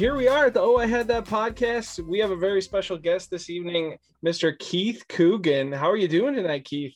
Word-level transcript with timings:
here 0.00 0.16
we 0.16 0.28
are 0.28 0.46
at 0.46 0.54
the 0.54 0.60
Oh 0.62 0.78
I 0.78 0.86
Had 0.86 1.08
That 1.08 1.26
podcast. 1.26 2.02
We 2.02 2.20
have 2.20 2.30
a 2.30 2.36
very 2.36 2.62
special 2.62 2.96
guest 2.96 3.30
this 3.30 3.50
evening, 3.50 3.98
Mr. 4.24 4.58
Keith 4.58 5.04
Coogan. 5.10 5.72
How 5.72 5.90
are 5.90 5.96
you 5.96 6.08
doing 6.08 6.34
tonight, 6.34 6.64
Keith? 6.64 6.94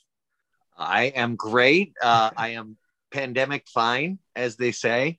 I 0.75 1.13
am 1.15 1.37
great. 1.37 1.93
Uh, 2.01 2.31
I 2.35 2.53
am 2.53 2.79
pandemic 3.13 3.67
fine, 3.69 4.21
as 4.35 4.57
they 4.57 4.73
say. 4.73 5.19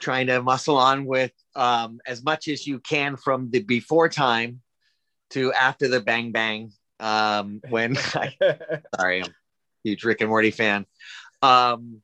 Trying 0.00 0.26
to 0.26 0.42
muscle 0.42 0.76
on 0.76 1.06
with 1.06 1.30
um, 1.54 2.00
as 2.08 2.24
much 2.24 2.48
as 2.48 2.66
you 2.66 2.80
can 2.80 3.16
from 3.18 3.52
the 3.52 3.62
before 3.62 4.08
time 4.08 4.60
to 5.30 5.52
after 5.52 5.86
the 5.86 6.00
bang 6.00 6.32
bang. 6.32 6.72
Um, 6.98 7.60
when 7.68 7.96
I, 8.16 8.34
sorry, 8.98 9.22
I'm 9.22 9.30
a 9.30 9.34
huge 9.84 10.02
Rick 10.02 10.22
and 10.22 10.28
Morty 10.28 10.50
fan. 10.50 10.86
Um, 11.40 12.02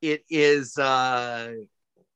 it 0.00 0.24
is 0.30 0.78
uh, 0.78 1.52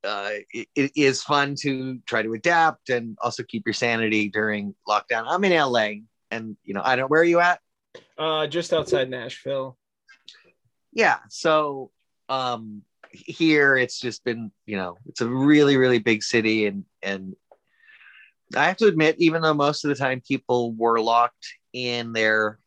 uh, 0.09 0.31
it, 0.53 0.69
it 0.75 0.93
is 0.97 1.23
fun 1.23 1.55
to 1.61 1.99
try 2.07 2.23
to 2.23 2.33
adapt 2.33 2.89
and 2.89 3.17
also 3.23 3.43
keep 3.43 3.67
your 3.67 3.75
sanity 3.75 4.29
during 4.29 4.75
lockdown. 4.89 5.25
I'm 5.29 5.45
in 5.45 5.53
LA, 5.53 6.03
and 6.31 6.57
you 6.65 6.75
know 6.75 6.83
I 6.85 6.97
don't. 6.97 7.11
Where 7.11 7.21
are 7.21 7.25
you 7.25 7.41
at? 7.41 7.61
Uh, 8.17 8.47
just 8.47 8.73
outside 8.73 9.11
Nashville. 9.11 9.77
Yeah. 10.93 11.19
So 11.29 11.91
um, 12.29 12.83
here 13.13 13.77
it's 13.77 14.01
just 14.01 14.25
been, 14.25 14.51
you 14.67 14.77
know, 14.77 14.97
it's 15.07 15.21
a 15.21 15.29
really, 15.29 15.77
really 15.77 15.99
big 15.99 16.23
city, 16.23 16.67
and 16.67 16.85
and 17.03 17.37
I 18.57 18.65
have 18.65 18.79
to 18.79 18.87
admit, 18.87 19.17
even 19.19 19.43
though 19.43 19.55
most 19.55 19.85
of 19.85 19.91
the 19.91 19.95
time 19.95 20.23
people 20.27 20.73
were 20.73 21.01
locked 21.01 21.47
in 21.73 22.13
their 22.13 22.59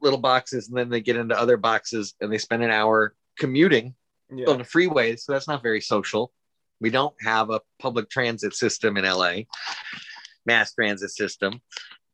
little 0.00 0.18
boxes, 0.18 0.68
and 0.68 0.76
then 0.76 0.88
they 0.88 1.00
get 1.00 1.16
into 1.16 1.38
other 1.38 1.56
boxes 1.56 2.14
and 2.20 2.32
they 2.32 2.38
spend 2.38 2.64
an 2.64 2.70
hour 2.70 3.14
commuting 3.38 3.94
Yeah. 4.30 4.48
on 4.48 4.58
the 4.58 4.64
freeway, 4.64 5.14
so 5.16 5.32
that's 5.32 5.46
not 5.46 5.62
very 5.62 5.80
social. 5.80 6.32
We 6.80 6.90
don't 6.90 7.14
have 7.22 7.50
a 7.50 7.60
public 7.78 8.10
transit 8.10 8.54
system 8.54 8.96
in 8.96 9.04
LA, 9.04 9.42
mass 10.44 10.74
transit 10.74 11.10
system, 11.10 11.60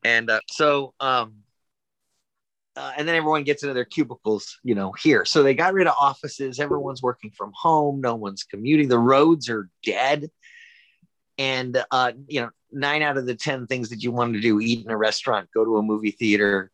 and 0.04 0.30
uh, 0.30 0.40
so 0.50 0.94
um, 1.00 1.42
uh, 2.74 2.92
and 2.96 3.06
then 3.06 3.14
everyone 3.14 3.44
gets 3.44 3.62
into 3.62 3.74
their 3.74 3.84
cubicles, 3.84 4.58
you 4.62 4.74
know, 4.74 4.92
here. 4.92 5.24
So 5.24 5.42
they 5.42 5.54
got 5.54 5.74
rid 5.74 5.86
of 5.86 5.94
offices. 6.00 6.58
Everyone's 6.58 7.02
working 7.02 7.30
from 7.30 7.52
home. 7.54 8.00
No 8.00 8.14
one's 8.14 8.44
commuting. 8.44 8.88
The 8.88 8.98
roads 8.98 9.50
are 9.50 9.68
dead. 9.84 10.30
And, 11.36 11.82
uh, 11.90 12.12
you 12.28 12.40
know, 12.40 12.50
nine 12.70 13.02
out 13.02 13.18
of 13.18 13.26
the 13.26 13.34
10 13.34 13.66
things 13.66 13.90
that 13.90 14.02
you 14.02 14.10
want 14.10 14.34
to 14.34 14.40
do 14.40 14.58
eat 14.60 14.84
in 14.84 14.90
a 14.90 14.96
restaurant, 14.96 15.50
go 15.54 15.64
to 15.64 15.76
a 15.76 15.82
movie 15.82 16.12
theater, 16.12 16.70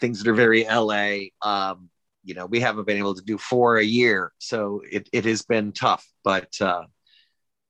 things 0.00 0.22
that 0.22 0.30
are 0.30 0.34
very 0.34 0.64
LA. 0.64 1.28
Um, 1.42 1.88
you 2.24 2.34
know, 2.34 2.46
we 2.46 2.58
haven't 2.58 2.86
been 2.86 2.98
able 2.98 3.14
to 3.14 3.22
do 3.22 3.38
four 3.38 3.76
a 3.76 3.84
year. 3.84 4.32
So 4.38 4.82
it, 4.90 5.08
it 5.12 5.24
has 5.24 5.42
been 5.42 5.72
tough, 5.72 6.04
but, 6.24 6.52
uh, 6.60 6.84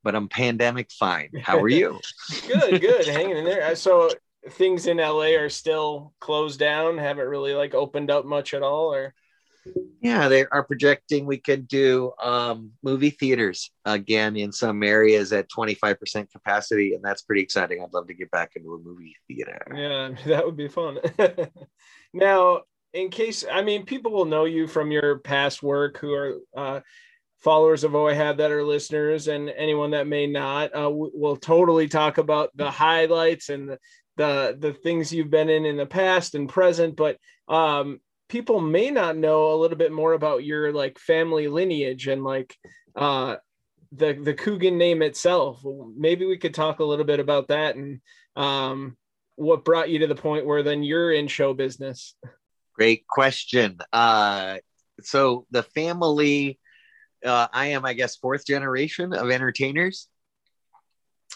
but 0.03 0.15
I'm 0.15 0.29
pandemic 0.29 0.91
fine. 0.91 1.31
How 1.43 1.59
are 1.61 1.69
you? 1.69 2.01
good, 2.49 2.81
good, 2.81 3.07
hanging 3.07 3.39
in 3.39 3.45
there. 3.45 3.75
So 3.77 4.11
things 4.51 4.87
in 4.87 4.99
LA 4.99 5.37
are 5.37 5.49
still 5.49 6.13
closed 6.21 6.59
down, 6.59 6.99
haven't 6.99 7.29
really 7.29 7.55
like 7.55 7.75
opened 7.75 8.11
up 8.11 8.25
much 8.25 8.55
at 8.55 8.63
all, 8.63 8.93
or 8.93 9.15
Yeah, 10.01 10.29
they 10.29 10.47
are 10.47 10.65
projecting 10.65 11.27
we 11.27 11.39
could 11.39 11.69
do 11.69 12.13
um, 12.23 12.73
movie 12.83 13.11
theaters 13.11 13.71
again 13.85 14.37
in 14.37 14.53
some 14.53 14.83
areas 14.83 15.33
at 15.33 15.51
25% 15.51 16.31
capacity, 16.31 16.95
and 16.95 17.03
that's 17.03 17.23
pretty 17.23 17.43
exciting. 17.43 17.83
I'd 17.83 17.93
love 17.93 18.09
to 18.09 18.15
get 18.15 18.31
back 18.31 18.53
into 18.57 18.75
a 18.75 18.79
movie 18.79 19.17
theater. 19.27 19.61
yeah, 19.75 20.11
that 20.27 20.45
would 20.45 20.57
be 20.57 20.69
fun. 20.69 20.99
now, 22.13 22.63
in 22.93 23.11
case 23.11 23.45
I 23.51 23.63
mean, 23.63 23.85
people 23.85 24.13
will 24.13 24.25
know 24.25 24.45
you 24.45 24.67
from 24.67 24.91
your 24.91 25.19
past 25.19 25.63
work 25.63 25.99
who 25.99 26.13
are 26.15 26.35
uh, 26.57 26.81
followers 27.41 27.85
of 27.85 27.95
Oh 27.95 28.09
I 28.09 28.15
Had 28.15 28.39
That 28.39 28.51
are 28.51 28.65
listeners, 28.65 29.29
and 29.29 29.49
anyone 29.51 29.93
that 29.93 30.07
may 30.07 30.27
not. 30.27 30.75
Uh, 30.75 30.91
we'll 30.93 31.37
totally 31.37 31.89
talk 31.89 32.19
about 32.19 32.51
the 32.57 32.71
highlights 32.71 33.49
and 33.49 33.71
the, 33.71 33.79
the 34.17 34.57
the 34.59 34.73
things 34.73 35.13
you've 35.13 35.31
been 35.31 35.49
in 35.49 35.65
in 35.65 35.77
the 35.77 35.87
past 35.87 36.35
and 36.35 36.49
present, 36.49 36.97
but 36.97 37.17
um, 37.49 38.01
people 38.29 38.61
may 38.61 38.91
not 38.91 39.17
know 39.17 39.53
a 39.53 39.57
little 39.57 39.77
bit 39.77 39.93
more 39.93 40.13
about 40.13 40.45
your 40.45 40.73
like 40.73 40.99
family 40.99 41.49
lineage 41.49 42.09
and 42.09 42.25
like 42.25 42.55
uh, 42.97 43.37
the 43.93 44.13
the 44.13 44.35
Coogan 44.35 44.79
name 44.79 45.03
itself. 45.03 45.63
Maybe 45.97 46.27
we 46.27 46.39
could 46.39 46.55
talk 46.55 46.81
a 46.81 46.85
little 46.85 47.05
bit 47.05 47.21
about 47.21 47.49
that 47.49 47.77
and 47.77 48.01
um, 48.37 48.97
what 49.37 49.65
brought 49.65 49.89
you 49.89 50.01
to 50.01 50.07
the 50.07 50.15
point 50.15 50.47
where 50.47 50.63
then 50.63 50.83
you're 50.83 51.13
in 51.13 51.29
show 51.29 51.55
business. 51.55 52.15
Great 52.75 53.07
question. 53.07 53.79
Uh, 53.93 54.59
so 55.03 55.47
the 55.51 55.63
family, 55.63 56.59
uh, 57.25 57.49
I 57.53 57.69
am, 57.69 57.85
I 57.85 57.93
guess, 57.93 58.17
fourth 58.17 58.47
generation 58.47 59.13
of 59.13 59.31
entertainers. 59.31 60.09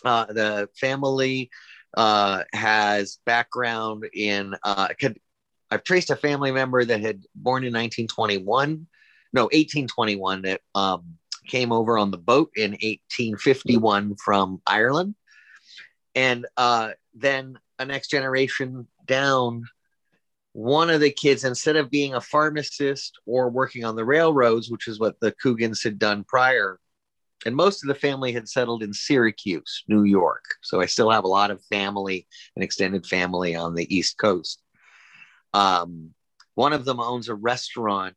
Uh, 0.04 0.26
the 0.26 0.68
family 0.78 1.50
uh, 1.96 2.42
has 2.52 3.18
background 3.26 4.06
in. 4.12 4.54
Uh, 4.62 4.88
could, 4.98 5.18
I've 5.70 5.84
traced 5.84 6.10
a 6.10 6.16
family 6.16 6.52
member 6.52 6.84
that 6.84 7.00
had 7.00 7.22
born 7.34 7.64
in 7.64 7.72
1921, 7.72 8.86
no, 9.32 9.44
1821, 9.44 10.42
that 10.42 10.60
um, 10.74 11.18
came 11.46 11.72
over 11.72 11.98
on 11.98 12.10
the 12.10 12.18
boat 12.18 12.50
in 12.56 12.72
1851 12.72 14.16
from 14.16 14.60
Ireland, 14.66 15.14
and 16.14 16.46
uh, 16.56 16.90
then 17.14 17.58
a 17.78 17.84
next 17.84 18.08
generation 18.08 18.86
down 19.06 19.64
one 20.52 20.90
of 20.90 21.00
the 21.00 21.10
kids, 21.10 21.44
instead 21.44 21.76
of 21.76 21.90
being 21.90 22.14
a 22.14 22.20
pharmacist 22.20 23.18
or 23.26 23.48
working 23.48 23.84
on 23.84 23.96
the 23.96 24.04
railroads, 24.04 24.70
which 24.70 24.86
is 24.86 25.00
what 25.00 25.18
the 25.20 25.32
Coogans 25.32 25.82
had 25.82 25.98
done 25.98 26.24
prior, 26.24 26.78
and 27.44 27.56
most 27.56 27.82
of 27.82 27.88
the 27.88 27.94
family 27.94 28.32
had 28.32 28.48
settled 28.48 28.82
in 28.82 28.92
Syracuse, 28.92 29.82
New 29.88 30.04
York. 30.04 30.44
So 30.60 30.80
I 30.80 30.86
still 30.86 31.10
have 31.10 31.24
a 31.24 31.28
lot 31.28 31.50
of 31.50 31.64
family 31.64 32.26
and 32.54 32.62
extended 32.62 33.06
family 33.06 33.56
on 33.56 33.74
the 33.74 33.92
East 33.94 34.18
Coast. 34.18 34.62
Um, 35.54 36.10
one 36.54 36.72
of 36.72 36.84
them 36.84 37.00
owns 37.00 37.28
a 37.28 37.34
restaurant 37.34 38.14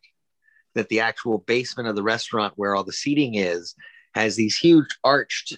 that 0.76 0.90
the 0.90 1.00
actual 1.00 1.38
basement 1.40 1.88
of 1.88 1.96
the 1.96 2.04
restaurant, 2.04 2.54
where 2.58 2.76
all 2.76 2.84
the 2.84 2.94
seating 2.94 3.36
is, 3.36 3.76
has 4.14 4.36
these 4.36 4.58
huge 4.58 4.88
arched 5.04 5.58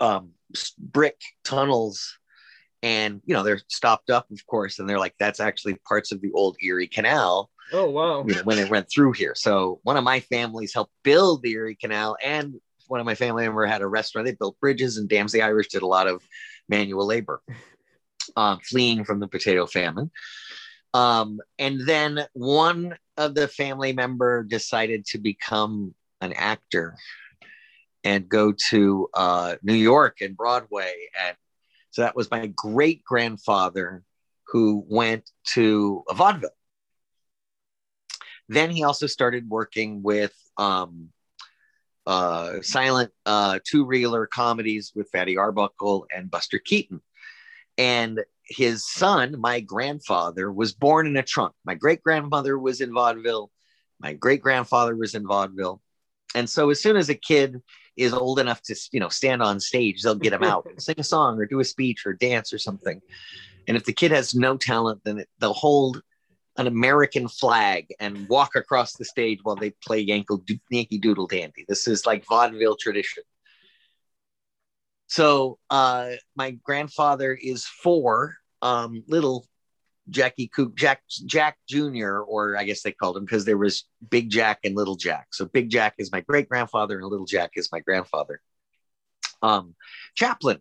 um, 0.00 0.32
brick 0.78 1.20
tunnels 1.44 2.18
and 2.86 3.20
you 3.24 3.34
know 3.34 3.42
they're 3.42 3.60
stopped 3.66 4.10
up 4.10 4.30
of 4.30 4.46
course 4.46 4.78
and 4.78 4.88
they're 4.88 5.00
like 5.00 5.14
that's 5.18 5.40
actually 5.40 5.74
parts 5.88 6.12
of 6.12 6.20
the 6.20 6.30
old 6.32 6.56
erie 6.62 6.86
canal 6.86 7.50
Oh 7.72 7.90
wow! 7.90 8.24
you 8.24 8.34
know, 8.34 8.42
when 8.44 8.60
it 8.60 8.70
went 8.70 8.88
through 8.88 9.12
here. 9.12 9.34
So 9.34 9.80
one 9.82 9.96
of 9.96 10.04
my 10.04 10.20
families 10.20 10.72
helped 10.72 10.92
build 11.02 11.42
the 11.42 11.50
erie 11.50 11.74
canal 11.74 12.16
and 12.24 12.54
one 12.86 13.00
of 13.00 13.06
my 13.06 13.16
family 13.16 13.42
members 13.42 13.68
had 13.68 13.82
a 13.82 13.88
restaurant. 13.88 14.24
They 14.24 14.36
built 14.36 14.60
bridges 14.60 14.98
and 14.98 15.08
dams 15.08 15.32
the 15.32 15.42
irish 15.42 15.66
did 15.66 15.82
a 15.82 15.86
lot 15.86 16.06
of 16.06 16.22
manual 16.68 17.04
labor 17.04 17.42
um, 18.36 18.60
fleeing 18.60 19.04
from 19.04 19.18
the 19.18 19.26
potato 19.26 19.66
famine. 19.66 20.12
Um, 20.94 21.40
and 21.58 21.80
then 21.84 22.24
one 22.34 22.96
of 23.16 23.34
the 23.34 23.48
family 23.48 23.92
member 23.92 24.44
decided 24.44 25.04
to 25.06 25.18
become 25.18 25.92
an 26.20 26.32
actor 26.34 26.96
and 28.04 28.28
go 28.28 28.54
to 28.70 29.08
uh, 29.12 29.56
new 29.64 29.74
york 29.74 30.20
and 30.20 30.36
broadway 30.36 30.94
and 31.26 31.36
so 31.96 32.02
that 32.02 32.14
was 32.14 32.30
my 32.30 32.46
great 32.48 33.02
grandfather 33.04 34.02
who 34.48 34.84
went 34.86 35.30
to 35.54 36.04
vaudeville. 36.12 36.50
Then 38.50 38.68
he 38.68 38.84
also 38.84 39.06
started 39.06 39.48
working 39.48 40.02
with 40.02 40.34
um, 40.58 41.08
uh, 42.06 42.60
silent 42.60 43.12
uh, 43.24 43.60
two 43.64 43.86
reeler 43.86 44.26
comedies 44.26 44.92
with 44.94 45.08
Fatty 45.10 45.38
Arbuckle 45.38 46.06
and 46.14 46.30
Buster 46.30 46.58
Keaton. 46.58 47.00
And 47.78 48.20
his 48.44 48.86
son, 48.86 49.40
my 49.40 49.60
grandfather, 49.60 50.52
was 50.52 50.74
born 50.74 51.06
in 51.06 51.16
a 51.16 51.22
trunk. 51.22 51.54
My 51.64 51.76
great 51.76 52.02
grandmother 52.02 52.58
was 52.58 52.82
in 52.82 52.92
vaudeville. 52.92 53.50
My 54.00 54.12
great 54.12 54.42
grandfather 54.42 54.94
was 54.94 55.14
in 55.14 55.26
vaudeville. 55.26 55.80
And 56.34 56.50
so 56.50 56.68
as 56.68 56.82
soon 56.82 56.98
as 56.98 57.08
a 57.08 57.14
kid 57.14 57.62
is 57.96 58.12
old 58.12 58.38
enough 58.38 58.60
to 58.62 58.76
you 58.92 59.00
know 59.00 59.08
stand 59.08 59.42
on 59.42 59.60
stage 59.60 60.02
they'll 60.02 60.14
get 60.14 60.32
him 60.32 60.42
out 60.42 60.66
sing 60.78 60.94
a 60.98 61.04
song 61.04 61.38
or 61.38 61.46
do 61.46 61.60
a 61.60 61.64
speech 61.64 62.06
or 62.06 62.12
dance 62.12 62.52
or 62.52 62.58
something. 62.58 63.00
And 63.68 63.76
if 63.76 63.84
the 63.84 63.92
kid 63.92 64.12
has 64.12 64.34
no 64.34 64.56
talent 64.56 65.00
then 65.04 65.18
it, 65.18 65.28
they'll 65.38 65.52
hold 65.52 66.02
an 66.58 66.66
american 66.66 67.28
flag 67.28 67.86
and 68.00 68.28
walk 68.28 68.56
across 68.56 68.94
the 68.94 69.04
stage 69.04 69.40
while 69.42 69.56
they 69.56 69.70
play 69.84 70.00
yankee, 70.00 70.60
yankee 70.70 70.98
doodle 70.98 71.26
dandy. 71.26 71.64
This 71.68 71.86
is 71.86 72.06
like 72.06 72.24
vaudeville 72.26 72.76
tradition. 72.76 73.22
So 75.08 75.58
uh, 75.70 76.12
my 76.34 76.50
grandfather 76.50 77.32
is 77.32 77.64
four 77.64 78.36
um, 78.62 79.04
little 79.06 79.46
Jackie 80.10 80.48
Coop, 80.48 80.76
Jack 80.76 81.02
Jack 81.26 81.58
Jr. 81.68 82.18
or 82.18 82.56
I 82.56 82.64
guess 82.64 82.82
they 82.82 82.92
called 82.92 83.16
him 83.16 83.24
because 83.24 83.44
there 83.44 83.58
was 83.58 83.84
Big 84.08 84.30
Jack 84.30 84.60
and 84.64 84.76
Little 84.76 84.96
Jack. 84.96 85.28
So 85.32 85.46
Big 85.46 85.70
Jack 85.70 85.94
is 85.98 86.12
my 86.12 86.20
great 86.20 86.48
grandfather 86.48 86.98
and 86.98 87.08
Little 87.08 87.26
Jack 87.26 87.52
is 87.56 87.70
my 87.72 87.80
grandfather. 87.80 88.40
Um, 89.42 89.74
Chaplin 90.14 90.58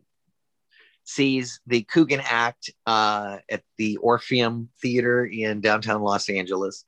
sees 1.04 1.60
the 1.68 1.84
Coogan 1.84 2.22
Act 2.24 2.72
uh, 2.88 3.38
at 3.50 3.62
the 3.78 3.98
Orpheum 3.98 4.70
Theater 4.82 5.26
in 5.26 5.62
downtown 5.62 6.02
Los 6.02 6.30
Angeles, 6.30 6.86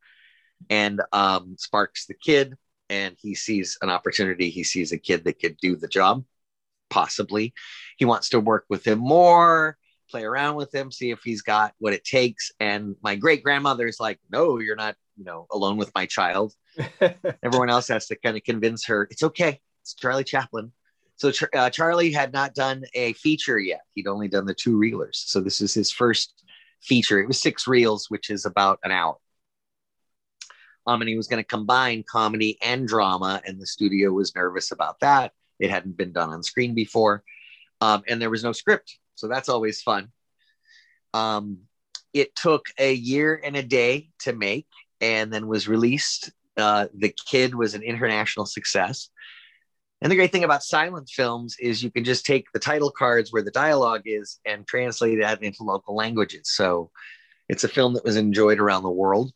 and 0.70 1.02
um, 1.14 1.56
sparks 1.60 2.06
the 2.08 2.16
kid. 2.16 2.56
And 2.90 3.16
he 3.20 3.36
sees 3.36 3.78
an 3.82 3.90
opportunity. 3.90 4.50
He 4.50 4.64
sees 4.64 4.92
a 4.92 4.98
kid 4.98 5.26
that 5.26 5.40
could 5.40 5.58
do 5.58 5.76
the 5.76 5.88
job. 5.88 6.24
possibly. 6.90 7.54
He 7.98 8.06
wants 8.06 8.30
to 8.30 8.40
work 8.40 8.66
with 8.70 8.86
him 8.86 9.00
more, 9.00 9.78
play 10.10 10.24
around 10.24 10.56
with 10.56 10.74
him, 10.74 10.92
see 10.92 11.12
if 11.12 11.20
he's 11.24 11.42
got 11.42 11.74
what 11.80 11.94
it 11.94 12.04
takes. 12.04 12.52
And 12.60 12.96
my 13.02 13.16
great 13.16 13.44
grandmother 13.44 13.88
is 13.88 14.00
like, 14.00 14.20
no, 14.32 14.60
you're 14.60 14.76
not, 14.76 14.96
you 15.18 15.26
know, 15.26 15.48
alone 15.52 15.78
with 15.78 15.92
my 15.94 16.06
child. 16.06 16.54
Everyone 17.44 17.70
else 17.70 17.88
has 17.90 18.08
to 18.08 18.16
kind 18.16 18.38
of 18.38 18.44
convince 18.44 18.86
her 18.86 19.08
it's 19.12 19.24
okay. 19.24 19.60
It's 19.82 19.94
Charlie 19.94 20.24
Chaplin. 20.24 20.72
So 21.18 21.32
uh, 21.54 21.70
Charlie 21.72 22.12
had 22.12 22.32
not 22.32 22.54
done 22.54 22.84
a 22.94 23.14
feature 23.14 23.58
yet. 23.58 23.82
He'd 23.96 24.08
only 24.08 24.28
done 24.28 24.46
the 24.46 24.54
two 24.54 24.78
reelers. 24.78 25.16
So 25.16 25.42
this 25.42 25.62
is 25.62 25.74
his 25.74 25.92
first 25.92 26.44
feature. 26.82 27.20
It 27.20 27.28
was 27.28 27.42
six 27.42 27.68
reels, 27.68 28.10
which 28.10 28.30
is 28.30 28.46
about 28.46 28.80
an 28.84 28.92
hour. 28.92 29.18
Um, 30.86 31.02
and 31.02 31.10
he 31.10 31.18
was 31.18 31.28
going 31.28 31.44
to 31.44 31.48
combine 31.48 32.04
comedy 32.10 32.58
and 32.64 32.88
drama, 32.88 33.42
and 33.46 33.60
the 33.60 33.66
studio 33.66 34.12
was 34.12 34.36
nervous 34.36 34.72
about 34.72 35.00
that. 35.02 35.34
It 35.60 35.70
hadn't 35.70 35.98
been 35.98 36.14
done 36.14 36.30
on 36.30 36.44
screen 36.44 36.76
before, 36.76 37.24
um, 37.82 38.04
and 38.08 38.22
there 38.22 38.30
was 38.30 38.44
no 38.44 38.54
script, 38.54 38.98
so 39.18 39.28
that's 39.28 39.50
always 39.50 39.82
fun. 39.82 40.10
Um, 41.14 41.60
it 42.14 42.36
took 42.36 42.68
a 42.78 42.94
year 42.94 43.40
and 43.44 43.56
a 43.56 43.64
day 43.64 44.10
to 44.20 44.34
make, 44.34 44.68
and 45.02 45.34
then 45.34 45.48
was 45.48 45.68
released. 45.68 46.32
Uh, 46.56 46.88
the 46.96 47.14
kid 47.28 47.54
was 47.56 47.74
an 47.74 47.84
international 47.84 48.46
success. 48.46 49.10
And 50.02 50.12
the 50.12 50.16
great 50.16 50.32
thing 50.32 50.44
about 50.44 50.64
silent 50.64 51.10
films 51.10 51.56
is 51.60 51.84
you 51.84 51.90
can 51.90 52.04
just 52.04 52.26
take 52.26 52.46
the 52.54 52.60
title 52.60 52.92
cards 52.92 53.34
where 53.34 53.42
the 53.42 53.52
dialogue 53.52 54.04
is 54.06 54.40
and 54.46 54.68
translate 54.68 55.20
that 55.20 55.42
into 55.42 55.64
local 55.64 55.96
languages. 55.96 56.50
So 56.52 56.92
it's 57.50 57.64
a 57.64 57.68
film 57.68 57.96
that 57.96 58.04
was 58.04 58.16
enjoyed 58.16 58.60
around 58.60 58.84
the 58.84 58.92
world. 58.92 59.32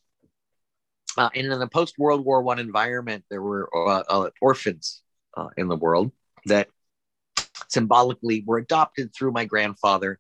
Uh, 1.18 1.30
and 1.34 1.52
in 1.52 1.60
the 1.60 1.68
post 1.68 1.96
World 1.98 2.24
War 2.24 2.44
One 2.44 2.60
environment, 2.60 3.26
there 3.30 3.42
were 3.42 3.70
uh, 3.76 4.04
uh, 4.08 4.30
orphans 4.40 5.02
uh, 5.36 5.50
in 5.58 5.68
the 5.68 5.76
world 5.76 6.12
that 6.46 6.70
symbolically 7.72 8.44
were 8.46 8.58
adopted 8.58 9.14
through 9.14 9.32
my 9.32 9.46
grandfather. 9.46 10.20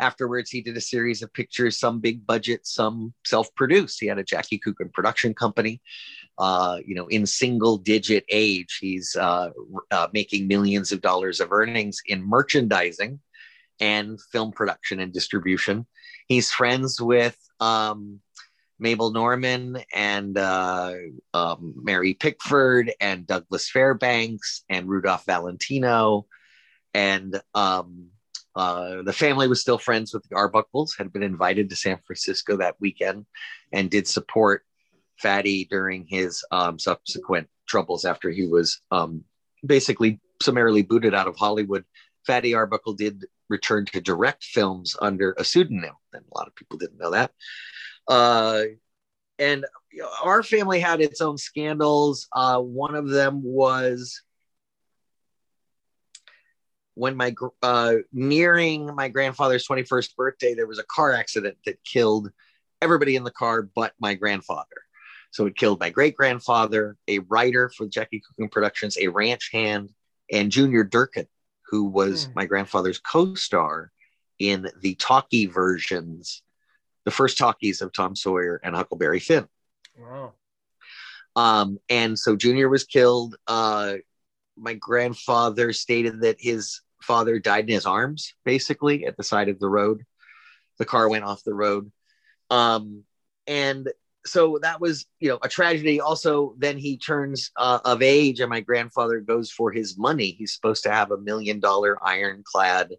Afterwards, 0.00 0.48
he 0.50 0.60
did 0.62 0.76
a 0.76 0.80
series 0.80 1.22
of 1.22 1.32
pictures, 1.34 1.78
some 1.78 1.98
big 2.00 2.24
budget, 2.24 2.66
some 2.66 3.12
self-produced. 3.26 3.98
He 3.98 4.06
had 4.06 4.18
a 4.18 4.24
Jackie 4.24 4.58
Coogan 4.58 4.90
production 4.90 5.34
company. 5.34 5.80
Uh, 6.38 6.78
you 6.86 6.94
know, 6.94 7.08
in 7.08 7.26
single-digit 7.26 8.24
age, 8.28 8.78
he's 8.80 9.16
uh, 9.16 9.50
making 10.12 10.46
millions 10.46 10.92
of 10.92 11.00
dollars 11.00 11.40
of 11.40 11.52
earnings 11.52 11.98
in 12.06 12.22
merchandising 12.22 13.18
and 13.80 14.20
film 14.32 14.52
production 14.52 15.00
and 15.00 15.12
distribution. 15.12 15.84
He's 16.28 16.52
friends 16.52 17.00
with 17.00 17.36
um, 17.58 18.20
Mabel 18.78 19.10
Normand 19.10 19.84
and 19.92 20.38
uh, 20.38 20.94
um, 21.34 21.74
Mary 21.76 22.14
Pickford 22.14 22.92
and 23.00 23.26
Douglas 23.26 23.68
Fairbanks 23.68 24.62
and 24.68 24.88
Rudolph 24.88 25.26
Valentino. 25.26 26.26
And 26.94 27.40
um, 27.54 28.08
uh, 28.54 29.02
the 29.02 29.12
family 29.12 29.48
was 29.48 29.60
still 29.60 29.78
friends 29.78 30.12
with 30.12 30.24
the 30.28 30.34
Arbuckles, 30.34 30.90
had 30.96 31.12
been 31.12 31.22
invited 31.22 31.70
to 31.70 31.76
San 31.76 31.98
Francisco 32.06 32.56
that 32.56 32.76
weekend 32.80 33.26
and 33.72 33.90
did 33.90 34.08
support 34.08 34.64
Fatty 35.18 35.66
during 35.70 36.06
his 36.06 36.44
um, 36.50 36.78
subsequent 36.78 37.48
troubles 37.66 38.04
after 38.04 38.30
he 38.30 38.46
was 38.46 38.80
um, 38.90 39.24
basically 39.64 40.20
summarily 40.42 40.82
booted 40.82 41.14
out 41.14 41.28
of 41.28 41.36
Hollywood. 41.36 41.84
Fatty 42.26 42.54
Arbuckle 42.54 42.94
did 42.94 43.26
return 43.48 43.84
to 43.86 44.00
direct 44.00 44.44
films 44.44 44.96
under 45.00 45.34
a 45.38 45.44
pseudonym, 45.44 45.94
and 46.12 46.24
a 46.24 46.38
lot 46.38 46.46
of 46.46 46.54
people 46.54 46.78
didn't 46.78 46.98
know 46.98 47.10
that. 47.10 47.32
Uh, 48.06 48.62
and 49.38 49.64
our 50.22 50.42
family 50.42 50.80
had 50.80 51.00
its 51.00 51.20
own 51.20 51.38
scandals. 51.38 52.28
Uh, 52.32 52.60
one 52.60 52.94
of 52.94 53.08
them 53.08 53.42
was 53.42 54.22
when 56.98 57.16
my 57.16 57.34
uh, 57.62 57.94
nearing 58.12 58.94
my 58.94 59.08
grandfather's 59.08 59.66
21st 59.66 60.16
birthday, 60.16 60.54
there 60.54 60.66
was 60.66 60.78
a 60.78 60.84
car 60.84 61.12
accident 61.12 61.56
that 61.64 61.82
killed 61.84 62.30
everybody 62.82 63.16
in 63.16 63.24
the 63.24 63.30
car 63.30 63.62
but 63.62 63.92
my 64.00 64.14
grandfather. 64.14 64.66
So 65.30 65.46
it 65.46 65.56
killed 65.56 65.80
my 65.80 65.90
great 65.90 66.16
grandfather, 66.16 66.96
a 67.06 67.20
writer 67.20 67.70
for 67.76 67.86
Jackie 67.86 68.20
Coogan 68.20 68.48
Productions, 68.48 68.96
a 68.98 69.08
ranch 69.08 69.50
hand, 69.52 69.90
and 70.32 70.50
Junior 70.50 70.84
Durkin, 70.84 71.26
who 71.70 71.84
was 71.84 72.26
mm. 72.26 72.34
my 72.34 72.46
grandfather's 72.46 72.98
co 72.98 73.34
star 73.34 73.92
in 74.38 74.68
the 74.80 74.94
talkie 74.94 75.46
versions 75.46 76.42
the 77.04 77.10
first 77.10 77.38
talkies 77.38 77.80
of 77.80 77.90
Tom 77.92 78.14
Sawyer 78.14 78.60
and 78.62 78.76
Huckleberry 78.76 79.18
Finn. 79.18 79.48
Wow. 79.98 80.34
Um, 81.36 81.78
and 81.88 82.18
so 82.18 82.36
Junior 82.36 82.68
was 82.68 82.84
killed. 82.84 83.34
Uh, 83.46 83.94
my 84.58 84.74
grandfather 84.74 85.72
stated 85.72 86.20
that 86.20 86.36
his 86.38 86.82
father 87.08 87.40
died 87.40 87.64
in 87.68 87.74
his 87.74 87.86
arms, 87.86 88.34
basically 88.44 89.06
at 89.06 89.16
the 89.16 89.24
side 89.24 89.48
of 89.48 89.58
the 89.58 89.68
road. 89.68 90.04
The 90.78 90.84
car 90.84 91.08
went 91.08 91.24
off 91.24 91.42
the 91.42 91.54
road. 91.54 91.90
Um, 92.50 93.02
and 93.48 93.88
so 94.24 94.58
that 94.62 94.80
was, 94.80 95.06
you 95.18 95.30
know, 95.30 95.38
a 95.42 95.48
tragedy. 95.48 96.00
Also, 96.00 96.54
then 96.58 96.78
he 96.78 96.98
turns 96.98 97.50
uh, 97.56 97.80
of 97.84 98.02
age, 98.02 98.40
and 98.40 98.50
my 98.50 98.60
grandfather 98.60 99.20
goes 99.20 99.50
for 99.50 99.72
his 99.72 99.98
money. 99.98 100.30
He's 100.38 100.54
supposed 100.54 100.84
to 100.84 100.92
have 100.92 101.10
a 101.10 101.18
million 101.18 101.58
dollar 101.58 101.98
ironclad 102.00 102.94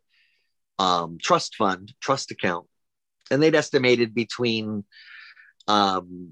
um, 0.80 1.18
trust 1.22 1.56
fund, 1.56 1.94
trust 2.02 2.32
account 2.32 2.66
and 3.30 3.42
they'd 3.42 3.56
estimated 3.56 4.14
between 4.14 4.84
um, 5.68 6.32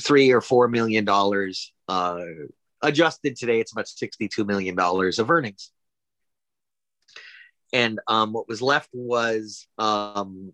three 0.00 0.32
or 0.32 0.40
four 0.40 0.68
million 0.68 1.04
dollars. 1.04 1.72
Uh, 1.88 2.20
adjusted 2.82 3.36
today, 3.36 3.60
it's 3.60 3.72
about 3.72 3.88
sixty-two 3.88 4.44
million 4.44 4.74
dollars 4.74 5.18
of 5.18 5.30
earnings. 5.30 5.70
And 7.72 8.00
um, 8.06 8.32
what 8.32 8.48
was 8.48 8.60
left 8.60 8.90
was 8.92 9.66
um, 9.78 10.52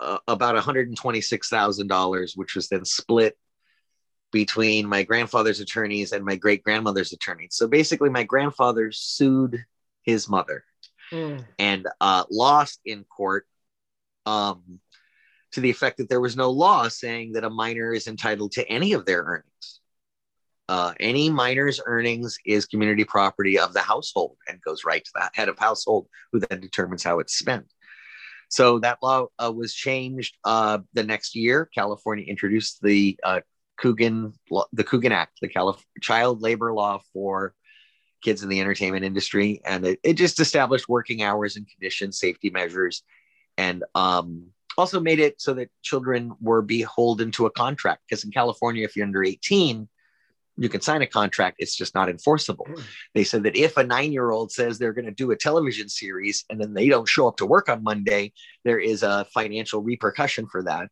uh, 0.00 0.18
about 0.26 0.54
one 0.54 0.62
hundred 0.64 0.88
and 0.88 0.96
twenty-six 0.96 1.48
thousand 1.48 1.86
dollars, 1.86 2.34
which 2.34 2.54
was 2.54 2.68
then 2.68 2.84
split 2.84 3.38
between 4.30 4.86
my 4.86 5.04
grandfather's 5.04 5.60
attorneys 5.60 6.12
and 6.12 6.24
my 6.24 6.36
great 6.36 6.62
grandmother's 6.62 7.12
attorneys. 7.12 7.54
So 7.54 7.68
basically, 7.68 8.10
my 8.10 8.24
grandfather 8.24 8.90
sued 8.92 9.64
his 10.02 10.28
mother 10.28 10.64
mm. 11.12 11.44
and 11.58 11.86
uh, 12.00 12.24
lost 12.30 12.80
in 12.84 13.04
court 13.04 13.46
um, 14.26 14.80
to 15.52 15.60
the 15.60 15.70
effect 15.70 15.98
that 15.98 16.08
there 16.08 16.20
was 16.20 16.36
no 16.36 16.50
law 16.50 16.88
saying 16.88 17.32
that 17.32 17.44
a 17.44 17.50
minor 17.50 17.92
is 17.94 18.06
entitled 18.06 18.52
to 18.52 18.68
any 18.68 18.92
of 18.92 19.06
their 19.06 19.22
earnings. 19.22 19.80
Uh, 20.68 20.92
any 21.00 21.30
minor's 21.30 21.80
earnings 21.86 22.36
is 22.44 22.66
community 22.66 23.04
property 23.04 23.58
of 23.58 23.72
the 23.72 23.80
household 23.80 24.36
and 24.48 24.60
goes 24.60 24.84
right 24.84 25.04
to 25.04 25.10
the 25.14 25.30
head 25.32 25.48
of 25.48 25.58
household, 25.58 26.06
who 26.32 26.40
then 26.40 26.60
determines 26.60 27.02
how 27.02 27.18
it's 27.20 27.38
spent. 27.38 27.72
So 28.50 28.78
that 28.80 28.98
law 29.02 29.26
uh, 29.38 29.52
was 29.52 29.74
changed 29.74 30.36
uh, 30.44 30.78
the 30.94 31.04
next 31.04 31.34
year. 31.34 31.68
California 31.74 32.24
introduced 32.26 32.82
the 32.82 33.18
uh, 33.22 33.40
Coogan, 33.78 34.32
the 34.72 34.84
Coogan 34.84 35.12
Act, 35.12 35.38
the 35.40 35.48
Calif- 35.48 35.84
child 36.00 36.42
labor 36.42 36.72
law 36.72 37.00
for 37.12 37.54
kids 38.22 38.42
in 38.42 38.48
the 38.48 38.60
entertainment 38.60 39.04
industry, 39.04 39.60
and 39.64 39.86
it, 39.86 40.00
it 40.02 40.14
just 40.14 40.40
established 40.40 40.88
working 40.88 41.22
hours 41.22 41.56
and 41.56 41.68
conditions, 41.68 42.18
safety 42.18 42.50
measures, 42.50 43.02
and 43.56 43.84
um, 43.94 44.48
also 44.76 45.00
made 45.00 45.20
it 45.20 45.40
so 45.40 45.54
that 45.54 45.70
children 45.82 46.32
were 46.40 46.62
beholden 46.62 47.30
to 47.32 47.46
a 47.46 47.50
contract. 47.50 48.02
Because 48.08 48.24
in 48.24 48.30
California, 48.30 48.84
if 48.84 48.96
you're 48.96 49.06
under 49.06 49.24
18, 49.24 49.88
you 50.58 50.68
can 50.68 50.80
sign 50.80 51.02
a 51.02 51.06
contract, 51.06 51.56
it's 51.58 51.76
just 51.76 51.94
not 51.94 52.08
enforceable. 52.08 52.66
Mm. 52.66 52.82
They 53.14 53.24
said 53.24 53.44
that 53.44 53.56
if 53.56 53.76
a 53.76 53.84
nine 53.84 54.12
year 54.12 54.30
old 54.30 54.52
says 54.52 54.78
they're 54.78 54.92
going 54.92 55.06
to 55.06 55.12
do 55.12 55.30
a 55.30 55.36
television 55.36 55.88
series 55.88 56.44
and 56.50 56.60
then 56.60 56.74
they 56.74 56.88
don't 56.88 57.08
show 57.08 57.28
up 57.28 57.36
to 57.38 57.46
work 57.46 57.68
on 57.68 57.82
Monday, 57.82 58.32
there 58.64 58.78
is 58.78 59.02
a 59.02 59.26
financial 59.32 59.82
repercussion 59.82 60.46
for 60.46 60.62
that. 60.64 60.88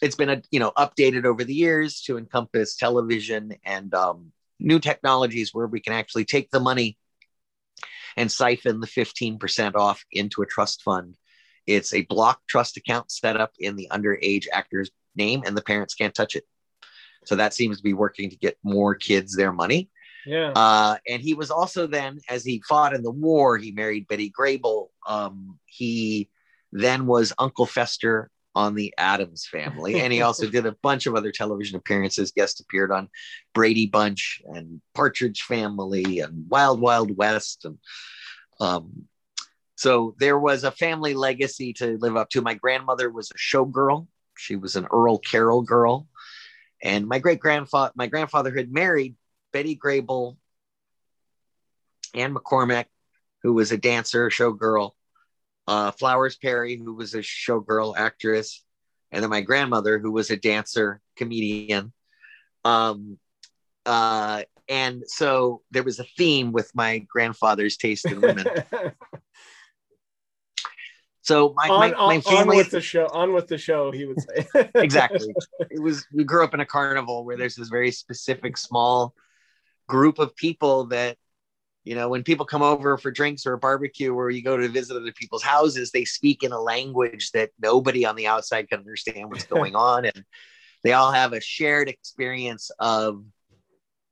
It's 0.00 0.16
been 0.16 0.30
a, 0.30 0.42
you 0.50 0.60
know 0.60 0.72
updated 0.76 1.24
over 1.24 1.44
the 1.44 1.54
years 1.54 2.02
to 2.02 2.18
encompass 2.18 2.76
television 2.76 3.54
and 3.64 3.94
um, 3.94 4.32
new 4.58 4.78
technologies 4.78 5.52
where 5.52 5.66
we 5.66 5.80
can 5.80 5.92
actually 5.92 6.24
take 6.24 6.50
the 6.50 6.60
money 6.60 6.96
and 8.16 8.30
siphon 8.30 8.80
the 8.80 8.86
15% 8.86 9.74
off 9.74 10.04
into 10.12 10.42
a 10.42 10.46
trust 10.46 10.82
fund 10.82 11.16
it's 11.66 11.94
a 11.94 12.02
block 12.02 12.40
trust 12.48 12.76
account 12.76 13.10
set 13.10 13.36
up 13.36 13.52
in 13.58 13.76
the 13.76 13.88
underage 13.90 14.46
actor's 14.52 14.90
name, 15.16 15.42
and 15.46 15.56
the 15.56 15.62
parents 15.62 15.94
can't 15.94 16.14
touch 16.14 16.36
it. 16.36 16.44
So 17.24 17.36
that 17.36 17.54
seems 17.54 17.78
to 17.78 17.82
be 17.82 17.92
working 17.92 18.30
to 18.30 18.36
get 18.36 18.58
more 18.62 18.94
kids 18.94 19.34
their 19.34 19.52
money. 19.52 19.90
Yeah. 20.26 20.52
Uh, 20.54 20.96
and 21.08 21.22
he 21.22 21.34
was 21.34 21.50
also 21.50 21.86
then, 21.86 22.18
as 22.28 22.44
he 22.44 22.62
fought 22.66 22.94
in 22.94 23.02
the 23.02 23.10
war, 23.10 23.58
he 23.58 23.72
married 23.72 24.08
Betty 24.08 24.30
Grable. 24.30 24.88
Um, 25.06 25.58
he 25.66 26.30
then 26.72 27.06
was 27.06 27.32
Uncle 27.38 27.66
Fester 27.66 28.30
on 28.54 28.74
the 28.74 28.94
Addams 28.98 29.46
family. 29.46 30.00
And 30.00 30.12
he 30.12 30.22
also 30.22 30.46
did 30.50 30.66
a 30.66 30.76
bunch 30.82 31.06
of 31.06 31.14
other 31.14 31.32
television 31.32 31.76
appearances, 31.76 32.32
guest 32.32 32.60
appeared 32.60 32.92
on 32.92 33.08
Brady 33.52 33.86
Bunch 33.86 34.42
and 34.46 34.80
Partridge 34.94 35.42
Family 35.42 36.20
and 36.20 36.48
Wild 36.48 36.80
Wild 36.80 37.16
West. 37.16 37.64
And 37.64 37.78
um, 38.60 39.04
so 39.76 40.14
there 40.18 40.38
was 40.38 40.64
a 40.64 40.70
family 40.70 41.14
legacy 41.14 41.72
to 41.74 41.98
live 41.98 42.16
up 42.16 42.30
to. 42.30 42.42
My 42.42 42.54
grandmother 42.54 43.10
was 43.10 43.30
a 43.30 43.38
showgirl. 43.38 44.06
She 44.36 44.56
was 44.56 44.76
an 44.76 44.86
Earl 44.92 45.18
Carroll 45.18 45.62
girl. 45.62 46.06
And 46.82 47.06
my 47.06 47.18
great 47.18 47.40
grandfather, 47.40 47.92
my 47.94 48.06
grandfather 48.06 48.54
had 48.54 48.72
married 48.72 49.16
Betty 49.52 49.76
Grable, 49.76 50.36
Anne 52.14 52.34
McCormack, 52.34 52.86
who 53.42 53.52
was 53.52 53.72
a 53.72 53.76
dancer, 53.76 54.28
showgirl, 54.28 54.92
uh, 55.66 55.90
Flowers 55.92 56.36
Parry, 56.36 56.76
who 56.76 56.94
was 56.94 57.14
a 57.14 57.18
showgirl 57.18 57.96
actress, 57.96 58.64
and 59.12 59.22
then 59.22 59.30
my 59.30 59.40
grandmother, 59.40 59.98
who 59.98 60.10
was 60.10 60.30
a 60.30 60.36
dancer, 60.36 61.00
comedian. 61.16 61.92
Um, 62.64 63.18
uh, 63.86 64.42
and 64.68 65.04
so 65.06 65.62
there 65.70 65.82
was 65.82 65.98
a 65.98 66.06
theme 66.16 66.52
with 66.52 66.70
my 66.74 66.98
grandfather's 66.98 67.76
taste 67.76 68.06
in 68.06 68.20
women. 68.20 68.46
so 71.24 71.54
my, 71.56 71.68
on, 71.70 71.80
my, 71.80 71.90
my 71.90 72.16
on, 72.16 72.20
family 72.20 72.38
on 72.38 72.56
with 72.58 72.70
the 72.70 72.82
show. 72.82 73.06
On 73.06 73.32
with 73.32 73.48
the 73.48 73.56
show, 73.56 73.90
he 73.90 74.04
would 74.04 74.18
say. 74.20 74.46
exactly. 74.74 75.34
It 75.70 75.80
was 75.80 76.06
we 76.12 76.22
grew 76.22 76.44
up 76.44 76.52
in 76.52 76.60
a 76.60 76.66
carnival 76.66 77.24
where 77.24 77.38
there's 77.38 77.56
this 77.56 77.70
very 77.70 77.90
specific 77.92 78.58
small 78.58 79.14
group 79.88 80.18
of 80.18 80.36
people 80.36 80.84
that 80.88 81.16
you 81.82 81.94
know 81.94 82.10
when 82.10 82.24
people 82.24 82.44
come 82.44 82.60
over 82.60 82.98
for 82.98 83.10
drinks 83.10 83.46
or 83.46 83.54
a 83.54 83.58
barbecue 83.58 84.12
or 84.12 84.28
you 84.28 84.42
go 84.42 84.58
to 84.58 84.68
visit 84.68 84.96
other 84.96 85.12
people's 85.12 85.42
houses 85.42 85.90
they 85.90 86.04
speak 86.04 86.42
in 86.42 86.52
a 86.52 86.60
language 86.60 87.30
that 87.32 87.50
nobody 87.58 88.04
on 88.04 88.16
the 88.16 88.26
outside 88.26 88.68
can 88.68 88.80
understand 88.80 89.30
what's 89.30 89.44
going 89.56 89.74
on 89.74 90.04
and 90.04 90.24
they 90.82 90.92
all 90.92 91.12
have 91.12 91.32
a 91.32 91.40
shared 91.40 91.88
experience 91.88 92.70
of 92.78 93.22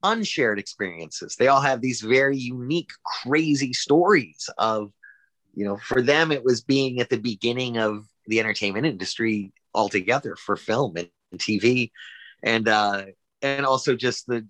unshared 0.03 0.59
experiences 0.59 1.35
they 1.35 1.47
all 1.47 1.61
have 1.61 1.81
these 1.81 2.01
very 2.01 2.37
unique 2.37 2.91
crazy 3.23 3.73
stories 3.73 4.49
of 4.57 4.91
you 5.53 5.65
know 5.65 5.77
for 5.77 6.01
them 6.01 6.31
it 6.31 6.43
was 6.43 6.61
being 6.61 6.99
at 6.99 7.09
the 7.09 7.17
beginning 7.17 7.77
of 7.77 8.05
the 8.27 8.39
entertainment 8.39 8.85
industry 8.85 9.51
altogether 9.73 10.35
for 10.35 10.55
film 10.55 10.95
and 10.97 11.09
tv 11.37 11.91
and 12.43 12.67
uh 12.67 13.03
and 13.41 13.65
also 13.65 13.95
just 13.95 14.25
the 14.27 14.47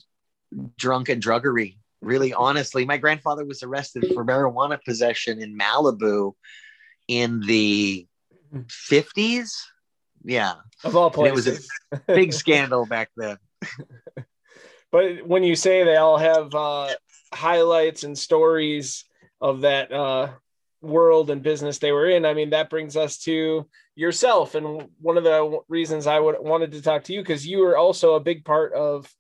drunken 0.78 1.20
druggery. 1.20 1.78
Really 2.02 2.34
honestly 2.34 2.86
my 2.86 2.98
grandfather 2.98 3.46
was 3.46 3.64
arrested 3.64 4.12
for 4.14 4.26
marijuana 4.26 4.78
possession 4.84 5.42
in 5.42 5.58
malibu 5.58 6.34
in 7.08 7.40
the 7.42 8.06
50s 8.68 9.50
yeah. 10.26 10.54
Of 10.84 10.96
all 10.96 11.14
And 11.18 11.28
it 11.28 11.34
was 11.34 11.46
places. 11.46 11.70
a 11.92 12.00
big 12.08 12.34
scandal 12.34 12.86
back 12.86 13.10
then. 13.18 13.38
But 14.92 15.26
when 15.26 15.42
you 15.42 15.56
say 15.56 15.84
they 15.84 15.96
all 15.96 16.20
have 16.20 16.54
uh, 16.54 16.90
highlights 17.34 18.04
and 18.04 18.16
stories 18.16 19.06
of 19.42 19.62
that 19.62 19.92
uh, 19.92 20.30
world 20.84 21.32
and 21.32 21.42
business 21.42 21.80
they 21.80 21.92
were 21.92 22.10
in, 22.10 22.26
I 22.26 22.34
mean 22.34 22.52
that 22.52 22.70
brings 22.70 22.96
us 22.96 23.18
to 23.20 23.68
yourself. 23.96 24.56
And 24.56 24.90
one 25.02 25.18
of 25.18 25.24
the 25.24 25.60
reasons 25.68 26.06
I 26.06 26.20
would 26.20 26.36
wanted 26.40 26.74
to 26.74 26.82
talk 26.82 27.04
to 27.06 27.14
you 27.14 27.22
because 27.22 27.48
you 27.48 27.60
were 27.60 27.78
also 27.78 28.14
a 28.14 28.20
big 28.20 28.46
part 28.46 28.74
of 28.74 29.12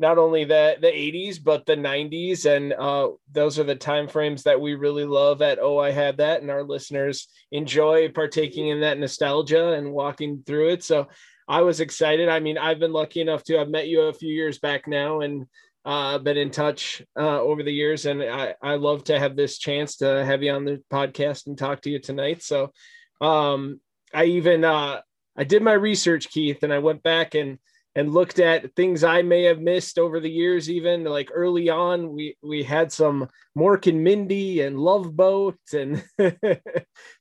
not 0.00 0.18
only 0.18 0.44
the 0.44 0.76
the 0.80 0.88
80s 0.88 1.38
but 1.42 1.66
the 1.66 1.76
90s 1.76 2.46
and 2.46 2.72
uh, 2.72 3.10
those 3.30 3.58
are 3.58 3.64
the 3.64 3.76
time 3.76 4.08
frames 4.08 4.42
that 4.42 4.60
we 4.60 4.74
really 4.74 5.04
love 5.04 5.40
at 5.40 5.58
oh 5.60 5.78
i 5.78 5.90
had 5.90 6.16
that. 6.18 6.42
And 6.42 6.50
our 6.50 6.64
listeners 6.64 7.28
enjoy 7.52 8.08
partaking 8.08 8.68
in 8.68 8.80
that 8.80 8.98
nostalgia 8.98 9.72
and 9.72 9.92
walking 9.92 10.42
through 10.46 10.70
it. 10.70 10.82
So 10.82 11.08
i 11.48 11.60
was 11.60 11.80
excited. 11.80 12.28
I 12.28 12.40
mean 12.40 12.58
i've 12.58 12.80
been 12.80 12.92
lucky 12.92 13.20
enough 13.20 13.44
to 13.44 13.58
have 13.58 13.68
met 13.68 13.88
you 13.88 14.02
a 14.02 14.12
few 14.12 14.32
years 14.32 14.58
back 14.58 14.88
now. 14.88 15.20
And 15.20 15.46
uh, 15.84 16.18
been 16.18 16.36
in 16.36 16.50
touch 16.50 17.02
uh, 17.18 17.40
over 17.40 17.62
the 17.62 17.72
years 17.72 18.06
and 18.06 18.22
I, 18.22 18.54
I 18.62 18.76
love 18.76 19.04
to 19.04 19.18
have 19.18 19.36
this 19.36 19.58
chance 19.58 19.96
to 19.98 20.24
have 20.24 20.42
you 20.42 20.52
on 20.52 20.64
the 20.64 20.82
podcast 20.92 21.46
and 21.46 21.56
talk 21.56 21.82
to 21.82 21.90
you 21.90 21.98
tonight 21.98 22.42
so 22.42 22.72
um, 23.20 23.80
i 24.12 24.24
even 24.24 24.64
uh, 24.64 25.00
i 25.36 25.44
did 25.44 25.62
my 25.62 25.72
research 25.72 26.30
keith 26.30 26.62
and 26.62 26.72
i 26.72 26.78
went 26.78 27.02
back 27.02 27.34
and 27.34 27.58
and 27.96 28.12
looked 28.12 28.38
at 28.38 28.74
things 28.74 29.04
I 29.04 29.22
may 29.22 29.44
have 29.44 29.60
missed 29.60 29.98
over 29.98 30.18
the 30.18 30.30
years. 30.30 30.68
Even 30.68 31.04
like 31.04 31.30
early 31.32 31.68
on, 31.68 32.12
we 32.12 32.36
we 32.42 32.62
had 32.62 32.90
some 32.90 33.28
Mork 33.56 33.86
and 33.86 34.02
Mindy 34.02 34.62
and 34.62 34.78
Love 34.78 35.14
Boat 35.14 35.58
and 35.72 36.04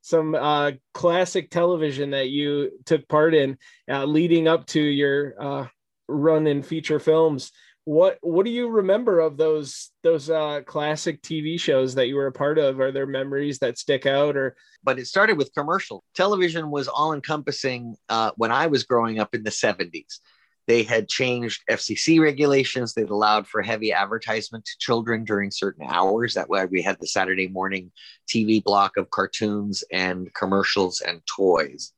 some 0.01 0.35
uh, 0.35 0.71
classic 0.93 1.51
television 1.51 2.11
that 2.11 2.29
you 2.29 2.71
took 2.85 3.07
part 3.07 3.35
in, 3.35 3.57
uh, 3.89 4.05
leading 4.05 4.47
up 4.47 4.65
to 4.67 4.81
your 4.81 5.35
uh, 5.39 5.67
run 6.07 6.47
in 6.47 6.63
feature 6.63 6.99
films. 6.99 7.51
What 7.85 8.17
what 8.21 8.45
do 8.45 8.51
you 8.51 8.69
remember 8.69 9.19
of 9.19 9.35
those 9.35 9.91
those 10.03 10.29
uh, 10.29 10.61
classic 10.65 11.21
TV 11.21 11.59
shows 11.59 11.95
that 11.95 12.07
you 12.07 12.15
were 12.15 12.27
a 12.27 12.31
part 12.31 12.57
of? 12.57 12.79
Are 12.79 12.91
there 12.91 13.05
memories 13.05 13.59
that 13.59 13.77
stick 13.77 14.05
out, 14.05 14.37
or 14.37 14.55
but 14.83 14.99
it 14.99 15.07
started 15.07 15.37
with 15.37 15.53
commercial 15.53 16.03
television 16.15 16.71
was 16.71 16.87
all 16.87 17.13
encompassing 17.13 17.95
uh, 18.09 18.31
when 18.37 18.51
i 18.51 18.67
was 18.67 18.83
growing 18.83 19.19
up 19.19 19.35
in 19.35 19.43
the 19.43 19.49
70s 19.49 20.19
they 20.67 20.83
had 20.83 21.09
changed 21.09 21.61
FCC 21.69 22.21
regulations. 22.21 22.93
They'd 22.93 23.09
allowed 23.09 23.47
for 23.47 23.61
heavy 23.61 23.91
advertisement 23.91 24.65
to 24.65 24.77
children 24.79 25.25
during 25.25 25.51
certain 25.51 25.85
hours. 25.89 26.33
That 26.33 26.49
way, 26.49 26.65
we 26.65 26.81
had 26.81 26.97
the 26.99 27.07
Saturday 27.07 27.47
morning 27.47 27.91
TV 28.27 28.63
block 28.63 28.95
of 28.95 29.09
cartoons 29.09 29.83
and 29.91 30.33
commercials 30.33 31.01
and 31.01 31.21
toys. 31.25 31.91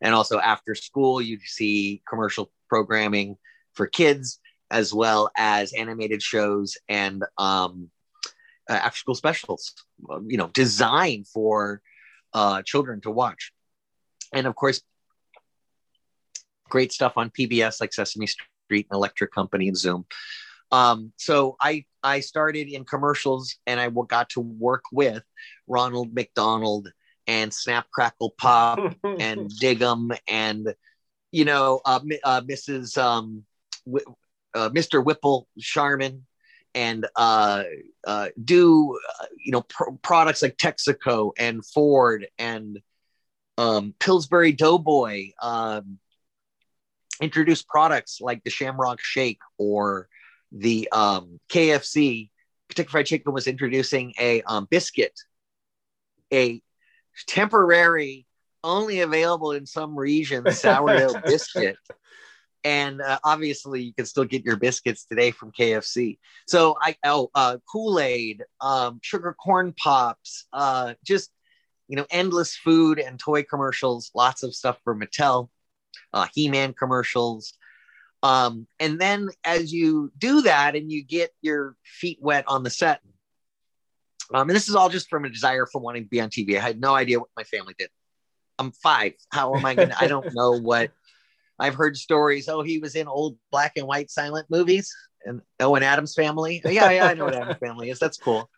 And 0.00 0.14
also, 0.14 0.38
after 0.38 0.74
school, 0.74 1.20
you'd 1.20 1.42
see 1.42 2.02
commercial 2.08 2.52
programming 2.68 3.36
for 3.72 3.86
kids, 3.86 4.38
as 4.74 4.92
well 4.92 5.30
as 5.36 5.72
animated 5.72 6.20
shows 6.20 6.76
and 6.88 7.22
um, 7.38 7.90
uh, 8.68 8.72
after 8.72 8.98
school 8.98 9.14
specials, 9.14 9.72
you 10.26 10.36
know, 10.36 10.48
designed 10.48 11.28
for 11.28 11.80
uh, 12.32 12.60
children 12.62 13.00
to 13.02 13.10
watch. 13.10 13.52
And 14.32 14.48
of 14.48 14.56
course, 14.56 14.80
great 16.68 16.90
stuff 16.92 17.12
on 17.16 17.30
PBS 17.30 17.80
like 17.80 17.92
Sesame 17.92 18.26
Street 18.26 18.88
and 18.90 18.96
Electric 18.96 19.32
Company 19.32 19.68
and 19.68 19.76
Zoom. 19.76 20.06
Um, 20.72 21.12
so 21.18 21.56
I 21.60 21.84
I 22.02 22.18
started 22.18 22.66
in 22.68 22.84
commercials 22.84 23.54
and 23.68 23.78
I 23.78 23.90
got 24.08 24.30
to 24.30 24.40
work 24.40 24.82
with 24.90 25.22
Ronald 25.68 26.12
McDonald 26.12 26.90
and 27.28 27.54
Snap 27.54 27.86
Crackle 27.92 28.34
Pop 28.36 28.80
and 29.04 29.48
Dig'em 29.52 30.18
and 30.26 30.74
you 31.30 31.44
know 31.44 31.80
uh, 31.84 32.00
uh, 32.24 32.40
Mrs. 32.40 32.98
Um, 32.98 33.44
w- 33.86 34.16
uh, 34.54 34.70
Mr. 34.70 35.04
Whipple 35.04 35.48
Charmin 35.58 36.26
and 36.74 37.06
uh, 37.16 37.64
uh, 38.06 38.28
do 38.42 38.98
uh, 39.20 39.26
you 39.38 39.52
know 39.52 39.62
pr- 39.62 39.92
products 40.02 40.42
like 40.42 40.56
Texaco 40.56 41.32
and 41.38 41.64
Ford 41.64 42.26
and 42.38 42.80
um, 43.58 43.94
Pillsbury 43.98 44.52
Doughboy. 44.52 45.30
Um, 45.40 45.98
introduce 47.20 47.62
products 47.62 48.20
like 48.20 48.42
the 48.42 48.50
Shamrock 48.50 49.00
Shake 49.00 49.40
or 49.58 50.08
the 50.50 50.88
um, 50.92 51.40
KFC. 51.48 52.30
Kentucky 52.68 52.88
Fried 52.88 53.06
Chicken 53.06 53.32
was 53.32 53.46
introducing 53.46 54.14
a 54.18 54.42
um, 54.42 54.66
biscuit, 54.68 55.12
a 56.32 56.60
temporary, 57.26 58.26
only 58.64 59.00
available 59.00 59.52
in 59.52 59.66
some 59.66 59.94
regions 59.96 60.58
sourdough 60.58 61.20
biscuit. 61.24 61.76
And 62.64 63.02
uh, 63.02 63.18
obviously, 63.24 63.82
you 63.82 63.92
can 63.92 64.06
still 64.06 64.24
get 64.24 64.44
your 64.44 64.56
biscuits 64.56 65.04
today 65.04 65.30
from 65.30 65.52
KFC. 65.52 66.18
So 66.48 66.76
I 66.80 66.96
oh 67.04 67.30
uh, 67.34 67.58
Kool 67.70 68.00
Aid, 68.00 68.42
um, 68.60 69.00
sugar 69.02 69.34
corn 69.38 69.74
pops, 69.76 70.46
uh, 70.52 70.94
just 71.04 71.30
you 71.88 71.96
know, 71.96 72.06
endless 72.10 72.56
food 72.56 72.98
and 72.98 73.18
toy 73.18 73.42
commercials. 73.42 74.10
Lots 74.14 74.42
of 74.42 74.54
stuff 74.54 74.78
for 74.84 74.96
Mattel 74.96 75.50
uh, 76.12 76.26
He-Man 76.32 76.72
commercials. 76.72 77.54
Um, 78.22 78.66
and 78.80 78.98
then 78.98 79.28
as 79.44 79.72
you 79.72 80.10
do 80.16 80.42
that 80.42 80.76
and 80.76 80.90
you 80.90 81.04
get 81.04 81.30
your 81.42 81.76
feet 81.84 82.18
wet 82.22 82.44
on 82.48 82.62
the 82.62 82.70
set, 82.70 83.00
um, 84.32 84.48
and 84.48 84.56
this 84.56 84.68
is 84.68 84.74
all 84.74 84.88
just 84.88 85.10
from 85.10 85.26
a 85.26 85.28
desire 85.28 85.66
for 85.66 85.82
wanting 85.82 86.04
to 86.04 86.08
be 86.08 86.20
on 86.20 86.30
TV. 86.30 86.56
I 86.56 86.60
had 86.60 86.80
no 86.80 86.94
idea 86.94 87.18
what 87.18 87.28
my 87.36 87.44
family 87.44 87.74
did. 87.78 87.90
I'm 88.58 88.72
five. 88.72 89.12
How 89.30 89.54
am 89.54 89.66
I 89.66 89.74
going 89.74 89.90
to, 89.90 90.00
I 90.00 90.06
don't 90.06 90.26
know 90.32 90.58
what 90.58 90.90
I've 91.58 91.74
heard 91.74 91.96
stories. 91.96 92.48
Oh, 92.48 92.62
he 92.62 92.78
was 92.78 92.96
in 92.96 93.06
old 93.06 93.36
black 93.50 93.72
and 93.76 93.86
white 93.86 94.10
silent 94.10 94.46
movies 94.50 94.94
and 95.24 95.40
oh, 95.60 95.74
and 95.74 95.84
Addams 95.84 96.14
family. 96.14 96.60
Yeah, 96.64 96.90
yeah, 96.90 97.06
I 97.06 97.14
know 97.14 97.26
what 97.26 97.34
Addams 97.34 97.58
family 97.58 97.90
is. 97.90 97.98
That's 97.98 98.16
cool. 98.16 98.50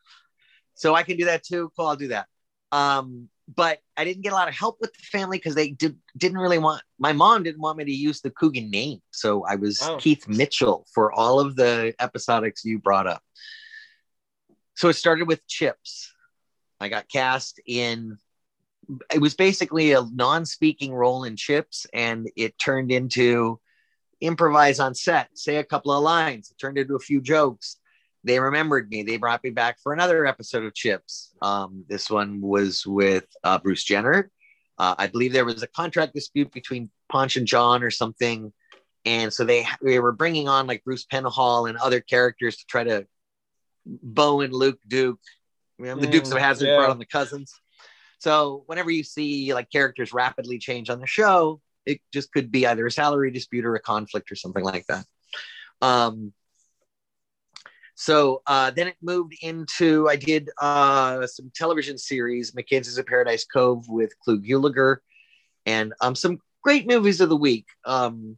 So 0.75 0.95
I 0.95 1.03
can 1.03 1.17
do 1.17 1.27
that 1.27 1.43
too. 1.43 1.71
Cool. 1.77 1.87
I'll 1.87 1.97
do 1.97 2.09
that. 2.09 2.27
Um, 2.73 3.29
but 3.55 3.79
I 3.97 4.05
didn't 4.05 4.23
get 4.23 4.33
a 4.33 4.35
lot 4.35 4.49
of 4.49 4.55
help 4.55 4.79
with 4.81 4.93
the 4.93 5.03
family 5.05 5.39
because 5.39 5.55
they 5.55 5.71
did, 5.71 5.97
didn't 6.17 6.39
really 6.39 6.59
want 6.59 6.83
my 6.99 7.13
mom 7.13 7.45
didn't 7.45 7.61
want 7.61 7.79
me 7.79 7.85
to 7.85 7.93
use 7.93 8.21
the 8.21 8.31
Coogan 8.31 8.71
name. 8.71 9.01
So 9.11 9.45
I 9.45 9.55
was 9.57 9.81
Wow. 9.81 9.99
Keith 10.01 10.27
Mitchell 10.29 10.87
for 10.93 11.13
all 11.13 11.39
of 11.39 11.57
the 11.57 11.95
episodics 12.01 12.65
you 12.65 12.79
brought 12.79 13.07
up. 13.07 13.23
So 14.75 14.89
it 14.89 14.95
started 14.95 15.29
with 15.29 15.47
Chips. 15.47 16.13
I 16.81 16.89
got 16.89 17.09
cast 17.09 17.61
in 17.67 18.19
it 19.13 19.21
was 19.21 19.35
basically 19.35 19.93
a 19.93 20.03
non-speaking 20.03 20.95
role 20.95 21.25
in 21.25 21.37
Chips, 21.37 21.87
and 21.93 22.29
it 22.37 22.59
turned 22.59 22.93
into 22.93 23.61
improvise 24.21 24.81
on 24.81 24.95
set, 24.95 25.29
say 25.35 25.57
a 25.57 25.65
couple 25.65 25.93
of 25.93 26.03
lines. 26.03 26.51
It 26.51 26.59
turned 26.59 26.79
into 26.79 26.95
a 26.95 27.01
few 27.01 27.21
jokes 27.21 27.79
they 28.27 28.41
remembered 28.41 28.91
me. 28.91 29.05
They 29.05 29.19
brought 29.19 29.45
me 29.45 29.51
back 29.51 29.79
for 29.81 29.93
another 29.93 30.27
episode 30.27 30.65
of 30.65 30.75
Chips. 30.75 31.33
Um, 31.41 31.85
this 31.89 32.11
one 32.11 32.41
was 32.41 32.85
with 32.85 33.25
uh, 33.45 33.59
Bruce 33.59 33.85
Jenner. 33.85 34.33
Uh, 34.79 34.97
I 34.99 35.07
believe 35.07 35.33
there 35.33 35.45
was 35.45 35.63
a 35.63 35.69
contract 35.69 36.13
dispute 36.13 36.51
between 36.53 36.91
Ponch 37.09 37.37
and 37.37 37.47
John 37.47 37.85
or 37.85 37.91
something, 37.91 38.53
and 39.05 39.33
so 39.33 39.45
they 39.45 39.65
they 39.81 40.01
were 40.01 40.13
bringing 40.13 40.49
on 40.49 40.67
like 40.67 40.83
Bruce 40.83 41.07
Penhall 41.07 41.69
and 41.69 41.79
other 41.79 42.01
characters 42.01 42.57
to 42.57 42.67
try 42.67 42.83
to 42.83 43.07
Bo 43.87 44.41
and 44.41 44.53
Luke 44.53 44.81
Duke 44.89 45.21
You 45.79 45.87
know, 45.87 45.97
the 45.97 46.09
Dukes 46.09 46.33
of 46.33 46.39
Mm, 46.39 46.41
Hazzard 46.41 46.69
yeah. 46.69 46.77
brought 46.79 46.91
on 46.91 46.99
the 46.99 47.07
cousins. 47.07 47.55
So 48.19 48.65
whenever 48.67 48.91
you 48.91 49.05
see 49.05 49.53
like 49.55 49.71
characters 49.71 50.13
rapidly 50.13 50.59
change 50.59 50.91
on 50.91 51.01
the 51.01 51.07
show, 51.07 51.61
it 51.85 52.01
just 52.13 52.33
could 52.33 52.51
be 52.51 52.67
either 52.67 52.87
a 52.87 52.91
salary 52.91 53.31
dispute 53.31 53.65
or 53.65 53.75
a 53.75 53.81
conflict 53.81 54.31
or 54.33 54.37
something 54.37 54.65
like 54.65 54.87
that. 54.89 55.05
Um, 55.81 56.33
so 57.95 58.43
uh, 58.47 58.71
then 58.73 58.89
it 58.89 58.97
moved 59.01 59.35
into 59.41 60.09
I 60.09 60.17
did 60.17 60.51
uh, 60.61 61.27
some 61.27 61.51
television 61.55 61.97
series, 61.97 62.55
Mackenzie's 62.55 62.99
of 62.99 63.07
Paradise 63.07 63.45
Cove 63.45 63.89
with 63.89 64.19
Clu 64.19 64.41
Gulager, 64.41 64.99
and 65.65 65.95
um, 66.01 66.15
some 66.15 66.39
great 66.63 66.87
movies 66.87 67.21
of 67.21 67.31
the 67.31 67.37
week. 67.37 67.67
Um, 67.85 68.37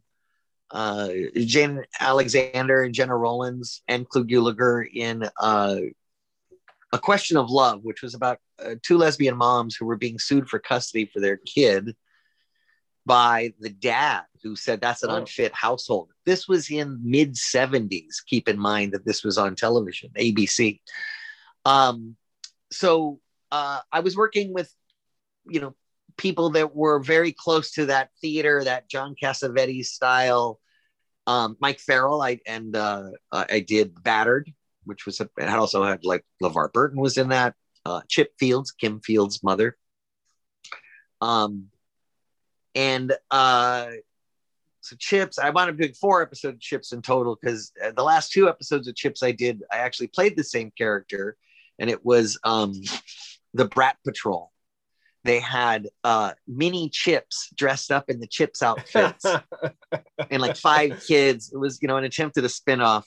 uh, 0.71 1.09
Jane 1.35 1.83
Alexander 1.99 2.83
and 2.83 2.93
Gena 2.93 3.15
Rowlands 3.17 3.81
and 3.87 4.07
Clu 4.07 4.23
Gulager 4.23 4.87
in 4.93 5.27
uh, 5.39 5.77
A 6.91 6.99
Question 6.99 7.37
of 7.37 7.49
Love, 7.49 7.83
which 7.83 8.01
was 8.01 8.13
about 8.15 8.39
uh, 8.63 8.75
two 8.81 8.97
lesbian 8.97 9.37
moms 9.37 9.75
who 9.75 9.85
were 9.85 9.97
being 9.97 10.17
sued 10.19 10.49
for 10.49 10.59
custody 10.59 11.05
for 11.05 11.19
their 11.19 11.37
kid 11.37 11.95
by 13.05 13.53
the 13.59 13.69
dad 13.69 14.23
who 14.43 14.55
said 14.55 14.81
that's 14.81 15.03
an 15.03 15.09
Oh. 15.09 15.15
unfit 15.17 15.53
household. 15.53 16.11
This 16.25 16.47
was 16.47 16.69
in 16.69 16.99
mid 17.03 17.35
70s. 17.35 18.23
Keep 18.25 18.47
in 18.47 18.57
mind 18.59 18.93
that 18.93 19.05
this 19.05 19.23
was 19.23 19.37
on 19.37 19.55
television, 19.55 20.11
ABC. 20.17 20.81
Um, 21.65 22.15
so 22.71 23.19
uh, 23.51 23.81
I 23.91 23.99
was 24.01 24.15
working 24.15 24.53
with, 24.53 24.73
you 25.47 25.59
know, 25.59 25.75
people 26.17 26.51
that 26.51 26.75
were 26.75 26.99
very 26.99 27.31
close 27.31 27.71
to 27.71 27.87
that 27.87 28.09
theater, 28.21 28.63
that 28.63 28.89
John 28.89 29.15
Cassavetes 29.21 29.85
style. 29.87 30.59
Um, 31.27 31.57
Mike 31.59 31.79
Farrell, 31.79 32.21
I 32.21 32.39
and 32.47 32.75
uh, 32.75 33.11
I 33.31 33.59
did 33.59 34.01
Battered, 34.03 34.51
which 34.89 35.05
was 35.05 35.21
a, 35.21 35.29
it 35.37 35.47
also 35.47 35.83
had 35.83 36.03
like 36.03 36.25
LeVar 36.43 36.73
Burton 36.73 36.99
was 36.99 37.17
in 37.17 37.29
that. 37.29 37.55
Uh, 37.85 38.01
Chip 38.09 38.33
Fields, 38.37 38.71
Kim 38.71 38.99
Fields' 38.99 39.41
mother. 39.41 39.77
Um, 41.21 41.67
and 42.75 43.13
uh, 43.31 43.91
so 44.81 44.95
Chips, 44.97 45.39
I 45.39 45.51
wound 45.51 45.69
up 45.69 45.77
doing 45.77 45.93
four 45.93 46.21
episodes 46.21 46.55
of 46.55 46.59
Chips 46.59 46.91
in 46.91 47.01
total 47.01 47.37
because 47.39 47.71
the 47.95 48.03
last 48.03 48.31
two 48.31 48.49
episodes 48.49 48.87
of 48.87 48.95
Chips 48.95 49.23
I 49.23 49.31
did, 49.31 49.61
I 49.71 49.77
actually 49.77 50.07
played 50.07 50.35
the 50.35 50.43
same 50.43 50.71
character, 50.77 51.37
and 51.77 51.89
it 51.89 52.03
was 52.03 52.39
um, 52.43 52.73
the 53.53 53.65
Brat 53.65 53.97
Patrol. 54.05 54.51
They 55.25 55.39
had 55.39 55.89
uh, 56.03 56.33
mini 56.47 56.89
Chips 56.89 57.49
dressed 57.55 57.91
up 57.91 58.09
in 58.09 58.19
the 58.19 58.27
Chips 58.27 58.63
outfits 58.63 59.25
and 60.31 60.41
like 60.41 60.57
five 60.57 61.03
kids. 61.05 61.51
It 61.53 61.57
was, 61.57 61.79
you 61.81 61.87
know, 61.87 61.97
an 61.97 62.05
attempt 62.05 62.37
at 62.37 62.45
a 62.45 62.49
spin-off. 62.49 63.05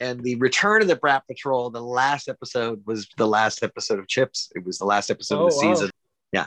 And 0.00 0.22
the 0.22 0.34
return 0.36 0.82
of 0.82 0.88
the 0.88 0.96
Brat 0.96 1.26
Patrol, 1.26 1.70
the 1.70 1.80
last 1.82 2.28
episode 2.28 2.82
was 2.86 3.06
the 3.16 3.26
last 3.26 3.62
episode 3.62 3.98
of 3.98 4.08
Chips. 4.08 4.50
It 4.54 4.64
was 4.64 4.78
the 4.78 4.84
last 4.84 5.10
episode 5.10 5.40
Oh, 5.40 5.46
of 5.46 5.52
the 5.52 5.66
wow. 5.66 5.74
season. 5.74 5.90
Yeah. 6.32 6.46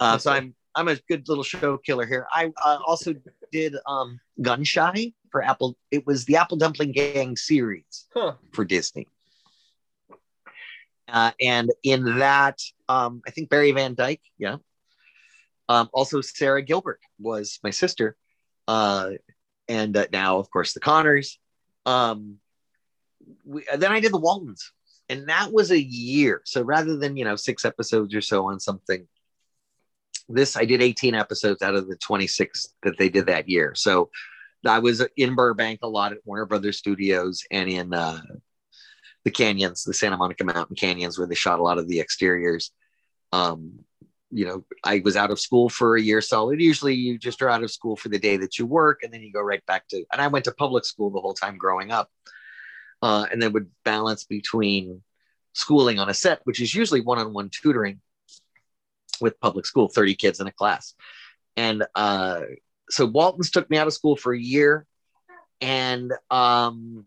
Uh, 0.00 0.18
so 0.18 0.30
I'm 0.32 0.54
I'm 0.74 0.88
a 0.88 0.96
good 1.08 1.28
little 1.28 1.44
show 1.44 1.78
killer 1.78 2.06
here. 2.06 2.26
I 2.32 2.52
uh, 2.64 2.78
also 2.86 3.14
did 3.52 3.74
um, 3.86 4.20
Gun 4.40 4.62
Shy 4.64 5.12
for 5.30 5.42
Apple. 5.42 5.76
It 5.90 6.06
was 6.06 6.24
the 6.26 6.36
Apple 6.36 6.56
Dumpling 6.58 6.92
Gang 6.92 7.36
series 7.36 8.06
Huh. 8.14 8.34
for 8.52 8.64
Disney. 8.64 9.08
Uh, 11.08 11.32
and 11.40 11.70
in 11.82 12.18
that, 12.20 12.60
um, 12.88 13.20
I 13.26 13.30
think 13.32 13.50
Barry 13.50 13.72
Van 13.72 13.94
Dyke, 13.94 14.20
yeah. 14.38 14.56
Um, 15.68 15.88
also, 15.92 16.20
Sara 16.20 16.62
Gilbert 16.62 17.00
was 17.18 17.58
my 17.64 17.70
sister. 17.70 18.16
Uh, 18.68 19.10
and 19.68 19.96
uh, 19.96 20.06
now, 20.12 20.38
of 20.38 20.50
course, 20.50 20.72
the 20.72 20.80
Conners. 20.80 21.38
Um, 21.86 22.36
we, 23.44 23.64
then 23.76 23.92
I 23.92 24.00
did 24.00 24.12
the 24.12 24.18
Waltons, 24.18 24.72
and 25.08 25.28
that 25.28 25.52
was 25.52 25.70
a 25.70 25.80
year. 25.80 26.42
So 26.44 26.62
rather 26.62 26.96
than, 26.96 27.16
you 27.16 27.24
know, 27.24 27.36
six 27.36 27.64
episodes 27.64 28.14
or 28.14 28.20
so 28.20 28.46
on 28.46 28.60
something, 28.60 29.06
this 30.28 30.56
I 30.56 30.64
did 30.64 30.82
18 30.82 31.14
episodes 31.14 31.62
out 31.62 31.74
of 31.74 31.88
the 31.88 31.96
26 31.96 32.68
that 32.82 32.98
they 32.98 33.08
did 33.08 33.26
that 33.26 33.48
year. 33.48 33.74
So 33.74 34.10
I 34.66 34.78
was 34.78 35.04
in 35.16 35.34
Burbank 35.34 35.80
a 35.82 35.88
lot 35.88 36.12
at 36.12 36.18
Warner 36.24 36.46
Brothers 36.46 36.78
Studios 36.78 37.42
and 37.50 37.68
in 37.68 37.94
uh, 37.94 38.20
the 39.24 39.30
canyons, 39.30 39.84
the 39.84 39.94
Santa 39.94 40.16
Monica 40.16 40.44
Mountain 40.44 40.76
canyons, 40.76 41.18
where 41.18 41.26
they 41.26 41.34
shot 41.34 41.58
a 41.58 41.62
lot 41.62 41.78
of 41.78 41.88
the 41.88 42.00
exteriors. 42.00 42.70
Um, 43.32 43.80
you 44.30 44.46
know, 44.46 44.64
I 44.84 45.02
was 45.04 45.16
out 45.16 45.30
of 45.30 45.40
school 45.40 45.68
for 45.68 45.96
a 45.96 46.00
year 46.00 46.20
solid. 46.20 46.60
Usually, 46.60 46.94
you 46.94 47.18
just 47.18 47.42
are 47.42 47.48
out 47.48 47.64
of 47.64 47.70
school 47.70 47.96
for 47.96 48.08
the 48.08 48.18
day 48.18 48.36
that 48.36 48.58
you 48.58 48.66
work, 48.66 49.00
and 49.02 49.12
then 49.12 49.22
you 49.22 49.32
go 49.32 49.40
right 49.40 49.64
back 49.66 49.88
to. 49.88 50.04
And 50.12 50.20
I 50.20 50.28
went 50.28 50.44
to 50.44 50.52
public 50.52 50.84
school 50.84 51.10
the 51.10 51.20
whole 51.20 51.34
time 51.34 51.58
growing 51.58 51.90
up, 51.90 52.10
uh, 53.02 53.26
and 53.30 53.40
then 53.42 53.52
would 53.52 53.70
balance 53.84 54.24
between 54.24 55.02
schooling 55.52 55.98
on 55.98 56.08
a 56.08 56.14
set, 56.14 56.40
which 56.44 56.60
is 56.60 56.74
usually 56.74 57.00
one-on-one 57.00 57.50
tutoring 57.50 58.00
with 59.20 59.38
public 59.40 59.66
school, 59.66 59.88
30 59.88 60.14
kids 60.14 60.40
in 60.40 60.46
a 60.46 60.52
class. 60.52 60.94
And 61.56 61.84
uh, 61.94 62.42
so 62.88 63.06
Walton's 63.06 63.50
took 63.50 63.68
me 63.68 63.76
out 63.76 63.86
of 63.86 63.92
school 63.92 64.16
for 64.16 64.32
a 64.32 64.38
year. 64.40 64.86
And 65.60 66.12
um, 66.30 67.04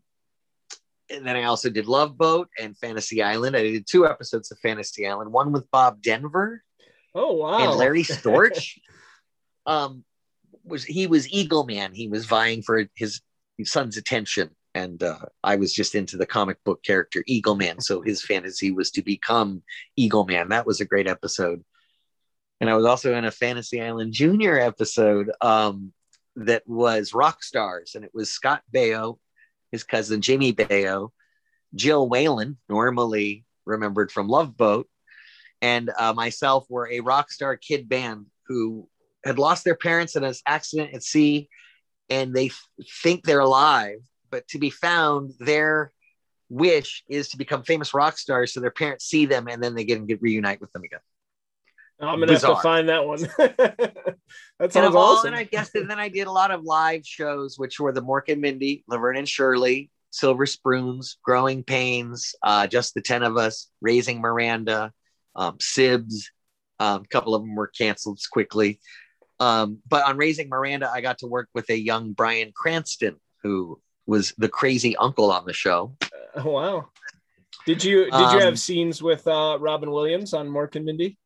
and 1.10 1.26
then 1.26 1.36
I 1.36 1.44
also 1.44 1.70
did 1.70 1.88
Love 1.88 2.18
Boat 2.18 2.50
and 2.60 2.78
Fantasy 2.78 3.22
Island. 3.24 3.56
I 3.56 3.62
did 3.64 3.88
two 3.88 4.06
episodes 4.08 4.52
of 4.52 4.60
Fantasy 4.60 5.08
Island, 5.08 5.32
one 5.32 5.52
with 5.52 5.70
Bob 5.72 6.02
Denver 6.02 6.64
Oh 7.16 7.34
wow. 7.34 7.58
and 7.70 7.78
Larry 7.80 8.04
Storch. 8.04 8.78
um, 9.66 10.04
was 10.64 10.84
he 10.84 11.08
was 11.08 11.28
Eagle 11.32 11.66
Man. 11.66 11.94
He 11.94 12.08
was 12.08 12.26
vying 12.26 12.62
for 12.62 12.86
his, 12.96 13.22
his 13.58 13.72
son's 13.72 13.98
attention, 13.98 14.52
and 14.76 15.02
uh, 15.04 15.20
I 15.44 15.56
was 15.58 15.74
just 15.74 15.96
into 15.96 16.18
the 16.18 16.26
comic 16.26 16.64
book 16.64 16.84
character 16.84 17.24
Eagle 17.28 17.56
Man. 17.56 17.80
So 17.80 18.02
his 18.02 18.24
fantasy 18.24 18.72
was 18.72 18.92
to 18.92 19.02
become 19.02 19.64
Eagle 19.96 20.26
Man. 20.26 20.50
That 20.50 20.66
was 20.66 20.82
a 20.82 20.86
great 20.86 21.08
episode. 21.08 21.64
And 22.60 22.70
I 22.70 22.76
was 22.76 22.86
also 22.86 23.14
in 23.14 23.26
a 23.26 23.32
Fantasy 23.32 23.82
Island 23.82 24.14
Junior 24.14 24.58
episode 24.58 25.32
um, 25.42 25.92
that 26.36 26.64
was 26.66 27.14
rock 27.14 27.44
stars, 27.44 27.94
and 27.96 28.06
it 28.06 28.12
was 28.14 28.32
Scott 28.32 28.64
Baio, 28.74 29.18
his 29.72 29.84
cousin 29.84 30.22
Jamie 30.22 30.54
Baio, 30.54 31.10
Jill 31.76 32.08
Whelan, 32.08 32.58
normally 32.70 33.46
remembered 33.66 34.12
from 34.12 34.28
Love 34.28 34.56
Boat, 34.56 34.88
and 35.62 35.92
uh, 35.98 36.14
myself 36.14 36.66
were 36.70 36.90
a 36.90 37.02
rock 37.02 37.32
star 37.32 37.58
kid 37.58 37.90
band 37.90 38.28
who 38.48 38.88
had 39.26 39.40
lost 39.40 39.64
their 39.64 39.76
parents 39.76 40.16
in 40.16 40.24
an 40.24 40.34
accident 40.48 40.94
at 40.94 41.04
sea, 41.04 41.50
and 42.10 42.34
they 42.34 42.48
f- 42.48 42.68
think 43.02 43.24
they're 43.24 43.40
alive, 43.40 44.00
but 44.34 44.48
to 44.48 44.58
be 44.58 44.72
found, 44.72 45.32
their 45.40 45.92
wish 46.50 47.04
is 47.08 47.30
to 47.30 47.38
become 47.38 47.62
famous 47.62 47.94
rock 47.94 48.18
stars, 48.18 48.52
so 48.52 48.62
their 48.62 48.72
parents 48.72 49.06
see 49.06 49.28
them 49.28 49.48
and 49.48 49.62
then 49.62 49.76
they 49.76 49.84
get 49.84 50.00
and 50.00 50.08
get 50.08 50.24
reunite 50.24 50.60
with 50.60 50.72
them 50.72 50.82
again. 50.84 51.02
I'm 52.02 52.20
gonna 52.20 52.32
have 52.32 52.42
to 52.42 52.56
find 52.56 52.90
that 52.90 53.06
one. 53.06 53.20
that 53.38 54.08
And, 54.60 54.74
sounds 54.74 54.88
of 54.88 54.96
all, 54.96 55.24
and 55.28 55.36
I 55.36 55.44
guess 55.44 55.76
and 55.76 55.88
then 55.88 56.00
I 56.00 56.10
did 56.10 56.26
a 56.26 56.32
lot 56.32 56.50
of 56.50 56.64
live 56.64 57.06
shows, 57.06 57.60
which 57.60 57.80
were 57.80 57.92
the 57.92 58.02
Mork 58.02 58.24
and 58.28 58.42
Mindy, 58.42 58.84
Laverne 58.88 59.18
and 59.18 59.30
Shirley, 59.30 59.92
Silver 60.10 60.48
Spoons, 60.48 61.18
Growing 61.24 61.64
Pains, 61.64 62.34
uh, 62.42 62.66
Just 62.66 62.96
the 62.96 63.02
Ten 63.02 63.22
of 63.22 63.38
Us, 63.38 63.70
Raising 63.82 64.20
Miranda, 64.20 64.92
um, 65.36 65.60
Sibs. 65.60 66.26
Um, 66.80 67.04
a 67.04 67.08
couple 67.08 67.36
of 67.36 67.44
them 67.44 67.54
were 67.54 67.68
canceled 67.68 68.20
quickly. 68.32 68.80
Um, 69.40 69.78
but 69.88 70.04
on 70.06 70.18
Raising 70.18 70.50
Miranda, 70.50 70.90
I 70.92 71.02
got 71.02 71.20
to 71.20 71.28
work 71.28 71.50
with 71.54 71.70
a 71.70 71.78
young 71.78 72.14
Bryan 72.14 72.52
Cranston, 72.56 73.18
who 73.44 73.80
was 74.06 74.34
the 74.38 74.50
crazy 74.50 74.96
uncle 74.98 75.32
on 75.32 75.46
the 75.46 75.54
show. 75.54 75.96
Oh, 76.36 76.50
wow. 76.50 76.90
Did 77.66 77.84
you 77.84 78.06
did 78.06 78.12
you 78.14 78.18
Um, 78.26 78.40
have 78.42 78.60
scenes 78.60 79.02
with 79.02 79.26
uh, 79.28 79.58
Robin 79.60 79.90
Williams 79.92 80.34
on 80.34 80.50
Mork 80.50 80.76
and 80.76 80.86
Mindy? 80.86 81.18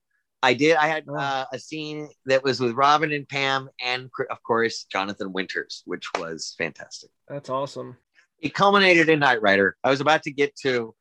I 0.43 0.53
did. 0.53 0.75
I 0.75 0.87
had 0.87 1.05
Oh. 1.09 1.15
uh, 1.15 1.45
a 1.51 1.57
scene 1.57 2.09
that 2.27 2.43
was 2.43 2.59
with 2.59 2.73
Robin 2.73 3.11
and 3.11 3.27
Pam, 3.27 3.69
and 3.83 4.09
of 4.29 4.43
course 4.43 4.83
Jonathan 4.91 5.33
Winters, 5.33 5.81
which 5.85 6.05
was 6.19 6.53
fantastic. 6.57 7.09
That's 7.27 7.49
awesome. 7.49 7.97
it 8.39 8.53
culminated 8.53 9.09
in 9.09 9.17
Knight 9.19 9.41
Rider. 9.41 9.75
I 9.83 9.89
was 9.89 9.99
about 9.99 10.21
to 10.23 10.31
get 10.31 10.55
to 10.57 10.93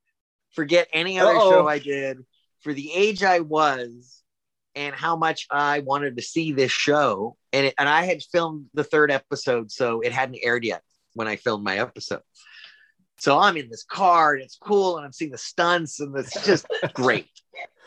forget 0.53 0.89
any 0.91 1.19
other 1.21 1.37
Uh-oh. 1.37 1.51
show 1.51 1.69
I 1.69 1.79
did 1.81 2.25
for 2.63 2.73
the 2.73 2.91
age 2.95 3.23
I 3.23 3.41
was 3.41 4.23
and 4.75 4.95
how 4.95 5.17
much 5.17 5.47
I 5.51 5.81
wanted 5.81 6.17
to 6.17 6.23
see 6.23 6.53
this 6.53 6.73
show. 6.73 7.37
And 7.53 7.67
it, 7.67 7.75
and 7.79 7.91
I 7.91 8.05
had 8.05 8.23
filmed 8.23 8.71
the 8.73 8.85
third 8.85 9.11
episode, 9.11 9.71
so 9.71 10.01
it 10.01 10.13
hadn't 10.13 10.39
aired 10.43 10.65
yet 10.65 10.83
when 11.17 11.29
I 11.29 11.37
filmed 11.37 11.65
my 11.65 11.79
episode. 11.79 12.23
So 13.19 13.39
I'm 13.39 13.57
in 13.57 13.71
this 13.71 13.85
car 13.85 14.35
and 14.35 14.43
it's 14.43 14.59
cool, 14.61 14.97
and 14.97 15.07
I'm 15.07 15.13
seeing 15.13 15.31
the 15.31 15.39
stunts, 15.39 16.01
and 16.01 16.15
it's 16.17 16.45
just 16.45 16.67
great. 16.93 17.29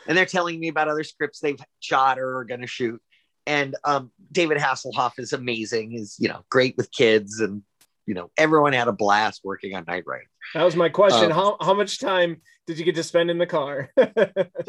And 0.08 0.18
they're 0.18 0.26
telling 0.26 0.60
me 0.60 0.70
about 0.70 0.88
other 0.88 1.04
scripts 1.04 1.40
they've 1.40 1.60
shot 1.80 2.20
or 2.20 2.40
are 2.40 2.46
going 2.46 2.62
to 2.62 2.68
shoot. 2.68 3.02
And 3.46 3.76
um, 3.84 4.12
David 4.32 4.58
Hasselhoff 4.58 5.14
is 5.18 5.34
amazing. 5.34 5.94
Is 5.94 6.16
you 6.20 6.30
know 6.30 6.44
great 6.50 6.76
with 6.78 6.92
kids, 6.92 7.40
and 7.40 7.62
you 8.06 8.16
know 8.16 8.32
everyone 8.38 8.74
had 8.74 8.88
a 8.88 8.94
blast 8.94 9.42
working 9.44 9.76
on 9.76 9.86
Knight 9.88 10.04
Rider. 10.06 10.30
That 10.54 10.64
was 10.64 10.76
my 10.76 10.90
question. 10.90 11.32
Um, 11.32 11.32
how 11.32 11.58
how 11.62 11.74
much 11.74 12.00
time 12.00 12.42
did 12.66 12.80
you 12.80 12.86
get 12.86 12.96
to 12.96 13.04
spend 13.04 13.30
in 13.30 13.38
the 13.38 13.48
car? 13.48 13.92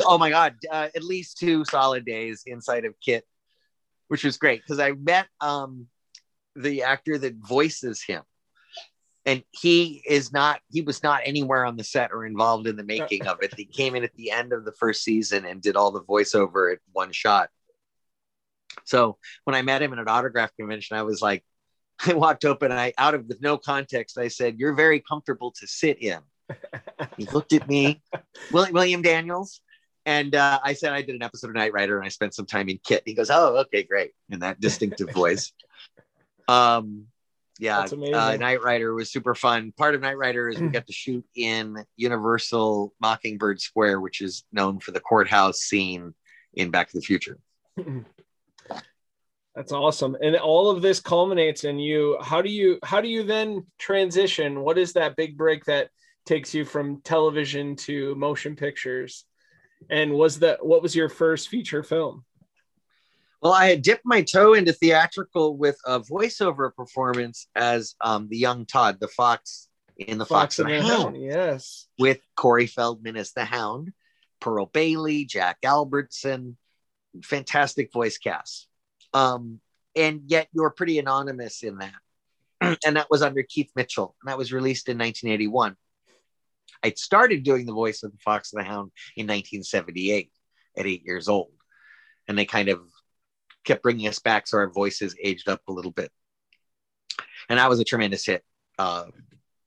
oh 0.04 0.18
my 0.18 0.30
god 0.30 0.54
uh, 0.70 0.88
at 0.94 1.02
least 1.02 1.38
two 1.38 1.64
solid 1.64 2.04
days 2.04 2.42
inside 2.46 2.84
of 2.84 2.94
KITT 3.00 3.24
which 4.10 4.24
was 4.24 4.36
great 4.36 4.60
because 4.60 4.80
i 4.80 4.90
met 4.90 5.26
um 5.40 5.86
the 6.56 6.82
actor 6.82 7.16
that 7.16 7.34
voices 7.36 8.02
him 8.02 8.22
and 9.26 9.42
he 9.50 10.02
is 10.06 10.32
not 10.32 10.60
he 10.70 10.80
was 10.80 11.02
not 11.02 11.22
anywhere 11.24 11.64
on 11.64 11.76
the 11.76 11.84
set 11.84 12.10
or 12.12 12.24
involved 12.24 12.66
in 12.66 12.76
the 12.76 12.84
making 12.84 13.26
of 13.26 13.38
it. 13.42 13.54
He 13.56 13.64
came 13.64 13.94
in 13.94 14.04
at 14.04 14.14
the 14.14 14.30
end 14.30 14.52
of 14.52 14.64
the 14.64 14.72
first 14.72 15.02
season 15.02 15.44
and 15.44 15.60
did 15.60 15.76
all 15.76 15.90
the 15.90 16.02
voiceover 16.02 16.72
at 16.72 16.78
one 16.92 17.12
shot. 17.12 17.50
So 18.84 19.18
when 19.44 19.54
i 19.54 19.62
met 19.62 19.82
him 19.82 19.92
at 19.92 19.98
an 19.98 20.08
autograph 20.08 20.50
convention 20.56 20.96
i 20.96 21.02
was 21.02 21.20
like 21.20 21.44
i 22.06 22.14
walked 22.14 22.44
up 22.44 22.62
and 22.62 22.72
i 22.72 22.92
out 22.96 23.14
of 23.14 23.26
with 23.26 23.42
no 23.42 23.58
context 23.58 24.16
i 24.16 24.28
said 24.28 24.58
you're 24.58 24.74
very 24.74 25.00
comfortable 25.00 25.52
to 25.58 25.66
sit 25.66 26.02
in. 26.02 26.18
He 27.16 27.26
looked 27.26 27.52
at 27.52 27.68
me 27.68 28.02
william 28.52 29.02
daniels? 29.02 29.60
And 30.06 30.34
uh, 30.34 30.58
I 30.64 30.72
said 30.72 30.92
I 30.92 31.02
did 31.02 31.14
an 31.14 31.22
episode 31.22 31.48
of 31.50 31.56
Knight 31.56 31.74
Rider 31.74 31.98
and 31.98 32.06
I 32.06 32.08
spent 32.08 32.34
some 32.34 32.46
time 32.46 32.70
in 32.70 32.78
KITT. 32.78 33.02
He 33.04 33.14
goes, 33.14 33.30
"Oh, 33.30 33.58
okay, 33.58 33.82
great," 33.82 34.12
in 34.30 34.40
that 34.40 34.58
distinctive 34.60 35.10
voice. 35.10 35.52
Um, 36.48 37.06
yeah, 37.60 37.80
uh, 38.14 38.36
Knight 38.36 38.62
Rider 38.62 38.94
was 38.94 39.12
super 39.12 39.34
fun. 39.34 39.72
Part 39.76 39.94
of 39.94 40.00
Knight 40.00 40.16
Rider 40.16 40.48
is 40.48 40.58
we 40.58 40.68
got 40.68 40.86
to 40.86 40.92
shoot 40.94 41.24
in 41.34 41.76
Universal 41.96 42.94
Mockingbird 43.00 43.60
Square, 43.60 44.00
which 44.00 44.22
is 44.22 44.44
known 44.50 44.80
for 44.80 44.92
the 44.92 45.00
courthouse 45.00 45.60
scene 45.60 46.14
in 46.54 46.70
Back 46.70 46.88
to 46.90 46.96
the 46.96 47.02
Future. 47.02 47.38
That's 49.54 49.72
awesome. 49.72 50.16
And 50.22 50.36
all 50.36 50.70
of 50.70 50.80
this 50.80 51.00
culminates 51.00 51.64
in 51.64 51.78
you. 51.78 52.16
How 52.22 52.40
do 52.40 52.48
you 52.48 52.78
how 52.82 53.02
do 53.02 53.08
you 53.08 53.24
then 53.24 53.66
transition? 53.78 54.60
What 54.60 54.78
is 54.78 54.94
that 54.94 55.16
big 55.16 55.36
break 55.36 55.66
that 55.66 55.90
takes 56.24 56.54
you 56.54 56.64
from 56.64 57.02
television 57.02 57.76
to 57.76 58.14
motion 58.14 58.56
pictures? 58.56 59.26
And 59.90 60.14
was 60.14 60.38
that 60.38 60.64
what 60.64 60.82
was 60.82 60.96
your 60.96 61.10
first 61.10 61.48
feature 61.50 61.82
film? 61.82 62.24
Well, 63.42 63.52
I 63.52 63.68
had 63.68 63.82
dipped 63.82 64.04
my 64.04 64.22
toe 64.22 64.52
into 64.52 64.72
theatrical 64.72 65.56
with 65.56 65.78
a 65.86 66.00
voiceover 66.00 66.74
performance 66.74 67.48
as 67.54 67.94
um, 68.02 68.28
the 68.28 68.36
young 68.36 68.66
Todd, 68.66 68.98
the 69.00 69.08
fox 69.08 69.68
in 69.96 70.18
the 70.18 70.26
Fox, 70.26 70.56
fox 70.56 70.58
and 70.58 70.68
the 70.68 70.82
Hound. 70.82 71.02
Hound. 71.02 71.22
Yes. 71.22 71.86
With 71.98 72.20
Corey 72.36 72.66
Feldman 72.66 73.16
as 73.16 73.32
the 73.32 73.44
Hound, 73.44 73.92
Pearl 74.40 74.66
Bailey, 74.66 75.24
Jack 75.24 75.58
Albertson, 75.64 76.56
fantastic 77.22 77.92
voice 77.92 78.18
cast. 78.18 78.66
Um, 79.12 79.60
and 79.96 80.22
yet 80.26 80.48
you're 80.52 80.70
pretty 80.70 80.98
anonymous 80.98 81.62
in 81.62 81.78
that. 81.78 82.78
and 82.84 82.96
that 82.96 83.10
was 83.10 83.22
under 83.22 83.42
Keith 83.42 83.70
Mitchell. 83.74 84.16
And 84.22 84.30
that 84.30 84.38
was 84.38 84.52
released 84.52 84.88
in 84.88 84.98
1981. 84.98 85.76
I'd 86.82 86.98
started 86.98 87.42
doing 87.42 87.66
the 87.66 87.72
voice 87.72 88.02
of 88.02 88.12
the 88.12 88.18
Fox 88.18 88.52
and 88.52 88.60
the 88.60 88.68
Hound 88.68 88.92
in 89.16 89.26
1978 89.26 90.30
at 90.78 90.86
eight 90.86 91.04
years 91.04 91.28
old. 91.28 91.52
And 92.28 92.38
they 92.38 92.44
kind 92.44 92.68
of 92.68 92.80
kept 93.64 93.82
bringing 93.82 94.08
us 94.08 94.18
back 94.18 94.46
so 94.46 94.58
our 94.58 94.70
voices 94.70 95.14
aged 95.22 95.48
up 95.48 95.60
a 95.68 95.72
little 95.72 95.90
bit. 95.90 96.10
And 97.48 97.58
that 97.58 97.68
was 97.68 97.80
a 97.80 97.84
tremendous 97.84 98.24
hit. 98.26 98.44
Uh, 98.78 99.06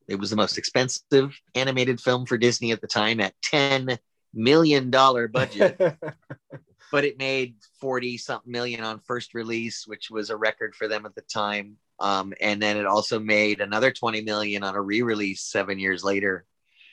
it 0.07 0.15
was 0.15 0.29
the 0.29 0.35
most 0.35 0.57
expensive 0.57 1.39
animated 1.55 1.99
film 2.01 2.25
for 2.25 2.37
Disney 2.37 2.71
at 2.71 2.81
the 2.81 2.87
time 2.87 3.19
at 3.19 3.33
$10 3.51 3.97
million 4.33 4.89
budget. 4.89 5.79
but 6.91 7.05
it 7.05 7.17
made 7.17 7.55
40 7.79 8.17
something 8.17 8.51
million 8.51 8.83
on 8.83 8.99
first 8.99 9.33
release, 9.33 9.87
which 9.87 10.09
was 10.11 10.29
a 10.29 10.37
record 10.37 10.75
for 10.75 10.87
them 10.87 11.05
at 11.05 11.15
the 11.15 11.21
time. 11.21 11.77
Um, 11.99 12.33
and 12.41 12.61
then 12.61 12.77
it 12.77 12.85
also 12.85 13.19
made 13.19 13.61
another 13.61 13.91
20 13.91 14.21
million 14.21 14.63
on 14.63 14.75
a 14.75 14.81
re-release 14.81 15.41
seven 15.41 15.79
years 15.79 16.03
later. 16.03 16.45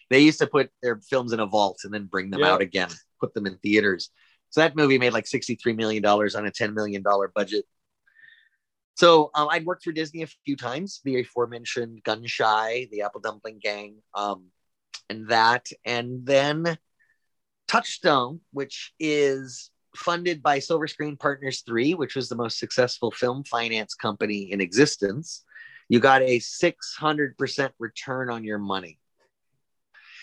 They 0.09 0.21
used 0.21 0.41
to 0.41 0.47
put 0.47 0.71
their 0.83 1.01
films 1.09 1.33
in 1.33 1.41
a 1.41 1.47
vault 1.47 1.81
and 1.85 1.93
then 1.93 2.07
bring 2.07 2.31
them 2.31 2.43
out 2.43 2.61
again, 2.61 2.89
put 3.21 3.35
them 3.35 3.47
in 3.47 3.59
theaters. 3.59 4.11
So 4.51 4.61
that 4.61 4.77
movie 4.77 4.99
made 4.99 5.13
like 5.13 5.25
$63 5.25 5.77
million 5.77 6.05
on 6.05 6.47
a 6.47 6.51
$10 6.51 6.75
million 6.75 7.03
budget. 7.35 7.65
So 8.97 9.31
um, 9.35 9.49
I'd 9.51 9.65
worked 9.65 9.85
for 9.85 9.93
Disney 9.93 10.23
a 10.23 10.29
few 10.45 10.57
times, 10.57 11.01
the 11.05 11.21
aforementioned 11.21 12.03
Gun 12.03 12.27
Shy, 12.27 12.89
the 12.91 13.03
Apple 13.03 13.21
Dumpling 13.21 13.61
Gang, 13.63 13.97
um, 14.15 14.47
and 15.09 15.29
that. 15.29 15.69
And 15.85 16.27
then 16.27 16.77
Touchstone, 17.69 18.41
which 18.53 18.93
is 18.99 19.71
funded 19.97 20.43
by 20.43 20.59
Silver 20.59 20.89
Screen 20.89 21.17
Partners 21.17 21.63
3, 21.65 21.95
which 21.95 22.17
was 22.17 22.29
the 22.29 22.37
most 22.37 22.59
successful 22.59 23.11
film 23.11 23.45
finance 23.45 23.95
company 23.95 24.51
in 24.53 24.61
existence. 24.61 25.45
You 25.89 26.01
got 26.01 26.23
a 26.23 26.39
600% 26.39 27.71
return 27.79 28.31
on 28.31 28.45
your 28.45 28.59
money. 28.59 28.99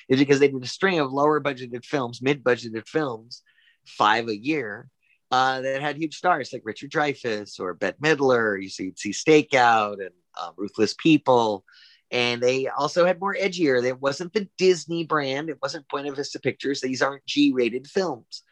Is 0.08 0.20
because 0.20 0.40
they 0.40 0.48
did 0.50 0.64
a 0.64 0.68
string 0.68 1.00
of 1.00 1.12
lower 1.12 1.42
budgeted 1.42 1.84
films, 1.84 2.22
mid 2.22 2.44
budgeted 2.44 2.88
films 2.88 3.42
five 3.88 4.28
a 4.28 4.38
year 4.38 4.90
uh, 5.32 5.62
that 5.62 5.82
had 5.82 5.98
huge 5.98 6.16
stars 6.16 6.54
like 6.54 6.62
Richard 6.66 6.92
Dreyfuss 6.92 7.60
or 7.60 7.74
Bette 7.74 7.98
Midler. 8.02 8.62
You 8.62 8.70
see, 8.70 8.86
you'd 8.86 9.00
see 9.00 9.12
Stakeout 9.12 10.00
and 10.00 10.12
um, 10.42 10.54
Ruthless 10.56 10.94
People. 10.94 11.66
And 12.10 12.42
they 12.42 12.68
also 12.68 13.06
had 13.06 13.20
more 13.20 13.36
edgier. 13.36 13.84
It 13.84 14.02
wasn't 14.02 14.32
the 14.32 14.48
Disney 14.58 15.04
brand. 15.04 15.50
It 15.50 15.60
wasn't 15.62 15.88
Buena 15.90 16.14
Vista 16.14 16.40
Pictures. 16.40 16.80
These 16.80 17.02
aren't 17.02 17.26
G-rated 17.26 17.86
films, 17.88 18.44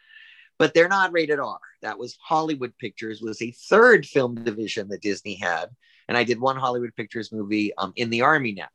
but 0.60 0.74
they're 0.74 0.90
not 0.90 1.14
rated 1.14 1.40
R. 1.40 1.60
That 1.82 1.98
was 1.98 2.18
Hollywood 2.22 2.78
Pictures. 2.78 3.22
Was 3.22 3.42
a 3.42 3.52
third 3.52 4.06
film 4.06 4.36
division 4.36 4.90
that 4.90 5.02
Disney 5.02 5.36
had, 5.36 5.68
and 6.10 6.18
I 6.18 6.26
did 6.26 6.42
one 6.42 6.58
Hollywood 6.58 6.96
Pictures 6.98 7.32
movie 7.32 7.74
um, 7.78 7.94
in 7.96 8.10
the 8.10 8.24
Army 8.24 8.52
now. 8.52 8.68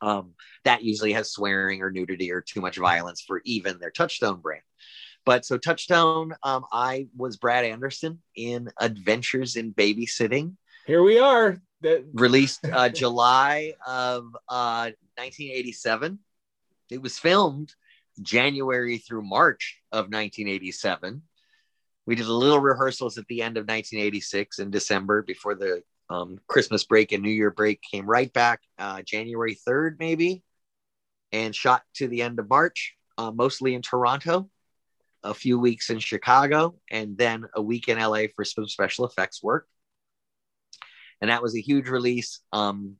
Um, 0.00 0.34
that 0.64 0.82
usually 0.82 1.12
has 1.12 1.30
swearing 1.30 1.82
or 1.82 1.90
nudity 1.90 2.32
or 2.32 2.40
too 2.40 2.62
much 2.62 2.76
violence 2.76 3.22
for 3.26 3.42
even 3.44 3.78
their 3.78 3.90
Touchstone 3.90 4.40
brand. 4.40 4.62
But 5.26 5.44
so 5.44 5.58
Touchstone, 5.58 6.34
um, 6.44 6.64
I 6.72 7.08
was 7.16 7.36
Brad 7.36 7.64
Anderson 7.64 8.22
in 8.36 8.70
Adventures 8.80 9.56
in 9.56 9.74
Babysitting. 9.74 10.54
Here 10.86 11.02
we 11.02 11.18
are. 11.18 11.60
That- 11.80 12.06
Released 12.14 12.64
uh, 12.64 12.88
July 12.90 13.74
of 13.84 14.22
uh, 14.48 14.94
1987. 15.16 16.20
It 16.90 17.02
was 17.02 17.18
filmed 17.18 17.74
January 18.22 18.98
through 18.98 19.22
March 19.22 19.80
of 19.90 20.04
1987. 20.04 21.22
We 22.06 22.14
did 22.14 22.26
a 22.26 22.32
little 22.32 22.60
rehearsals 22.60 23.18
at 23.18 23.26
the 23.26 23.42
end 23.42 23.56
of 23.56 23.62
1986 23.62 24.60
in 24.60 24.70
December 24.70 25.22
before 25.22 25.56
the 25.56 25.82
um, 26.08 26.38
Christmas 26.46 26.84
break 26.84 27.10
and 27.10 27.24
New 27.24 27.30
Year 27.30 27.50
break 27.50 27.82
came 27.82 28.06
right 28.06 28.32
back 28.32 28.60
uh, 28.78 29.02
January 29.02 29.58
3rd, 29.68 29.96
maybe, 29.98 30.44
and 31.32 31.52
shot 31.52 31.82
to 31.94 32.06
the 32.06 32.22
end 32.22 32.38
of 32.38 32.48
March, 32.48 32.94
uh, 33.18 33.32
mostly 33.32 33.74
in 33.74 33.82
Toronto 33.82 34.48
a 35.26 35.34
few 35.34 35.58
weeks 35.58 35.90
in 35.90 35.98
Chicago, 35.98 36.76
and 36.90 37.18
then 37.18 37.44
a 37.54 37.62
week 37.62 37.88
in 37.88 37.98
LA 37.98 38.24
for 38.34 38.44
some 38.44 38.66
special 38.66 39.04
effects 39.04 39.42
work. 39.42 39.66
And 41.20 41.30
that 41.30 41.42
was 41.42 41.56
a 41.56 41.60
huge 41.60 41.88
release. 41.88 42.40
Um, 42.52 42.96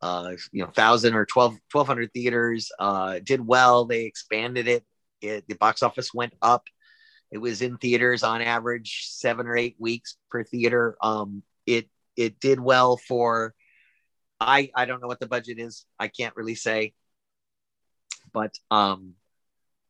uh, 0.00 0.32
you 0.52 0.62
know, 0.62 0.70
thousand 0.70 1.14
or 1.14 1.26
12, 1.26 1.52
1200 1.72 2.12
theaters, 2.12 2.70
uh, 2.78 3.18
did 3.24 3.44
well. 3.44 3.84
They 3.84 4.04
expanded 4.04 4.68
it. 4.68 4.84
it. 5.20 5.44
The 5.48 5.54
box 5.54 5.82
office 5.82 6.14
went 6.14 6.34
up. 6.40 6.64
It 7.30 7.38
was 7.38 7.62
in 7.62 7.76
theaters 7.76 8.22
on 8.22 8.40
average 8.40 9.06
seven 9.08 9.46
or 9.46 9.56
eight 9.56 9.76
weeks 9.78 10.16
per 10.30 10.44
theater. 10.44 10.96
Um, 11.02 11.42
it 11.66 11.88
it 12.16 12.40
did 12.40 12.58
well 12.58 12.96
for. 12.96 13.54
I 14.40 14.70
I 14.74 14.86
don't 14.86 15.02
know 15.02 15.08
what 15.08 15.20
the 15.20 15.26
budget 15.26 15.58
is. 15.58 15.84
I 15.98 16.08
can't 16.08 16.36
really 16.36 16.54
say, 16.54 16.94
but 18.32 18.54
um, 18.70 19.14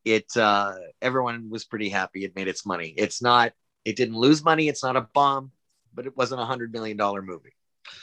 it 0.05 0.37
uh, 0.37 0.75
everyone 1.03 1.51
was 1.51 1.65
pretty 1.65 1.89
happy 1.89 2.25
it 2.25 2.37
made 2.37 2.49
its 2.49 2.65
money. 2.65 2.95
It's 2.97 3.23
not 3.23 3.53
it 3.85 3.97
didn't 3.97 4.17
lose 4.17 4.45
money. 4.45 4.69
It's 4.69 4.83
not 4.83 4.97
a 4.97 5.09
bomb, 5.15 5.53
but 5.95 6.07
it 6.07 6.17
wasn't 6.17 6.41
a 6.41 6.45
hundred 6.45 6.73
million 6.73 6.97
dollar 6.97 7.23
movie. 7.23 7.55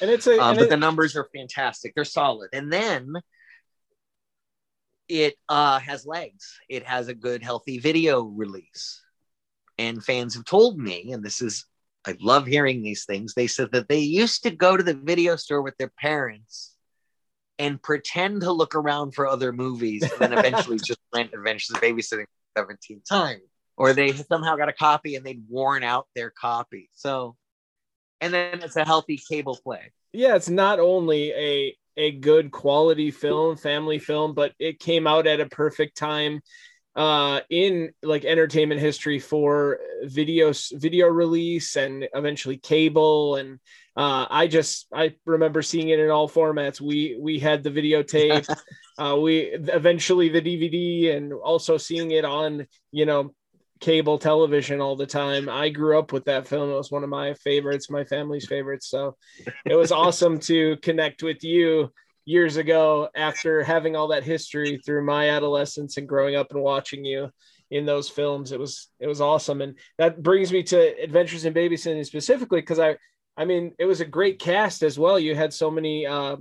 And 0.01 0.09
it's 0.09 0.27
a 0.27 0.39
um, 0.39 0.55
but 0.55 0.65
it, 0.65 0.69
the 0.69 0.77
numbers 0.77 1.15
are 1.15 1.27
fantastic. 1.35 1.93
They're 1.95 2.05
solid. 2.05 2.49
And 2.53 2.71
then 2.71 3.13
it 5.07 5.35
uh, 5.49 5.79
has 5.79 6.05
legs. 6.05 6.57
It 6.69 6.85
has 6.85 7.07
a 7.07 7.13
good 7.13 7.43
healthy 7.43 7.79
video 7.79 8.23
release. 8.23 9.01
And 9.77 10.03
fans 10.03 10.35
have 10.35 10.45
told 10.45 10.79
me, 10.79 11.11
and 11.11 11.23
this 11.23 11.41
is 11.41 11.65
I 12.07 12.15
love 12.21 12.45
hearing 12.45 12.81
these 12.81 13.05
things. 13.05 13.33
They 13.33 13.47
said 13.47 13.71
that 13.71 13.87
they 13.87 13.99
used 13.99 14.43
to 14.43 14.51
go 14.51 14.77
to 14.77 14.83
the 14.83 14.93
video 14.93 15.35
store 15.35 15.61
with 15.61 15.75
their 15.77 15.91
parents 15.99 16.74
and 17.59 17.81
pretend 17.81 18.41
to 18.41 18.51
look 18.51 18.75
around 18.75 19.11
for 19.11 19.27
other 19.27 19.51
movies 19.51 20.03
and 20.03 20.19
then 20.19 20.33
eventually 20.33 20.77
just 20.77 20.99
rent 21.15 21.31
Adventures 21.33 21.75
of 21.75 21.81
Babysitting 21.81 22.25
17 22.57 23.01
times. 23.07 23.41
Or 23.77 23.93
they 23.93 24.13
somehow 24.13 24.55
got 24.55 24.69
a 24.69 24.73
copy 24.73 25.15
and 25.15 25.25
they'd 25.25 25.43
worn 25.49 25.83
out 25.83 26.07
their 26.15 26.29
copy. 26.29 26.89
So, 26.93 27.35
and 28.21 28.33
then 28.33 28.61
it's 28.61 28.77
a 28.77 28.85
healthy 28.85 29.17
cable 29.17 29.57
play. 29.61 29.91
Yeah, 30.13 30.35
it's 30.35 30.49
not 30.49 30.79
only 30.79 31.31
a 31.31 31.77
a 31.97 32.11
good 32.11 32.51
quality 32.51 33.11
film, 33.11 33.55
family 33.55 33.99
film, 33.99 34.33
but 34.33 34.53
it 34.59 34.79
came 34.79 35.07
out 35.07 35.27
at 35.27 35.39
a 35.39 35.45
perfect 35.45 35.97
time 35.97 36.41
uh 36.95 37.41
in 37.49 37.91
like 38.01 38.23
entertainment 38.23 38.79
history 38.79 39.19
for 39.19 39.79
video 40.03 40.53
video 40.73 41.07
release 41.07 41.75
and 41.75 42.07
eventually 42.13 42.57
cable 42.57 43.35
and 43.35 43.59
uh, 43.97 44.27
I 44.29 44.47
just 44.47 44.87
I 44.93 45.15
remember 45.25 45.61
seeing 45.61 45.89
it 45.89 45.99
in 45.99 46.09
all 46.09 46.27
formats. 46.27 46.81
We 46.81 47.17
we 47.19 47.39
had 47.39 47.63
the 47.63 47.71
videotape, 47.71 48.45
uh, 48.97 49.17
we 49.17 49.39
eventually 49.39 50.27
the 50.27 50.41
DVD, 50.41 51.15
and 51.15 51.31
also 51.31 51.77
seeing 51.77 52.11
it 52.11 52.25
on 52.25 52.67
you 52.91 53.05
know 53.05 53.33
cable 53.79 54.17
television 54.17 54.81
all 54.81 54.97
the 54.97 55.05
time. 55.05 55.47
I 55.47 55.69
grew 55.69 55.97
up 55.97 56.11
with 56.11 56.25
that 56.25 56.47
film. 56.47 56.69
It 56.69 56.75
was 56.75 56.91
one 56.91 57.03
of 57.03 57.09
my 57.09 57.33
favorites, 57.35 57.89
my 57.89 58.03
family's 58.03 58.47
favorites. 58.47 58.87
So 58.89 59.15
it 59.65 59.75
was 59.75 59.91
awesome 59.91 60.39
to 60.41 60.77
connect 60.77 61.23
with 61.23 61.43
you 61.43 61.91
years 62.25 62.57
ago 62.57 63.07
after 63.15 63.63
having 63.63 63.95
all 63.95 64.09
that 64.09 64.23
history 64.23 64.81
through 64.83 65.05
my 65.05 65.29
adolescence 65.29 65.97
and 65.97 66.09
growing 66.09 66.35
up 66.35 66.51
and 66.51 66.61
watching 66.61 67.05
you 67.05 67.29
in 67.71 67.85
those 67.85 68.09
films. 68.09 68.51
It 68.51 68.59
was 68.59 68.89
it 68.99 69.07
was 69.07 69.21
awesome, 69.21 69.61
and 69.61 69.77
that 69.97 70.21
brings 70.21 70.51
me 70.51 70.63
to 70.63 71.01
Adventures 71.01 71.45
in 71.45 71.53
Babysitting 71.53 72.05
specifically 72.05 72.61
because 72.61 72.79
I 72.79 72.97
I 73.37 73.45
mean 73.45 73.73
it 73.79 73.85
was 73.85 74.01
a 74.01 74.05
great 74.05 74.39
cast 74.39 74.83
as 74.83 74.99
well. 74.99 75.19
You 75.19 75.35
had 75.35 75.53
so 75.53 75.71
many. 75.71 76.05
Uh, 76.05 76.37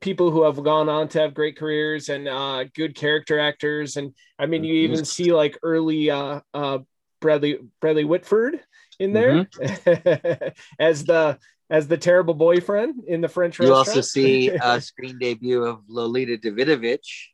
people 0.00 0.30
who 0.30 0.44
have 0.44 0.62
gone 0.62 0.88
on 0.88 1.08
to 1.08 1.20
have 1.20 1.34
great 1.34 1.56
careers 1.56 2.08
and 2.08 2.28
uh, 2.28 2.64
good 2.74 2.94
character 2.94 3.38
actors 3.38 3.96
and 3.96 4.14
i 4.38 4.46
mean 4.46 4.62
you 4.62 4.72
even 4.74 5.04
see 5.04 5.32
like 5.32 5.58
early 5.62 6.08
uh, 6.08 6.40
uh, 6.54 6.78
bradley 7.20 7.58
bradley 7.80 8.04
whitford 8.04 8.60
in 9.00 9.12
there 9.12 9.44
mm-hmm. 9.44 10.48
as 10.78 11.04
the 11.04 11.36
as 11.68 11.88
the 11.88 11.96
terrible 11.96 12.34
boyfriend 12.34 13.04
in 13.06 13.20
the 13.20 13.28
French 13.28 13.58
you 13.58 13.64
restaurant. 13.64 13.86
You 13.86 13.92
also 13.92 14.00
see 14.00 14.48
a 14.62 14.80
screen 14.80 15.18
debut 15.18 15.64
of 15.64 15.80
Lolita 15.88 16.38
Davidovich 16.38 17.28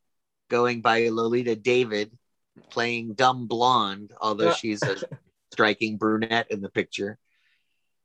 going 0.48 0.80
by 0.80 1.08
Lolita 1.08 1.56
David, 1.56 2.12
playing 2.70 3.14
dumb 3.14 3.46
blonde, 3.46 4.12
although 4.20 4.52
she's 4.52 4.82
a 4.82 4.96
striking 5.52 5.96
brunette 5.96 6.50
in 6.50 6.60
the 6.60 6.68
picture. 6.68 7.18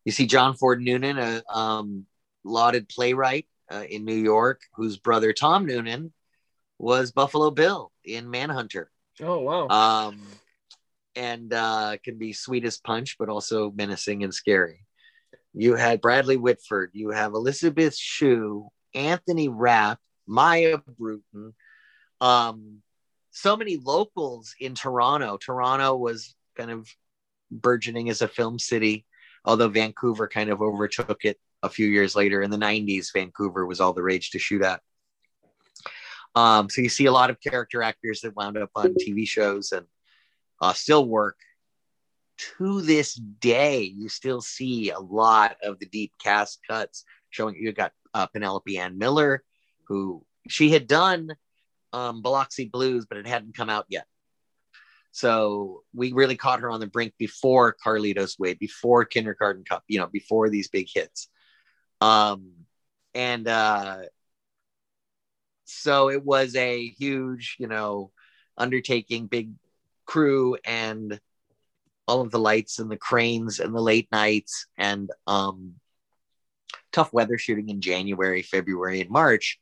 You 0.05 0.11
see 0.11 0.25
John 0.25 0.55
Ford 0.55 0.81
Noonan, 0.81 1.17
a 1.17 1.43
um, 1.53 2.05
lauded 2.43 2.87
playwright 2.87 3.45
uh, 3.69 3.83
in 3.89 4.05
New 4.05 4.15
York, 4.15 4.61
whose 4.75 4.97
brother 4.97 5.33
Tom 5.33 5.65
Noonan 5.65 6.13
was 6.79 7.11
Buffalo 7.11 7.51
Bill 7.51 7.91
in 8.05 8.29
Manhunter. 8.29 8.89
Oh 9.21 9.39
wow! 9.39 9.67
Um, 9.67 10.21
and 11.15 11.51
uh, 11.53 11.97
can 12.03 12.17
be 12.17 12.31
sweet 12.31 12.63
as 12.63 12.77
punch, 12.77 13.17
but 13.17 13.29
also 13.29 13.71
menacing 13.71 14.23
and 14.23 14.33
scary. 14.33 14.86
You 15.57 15.75
had 15.75 16.01
Bradley 16.01 16.37
Whitford. 16.37 16.91
You 16.93 17.09
have 17.09 17.33
Elizabeth 17.33 17.95
Shue, 17.97 18.69
Anthony 18.93 19.49
Rapp, 19.49 19.99
Maia 20.27 20.77
Brewton. 20.77 21.53
Um, 22.21 22.83
so 23.31 23.57
many 23.57 23.77
locals 23.77 24.53
in 24.59 24.75
Toronto. 24.75 25.37
Toronto 25.37 25.95
was 25.95 26.35
kind 26.55 26.69
of 26.69 26.87
burgeoning 27.49 28.09
as 28.09 28.21
a 28.21 28.27
film 28.27 28.59
city, 28.59 29.05
although 29.45 29.69
Vancouver 29.69 30.27
kind 30.27 30.51
of 30.51 30.61
overtook 30.61 31.25
it 31.25 31.39
a 31.63 31.69
few 31.69 31.87
years 31.87 32.15
later. 32.15 32.41
In 32.43 32.51
the 32.51 32.57
90s, 32.57 33.07
Vancouver 33.13 33.65
was 33.65 33.81
all 33.81 33.93
the 33.93 34.03
rage 34.03 34.31
to 34.31 34.39
shoot 34.39 34.61
at. 34.61 34.81
Um, 36.35 36.69
so 36.69 36.81
you 36.81 36.89
see 36.89 37.05
a 37.05 37.11
lot 37.11 37.31
of 37.31 37.39
character 37.39 37.81
actors 37.81 38.21
that 38.21 38.35
wound 38.35 38.57
up 38.57 38.69
on 38.75 38.93
TV 38.93 39.27
shows 39.27 39.71
and 39.71 39.87
uh, 40.61 40.73
still 40.73 41.05
work 41.07 41.37
to 42.37 42.81
this 42.81 43.15
day, 43.15 43.81
you 43.81 44.09
still 44.09 44.41
see 44.41 44.91
a 44.91 44.99
lot 44.99 45.57
of 45.63 45.79
the 45.79 45.85
deep 45.85 46.13
cast 46.23 46.59
cuts 46.67 47.03
showing 47.29 47.55
you 47.55 47.71
got 47.71 47.91
uh, 48.13 48.27
Penelope 48.27 48.77
Ann 48.77 48.97
Miller, 48.97 49.43
who 49.87 50.25
she 50.47 50.69
had 50.71 50.87
done 50.87 51.35
um, 51.93 52.21
Biloxi 52.21 52.65
Blues, 52.65 53.05
but 53.07 53.17
it 53.17 53.27
hadn't 53.27 53.55
come 53.55 53.69
out 53.69 53.85
yet. 53.89 54.05
So 55.11 55.83
we 55.95 56.13
really 56.13 56.35
caught 56.35 56.59
her 56.59 56.69
on 56.69 56.79
the 56.79 56.87
brink 56.87 57.13
before 57.17 57.75
Carlitos 57.83 58.37
Way, 58.37 58.53
before 58.53 59.03
Kindergarten 59.03 59.63
Cop, 59.67 59.83
you 59.87 59.99
know, 59.99 60.07
before 60.07 60.49
these 60.49 60.67
big 60.67 60.87
hits. 60.93 61.29
Um, 62.01 62.51
and 63.15 63.47
uh, 63.47 64.01
so 65.65 66.09
it 66.09 66.23
was 66.23 66.55
a 66.55 66.87
huge, 66.87 67.55
you 67.57 67.67
know, 67.67 68.11
undertaking, 68.57 69.25
big 69.25 69.53
crew, 70.05 70.57
and 70.63 71.19
all 72.07 72.21
of 72.21 72.31
the 72.31 72.39
lights 72.39 72.79
and 72.79 72.89
the 72.89 72.97
cranes 72.97 73.59
and 73.59 73.75
the 73.75 73.81
late 73.81 74.07
nights 74.11 74.67
and 74.77 75.09
um, 75.27 75.73
tough 76.91 77.11
weather 77.11 77.37
shooting 77.37 77.69
in 77.69 77.81
January, 77.81 78.41
February, 78.41 79.01
and 79.01 79.09
March 79.09 79.59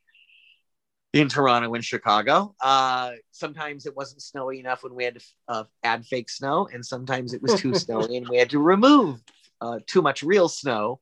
in 1.14 1.28
Toronto 1.28 1.74
and 1.74 1.84
Chicago. 1.84 2.56
Uh, 2.62 3.12
sometimes 3.32 3.86
it 3.86 3.96
wasn't 3.96 4.22
snowy 4.22 4.60
enough 4.60 4.84
when 4.84 4.94
we 4.94 5.06
had 5.06 5.16
to 5.16 5.26
uh, 5.48 5.64
add 5.84 6.06
fake 6.06 6.30
snow, 6.30 6.68
and 6.72 6.86
sometimes 6.86 7.34
it 7.34 7.42
was 7.42 7.56
too 7.56 7.74
snowy 7.76 8.18
and 8.18 8.28
we 8.30 8.38
had 8.38 8.50
to 8.52 8.60
remove 8.60 9.22
uh, 9.62 9.80
too 9.88 10.02
much 10.02 10.24
real 10.24 10.48
snow. 10.48 11.00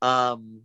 Um, 0.00 0.62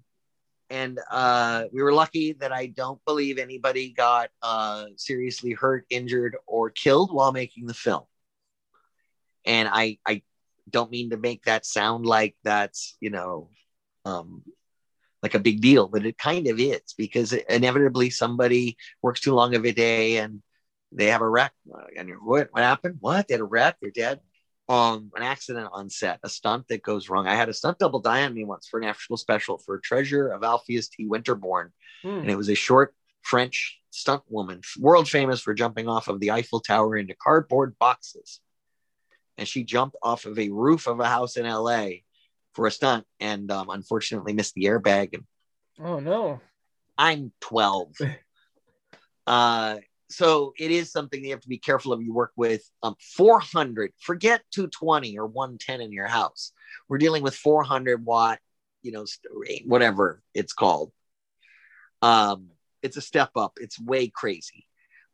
and 0.69 0.99
uh, 1.09 1.63
we 1.71 1.81
were 1.81 1.93
lucky 1.93 2.33
that 2.33 2.51
I 2.51 2.67
don't 2.67 3.03
believe 3.05 3.39
anybody 3.39 3.91
got 3.91 4.29
uh, 4.43 4.85
seriously 4.97 5.53
hurt, 5.53 5.85
injured, 5.89 6.35
or 6.45 6.69
killed 6.69 7.11
while 7.11 7.31
making 7.31 7.65
the 7.65 7.73
film 7.73 8.03
and 9.49 9.67
I 9.69 9.97
I 10.05 10.21
don't 10.69 10.91
mean 10.91 11.09
to 11.09 11.17
make 11.17 11.43
that 11.43 11.65
sound 11.65 12.05
like 12.05 12.35
that's 12.43 12.95
you 13.01 13.09
know 13.09 13.49
um, 14.05 14.43
like 15.21 15.33
a 15.33 15.39
big 15.39 15.59
deal, 15.59 15.87
but 15.87 16.05
it 16.05 16.17
kind 16.17 16.47
of 16.47 16.59
is 16.59 16.93
because 16.97 17.33
inevitably 17.33 18.11
somebody 18.11 18.77
works 19.01 19.19
too 19.19 19.33
long 19.33 19.55
of 19.55 19.65
a 19.65 19.73
day 19.73 20.17
and 20.17 20.41
they 20.91 21.07
have 21.07 21.21
a 21.21 21.29
wreck. 21.29 21.51
And 21.97 22.07
you're, 22.07 22.23
what 22.23 22.49
what 22.51 22.63
happened? 22.63 22.97
What 22.99 23.27
they 23.27 23.33
had 23.33 23.41
a 23.41 23.45
wreck? 23.45 23.77
They're 23.81 23.91
dead. 23.91 24.21
Um, 24.69 25.11
an 25.15 25.23
accident 25.23 25.69
on 25.73 25.89
set, 25.89 26.19
a 26.23 26.29
stunt 26.29 26.67
that 26.67 26.83
goes 26.83 27.09
wrong. 27.09 27.27
I 27.27 27.33
had 27.33 27.49
a 27.49 27.53
stunt 27.55 27.79
double 27.79 28.01
die 28.01 28.23
on 28.23 28.35
me 28.35 28.45
once 28.45 28.67
for 28.67 28.79
an 28.79 28.87
actual 28.87 29.17
special 29.17 29.57
for 29.57 29.79
Treasure 29.79 30.27
of 30.27 30.43
Alpheus 30.43 30.89
T. 30.89 31.07
Winterborn, 31.07 31.71
hmm. 32.03 32.19
and 32.19 32.29
it 32.29 32.37
was 32.37 32.49
a 32.49 32.55
short 32.55 32.93
French 33.23 33.79
stunt 33.89 34.21
woman, 34.29 34.61
world 34.77 35.09
famous 35.09 35.41
for 35.41 35.55
jumping 35.55 35.87
off 35.87 36.07
of 36.07 36.19
the 36.19 36.29
Eiffel 36.29 36.59
Tower 36.59 36.97
into 36.97 37.15
cardboard 37.15 37.79
boxes 37.79 38.41
and 39.39 39.47
she 39.47 39.63
jumped 39.63 39.95
off 40.03 40.25
of 40.25 40.37
a 40.37 40.49
roof 40.49 40.85
of 40.85 40.99
a 40.99 41.07
house 41.07 41.37
in 41.37 41.45
LA 41.45 41.87
for 42.53 42.67
a 42.67 42.71
stunt 42.71 43.05
and 43.19 43.49
um, 43.51 43.69
unfortunately 43.69 44.33
missed 44.33 44.53
the 44.53 44.65
airbag. 44.65 45.13
And 45.13 45.23
oh 45.81 45.99
no, 45.99 46.41
I'm 46.97 47.31
12. 47.39 47.93
uh, 49.27 49.77
so 50.09 50.53
it 50.59 50.71
is 50.71 50.91
something 50.91 51.23
you 51.23 51.31
have 51.31 51.41
to 51.41 51.49
be 51.49 51.57
careful 51.57 51.93
of. 51.93 52.01
You 52.01 52.13
work 52.13 52.33
with 52.35 52.69
um, 52.83 52.95
400, 53.15 53.93
forget 53.99 54.41
220 54.51 55.17
or 55.17 55.25
110 55.25 55.81
in 55.81 55.91
your 55.91 56.07
house. 56.07 56.51
We're 56.89 56.97
dealing 56.97 57.23
with 57.23 57.35
400 57.35 58.05
watt, 58.05 58.39
you 58.81 58.91
know, 58.91 59.05
whatever 59.65 60.21
it's 60.33 60.53
called. 60.53 60.91
Um, 62.01 62.49
it's 62.81 62.97
a 62.97 63.01
step 63.01 63.31
up. 63.35 63.53
It's 63.61 63.79
way 63.79 64.09
crazy 64.09 64.65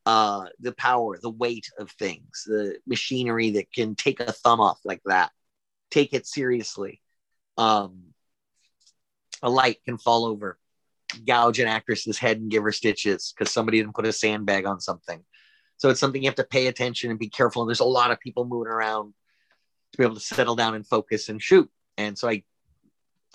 uh, 0.06 0.46
the 0.60 0.72
power, 0.74 1.18
the 1.22 1.30
weight 1.30 1.70
of 1.80 1.90
things, 1.92 2.44
the 2.46 2.78
machinery 2.86 3.52
that 3.52 3.72
can 3.72 3.96
take 3.96 4.20
a 4.20 4.32
thumb 4.32 4.62
off 4.62 4.80
like 4.86 5.02
that, 5.06 5.32
take 5.90 6.14
it 6.14 6.28
seriously. 6.28 7.02
Um, 7.58 8.14
a 9.42 9.50
light 9.50 9.84
can 9.84 9.98
fall 9.98 10.26
over, 10.26 10.58
gouge 11.26 11.60
an 11.60 11.68
actress's 11.68 12.18
head 12.18 12.38
and 12.38 12.52
give 12.52 12.64
her 12.64 12.72
stitches 12.72 13.34
because 13.36 13.52
somebody 13.52 13.80
didn't 13.80 13.96
put 13.96 14.06
a 14.06 14.14
sandbag 14.14 14.66
on 14.66 14.80
something. 14.80 15.24
So 15.78 15.90
it's 15.90 16.00
something 16.00 16.22
you 16.22 16.30
have 16.30 16.36
to 16.36 16.44
pay 16.44 16.68
attention 16.68 17.10
and 17.10 17.20
be 17.20 17.30
careful. 17.30 17.62
And 17.62 17.70
there's 17.70 17.80
a 17.80 17.86
lot 17.86 18.12
of 18.12 18.20
people 18.20 18.46
moving 18.46 18.72
around 18.72 19.14
to 19.92 19.98
be 19.98 20.04
able 20.04 20.16
to 20.16 20.22
settle 20.22 20.56
down 20.56 20.76
and 20.76 20.88
focus 20.88 21.30
and 21.30 21.42
shoot. 21.42 21.70
And 21.98 22.18
so 22.18 22.30
I 22.30 22.44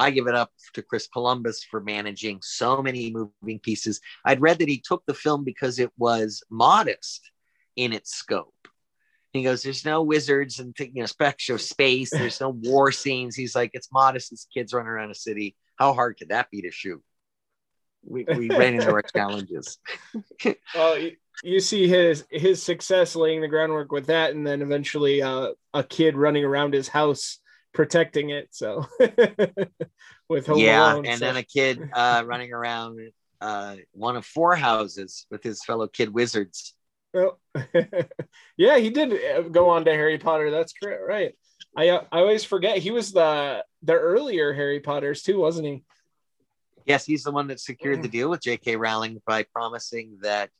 I 0.00 0.10
give 0.10 0.26
it 0.26 0.34
up 0.34 0.50
to 0.74 0.82
Chris 0.82 1.06
Columbus 1.06 1.62
for 1.62 1.80
managing 1.80 2.38
so 2.40 2.82
many 2.82 3.12
moving 3.12 3.58
pieces. 3.60 4.00
I'd 4.24 4.40
read 4.40 4.58
that 4.58 4.68
he 4.68 4.80
took 4.80 5.04
the 5.06 5.14
film 5.14 5.44
because 5.44 5.78
it 5.78 5.90
was 5.98 6.42
modest 6.50 7.30
in 7.76 7.92
its 7.92 8.14
scope. 8.14 8.54
He 9.32 9.42
goes, 9.42 9.62
"There's 9.62 9.84
no 9.84 10.02
wizards 10.02 10.58
and 10.58 10.74
you 10.78 11.02
know 11.02 11.06
specks 11.06 11.50
of 11.50 11.60
space. 11.60 12.10
There's 12.10 12.40
no 12.40 12.48
war 12.62 12.90
scenes." 12.90 13.36
He's 13.36 13.54
like, 13.54 13.72
"It's 13.74 13.92
modest. 13.92 14.32
It's 14.32 14.46
kids 14.52 14.72
running 14.72 14.88
around 14.88 15.10
a 15.10 15.14
city. 15.14 15.54
How 15.76 15.92
hard 15.92 16.16
could 16.18 16.30
that 16.30 16.50
be 16.50 16.62
to 16.62 16.70
shoot?" 16.70 17.02
We, 18.02 18.24
we 18.24 18.48
ran 18.48 18.76
into 18.76 18.90
our 18.90 19.02
challenges. 19.02 19.78
well, 20.74 21.10
you 21.42 21.60
see 21.60 21.86
his 21.86 22.24
his 22.30 22.62
success 22.62 23.14
laying 23.14 23.42
the 23.42 23.48
groundwork 23.48 23.92
with 23.92 24.06
that, 24.06 24.34
and 24.34 24.46
then 24.46 24.62
eventually 24.62 25.20
uh, 25.20 25.50
a 25.74 25.84
kid 25.84 26.16
running 26.16 26.44
around 26.44 26.72
his 26.72 26.88
house 26.88 27.39
protecting 27.72 28.30
it. 28.30 28.48
So 28.50 28.86
with 30.28 30.46
Home 30.46 30.58
yeah, 30.58 30.92
Alone, 30.92 31.06
and 31.06 31.18
so. 31.18 31.24
then 31.24 31.36
a 31.36 31.42
kid 31.42 31.80
uh, 31.92 32.22
running 32.26 32.52
around 32.52 33.00
uh, 33.40 33.76
one 33.92 34.16
of 34.16 34.24
four 34.24 34.56
houses 34.56 35.26
with 35.30 35.42
his 35.42 35.64
fellow 35.64 35.86
kid 35.86 36.12
wizards. 36.12 36.74
Well, 37.12 37.40
yeah, 38.56 38.78
he 38.78 38.90
did 38.90 39.12
uh, 39.12 39.42
go 39.42 39.70
on 39.70 39.84
to 39.84 39.92
Harry 39.92 40.18
Potter. 40.18 40.50
That's 40.50 40.72
correct, 40.72 41.02
right? 41.06 41.34
I 41.76 41.88
uh, 41.88 42.04
I 42.10 42.18
always 42.20 42.44
forget 42.44 42.78
he 42.78 42.90
was 42.90 43.12
the 43.12 43.64
the 43.82 43.94
earlier 43.94 44.52
Harry 44.52 44.80
Potters 44.80 45.22
too, 45.22 45.38
wasn't 45.38 45.66
he? 45.66 45.82
Yes, 46.86 47.04
he's 47.04 47.22
the 47.22 47.30
one 47.30 47.48
that 47.48 47.60
secured 47.60 48.02
the 48.02 48.08
deal 48.08 48.30
with 48.30 48.42
J.K. 48.42 48.76
Rowling 48.76 49.20
by 49.26 49.44
promising 49.54 50.18
that 50.22 50.50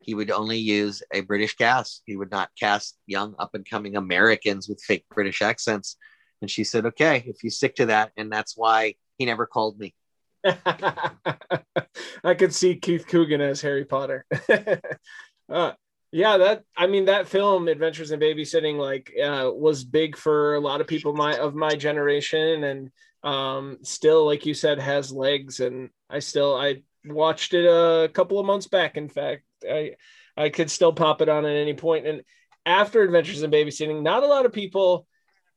he 0.00 0.14
would 0.14 0.30
only 0.30 0.58
use 0.58 1.02
a 1.12 1.20
British 1.20 1.54
cast. 1.54 2.02
He 2.06 2.16
would 2.16 2.30
not 2.30 2.50
cast 2.58 2.98
young 3.06 3.34
up 3.38 3.54
and 3.54 3.68
coming 3.68 3.96
Americans 3.96 4.68
with 4.68 4.82
fake 4.82 5.04
British 5.10 5.42
accents. 5.42 5.96
And 6.40 6.50
she 6.50 6.64
said, 6.64 6.86
okay, 6.86 7.24
if 7.26 7.42
you 7.44 7.50
stick 7.50 7.76
to 7.76 7.86
that. 7.86 8.12
And 8.16 8.32
that's 8.32 8.56
why 8.56 8.94
he 9.18 9.26
never 9.26 9.46
called 9.46 9.78
me. 9.78 9.94
I 10.44 12.34
could 12.38 12.54
see 12.54 12.76
Keith 12.76 13.06
Coogan 13.06 13.40
as 13.40 13.60
Harry 13.60 13.84
Potter. 13.84 14.24
uh, 15.48 15.72
yeah, 16.12 16.38
that 16.38 16.64
I 16.76 16.86
mean 16.86 17.04
that 17.04 17.28
film 17.28 17.68
Adventures 17.68 18.10
in 18.10 18.20
Babysitting 18.20 18.78
like 18.78 19.12
uh, 19.22 19.50
was 19.52 19.84
big 19.84 20.16
for 20.16 20.54
a 20.54 20.60
lot 20.60 20.80
of 20.80 20.86
people 20.86 21.12
my 21.12 21.36
of 21.36 21.54
my 21.54 21.76
generation 21.76 22.64
and 22.64 22.90
um, 23.22 23.78
still 23.82 24.24
like 24.24 24.46
you 24.46 24.54
said 24.54 24.80
has 24.80 25.12
legs 25.12 25.60
and 25.60 25.90
I 26.08 26.18
still 26.20 26.56
I 26.56 26.82
watched 27.04 27.54
it 27.54 27.66
a 27.66 28.08
couple 28.08 28.38
of 28.38 28.46
months 28.46 28.66
back. 28.66 28.96
In 28.96 29.08
fact, 29.08 29.44
I 29.68 29.92
I 30.36 30.48
could 30.48 30.70
still 30.70 30.92
pop 30.92 31.20
it 31.20 31.28
on 31.28 31.44
at 31.44 31.56
any 31.56 31.74
point. 31.74 32.06
And 32.06 32.22
after 32.66 33.02
Adventures 33.02 33.42
in 33.42 33.50
Babysitting, 33.50 34.02
not 34.02 34.22
a 34.22 34.26
lot 34.26 34.46
of 34.46 34.52
people 34.52 35.06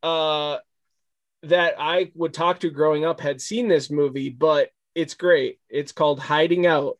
uh, 0.03 0.57
that 1.43 1.75
I 1.77 2.11
would 2.15 2.33
talk 2.33 2.59
to 2.59 2.69
growing 2.69 3.05
up 3.05 3.19
had 3.19 3.41
seen 3.41 3.67
this 3.67 3.91
movie, 3.91 4.29
but 4.29 4.69
it's 4.95 5.13
great. 5.13 5.59
It's 5.69 5.91
called 5.91 6.19
Hiding 6.19 6.65
Out, 6.65 6.97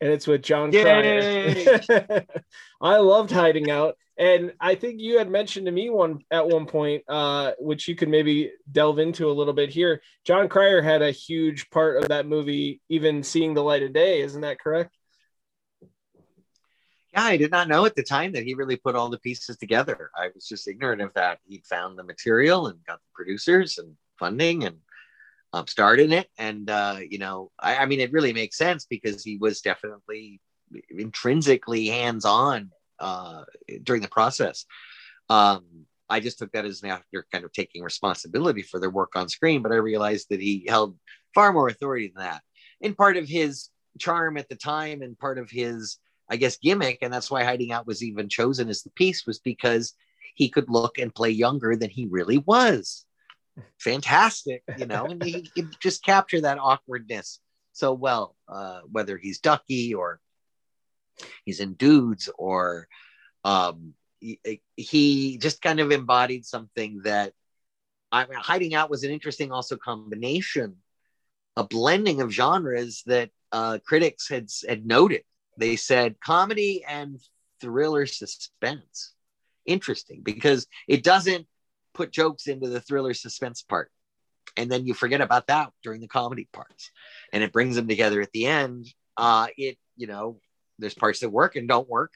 and 0.00 0.10
it's 0.10 0.26
with 0.26 0.42
Jon 0.42 0.72
Cryer. 0.72 1.80
I 2.80 2.96
loved 2.98 3.30
Hiding 3.30 3.70
Out, 3.70 3.96
and 4.18 4.52
I 4.60 4.74
think 4.74 5.00
you 5.00 5.18
had 5.18 5.30
mentioned 5.30 5.66
to 5.66 5.72
me 5.72 5.90
one 5.90 6.20
at 6.30 6.48
one 6.48 6.66
point, 6.66 7.04
uh, 7.08 7.52
which 7.58 7.86
you 7.86 7.94
could 7.94 8.08
maybe 8.08 8.50
delve 8.70 8.98
into 8.98 9.30
a 9.30 9.32
little 9.32 9.54
bit 9.54 9.70
here. 9.70 10.02
Jon 10.24 10.48
Cryer 10.48 10.82
had 10.82 11.02
a 11.02 11.10
huge 11.12 11.70
part 11.70 12.02
of 12.02 12.08
that 12.08 12.26
movie, 12.26 12.80
even 12.88 13.22
seeing 13.22 13.54
the 13.54 13.62
light 13.62 13.82
of 13.82 13.92
day. 13.92 14.20
Isn't 14.20 14.40
that 14.40 14.58
correct? 14.58 14.95
Yeah, 17.16 17.24
I 17.24 17.38
did 17.38 17.50
not 17.50 17.68
know 17.68 17.86
at 17.86 17.94
the 17.94 18.02
time 18.02 18.32
that 18.32 18.44
he 18.44 18.52
really 18.52 18.76
put 18.76 18.94
all 18.94 19.08
the 19.08 19.18
pieces 19.18 19.56
together. 19.56 20.10
I 20.14 20.28
was 20.34 20.46
just 20.46 20.68
ignorant 20.68 21.00
of 21.00 21.14
that. 21.14 21.38
He 21.48 21.62
found 21.68 21.98
the 21.98 22.04
material 22.04 22.66
and 22.66 22.78
got 22.86 22.98
the 22.98 23.12
producers 23.14 23.78
and 23.78 23.96
funding 24.18 24.64
and 24.64 24.76
um, 25.54 25.64
it. 26.12 26.28
And, 26.36 26.68
uh, 26.68 26.98
you 27.08 27.18
know, 27.18 27.50
I, 27.58 27.76
I 27.76 27.86
mean, 27.86 28.00
it 28.00 28.12
really 28.12 28.34
makes 28.34 28.58
sense 28.58 28.84
because 28.84 29.24
he 29.24 29.38
was 29.38 29.62
definitely 29.62 30.42
intrinsically 30.90 31.86
hands 31.86 32.26
on 32.26 32.70
uh, 32.98 33.44
during 33.82 34.02
the 34.02 34.08
process. 34.08 34.66
Um, 35.30 35.64
I 36.10 36.20
just 36.20 36.38
took 36.38 36.52
that 36.52 36.66
as 36.66 36.82
an 36.82 36.90
actor 36.90 37.26
kind 37.32 37.46
of 37.46 37.52
taking 37.52 37.82
responsibility 37.82 38.60
for 38.60 38.78
their 38.78 38.90
work 38.90 39.16
on 39.16 39.30
screen, 39.30 39.62
but 39.62 39.72
I 39.72 39.76
realized 39.76 40.26
that 40.28 40.40
he 40.40 40.66
held 40.68 40.98
far 41.34 41.54
more 41.54 41.68
authority 41.68 42.12
than 42.14 42.24
that. 42.24 42.42
And 42.82 42.94
part 42.94 43.16
of 43.16 43.26
his 43.26 43.70
charm 43.98 44.36
at 44.36 44.50
the 44.50 44.54
time 44.56 45.00
and 45.00 45.18
part 45.18 45.38
of 45.38 45.50
his 45.50 45.98
I 46.28 46.36
guess, 46.36 46.56
gimmick, 46.56 46.98
and 47.02 47.12
that's 47.12 47.30
why 47.30 47.44
Hiding 47.44 47.72
Out 47.72 47.86
was 47.86 48.02
even 48.02 48.28
chosen 48.28 48.68
as 48.68 48.82
the 48.82 48.90
piece, 48.90 49.26
was 49.26 49.38
because 49.38 49.94
he 50.34 50.48
could 50.48 50.68
look 50.68 50.98
and 50.98 51.14
play 51.14 51.30
younger 51.30 51.76
than 51.76 51.90
he 51.90 52.06
really 52.06 52.38
was. 52.38 53.04
Fantastic, 53.78 54.62
you 54.76 54.86
know, 54.86 55.06
and 55.06 55.22
he 55.22 55.42
could 55.54 55.74
just 55.80 56.04
capture 56.04 56.40
that 56.40 56.58
awkwardness 56.58 57.40
so 57.72 57.92
well, 57.92 58.34
uh, 58.48 58.80
whether 58.90 59.16
he's 59.18 59.38
Ducky 59.38 59.94
or 59.94 60.20
he's 61.44 61.60
in 61.60 61.74
Dudes 61.74 62.28
or 62.38 62.88
um, 63.44 63.94
he, 64.20 64.40
he 64.76 65.38
just 65.38 65.62
kind 65.62 65.80
of 65.80 65.92
embodied 65.92 66.44
something 66.44 67.02
that 67.04 67.32
I 68.10 68.26
mean, 68.26 68.38
Hiding 68.38 68.74
Out 68.74 68.90
was 68.90 69.04
an 69.04 69.10
interesting 69.10 69.52
also 69.52 69.76
combination, 69.76 70.76
a 71.56 71.64
blending 71.64 72.20
of 72.20 72.30
genres 72.30 73.02
that 73.06 73.30
uh, 73.52 73.78
critics 73.84 74.28
had 74.28 74.48
had 74.66 74.86
noted 74.86 75.22
they 75.56 75.76
said 75.76 76.20
comedy 76.20 76.84
and 76.86 77.20
thriller 77.60 78.06
suspense. 78.06 79.12
Interesting 79.64 80.22
because 80.22 80.66
it 80.86 81.02
doesn't 81.02 81.46
put 81.94 82.12
jokes 82.12 82.46
into 82.46 82.68
the 82.68 82.80
thriller 82.80 83.14
suspense 83.14 83.62
part. 83.62 83.90
And 84.56 84.70
then 84.70 84.86
you 84.86 84.94
forget 84.94 85.20
about 85.20 85.48
that 85.48 85.70
during 85.82 86.00
the 86.00 86.08
comedy 86.08 86.48
parts. 86.52 86.90
And 87.32 87.42
it 87.42 87.52
brings 87.52 87.76
them 87.76 87.88
together 87.88 88.20
at 88.20 88.32
the 88.32 88.46
end. 88.46 88.86
Uh, 89.16 89.48
it, 89.56 89.76
you 89.96 90.06
know, 90.06 90.40
there's 90.78 90.94
parts 90.94 91.20
that 91.20 91.30
work 91.30 91.56
and 91.56 91.68
don't 91.68 91.88
work. 91.88 92.12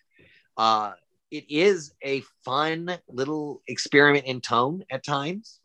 Uh, 0.56 0.92
it 1.30 1.50
is 1.50 1.92
a 2.02 2.22
fun 2.44 2.98
little 3.08 3.62
experiment 3.66 4.26
in 4.26 4.40
tone 4.40 4.84
at 4.90 5.04
times. 5.04 5.60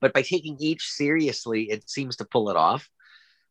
But 0.00 0.12
by 0.12 0.22
taking 0.22 0.56
each 0.58 0.88
seriously, 0.90 1.70
it 1.70 1.88
seems 1.88 2.16
to 2.16 2.24
pull 2.24 2.50
it 2.50 2.56
off. 2.56 2.88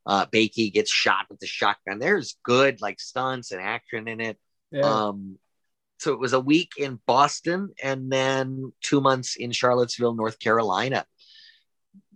Uh, 0.05 0.25
Bakey 0.25 0.71
gets 0.73 0.91
shot 0.91 1.25
with 1.29 1.39
the 1.39 1.47
shotgun. 1.47 1.99
There's 1.99 2.37
good 2.43 2.81
like 2.81 2.99
stunts 2.99 3.51
and 3.51 3.61
action 3.61 4.07
in 4.07 4.19
it. 4.19 4.37
Yeah. 4.71 4.81
Um, 4.81 5.37
so 5.99 6.11
it 6.11 6.19
was 6.19 6.33
a 6.33 6.39
week 6.39 6.73
in 6.77 6.99
Boston 7.05 7.69
and 7.81 8.11
then 8.11 8.73
two 8.81 8.99
months 8.99 9.37
in 9.37 9.51
Charlottesville, 9.51 10.15
North 10.15 10.39
Carolina. 10.39 11.05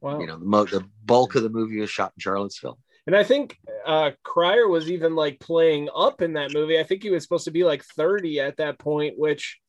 Wow. 0.01 0.19
You 0.19 0.27
know, 0.27 0.37
the, 0.37 0.45
mo- 0.45 0.65
the 0.65 0.83
bulk 1.05 1.35
of 1.35 1.43
the 1.43 1.49
movie 1.49 1.79
was 1.79 1.89
shot 1.89 2.11
in 2.17 2.19
Charlottesville. 2.19 2.77
And 3.05 3.15
I 3.15 3.23
think 3.23 3.57
uh, 3.85 4.11
Cryer 4.23 4.67
was 4.67 4.91
even 4.91 5.15
like 5.15 5.39
playing 5.39 5.87
up 5.95 6.21
in 6.21 6.33
that 6.33 6.53
movie. 6.53 6.77
I 6.77 6.83
think 6.83 7.03
he 7.03 7.09
was 7.09 7.23
supposed 7.23 7.45
to 7.45 7.51
be 7.51 7.63
like 7.63 7.83
30 7.83 8.41
at 8.41 8.57
that 8.57 8.77
point, 8.77 9.17
which 9.17 9.59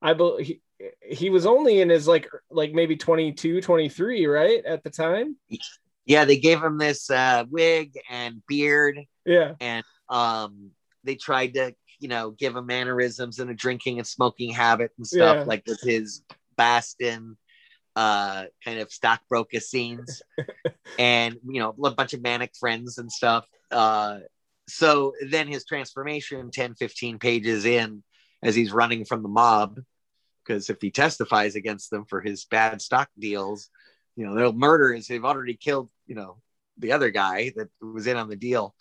I 0.00 0.14
believe 0.14 0.46
he, 0.46 0.60
he 1.02 1.30
was 1.30 1.44
only 1.44 1.82
in 1.82 1.90
his 1.90 2.08
like 2.08 2.26
like 2.50 2.72
maybe 2.72 2.96
22, 2.96 3.60
23, 3.60 4.26
right? 4.26 4.64
At 4.64 4.82
the 4.82 4.90
time 4.90 5.36
yeah, 6.06 6.24
they 6.24 6.38
gave 6.38 6.62
him 6.62 6.78
this 6.78 7.10
uh, 7.10 7.44
wig 7.50 7.98
and 8.08 8.42
beard. 8.48 9.00
Yeah. 9.24 9.54
And 9.60 9.84
um, 10.08 10.70
they 11.04 11.16
tried 11.16 11.54
to, 11.54 11.74
you 11.98 12.08
know, 12.08 12.30
give 12.30 12.54
him 12.54 12.66
mannerisms 12.66 13.40
and 13.40 13.50
a 13.50 13.54
drinking 13.54 13.98
and 13.98 14.06
smoking 14.06 14.52
habit 14.52 14.92
and 14.96 15.06
stuff, 15.06 15.38
yeah. 15.38 15.44
like 15.44 15.64
with 15.66 15.80
his 15.80 16.22
Boston 16.56 17.36
uh, 17.96 18.44
kind 18.64 18.78
of 18.78 18.92
stockbroker 18.92 19.58
scenes 19.58 20.22
and, 20.98 21.36
you 21.44 21.60
know, 21.60 21.74
a 21.84 21.90
bunch 21.90 22.12
of 22.12 22.22
manic 22.22 22.52
friends 22.58 22.98
and 22.98 23.10
stuff. 23.10 23.46
Uh, 23.70 24.18
so 24.68 25.12
then 25.28 25.48
his 25.48 25.64
transformation 25.64 26.50
10, 26.50 26.74
15 26.74 27.18
pages 27.18 27.64
in 27.64 28.02
as 28.42 28.54
he's 28.54 28.72
running 28.72 29.04
from 29.04 29.22
the 29.22 29.28
mob, 29.28 29.80
because 30.44 30.70
if 30.70 30.76
he 30.80 30.90
testifies 30.90 31.56
against 31.56 31.90
them 31.90 32.04
for 32.04 32.20
his 32.20 32.44
bad 32.44 32.80
stock 32.80 33.08
deals, 33.18 33.70
you 34.16 34.26
know, 34.26 34.34
they'll 34.34 34.52
murder 34.52 34.92
is 34.92 35.06
they've 35.06 35.24
already 35.24 35.54
killed, 35.54 35.88
you 36.06 36.14
know, 36.14 36.38
the 36.78 36.92
other 36.92 37.10
guy 37.10 37.52
that 37.56 37.68
was 37.80 38.06
in 38.06 38.16
on 38.16 38.28
the 38.28 38.36
deal. 38.36 38.74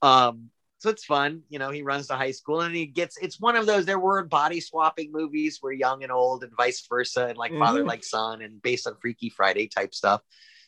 Um, 0.00 0.50
so 0.78 0.90
it's 0.90 1.04
fun, 1.04 1.42
you 1.48 1.60
know. 1.60 1.70
He 1.70 1.82
runs 1.82 2.08
to 2.08 2.14
high 2.14 2.32
school 2.32 2.62
and 2.62 2.74
he 2.74 2.86
gets. 2.86 3.16
It's 3.18 3.40
one 3.40 3.54
of 3.54 3.66
those. 3.66 3.86
There 3.86 4.00
were 4.00 4.24
body 4.24 4.60
swapping 4.60 5.12
movies 5.12 5.58
where 5.60 5.72
young 5.72 6.02
and 6.02 6.10
old 6.10 6.42
and 6.42 6.52
vice 6.56 6.84
versa, 6.88 7.26
and 7.28 7.38
like 7.38 7.52
mm-hmm. 7.52 7.62
father 7.62 7.84
like 7.84 8.02
son, 8.02 8.42
and 8.42 8.60
based 8.60 8.88
on 8.88 8.96
Freaky 9.00 9.30
Friday 9.30 9.68
type 9.68 9.94
stuff. 9.94 10.22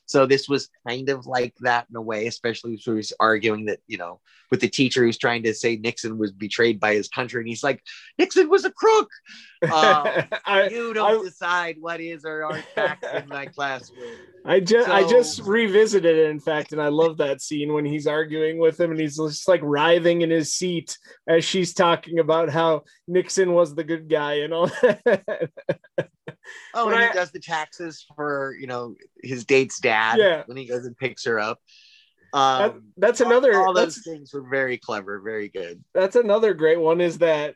So 0.07 0.27
this 0.27 0.49
was 0.49 0.69
kind 0.87 1.09
of 1.09 1.27
like 1.27 1.55
that 1.61 1.87
in 1.91 1.97
a 1.97 2.03
way, 2.03 2.27
especially 2.27 2.79
when 2.85 2.97
he's 2.97 3.13
arguing 3.19 3.67
that, 3.67 3.81
you 3.87 3.99
know, 3.99 4.21
with 4.51 4.61
the 4.61 4.69
teacher 4.69 5.05
who's 5.05 5.19
trying 5.19 5.43
to 5.45 5.55
say 5.55 5.77
Nixon 5.77 6.19
was 6.19 6.33
betrayed 6.33 6.79
by 6.79 6.95
his 6.95 7.09
country. 7.09 7.41
And 7.41 7.49
he's 7.49 7.65
like, 7.65 7.83
Nixon 8.19 8.49
was 8.49 8.65
a 8.65 8.71
crook. 8.71 9.11
Uh, 9.63 10.23
I, 10.45 10.69
you 10.69 10.93
don't 10.93 11.21
I, 11.21 11.25
decide 11.25 11.77
what 11.81 12.01
is 12.01 12.25
or 12.25 12.45
aren't 12.45 12.65
facts 12.67 13.09
in 13.15 13.29
my 13.29 13.47
classroom. 13.47 14.17
I 14.45 14.61
just 14.61 14.87
so, 14.87 14.93
I 14.93 15.09
just 15.09 15.41
revisited 15.41 16.19
it, 16.19 16.31
in 16.31 16.39
fact, 16.39 16.73
and 16.73 16.83
I 16.83 16.89
love 16.89 17.17
that 17.17 17.41
scene 17.41 17.73
when 17.73 17.87
he's 17.87 18.07
arguing 18.07 18.59
with 18.59 18.79
him 18.79 18.91
and 18.91 19.01
he's 19.01 19.17
just 19.17 19.49
like 19.49 19.61
writhing 19.63 20.21
in 20.21 20.31
his 20.31 20.53
seat 20.53 20.99
as 21.27 21.45
she's 21.45 21.73
talking 21.73 22.19
about 22.19 22.51
how 22.51 22.83
Nixon 23.09 23.55
was 23.55 23.75
the 23.75 23.85
good 23.85 24.09
guy 24.09 24.35
and 24.41 24.53
all 24.53 24.67
that. 24.83 25.51
Oh, 26.75 26.89
and 26.89 26.99
I, 26.99 27.09
he 27.09 27.13
does 27.15 27.31
the 27.31 27.41
taxes 27.41 28.05
for 28.17 28.55
you 28.59 28.67
know 28.67 28.95
his 29.23 29.45
date's 29.45 29.79
dad 29.79 30.19
yeah. 30.19 30.43
when 30.47 30.57
he 30.57 30.67
goes 30.67 30.85
and 30.87 30.97
picks 30.97 31.25
her 31.25 31.39
up. 31.39 31.61
Um, 32.33 32.59
that, 32.59 32.75
that's 32.97 33.21
another. 33.21 33.55
All, 33.55 33.69
all 33.69 33.73
those 33.75 34.03
things 34.05 34.33
were 34.35 34.43
very 34.43 34.77
clever, 34.77 35.21
very 35.21 35.49
good. 35.49 35.83
That's 35.95 36.17
another 36.17 36.53
great 36.53 36.81
one. 36.81 37.01
Is 37.01 37.19
that 37.19 37.55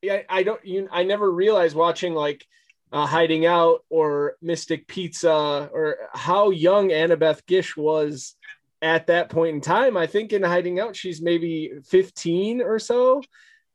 yeah? 0.00 0.22
I 0.28 0.44
don't. 0.44 0.64
You, 0.64 0.88
I 0.90 1.02
never 1.02 1.30
realized 1.30 1.74
watching 1.74 2.14
like 2.14 2.46
uh, 2.92 3.06
Hiding 3.06 3.46
Out 3.46 3.84
or 3.88 4.36
Mystic 4.42 4.86
Pizza 4.86 5.68
or 5.72 5.96
how 6.12 6.50
young 6.50 6.90
Annabeth 6.90 7.44
Gish 7.46 7.76
was 7.76 8.36
at 8.80 9.06
that 9.06 9.30
point 9.30 9.54
in 9.54 9.60
time. 9.60 9.96
I 9.96 10.06
think 10.06 10.32
in 10.32 10.42
Hiding 10.42 10.78
Out 10.78 10.94
she's 10.94 11.22
maybe 11.22 11.72
15 11.88 12.60
or 12.60 12.78
so. 12.78 13.22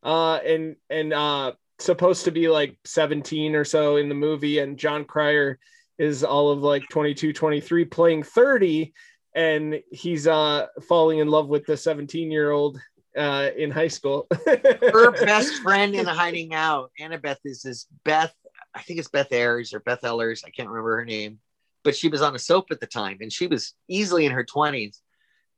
Uh, 0.02 0.36
and 0.36 0.76
and 0.88 1.12
uh, 1.12 1.52
supposed 1.78 2.24
to 2.24 2.30
be 2.30 2.48
like 2.48 2.76
17 2.84 3.54
or 3.54 3.64
so 3.64 3.96
in 3.96 4.08
the 4.08 4.14
movie 4.14 4.58
and 4.58 4.78
Jon 4.78 5.04
Cryer 5.04 5.58
is 5.98 6.24
all 6.24 6.50
of 6.50 6.60
like 6.60 6.82
22 6.90 7.32
23 7.32 7.84
playing 7.86 8.22
30 8.22 8.92
and 9.34 9.80
he's 9.90 10.26
uh 10.26 10.66
falling 10.88 11.18
in 11.18 11.28
love 11.28 11.48
with 11.48 11.66
the 11.66 11.76
17 11.76 12.30
year 12.30 12.50
old 12.50 12.80
uh 13.16 13.50
in 13.56 13.70
high 13.70 13.88
school. 13.88 14.26
Her 14.46 15.12
best 15.12 15.62
friend 15.62 15.94
in 15.94 16.04
the 16.04 16.14
hiding 16.14 16.54
out. 16.54 16.90
Annabeth 17.00 17.38
is 17.44 17.62
this 17.62 17.86
beth 18.04 18.34
i 18.74 18.82
think 18.82 18.98
it's 18.98 19.08
beth 19.08 19.32
ayres 19.32 19.72
or 19.72 19.80
beth 19.80 20.02
ellers 20.02 20.44
i 20.44 20.50
can't 20.50 20.68
remember 20.68 20.96
her 20.96 21.04
name 21.04 21.38
but 21.84 21.96
she 21.96 22.08
was 22.08 22.20
on 22.20 22.34
a 22.34 22.38
soap 22.38 22.66
at 22.70 22.80
the 22.80 22.86
time 22.86 23.16
and 23.22 23.32
she 23.32 23.46
was 23.46 23.74
easily 23.88 24.26
in 24.26 24.32
her 24.32 24.44
20s 24.44 24.98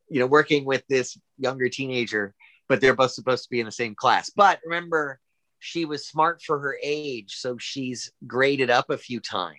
you 0.08 0.20
know 0.20 0.26
working 0.26 0.64
with 0.64 0.84
this 0.88 1.18
younger 1.36 1.68
teenager 1.68 2.34
but 2.70 2.80
they're 2.80 2.94
both 2.94 3.10
supposed 3.10 3.42
to 3.42 3.50
be 3.50 3.58
in 3.58 3.66
the 3.66 3.72
same 3.72 3.96
class. 3.96 4.30
But 4.30 4.60
remember 4.64 5.18
she 5.60 5.84
was 5.84 6.06
smart 6.06 6.42
for 6.42 6.58
her 6.58 6.76
age, 6.82 7.34
so 7.36 7.56
she's 7.58 8.10
graded 8.26 8.70
up 8.70 8.90
a 8.90 8.98
few 8.98 9.20
times. 9.20 9.56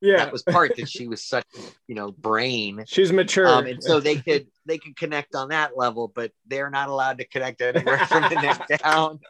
Yeah, 0.00 0.16
that 0.16 0.32
was 0.32 0.42
part 0.42 0.76
that 0.76 0.88
she 0.88 1.08
was 1.08 1.22
such, 1.22 1.44
you 1.86 1.94
know, 1.94 2.10
brain. 2.12 2.84
She's 2.86 3.12
mature, 3.12 3.46
um, 3.46 3.66
and 3.66 3.82
so 3.84 4.00
they 4.00 4.16
could 4.16 4.46
they 4.64 4.78
could 4.78 4.96
connect 4.96 5.34
on 5.34 5.50
that 5.50 5.76
level, 5.76 6.10
but 6.14 6.32
they're 6.46 6.70
not 6.70 6.88
allowed 6.88 7.18
to 7.18 7.26
connect 7.26 7.60
anywhere 7.60 7.98
from 8.06 8.22
the 8.22 8.40
neck 8.40 8.66
down. 8.82 9.20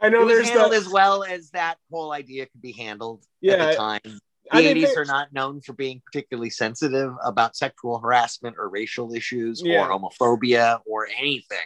I 0.00 0.08
know 0.08 0.22
it 0.22 0.26
there's 0.28 0.48
handled 0.48 0.72
as 0.72 0.88
well 0.88 1.22
as 1.22 1.50
that 1.50 1.76
whole 1.90 2.12
idea 2.12 2.46
could 2.46 2.60
be 2.62 2.72
handled. 2.72 3.22
Yeah, 3.40 3.54
at 3.54 3.70
the 3.70 3.76
time. 3.76 4.00
The 4.04 4.18
I 4.50 4.62
mean, 4.62 4.76
80s 4.78 4.94
they- 4.94 5.00
are 5.00 5.04
not 5.04 5.32
known 5.32 5.60
for 5.60 5.74
being 5.74 6.02
particularly 6.04 6.50
sensitive 6.50 7.12
about 7.24 7.54
sexual 7.54 8.00
harassment 8.00 8.56
or 8.58 8.68
racial 8.68 9.14
issues 9.14 9.62
Yeah. 9.64 9.86
or 9.86 9.90
homophobia 9.90 10.80
or 10.86 11.06
anything. 11.16 11.58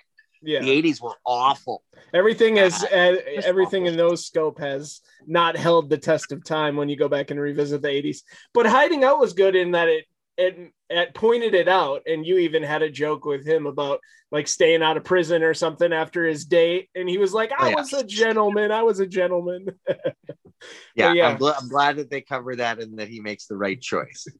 Yeah. 0.44 0.60
The 0.60 0.82
80s 0.82 1.00
were 1.02 1.16
awful. 1.24 1.82
Everything 2.12 2.58
is 2.58 2.82
uh, 2.84 3.16
everything 3.44 3.86
in 3.86 3.96
those 3.96 4.26
scope 4.26 4.58
has 4.60 5.00
not 5.26 5.56
held 5.56 5.90
the 5.90 5.98
test 5.98 6.32
of 6.32 6.44
time 6.44 6.76
when 6.76 6.88
you 6.88 6.96
go 6.96 7.08
back 7.08 7.30
and 7.30 7.40
revisit 7.40 7.82
the 7.82 7.88
80s. 7.88 8.18
But 8.52 8.66
hiding 8.66 9.04
out 9.04 9.18
was 9.18 9.32
good 9.32 9.56
in 9.56 9.72
that 9.72 9.88
it 9.88 10.04
it 10.36 10.72
it 10.90 11.14
pointed 11.14 11.54
it 11.54 11.68
out, 11.68 12.02
and 12.06 12.26
you 12.26 12.38
even 12.38 12.62
had 12.62 12.82
a 12.82 12.90
joke 12.90 13.24
with 13.24 13.46
him 13.46 13.66
about 13.66 14.00
like 14.30 14.48
staying 14.48 14.82
out 14.82 14.96
of 14.96 15.04
prison 15.04 15.42
or 15.42 15.54
something 15.54 15.92
after 15.92 16.24
his 16.26 16.44
date, 16.44 16.88
and 16.94 17.08
he 17.08 17.18
was 17.18 17.32
like, 17.32 17.52
"I 17.52 17.66
Oh, 17.66 17.68
yeah. 17.70 17.74
was 17.76 17.92
a 17.92 18.04
gentleman. 18.04 18.70
I 18.72 18.82
was 18.82 19.00
a 19.00 19.06
gentleman." 19.06 19.66
Yeah, 20.94 21.12
yeah. 21.12 21.28
I'm, 21.28 21.38
gl- 21.38 21.54
I'm 21.60 21.68
glad 21.68 21.96
that 21.96 22.10
they 22.10 22.20
cover 22.20 22.56
that 22.56 22.78
and 22.80 22.98
that 22.98 23.08
he 23.08 23.20
makes 23.20 23.46
the 23.46 23.56
right 23.56 23.80
choice. 23.80 24.26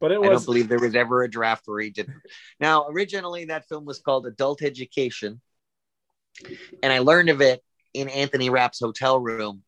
But 0.00 0.12
it 0.12 0.20
I 0.20 0.28
don't 0.28 0.44
believe 0.44 0.68
there 0.68 0.78
was 0.78 0.94
ever 0.94 1.24
a 1.24 1.30
draft 1.30 1.64
where 1.66 1.80
he 1.80 1.90
didn't. 1.90 2.16
Now, 2.60 2.86
originally, 2.88 3.46
that 3.46 3.68
film 3.68 3.84
was 3.84 3.98
called 3.98 4.26
Adult 4.26 4.62
Education, 4.62 5.40
and 6.82 6.92
I 6.92 7.00
learned 7.00 7.28
of 7.30 7.42
it 7.42 7.62
in 7.92 8.08
Anthony 8.08 8.48
Rapp's 8.48 8.80
hotel 8.80 9.18
room 9.18 9.62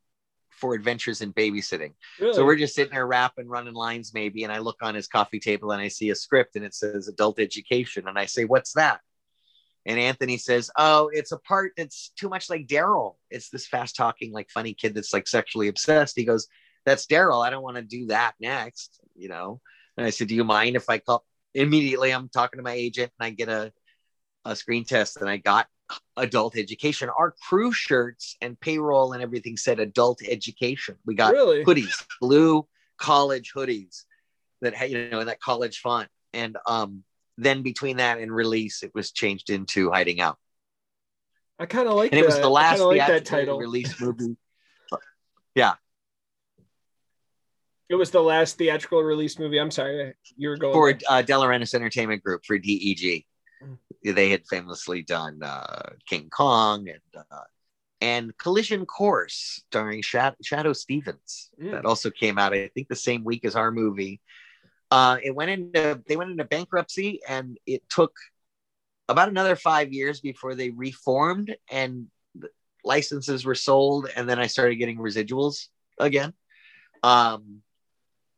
for 0.51 0.75
Adventures 0.75 1.21
in 1.21 1.33
Babysitting. 1.33 1.95
really, 2.21 2.33
So 2.33 2.45
we're 2.45 2.57
just 2.57 2.75
sitting 2.75 2.95
there 2.95 3.07
rapping, 3.07 3.49
running 3.49 3.75
lines, 3.75 4.13
maybe, 4.15 4.45
and 4.45 4.53
I 4.53 4.59
look 4.59 4.77
on 4.83 4.95
his 4.95 5.09
coffee 5.09 5.41
table 5.41 5.73
and 5.73 5.83
I 5.83 5.89
see 5.89 6.11
a 6.11 6.15
script 6.15 6.57
and 6.57 6.65
it 6.65 6.75
says 6.75 7.09
Adult 7.09 7.41
Education, 7.41 8.09
and 8.09 8.19
I 8.19 8.27
say, 8.27 8.45
"What's 8.45 8.73
that?" 8.75 9.01
And 9.91 9.99
Anthony 9.99 10.37
says, 10.37 10.71
"Oh, 10.77 11.11
it's 11.13 11.33
a 11.33 11.37
part 11.37 11.73
that's 11.77 12.11
too 12.11 12.29
much 12.29 12.49
like 12.49 12.69
Daryl. 12.69 13.17
It's 13.29 13.51
this 13.51 13.67
fast-talking, 13.67 14.31
like 14.31 14.49
funny 14.49 14.73
kid 14.73 14.95
that's 14.95 15.13
like 15.13 15.27
sexually 15.27 15.67
obsessed." 15.67 16.17
He 16.17 16.25
goes, 16.25 16.47
"That's 16.87 17.07
Daryl. 17.07 17.45
I 17.45 17.51
don't 17.51 17.65
want 17.65 17.77
to 17.77 17.83
do 17.83 18.07
that 18.07 18.35
next," 18.39 19.01
you 19.17 19.29
know. 19.29 19.61
And 19.97 20.07
I 20.07 20.11
said, 20.11 20.29
"Do 20.29 20.37
you 20.37 20.45
mind 20.45 20.77
if 20.77 20.89
I 20.89 20.99
call?" 20.99 21.25
Immediately, 21.55 22.13
I'm 22.13 22.29
talking 22.29 22.59
to 22.59 22.63
my 22.63 22.75
agent 22.75 23.11
and 23.19 23.27
I 23.27 23.31
get 23.31 23.49
a 23.49 23.73
a 24.45 24.55
screen 24.55 24.85
test, 24.85 25.17
and 25.17 25.29
I 25.29 25.39
got 25.39 25.67
adult 26.17 26.57
education. 26.57 27.09
Our 27.09 27.35
crew 27.49 27.73
shirts 27.73 28.37
and 28.41 28.59
payroll 28.61 29.13
and 29.13 29.25
everything 29.25 29.57
said 29.57 29.81
adult 29.81 30.21
education. 30.23 30.99
We 31.05 31.17
got 31.17 31.33
really 31.33 31.65
hoodies, 31.65 32.07
blue 32.21 32.69
college 32.97 33.53
hoodies 33.53 34.05
that 34.61 34.73
had, 34.73 34.93
you 34.93 35.11
know, 35.11 35.19
in 35.19 35.27
that 35.27 35.41
college 35.41 35.81
font. 35.81 36.09
And 36.33 36.57
um, 36.65 37.03
then 37.43 37.63
between 37.63 37.97
that 37.99 38.19
and 38.19 38.33
release, 38.33 38.83
it 38.83 38.93
was 38.95 39.13
changed 39.13 39.51
into 39.51 39.91
hiding 39.91 40.21
out. 40.21 40.39
I 41.59 41.67
kind 41.67 41.89
of 41.89 41.95
like 41.95 42.13
And 42.13 42.21
it 42.21 42.25
was 42.25 42.39
the 42.39 42.49
last 42.49 42.81
like 42.81 42.99
that 42.99 43.07
theatrical 43.09 43.39
title. 43.39 43.59
release 43.59 44.01
movie. 44.01 44.37
Yeah. 45.55 45.75
It 47.89 47.97
was 47.97 48.11
the 48.11 48.23
last 48.23 48.57
theatrical 48.57 49.03
release 49.03 49.39
movie. 49.39 49.59
I'm 49.59 49.71
sorry, 49.71 50.15
you 50.37 50.49
were 50.49 50.57
going 50.57 50.73
for 50.73 50.97
uh, 51.09 51.23
De 51.23 51.33
Laurentiis 51.33 51.75
Entertainment 51.75 52.23
Group 52.23 52.45
for 52.47 52.57
DEG. 52.57 53.25
Mm. 53.63 54.15
They 54.15 54.31
had 54.31 54.47
famously 54.47 55.03
done 55.03 55.43
uh, 55.43 55.91
King 56.07 56.31
Kong 56.31 56.89
and 56.89 57.25
uh, 57.31 57.41
and 58.01 58.37
Collision 58.39 58.87
Course 58.87 59.63
starring 59.67 60.03
Shadoe, 60.03 60.37
Shadoe 60.43 60.75
Stevens. 60.75 61.51
Mm. 61.61 61.73
That 61.73 61.85
also 61.85 62.11
came 62.11 62.39
out, 62.39 62.55
I 62.55 62.71
think, 62.75 62.89
the 62.89 62.97
same 62.97 63.25
week 63.25 63.45
as 63.45 63.57
our 63.57 63.71
movie. 63.71 64.21
Uh, 64.91 65.19
it 65.23 65.35
went 65.35 65.51
into 65.51 66.03
they 66.09 66.17
went 66.17 66.31
into 66.31 66.45
bankruptcy, 66.45 67.21
and 67.29 67.59
it 67.67 67.83
took 67.89 68.13
about 69.09 69.29
another 69.29 69.57
five 69.57 69.93
years 69.93 70.21
before 70.21 70.55
they 70.55 70.71
reformed 70.71 71.55
and 71.71 72.07
licenses 72.85 73.45
were 73.45 73.55
sold, 73.55 74.09
and 74.17 74.29
then 74.29 74.39
I 74.39 74.47
started 74.47 74.77
getting 74.77 74.99
residuals 74.99 75.67
again. 75.99 76.33
Um, 77.03 77.63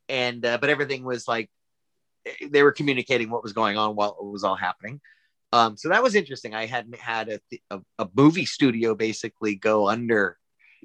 and 0.09 0.45
uh, 0.45 0.59
but 0.59 0.71
everything 0.71 1.05
was 1.05 1.27
like 1.27 1.51
they 2.47 2.63
were 2.63 2.73
communicating 2.73 3.31
what 3.31 3.43
was 3.43 3.53
going 3.53 3.77
on 3.77 3.97
while 3.97 4.17
it 4.21 4.25
was 4.25 4.45
all 4.45 4.57
happening. 4.57 5.01
Um, 5.53 5.77
so 5.77 5.89
that 5.91 6.03
was 6.03 6.15
interesting. 6.15 6.55
I 6.55 6.67
hadn't 6.67 6.99
had 6.99 7.29
a, 7.29 7.41
a, 7.71 7.81
a 7.99 8.09
movie 8.15 8.47
studio 8.47 8.95
basically 8.95 9.55
go 9.55 9.89
under 9.89 10.39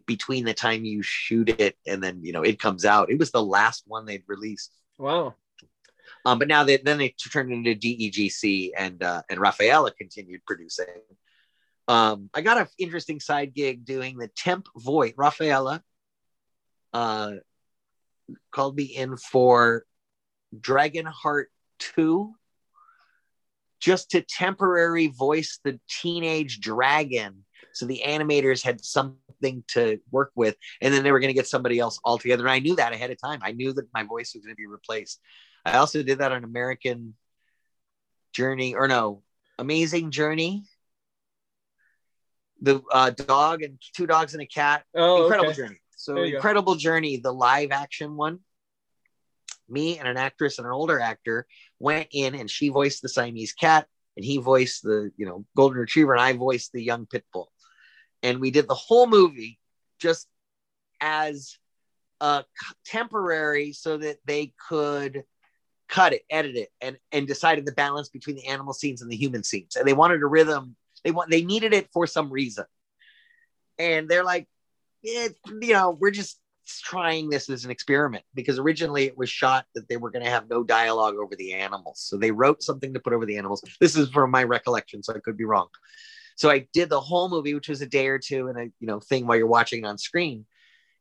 between 0.06 0.46
the 0.46 0.54
time 0.54 0.86
you 0.86 1.02
shoot 1.02 1.50
it 1.50 1.76
and 1.88 2.04
then 2.04 2.24
you 2.24 2.32
know 2.32 2.44
it 2.44 2.60
comes 2.60 2.86
out. 2.86 3.12
It 3.12 3.20
was 3.20 3.32
the 3.32 3.44
last 3.44 3.84
one 3.88 4.06
they'd 4.06 4.24
released. 4.28 4.72
Wow. 4.98 5.36
Um, 6.28 6.40
but 6.40 6.50
now 6.50 6.66
they 6.66 6.76
then 6.76 6.98
they 6.98 7.16
turned 7.32 7.54
into 7.54 7.74
DEGC 7.74 8.72
and 8.78 9.02
uh, 9.02 9.22
and 9.30 9.40
Raffaella 9.40 9.96
continued 9.96 10.42
producing. 10.46 10.86
Um, 11.88 12.30
I 12.34 12.42
got 12.42 12.58
an 12.58 12.68
interesting 12.78 13.22
side 13.22 13.54
gig 13.54 13.86
doing 13.86 14.18
the 14.18 14.28
temp 14.36 14.68
voice. 14.76 15.14
Raffaella 15.14 15.80
uh, 16.92 17.32
called 18.52 18.76
me 18.76 18.84
in 18.84 19.16
for 19.16 19.86
Dragonheart 20.54 21.46
2 21.80 22.36
just 23.80 24.12
to 24.12 24.22
temporary 24.22 25.08
voice 25.08 25.62
the 25.64 25.80
teenage 25.90 26.60
dragon. 26.60 27.46
So 27.72 27.86
the 27.86 28.04
animators 28.06 28.62
had 28.62 28.84
something 28.84 29.64
to 29.70 30.00
work 30.12 30.32
with, 30.36 30.58
and 30.82 30.94
then 30.94 31.04
they 31.04 31.14
were 31.14 31.22
going 31.22 31.30
to 31.30 31.34
get 31.34 31.48
somebody 31.48 31.80
else 31.80 32.02
altogether. 32.04 32.44
And 32.44 32.52
I 32.52 32.60
knew 32.60 32.76
that 32.76 32.92
ahead 32.92 33.12
of 33.12 33.22
time. 33.22 33.40
I 33.44 33.54
knew 33.54 33.72
that 33.72 33.88
my 33.94 34.04
voice 34.04 34.34
was 34.36 34.44
going 34.44 34.54
to 34.54 34.62
be 34.62 34.68
replaced. 34.68 35.22
I 35.68 35.78
also 35.80 36.02
did 36.02 36.20
that 36.20 36.32
on 36.32 36.46
American 36.46 37.14
Journey, 38.34 38.74
or 38.74 38.88
no, 38.88 39.24
Amazing 39.60 40.12
Journey. 40.12 40.64
The 42.62 42.82
uh, 42.92 43.10
dog 43.10 43.62
and 43.64 43.78
two 43.94 44.08
dogs 44.08 44.34
and 44.34 44.42
a 44.42 44.46
cat. 44.46 44.84
Oh, 44.96 45.24
Incredible 45.24 45.50
okay. 45.50 45.58
Journey. 45.58 45.82
So 45.96 46.24
you 46.24 46.32
go. 46.32 46.38
Incredible 46.38 46.76
Journey, 46.76 47.18
the 47.18 47.34
live 47.34 47.72
action 47.72 48.16
one. 48.16 48.40
Me 49.68 50.00
and 50.00 50.08
an 50.08 50.16
actress 50.16 50.58
and 50.58 50.66
an 50.66 50.72
older 50.72 51.02
actor 51.02 51.46
went 51.80 52.08
in, 52.14 52.34
and 52.34 52.50
she 52.50 52.70
voiced 52.70 53.02
the 53.02 53.10
Siamese 53.10 53.52
cat, 53.52 53.88
and 54.16 54.24
he 54.24 54.38
voiced 54.38 54.84
the 54.84 55.12
you 55.18 55.26
know 55.26 55.46
golden 55.56 55.80
retriever, 55.80 56.14
and 56.14 56.22
I 56.22 56.32
voiced 56.32 56.72
the 56.72 56.82
young 56.82 57.06
pit 57.08 57.26
bull. 57.34 57.52
And 58.24 58.40
we 58.40 58.52
did 58.52 58.70
the 58.70 58.74
whole 58.74 59.08
movie 59.08 59.60
just 60.00 60.28
as 61.02 61.58
a 62.22 62.46
c- 62.58 62.76
temporary, 62.86 63.74
so 63.74 63.98
that 63.98 64.18
they 64.26 64.54
could 64.70 65.24
cut 65.88 66.14
it, 66.14 66.24
edit 66.30 66.56
it, 66.56 66.70
and 66.82 66.98
and 67.12 67.28
decided 67.28 67.66
the 67.66 67.72
balance 67.72 68.10
between 68.10 68.36
the 68.36 68.48
animal 68.48 68.74
scenes 68.74 69.02
and 69.02 69.12
the 69.12 69.16
human 69.16 69.44
scenes. 69.44 69.76
And 69.76 69.88
they 69.88 69.94
wanted 69.94 70.22
a 70.22 70.28
rhythm. 70.28 70.76
They 71.04 71.12
want 71.12 71.32
they 71.32 71.44
needed 71.44 71.74
it 71.74 71.90
for 71.92 72.08
some 72.08 72.30
reason. 72.30 72.66
And 73.80 74.10
they're 74.10 74.24
like, 74.24 74.48
it, 75.04 75.36
you 75.62 75.74
know, 75.74 75.92
we're 75.92 76.12
just 76.12 76.40
trying 76.84 77.30
this 77.30 77.50
as 77.50 77.64
an 77.64 77.72
experiment 77.72 78.24
because 78.34 78.60
originally 78.60 79.06
it 79.06 79.18
was 79.18 79.30
shot 79.30 79.66
that 79.76 79.88
they 79.88 79.98
were 79.98 80.12
going 80.12 80.26
to 80.26 80.32
have 80.32 80.50
no 80.50 80.64
dialogue 80.64 81.16
over 81.16 81.36
the 81.36 81.54
animals. 81.54 82.02
So 82.02 82.18
they 82.18 82.32
wrote 82.32 82.62
something 82.62 82.94
to 82.94 83.00
put 83.00 83.14
over 83.14 83.26
the 83.26 83.38
animals. 83.38 83.64
This 83.80 83.96
is 83.96 84.10
from 84.10 84.32
my 84.32 84.44
recollection, 84.44 85.04
so 85.04 85.14
I 85.14 85.20
could 85.20 85.38
be 85.38 85.46
wrong. 85.46 85.68
So 86.36 86.50
I 86.50 86.68
did 86.74 86.90
the 86.90 87.00
whole 87.00 87.30
movie, 87.30 87.54
which 87.54 87.70
was 87.70 87.82
a 87.82 87.88
day 87.88 88.08
or 88.08 88.20
two 88.20 88.48
and 88.48 88.58
a 88.60 88.64
you 88.80 88.88
know 88.88 89.00
thing 89.00 89.26
while 89.26 89.38
you're 89.38 89.48
watching 89.48 89.84
it 89.84 89.88
on 89.88 89.98
screen. 89.98 90.46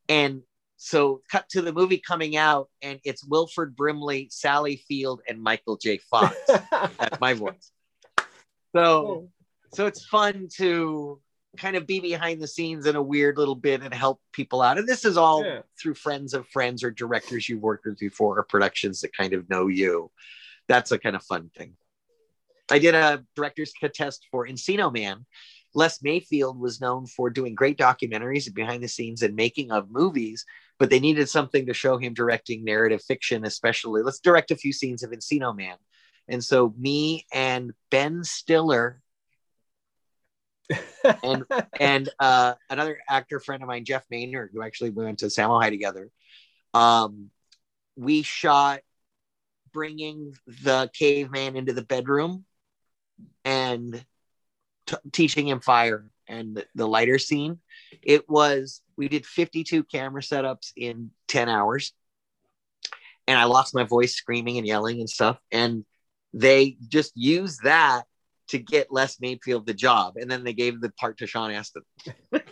And 0.09 0.43
so 0.77 1.23
cut 1.31 1.49
to 1.51 1.63
the 1.63 1.73
movie 1.73 1.99
coming 1.99 2.37
out, 2.37 2.69
and 2.83 3.01
it's 3.05 3.25
Wilford 3.25 3.75
Brimley, 3.77 4.29
Sally 4.31 4.77
Field, 4.89 5.23
and 5.29 5.41
Michael 5.43 5.77
J. 5.77 5.99
Fox. 5.99 6.37
That's 6.71 7.21
my 7.21 7.35
voice. 7.35 7.71
So 8.75 8.83
Oh, 9.07 9.29
so 9.73 9.87
it's 9.87 10.05
fun 10.07 10.49
to 10.57 11.21
kind 11.57 11.77
of 11.77 11.87
be 11.87 12.01
behind 12.01 12.41
the 12.43 12.47
scenes 12.47 12.85
in 12.87 12.97
a 12.97 13.03
weird 13.03 13.39
little 13.39 13.55
bit 13.55 13.83
and 13.83 13.93
help 13.95 14.21
people 14.33 14.61
out. 14.61 14.79
And 14.79 14.87
this 14.87 15.05
is 15.07 15.17
all 15.17 15.43
Yeah. 15.45 15.63
through 15.81 15.95
friends 15.95 16.35
of 16.35 16.47
friends 16.49 16.85
or 16.85 16.91
directors 16.91 17.49
you've 17.49 17.63
worked 17.63 17.87
with 17.87 17.99
before 17.99 18.39
or 18.39 18.43
productions 18.43 19.01
that 19.01 19.17
kind 19.17 19.33
of 19.33 19.49
know 19.49 19.67
you. 19.69 20.11
That's 20.69 20.93
a 20.93 20.99
kind 20.99 21.17
of 21.17 21.23
fun 21.23 21.51
thing. 21.57 21.77
I 22.71 22.79
did 22.79 22.95
a 22.95 23.25
director's 23.35 23.73
test 23.95 24.27
for 24.31 24.47
Encino 24.47 24.93
Man. 24.93 25.25
Les 25.77 26.03
Mayfield 26.03 26.59
was 26.59 26.81
known 26.81 27.05
for 27.07 27.29
doing 27.29 27.55
great 27.55 27.77
documentaries 27.77 28.47
and 28.47 28.55
behind 28.55 28.83
the 28.83 28.89
scenes 28.89 29.23
and 29.23 29.37
making 29.37 29.71
of 29.71 29.91
movies, 29.91 30.47
but 30.79 30.89
they 30.89 30.99
needed 30.99 31.29
something 31.29 31.67
to 31.67 31.75
show 31.75 31.99
him 31.99 32.15
directing 32.15 32.65
narrative 32.65 33.03
fiction, 33.03 33.45
especially. 33.45 34.03
Let's 34.03 34.19
direct 34.19 34.51
a 34.51 34.57
few 34.57 34.73
scenes 34.73 35.03
of 35.03 35.11
Encino 35.11 35.55
Man. 35.55 35.77
And 36.29 36.43
so 36.43 36.75
me 36.79 37.27
and 37.31 37.75
Ben 37.91 38.25
Stiller 38.25 39.03
and 41.23 41.45
and 41.79 42.09
uh, 42.19 42.55
another 42.71 42.99
actor 43.07 43.39
friend 43.39 43.63
of 43.63 43.69
mine, 43.69 43.85
Jeff 43.85 44.07
Maynard, 44.11 44.53
who 44.55 44.63
actually 44.63 44.91
we 44.91 45.05
went 45.05 45.19
to 45.19 45.31
High 45.31 45.69
together. 45.69 46.09
Um, 46.73 47.31
we 47.97 48.23
shot 48.23 48.81
bringing 49.75 50.33
the 50.47 50.91
caveman 50.95 51.55
into 51.55 51.75
the 51.75 51.85
bedroom 51.85 52.47
and 53.45 54.03
t- 54.87 54.97
teaching 55.13 55.49
him 55.49 55.61
fire 55.61 56.07
and 56.29 56.57
the, 56.57 56.67
the 56.75 56.87
lighter 56.87 57.19
scene. 57.19 57.59
It 58.03 58.29
was 58.29 58.83
we 58.97 59.09
did 59.09 59.27
52 59.27 59.85
camera 59.85 60.23
setups 60.23 60.73
in 60.77 61.11
10 61.29 61.49
hours, 61.49 61.93
and 63.27 63.39
I 63.39 63.45
lost 63.45 63.75
my 63.75 63.85
voice 63.85 64.15
screaming 64.15 64.59
and 64.59 64.67
yelling 64.67 65.01
and 65.01 65.11
stuff. 65.11 65.39
And 65.51 65.85
they 66.33 66.77
just 66.89 67.13
used 67.15 67.63
that 67.63 68.05
to 68.49 68.59
get 68.59 68.93
Les 68.93 69.21
Mayfield 69.21 69.67
the 69.67 69.75
job, 69.75 70.17
and 70.17 70.31
then 70.31 70.45
they 70.45 70.53
gave 70.53 70.81
the 70.81 70.91
part 70.91 71.19
to 71.19 71.27
Sean 71.27 71.51
Astin. 71.51 71.83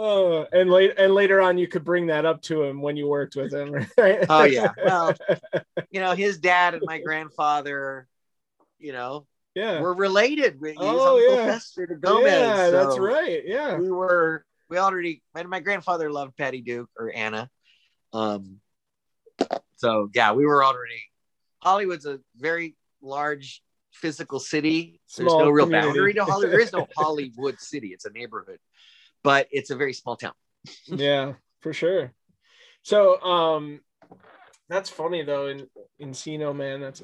Oh, 0.00 0.46
and 0.52 0.70
late 0.70 0.94
and 0.96 1.12
later 1.12 1.40
on, 1.40 1.58
you 1.58 1.66
could 1.66 1.84
bring 1.84 2.06
that 2.06 2.24
up 2.24 2.40
to 2.42 2.62
him 2.62 2.80
when 2.80 2.96
you 2.96 3.08
worked 3.08 3.34
with 3.34 3.52
him, 3.52 3.72
right? 3.98 4.24
Oh 4.28 4.44
yeah. 4.44 4.72
Well, 4.80 5.12
you 5.90 5.98
know, 5.98 6.12
his 6.12 6.38
dad 6.38 6.74
and 6.74 6.84
my 6.86 7.00
grandfather, 7.00 8.06
you 8.78 8.92
know, 8.92 9.26
yeah, 9.58 9.80
were 9.80 9.94
related. 9.94 10.58
He's 10.62 10.74
Oh, 10.78 11.16
Uncle 11.18 11.34
yeah. 11.36 11.46
Fester 11.52 11.86
to 11.86 11.94
Gomez. 11.96 12.32
yeah, 12.32 12.70
that's 12.70 12.98
right. 12.98 13.42
Yeah, 13.44 13.76
We 13.78 13.90
were. 13.90 14.44
We 14.70 14.76
already. 14.78 15.22
My, 15.34 15.42
my 15.44 15.60
grandfather 15.60 16.10
loved 16.12 16.36
Patty 16.36 16.60
Duke 16.60 16.90
or 16.98 17.10
Anna. 17.14 17.48
Um. 18.12 18.60
So 19.76 20.10
yeah, 20.14 20.32
we 20.32 20.44
were 20.46 20.64
already. 20.64 21.02
Hollywood's 21.62 22.06
a 22.06 22.20
very 22.36 22.76
large 23.02 23.62
physical 23.92 24.40
city. 24.40 25.00
There's 25.16 25.28
Small 25.30 25.44
no 25.44 25.50
real 25.50 25.66
community. 25.66 25.88
boundary 25.88 26.14
to 26.14 26.24
Hollywood. 26.24 26.52
There 26.52 26.60
is 26.60 26.72
no 26.72 26.86
Hollywood 26.96 27.60
city. 27.60 27.88
It's 27.88 28.04
a 28.04 28.10
neighborhood, 28.10 28.58
but 29.24 29.48
it's 29.50 29.70
a 29.70 29.76
very 29.76 29.92
small 29.92 30.16
town. 30.16 30.32
yeah, 30.86 31.34
for 31.60 31.72
sure. 31.72 32.12
So, 32.82 33.20
um, 33.22 33.80
that's 34.68 34.90
funny 34.90 35.22
though. 35.24 35.48
In 35.48 35.66
Encino, 36.00 36.54
man, 36.54 36.80
that's 36.80 37.02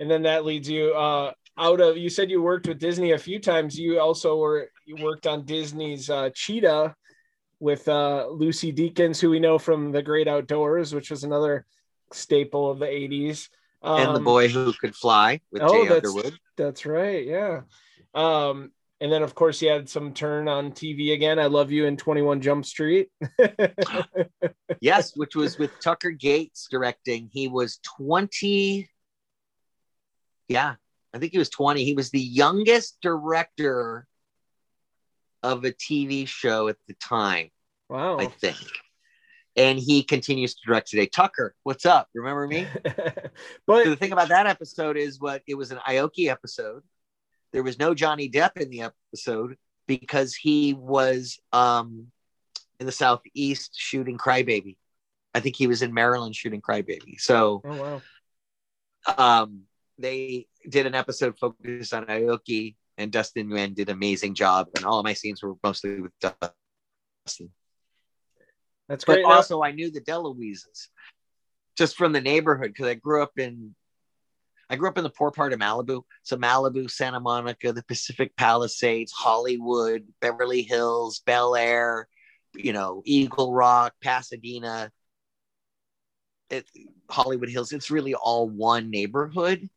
and 0.00 0.10
then 0.10 0.22
that 0.22 0.44
leads 0.44 0.68
you 0.68 0.92
uh 0.94 1.32
out 1.58 1.80
of. 1.80 1.96
You 1.96 2.08
said 2.10 2.30
you 2.30 2.42
worked 2.42 2.66
with 2.68 2.78
Disney 2.78 3.12
a 3.12 3.18
few 3.18 3.38
times. 3.38 3.78
You 3.78 4.00
also 4.00 4.36
were 4.36 4.68
you 4.86 4.96
worked 5.02 5.26
on 5.26 5.44
Disney's 5.44 6.08
uh, 6.10 6.30
Cheetah 6.34 6.94
with 7.60 7.86
uh, 7.88 8.26
Lucy 8.30 8.72
Deakins, 8.72 9.20
who 9.20 9.30
we 9.30 9.38
know 9.40 9.58
from 9.58 9.92
The 9.92 10.02
Great 10.02 10.28
Outdoors, 10.28 10.94
which 10.94 11.10
was 11.10 11.24
another 11.24 11.66
staple 12.12 12.70
of 12.70 12.78
the 12.78 12.86
'80s. 12.86 13.48
and 13.82 14.10
the 14.10 14.18
Um, 14.18 14.24
boy 14.24 14.48
who 14.48 14.72
could 14.72 14.94
fly 14.96 15.40
with 15.50 15.62
oh, 15.62 15.68
Jay 15.72 15.88
that's- 15.88 15.96
Underwood. 16.10 16.38
That's 16.56 16.84
right. 16.86 17.24
Yeah. 17.26 17.62
Um, 18.14 18.72
and 19.00 19.10
then 19.10 19.22
of 19.22 19.34
course 19.34 19.60
you 19.62 19.68
had 19.70 19.88
some 19.88 20.12
turn 20.12 20.46
on 20.48 20.72
TV 20.72 21.12
again. 21.14 21.38
I 21.38 21.46
love 21.46 21.72
you 21.72 21.86
in 21.86 21.96
21 21.96 22.40
Jump 22.40 22.64
Street. 22.66 23.08
Yes, 24.80 25.12
which 25.16 25.36
was 25.36 25.58
with 25.58 25.70
Tucker 25.80 26.10
Gates 26.10 26.66
directing. 26.68 27.30
He 27.32 27.46
was 27.46 27.78
20. 27.98 28.90
Yeah, 30.48 30.74
I 31.14 31.18
think 31.18 31.32
he 31.32 31.38
was 31.38 31.50
20. 31.50 31.84
He 31.84 31.94
was 31.94 32.10
the 32.10 32.20
youngest 32.20 32.98
director 33.02 34.06
of 35.42 35.64
a 35.64 35.72
TV 35.72 36.26
show 36.26 36.68
at 36.68 36.76
the 36.88 36.94
time, 36.94 37.50
wow. 37.88 38.18
I 38.18 38.26
think. 38.26 38.56
And 39.54 39.78
he 39.78 40.02
continues 40.02 40.54
to 40.54 40.60
direct 40.66 40.88
today. 40.88 41.06
Tucker, 41.06 41.54
what's 41.62 41.84
up? 41.84 42.08
Remember 42.14 42.46
me? 42.46 42.66
but 43.66 43.84
So 43.84 43.90
the 43.90 43.96
thing 43.96 44.12
about 44.12 44.28
that 44.28 44.46
episode 44.46 44.96
is 44.96 45.20
what 45.20 45.42
it 45.46 45.54
was 45.54 45.70
an 45.72 45.78
Ioki 45.86 46.28
episode. 46.30 46.82
There 47.52 47.62
was 47.62 47.78
no 47.78 47.92
Johnny 47.92 48.30
Depp 48.30 48.56
in 48.56 48.70
the 48.70 48.82
episode 49.12 49.56
because 49.86 50.34
he 50.34 50.72
was 50.72 51.38
um, 51.52 52.06
in 52.80 52.86
the 52.86 52.92
southeast 52.92 53.72
shooting 53.76 54.16
Crybaby. 54.16 54.76
I 55.34 55.40
think 55.40 55.56
he 55.56 55.66
was 55.66 55.82
in 55.82 55.92
Maryland 55.92 56.34
shooting 56.34 56.62
Crybaby. 56.62 57.20
So 57.20 57.60
oh 57.64 58.00
wow. 59.06 59.42
um, 59.42 59.62
they 59.98 60.46
did 60.68 60.86
an 60.86 60.94
episode 60.94 61.38
focused 61.38 61.94
on 61.94 62.06
Ioki, 62.06 62.76
and 62.98 63.10
Dustin 63.10 63.48
Nguyen 63.48 63.74
did 63.74 63.88
an 63.88 63.96
amazing 63.96 64.34
job. 64.34 64.68
And 64.76 64.84
all 64.84 64.98
of 64.98 65.04
my 65.04 65.14
scenes 65.14 65.42
were 65.42 65.54
mostly 65.62 66.00
with 66.00 66.12
Dustin. 66.20 67.50
That's 68.88 69.04
great. 69.04 69.22
Now- 69.22 69.32
also, 69.32 69.62
I 69.62 69.72
knew 69.72 69.90
the 69.90 70.00
Deluises 70.00 70.88
just 71.76 71.96
from 71.96 72.12
the 72.12 72.20
neighborhood 72.20 72.68
because 72.68 72.86
I 72.86 72.94
grew 72.94 73.22
up 73.22 73.38
in. 73.38 73.74
I 74.70 74.76
grew 74.76 74.88
up 74.88 74.96
in 74.96 75.04
the 75.04 75.10
poor 75.10 75.30
part 75.30 75.52
of 75.52 75.58
Malibu. 75.60 76.02
So 76.22 76.38
Malibu, 76.38 76.90
Santa 76.90 77.20
Monica, 77.20 77.72
the 77.72 77.82
Pacific 77.82 78.34
Palisades, 78.36 79.12
Hollywood, 79.12 80.06
Beverly 80.20 80.62
Hills, 80.62 81.20
Bel 81.26 81.54
Air, 81.54 82.08
you 82.54 82.72
know, 82.72 83.02
Eagle 83.04 83.52
Rock, 83.52 83.92
Pasadena, 84.02 84.90
it, 86.48 86.66
Hollywood 87.10 87.50
Hills. 87.50 87.72
It's 87.72 87.90
really 87.90 88.14
all 88.14 88.48
one 88.48 88.90
neighborhood. 88.90 89.68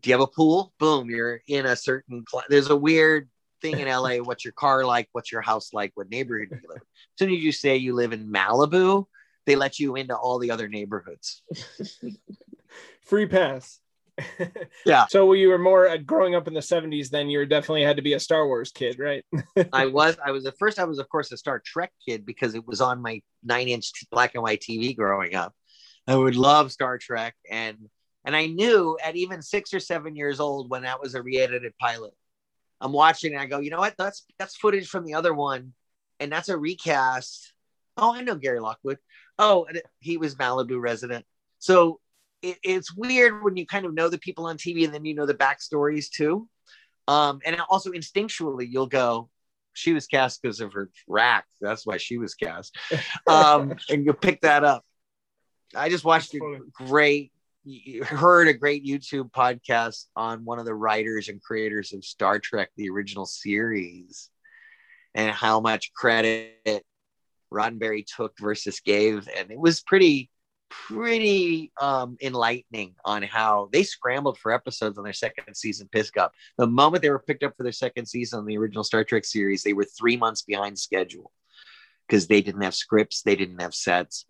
Do 0.00 0.10
you 0.10 0.14
have 0.14 0.20
a 0.20 0.26
pool? 0.26 0.72
Boom, 0.78 1.10
you're 1.10 1.40
in 1.46 1.66
a 1.66 1.76
certain. 1.76 2.24
Cl- 2.30 2.44
There's 2.48 2.70
a 2.70 2.76
weird 2.76 3.28
thing 3.62 3.78
in 3.78 3.88
LA. 3.88 4.16
What's 4.22 4.44
your 4.44 4.52
car 4.52 4.84
like? 4.84 5.08
What's 5.12 5.32
your 5.32 5.42
house 5.42 5.72
like? 5.72 5.92
What 5.94 6.10
neighborhood 6.10 6.48
do 6.50 6.56
you 6.56 6.68
live? 6.68 6.76
in? 6.76 6.82
As 6.82 7.18
soon 7.18 7.30
as 7.36 7.42
you 7.42 7.52
say 7.52 7.76
you 7.76 7.94
live 7.94 8.12
in 8.12 8.30
Malibu, 8.30 9.06
they 9.46 9.56
let 9.56 9.78
you 9.78 9.96
into 9.96 10.16
all 10.16 10.38
the 10.38 10.50
other 10.50 10.68
neighborhoods. 10.68 11.42
Free 13.02 13.26
pass. 13.26 13.80
Yeah. 14.84 15.06
So 15.06 15.26
when 15.26 15.38
you 15.38 15.48
were 15.48 15.58
more 15.58 15.88
uh, 15.88 15.96
growing 15.98 16.34
up 16.34 16.48
in 16.48 16.54
the 16.54 16.60
70s, 16.60 17.10
then 17.10 17.28
you 17.28 17.44
definitely 17.46 17.82
had 17.82 17.96
to 17.96 18.02
be 18.02 18.14
a 18.14 18.20
Star 18.20 18.46
Wars 18.46 18.72
kid, 18.72 18.98
right? 18.98 19.24
I 19.72 19.86
was, 19.86 20.16
I 20.24 20.30
was 20.30 20.46
at 20.46 20.58
first, 20.58 20.78
I 20.78 20.84
was 20.84 20.98
of 20.98 21.08
course 21.08 21.30
a 21.30 21.36
Star 21.36 21.60
Trek 21.64 21.92
kid 22.04 22.24
because 22.24 22.54
it 22.54 22.66
was 22.66 22.80
on 22.80 23.02
my 23.02 23.20
nine-inch 23.44 23.92
black 24.10 24.34
and 24.34 24.42
white 24.42 24.60
TV 24.60 24.96
growing 24.96 25.34
up. 25.34 25.54
I 26.06 26.16
would 26.16 26.36
love 26.36 26.72
Star 26.72 26.96
Trek, 26.98 27.34
and 27.50 27.76
and 28.28 28.36
I 28.36 28.44
knew 28.44 28.98
at 29.02 29.16
even 29.16 29.40
six 29.40 29.72
or 29.72 29.80
seven 29.80 30.14
years 30.14 30.38
old 30.38 30.68
when 30.68 30.82
that 30.82 31.00
was 31.00 31.14
a 31.14 31.22
re-edited 31.22 31.72
pilot. 31.78 32.12
I'm 32.78 32.92
watching 32.92 33.32
and 33.32 33.40
I 33.40 33.46
go, 33.46 33.58
you 33.58 33.70
know 33.70 33.78
what? 33.78 33.94
That's 33.96 34.26
that's 34.38 34.54
footage 34.54 34.86
from 34.86 35.06
the 35.06 35.14
other 35.14 35.32
one, 35.32 35.72
and 36.20 36.30
that's 36.30 36.50
a 36.50 36.58
recast. 36.58 37.54
Oh, 37.96 38.14
I 38.14 38.20
know 38.20 38.34
Gary 38.34 38.60
Lockwood. 38.60 38.98
Oh, 39.38 39.64
and 39.64 39.80
he 40.00 40.18
was 40.18 40.34
Malibu 40.34 40.78
resident. 40.78 41.24
So 41.58 42.00
it, 42.42 42.58
it's 42.62 42.94
weird 42.94 43.42
when 43.42 43.56
you 43.56 43.64
kind 43.64 43.86
of 43.86 43.94
know 43.94 44.10
the 44.10 44.18
people 44.18 44.44
on 44.44 44.58
TV 44.58 44.84
and 44.84 44.92
then 44.92 45.06
you 45.06 45.14
know 45.14 45.24
the 45.24 45.32
backstories 45.32 46.10
too. 46.10 46.50
Um, 47.08 47.40
and 47.46 47.58
also 47.70 47.92
instinctually, 47.92 48.68
you'll 48.68 48.88
go, 48.88 49.30
she 49.72 49.94
was 49.94 50.06
cast 50.06 50.42
because 50.42 50.60
of 50.60 50.74
her 50.74 50.90
rack. 51.08 51.46
That's 51.62 51.86
why 51.86 51.96
she 51.96 52.18
was 52.18 52.34
cast. 52.34 52.76
Um, 53.26 53.74
and 53.88 54.04
you 54.04 54.12
pick 54.12 54.42
that 54.42 54.64
up. 54.64 54.84
I 55.74 55.88
just 55.88 56.04
watched 56.04 56.34
a 56.34 56.40
great, 56.74 57.32
heard 58.02 58.48
a 58.48 58.54
great 58.54 58.84
YouTube 58.84 59.30
podcast 59.30 60.06
on 60.16 60.44
one 60.44 60.58
of 60.58 60.64
the 60.64 60.74
writers 60.74 61.28
and 61.28 61.42
creators 61.42 61.92
of 61.92 62.04
Star 62.04 62.38
Trek, 62.38 62.70
the 62.76 62.90
original 62.90 63.26
series, 63.26 64.30
and 65.14 65.30
how 65.30 65.60
much 65.60 65.92
credit 65.92 66.84
Roddenberry 67.52 68.04
took 68.06 68.38
versus 68.38 68.80
gave. 68.80 69.28
And 69.36 69.50
it 69.50 69.58
was 69.58 69.80
pretty, 69.80 70.30
pretty 70.70 71.72
um, 71.80 72.16
enlightening 72.22 72.94
on 73.04 73.22
how 73.22 73.68
they 73.72 73.82
scrambled 73.82 74.38
for 74.38 74.52
episodes 74.52 74.98
on 74.98 75.04
their 75.04 75.12
second 75.12 75.54
season 75.54 75.88
pick 75.90 76.16
up. 76.16 76.32
The 76.56 76.66
moment 76.66 77.02
they 77.02 77.10
were 77.10 77.18
picked 77.18 77.42
up 77.42 77.56
for 77.56 77.62
their 77.62 77.72
second 77.72 78.06
season 78.06 78.40
on 78.40 78.46
the 78.46 78.58
original 78.58 78.84
Star 78.84 79.04
Trek 79.04 79.24
series, 79.24 79.62
they 79.62 79.72
were 79.72 79.84
three 79.84 80.16
months 80.16 80.42
behind 80.42 80.78
schedule 80.78 81.32
because 82.06 82.26
they 82.26 82.40
didn't 82.40 82.62
have 82.62 82.74
scripts, 82.74 83.22
they 83.22 83.36
didn't 83.36 83.60
have 83.60 83.74
sets. 83.74 84.24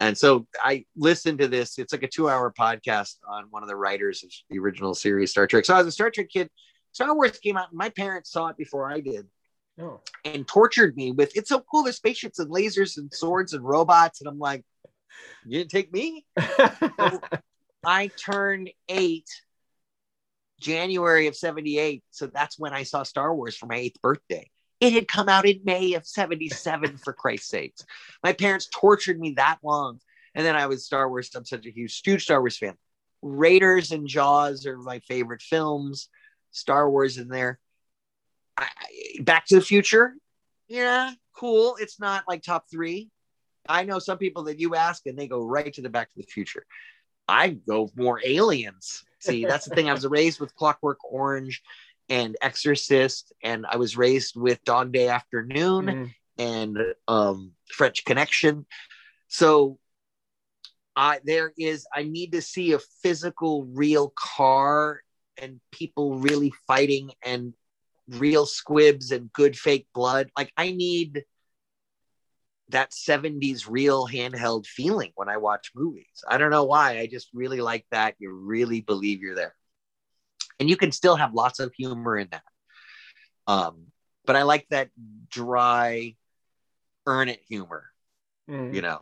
And 0.00 0.16
so 0.16 0.46
I 0.62 0.84
listened 0.96 1.38
to 1.40 1.48
this. 1.48 1.78
It's 1.78 1.92
like 1.92 2.04
a 2.04 2.08
two 2.08 2.28
hour 2.28 2.52
podcast 2.56 3.16
on 3.28 3.46
one 3.50 3.62
of 3.62 3.68
the 3.68 3.76
writers 3.76 4.22
of 4.22 4.30
the 4.48 4.58
original 4.58 4.94
series, 4.94 5.30
Star 5.32 5.46
Trek. 5.46 5.64
So 5.64 5.74
I 5.74 5.78
was 5.78 5.86
a 5.88 5.92
Star 5.92 6.10
Trek 6.10 6.28
kid. 6.32 6.48
Star 6.92 7.14
Wars 7.14 7.38
came 7.38 7.56
out, 7.56 7.70
and 7.70 7.78
my 7.78 7.88
parents 7.90 8.30
saw 8.30 8.48
it 8.48 8.56
before 8.56 8.90
I 8.90 9.00
did 9.00 9.26
Oh. 9.80 10.00
and 10.24 10.46
tortured 10.46 10.96
me 10.96 11.12
with 11.12 11.36
it's 11.36 11.48
so 11.48 11.60
cool. 11.70 11.82
There's 11.84 11.96
spaceships 11.96 12.38
and 12.38 12.50
lasers 12.50 12.96
and 12.96 13.12
swords 13.12 13.52
and 13.52 13.64
robots. 13.64 14.20
And 14.20 14.28
I'm 14.28 14.38
like, 14.38 14.64
you 15.44 15.58
didn't 15.58 15.70
take 15.70 15.92
me? 15.92 16.24
I 17.84 18.08
turned 18.16 18.70
eight 18.88 19.28
January 20.60 21.26
of 21.28 21.36
78. 21.36 22.02
So 22.10 22.26
that's 22.26 22.58
when 22.58 22.72
I 22.72 22.82
saw 22.82 23.02
Star 23.04 23.34
Wars 23.34 23.56
for 23.56 23.66
my 23.66 23.76
eighth 23.76 24.00
birthday. 24.02 24.48
It 24.80 24.92
had 24.92 25.08
come 25.08 25.28
out 25.28 25.46
in 25.46 25.60
May 25.64 25.94
of 25.94 26.06
77, 26.06 26.98
for 26.98 27.12
Christ's 27.12 27.48
sakes. 27.48 27.84
My 28.22 28.32
parents 28.32 28.68
tortured 28.72 29.18
me 29.18 29.34
that 29.36 29.58
long. 29.62 30.00
And 30.34 30.46
then 30.46 30.54
I 30.54 30.66
was 30.66 30.84
Star 30.84 31.08
Wars. 31.08 31.30
I'm 31.34 31.44
such 31.44 31.66
a 31.66 31.70
huge, 31.70 32.00
huge 32.04 32.22
Star 32.22 32.40
Wars 32.40 32.56
fan. 32.56 32.74
Raiders 33.22 33.90
and 33.90 34.06
Jaws 34.06 34.66
are 34.66 34.76
my 34.78 35.00
favorite 35.00 35.42
films. 35.42 36.08
Star 36.52 36.88
Wars 36.88 37.18
in 37.18 37.28
there. 37.28 37.58
I, 38.56 38.68
Back 39.20 39.46
to 39.46 39.56
the 39.56 39.60
Future. 39.60 40.14
Yeah, 40.68 41.12
cool. 41.34 41.76
It's 41.80 41.98
not 41.98 42.24
like 42.28 42.42
top 42.42 42.66
three. 42.70 43.10
I 43.68 43.84
know 43.84 43.98
some 43.98 44.18
people 44.18 44.44
that 44.44 44.60
you 44.60 44.74
ask 44.74 45.06
and 45.06 45.18
they 45.18 45.28
go 45.28 45.44
right 45.44 45.72
to 45.74 45.82
the 45.82 45.88
Back 45.88 46.10
to 46.10 46.18
the 46.18 46.26
Future. 46.26 46.64
I 47.26 47.48
go 47.50 47.90
more 47.96 48.20
aliens. 48.24 49.04
See, 49.20 49.44
that's 49.44 49.68
the 49.68 49.74
thing. 49.74 49.90
I 49.90 49.92
was 49.92 50.06
raised 50.06 50.40
with 50.40 50.54
Clockwork 50.54 50.98
Orange 51.04 51.62
and 52.08 52.36
Exorcist, 52.40 53.32
and 53.42 53.66
I 53.66 53.76
was 53.76 53.96
raised 53.96 54.36
with 54.36 54.62
Dog 54.64 54.92
Day 54.92 55.08
Afternoon 55.08 55.86
Mhm. 55.86 56.14
and 56.38 56.78
um, 57.06 57.52
French 57.70 58.04
Connection. 58.04 58.66
So 59.28 59.78
I 60.96 61.20
there 61.24 61.52
is 61.56 61.86
I 61.94 62.02
need 62.02 62.32
to 62.32 62.42
see 62.42 62.72
a 62.72 62.78
physical, 63.02 63.64
real 63.66 64.12
car 64.16 65.02
and 65.36 65.60
people 65.70 66.18
really 66.18 66.52
fighting 66.66 67.12
and 67.22 67.54
real 68.08 68.46
squibs 68.46 69.12
and 69.12 69.32
good 69.32 69.56
fake 69.56 69.86
blood. 69.94 70.30
Like 70.36 70.52
I 70.56 70.72
need 70.72 71.24
that 72.70 72.92
70s 72.92 73.66
real 73.68 74.06
handheld 74.06 74.66
feeling 74.66 75.12
when 75.14 75.28
I 75.28 75.36
watch 75.38 75.70
movies. 75.74 76.24
I 76.28 76.36
don't 76.36 76.50
know 76.50 76.64
why. 76.64 76.98
I 76.98 77.06
just 77.06 77.28
really 77.32 77.60
like 77.60 77.86
that. 77.90 78.14
You 78.18 78.30
really 78.32 78.80
believe 78.80 79.20
you're 79.20 79.34
there. 79.34 79.54
And 80.60 80.68
you 80.68 80.76
can 80.76 80.92
still 80.92 81.16
have 81.16 81.34
lots 81.34 81.60
of 81.60 81.72
humor 81.74 82.16
in 82.16 82.28
that. 82.30 82.42
Um, 83.46 83.86
but 84.24 84.36
I 84.36 84.42
like 84.42 84.66
that 84.70 84.90
dry, 85.30 86.16
earn 87.06 87.28
it 87.28 87.40
humor, 87.48 87.84
Mm. 88.48 88.74
you 88.74 88.82
know. 88.82 89.00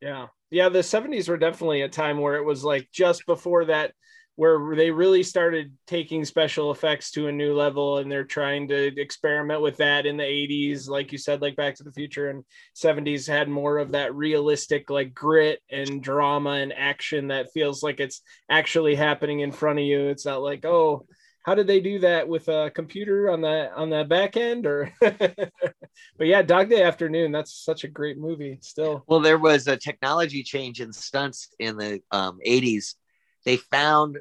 Yeah. 0.00 0.28
Yeah. 0.50 0.68
The 0.68 0.80
70s 0.82 1.28
were 1.28 1.36
definitely 1.36 1.82
a 1.82 1.88
time 1.88 2.18
where 2.18 2.36
it 2.36 2.44
was 2.44 2.64
like 2.64 2.88
just 2.92 3.26
before 3.26 3.66
that, 3.66 3.92
where 4.40 4.74
they 4.74 4.90
really 4.90 5.22
started 5.22 5.70
taking 5.86 6.24
special 6.24 6.70
effects 6.70 7.10
to 7.10 7.28
a 7.28 7.32
new 7.32 7.52
level 7.52 7.98
and 7.98 8.10
they're 8.10 8.24
trying 8.24 8.66
to 8.66 8.98
experiment 8.98 9.60
with 9.60 9.76
that 9.76 10.06
in 10.06 10.16
the 10.16 10.24
80s. 10.24 10.88
Like 10.88 11.12
you 11.12 11.18
said, 11.18 11.42
like 11.42 11.56
Back 11.56 11.74
to 11.74 11.82
the 11.82 11.92
Future 11.92 12.30
and 12.30 12.42
70s 12.74 13.28
had 13.28 13.50
more 13.50 13.76
of 13.76 13.92
that 13.92 14.14
realistic, 14.14 14.88
like 14.88 15.12
grit 15.12 15.60
and 15.70 16.02
drama 16.02 16.52
and 16.52 16.72
action 16.72 17.28
that 17.28 17.52
feels 17.52 17.82
like 17.82 18.00
it's 18.00 18.22
actually 18.48 18.94
happening 18.94 19.40
in 19.40 19.52
front 19.52 19.78
of 19.78 19.84
you. 19.84 20.08
It's 20.08 20.24
not 20.24 20.40
like, 20.40 20.64
oh, 20.64 21.04
how 21.42 21.54
did 21.54 21.66
they 21.66 21.80
do 21.80 21.98
that 21.98 22.26
with 22.26 22.48
a 22.48 22.70
computer 22.74 23.30
on 23.30 23.42
the 23.42 23.70
on 23.74 23.90
the 23.90 24.04
back 24.04 24.38
end 24.38 24.64
or 24.64 24.90
but 25.00 25.50
yeah 26.18 26.42
dog 26.42 26.68
day 26.68 26.82
afternoon 26.82 27.32
that's 27.32 27.64
such 27.64 27.84
a 27.84 27.88
great 27.88 28.18
movie 28.18 28.58
still 28.60 29.04
Well, 29.06 29.20
there 29.20 29.38
was 29.38 29.66
a 29.66 29.76
technology 29.76 30.42
change 30.42 30.80
in 30.80 30.92
stunts 30.92 31.48
in 31.58 31.76
the 31.76 32.00
um, 32.10 32.38
80s. 32.46 32.94
They 33.46 33.56
found 33.56 34.18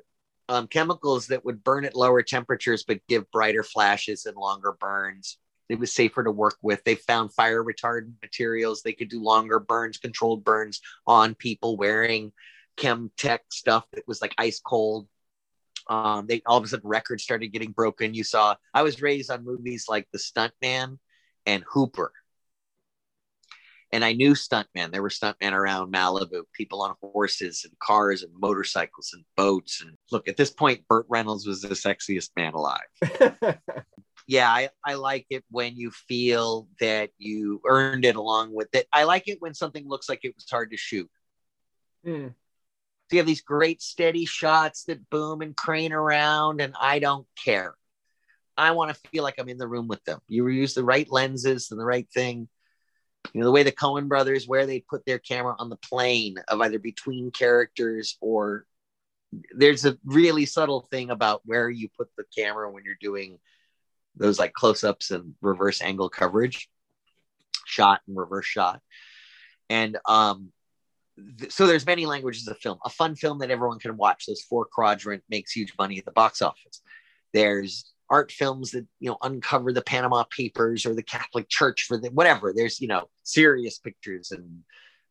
um, 0.50 0.68
chemicals 0.68 1.28
that 1.28 1.46
would 1.46 1.64
burn 1.64 1.86
at 1.86 1.96
lower 1.96 2.24
temperatures 2.24 2.84
but 2.84 3.06
give 3.08 3.30
brighter 3.32 3.64
flashes 3.64 4.26
and 4.26 4.36
longer 4.36 4.76
burns. 4.80 5.38
It 5.70 5.78
was 5.78 5.94
safer 5.94 6.24
to 6.24 6.32
work 6.32 6.58
with. 6.64 6.84
They 6.84 6.96
found 6.96 7.32
fire 7.32 7.64
retardant 7.64 8.14
materials. 8.24 8.82
They 8.82 8.94
could 8.94 9.10
do 9.10 9.22
longer 9.22 9.60
burns, 9.60 10.00
controlled 10.00 10.44
burns 10.44 10.82
on 11.06 11.36
people 11.36 11.78
wearing 11.78 12.34
chem 12.76 13.12
tech 13.16 13.44
stuff 13.52 13.86
that 13.94 14.08
was 14.08 14.22
like 14.22 14.34
ice 14.40 14.60
cold. 14.60 15.08
Um, 15.88 16.26
they 16.28 16.42
all 16.48 16.58
of 16.58 16.64
a 16.64 16.68
sudden 16.68 16.90
records 16.90 17.24
started 17.24 17.50
getting 17.50 17.72
broken. 17.72 18.16
You 18.16 18.24
saw 18.24 18.56
I 18.74 18.82
was 18.82 19.02
raised 19.02 19.30
on 19.30 19.46
movies 19.46 19.86
like 19.88 20.08
The 20.12 20.20
Stuntman 20.20 20.98
and 21.46 21.64
Hooper 21.72 22.12
and 23.92 24.06
I 24.06 24.14
knew 24.14 24.34
stuntmen. 24.34 24.92
There 24.92 25.02
were 25.02 25.10
stuntmen 25.10 25.54
around 25.54 25.94
Malibu, 25.94 26.44
people 26.54 26.82
on 26.82 26.96
horses 27.02 27.66
and 27.66 27.78
cars 27.80 28.24
and 28.24 28.32
motorcycles 28.34 29.12
and 29.14 29.24
boats. 29.36 29.82
And 29.82 29.98
look, 30.12 30.28
at 30.28 30.38
this 30.38 30.52
point, 30.52 30.88
Burt 30.88 31.06
Reynolds 31.10 31.48
was 31.48 31.62
the 31.62 31.70
sexiest 31.70 32.30
man 32.36 32.54
alive. 32.54 33.58
Yeah, 34.30 34.48
I, 34.48 34.70
I 34.86 34.94
like 34.94 35.26
it 35.32 35.44
when 35.50 35.76
you 35.76 35.90
feel 35.90 36.68
that 36.80 37.10
you 37.18 37.62
earned 37.66 38.06
it 38.06 38.16
along 38.16 38.54
with 38.54 38.68
it. 38.74 38.88
I 38.94 39.06
like 39.06 39.28
it 39.28 39.42
when 39.42 39.56
something 39.56 39.88
looks 39.88 40.08
like 40.08 40.20
it 40.22 40.36
was 40.36 40.46
hard 40.48 40.70
to 40.70 40.78
shoot. 40.78 41.10
Hmm. 42.06 42.28
So 42.28 43.16
you 43.16 43.18
have 43.18 43.26
these 43.26 43.42
great 43.42 43.82
steady 43.82 44.26
shots 44.26 44.84
that 44.84 45.10
boom 45.10 45.42
and 45.42 45.58
crane 45.58 45.94
around, 45.94 46.62
and 46.62 46.76
I 46.80 47.00
don't 47.00 47.26
care. 47.44 47.74
I 48.56 48.70
want 48.70 48.94
to 48.94 49.10
feel 49.10 49.24
like 49.24 49.40
I'm 49.40 49.50
in 49.50 49.58
the 49.58 49.68
room 49.68 49.88
with 49.88 50.04
them. 50.04 50.20
You 50.28 50.48
use 50.50 50.76
the 50.76 50.84
right 50.84 51.12
lenses 51.12 51.72
and 51.72 51.80
the 51.80 51.86
right 51.86 52.08
thing. 52.14 52.48
You 53.34 53.42
know, 53.42 53.46
the 53.46 53.52
way 53.52 53.64
the 53.64 53.72
Coen 53.72 54.08
brothers, 54.08 54.48
where 54.48 54.66
they 54.66 54.80
put 54.80 55.06
their 55.06 55.20
camera 55.20 55.56
on 55.60 55.70
the 55.70 55.76
plane 55.76 56.38
of 56.48 56.62
either 56.62 56.80
between 56.80 57.32
characters 57.32 58.18
or 58.22 58.66
there's 59.52 59.86
a 59.86 59.98
really 60.06 60.46
subtle 60.46 60.88
thing 60.90 61.12
about 61.12 61.42
where 61.46 61.70
you 61.70 61.90
put 61.96 62.10
the 62.18 62.24
camera 62.36 62.72
when 62.72 62.84
you're 62.84 62.96
doing 63.00 63.38
those 64.16 64.40
like 64.40 64.54
close 64.54 64.84
ups 64.84 65.12
and 65.12 65.36
reverse 65.42 65.82
angle 65.82 66.10
coverage, 66.10 66.70
shot 67.66 68.02
and 68.08 68.18
reverse 68.18 68.46
shot. 68.46 68.82
And 69.70 69.98
um, 70.06 70.52
th- 71.38 71.52
so 71.52 71.68
there's 71.68 71.86
many 71.86 72.06
languages 72.06 72.48
of 72.48 72.58
film. 72.58 72.80
A 72.84 72.90
fun 72.90 73.16
film 73.16 73.40
that 73.40 73.52
everyone 73.52 73.80
can 73.80 73.98
watch. 73.98 74.26
Those 74.26 74.42
four 74.42 74.66
quadrant 74.66 75.24
makes 75.30 75.52
huge 75.52 75.74
money 75.78 76.00
at 76.00 76.06
the 76.06 76.12
box 76.12 76.42
office. 76.42 76.82
There's 77.34 77.94
art 78.10 78.32
films 78.32 78.72
that 78.72 78.86
you 79.00 79.10
know 79.10 79.18
uncover 79.22 79.72
the 79.72 79.82
Panama 79.82 80.24
Papers 80.24 80.86
or 80.86 80.94
the 80.96 81.04
Catholic 81.04 81.48
Church 81.50 81.86
for 81.88 81.98
the 81.98 82.10
whatever. 82.10 82.54
There's 82.56 82.82
you 82.82 82.88
know 82.88 83.10
serious 83.24 83.78
pictures 83.78 84.32
and 84.32 84.64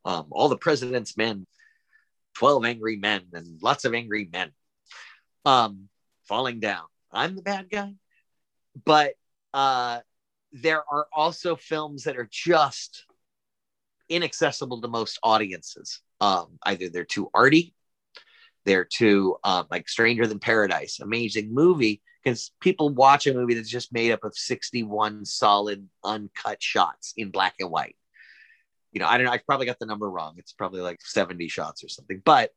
um, 0.04 0.26
all 0.30 0.48
the 0.48 0.56
President's 0.56 1.16
Men, 1.16 1.46
Twelve 2.34 2.64
Angry 2.64 2.96
Men, 2.96 3.22
and 3.32 3.60
lots 3.62 3.84
of 3.84 3.94
angry 3.94 4.28
men 4.32 4.52
um, 5.44 5.88
falling 6.26 6.60
down. 6.60 6.84
I'm 7.12 7.36
the 7.36 7.42
bad 7.42 7.70
guy, 7.70 7.94
but 8.84 9.14
uh, 9.54 10.00
there 10.52 10.82
are 10.90 11.06
also 11.12 11.56
films 11.56 12.04
that 12.04 12.16
are 12.16 12.28
just 12.30 13.04
inaccessible 14.08 14.80
to 14.80 14.88
most 14.88 15.18
audiences. 15.22 16.00
Um, 16.20 16.58
either 16.64 16.88
they're 16.88 17.04
too 17.04 17.30
arty, 17.32 17.74
they're 18.64 18.84
too 18.84 19.36
um, 19.44 19.66
like 19.70 19.88
Stranger 19.88 20.26
Than 20.26 20.40
Paradise, 20.40 21.00
amazing 21.00 21.54
movie 21.54 22.02
because 22.22 22.50
people 22.60 22.90
watch 22.90 23.26
a 23.26 23.34
movie 23.34 23.54
that's 23.54 23.68
just 23.68 23.92
made 23.92 24.12
up 24.12 24.24
of 24.24 24.36
61 24.36 25.24
solid 25.24 25.88
uncut 26.04 26.62
shots 26.62 27.14
in 27.16 27.30
black 27.30 27.54
and 27.60 27.70
white. 27.70 27.96
You 28.92 29.00
know, 29.00 29.06
I 29.06 29.16
don't 29.16 29.26
know, 29.26 29.32
I 29.32 29.38
probably 29.38 29.66
got 29.66 29.78
the 29.78 29.86
number 29.86 30.10
wrong. 30.10 30.34
It's 30.38 30.52
probably 30.52 30.80
like 30.80 31.00
70 31.02 31.48
shots 31.48 31.84
or 31.84 31.88
something, 31.88 32.22
but 32.24 32.50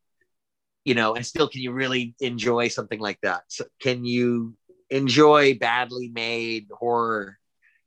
you 0.84 0.96
know, 0.96 1.16
and 1.16 1.26
still, 1.26 1.48
can 1.48 1.62
you 1.62 1.72
really 1.72 2.16
enjoy 2.20 2.68
something 2.70 3.00
like 3.00 3.20
that? 3.22 3.44
So 3.48 3.66
can 3.80 4.04
you 4.04 4.56
enjoy 4.90 5.58
badly 5.58 6.10
made 6.10 6.68
horror 6.72 7.38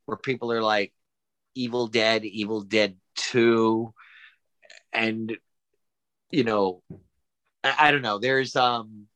where 0.05 0.17
people 0.17 0.51
are 0.51 0.61
like 0.61 0.93
Evil 1.55 1.87
Dead, 1.87 2.23
Evil 2.23 2.61
Dead 2.61 2.95
2, 3.15 3.93
and 4.93 5.37
you 6.31 6.43
know, 6.43 6.81
I, 7.63 7.75
I 7.79 7.91
don't 7.91 8.01
know. 8.01 8.19
There's 8.19 8.55
um 8.55 9.07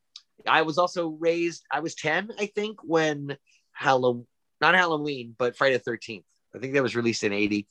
I 0.48 0.62
was 0.64 0.78
also 0.78 1.10
raised, 1.10 1.66
I 1.72 1.80
was 1.80 1.96
10, 1.96 2.32
I 2.40 2.48
think, 2.48 2.80
when 2.84 3.38
Halloween, 3.74 4.28
not 4.62 4.76
Halloween, 4.76 5.36
but 5.38 5.56
Friday 5.58 5.78
the 5.78 5.92
13th. 5.92 6.24
I 6.56 6.60
think 6.60 6.74
that 6.74 6.84
was 6.84 6.96
released 6.96 7.24
in 7.24 7.34
80. 7.34 7.68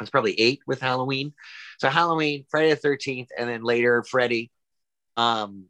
I 0.00 0.02
was 0.02 0.10
probably 0.10 0.38
eight 0.40 0.60
with 0.66 0.80
Halloween. 0.80 1.32
So 1.78 1.88
Halloween, 1.88 2.44
Friday 2.50 2.74
the 2.74 2.88
13th, 2.88 3.28
and 3.38 3.48
then 3.48 3.62
later 3.62 4.02
Freddy. 4.02 4.50
Um, 5.16 5.66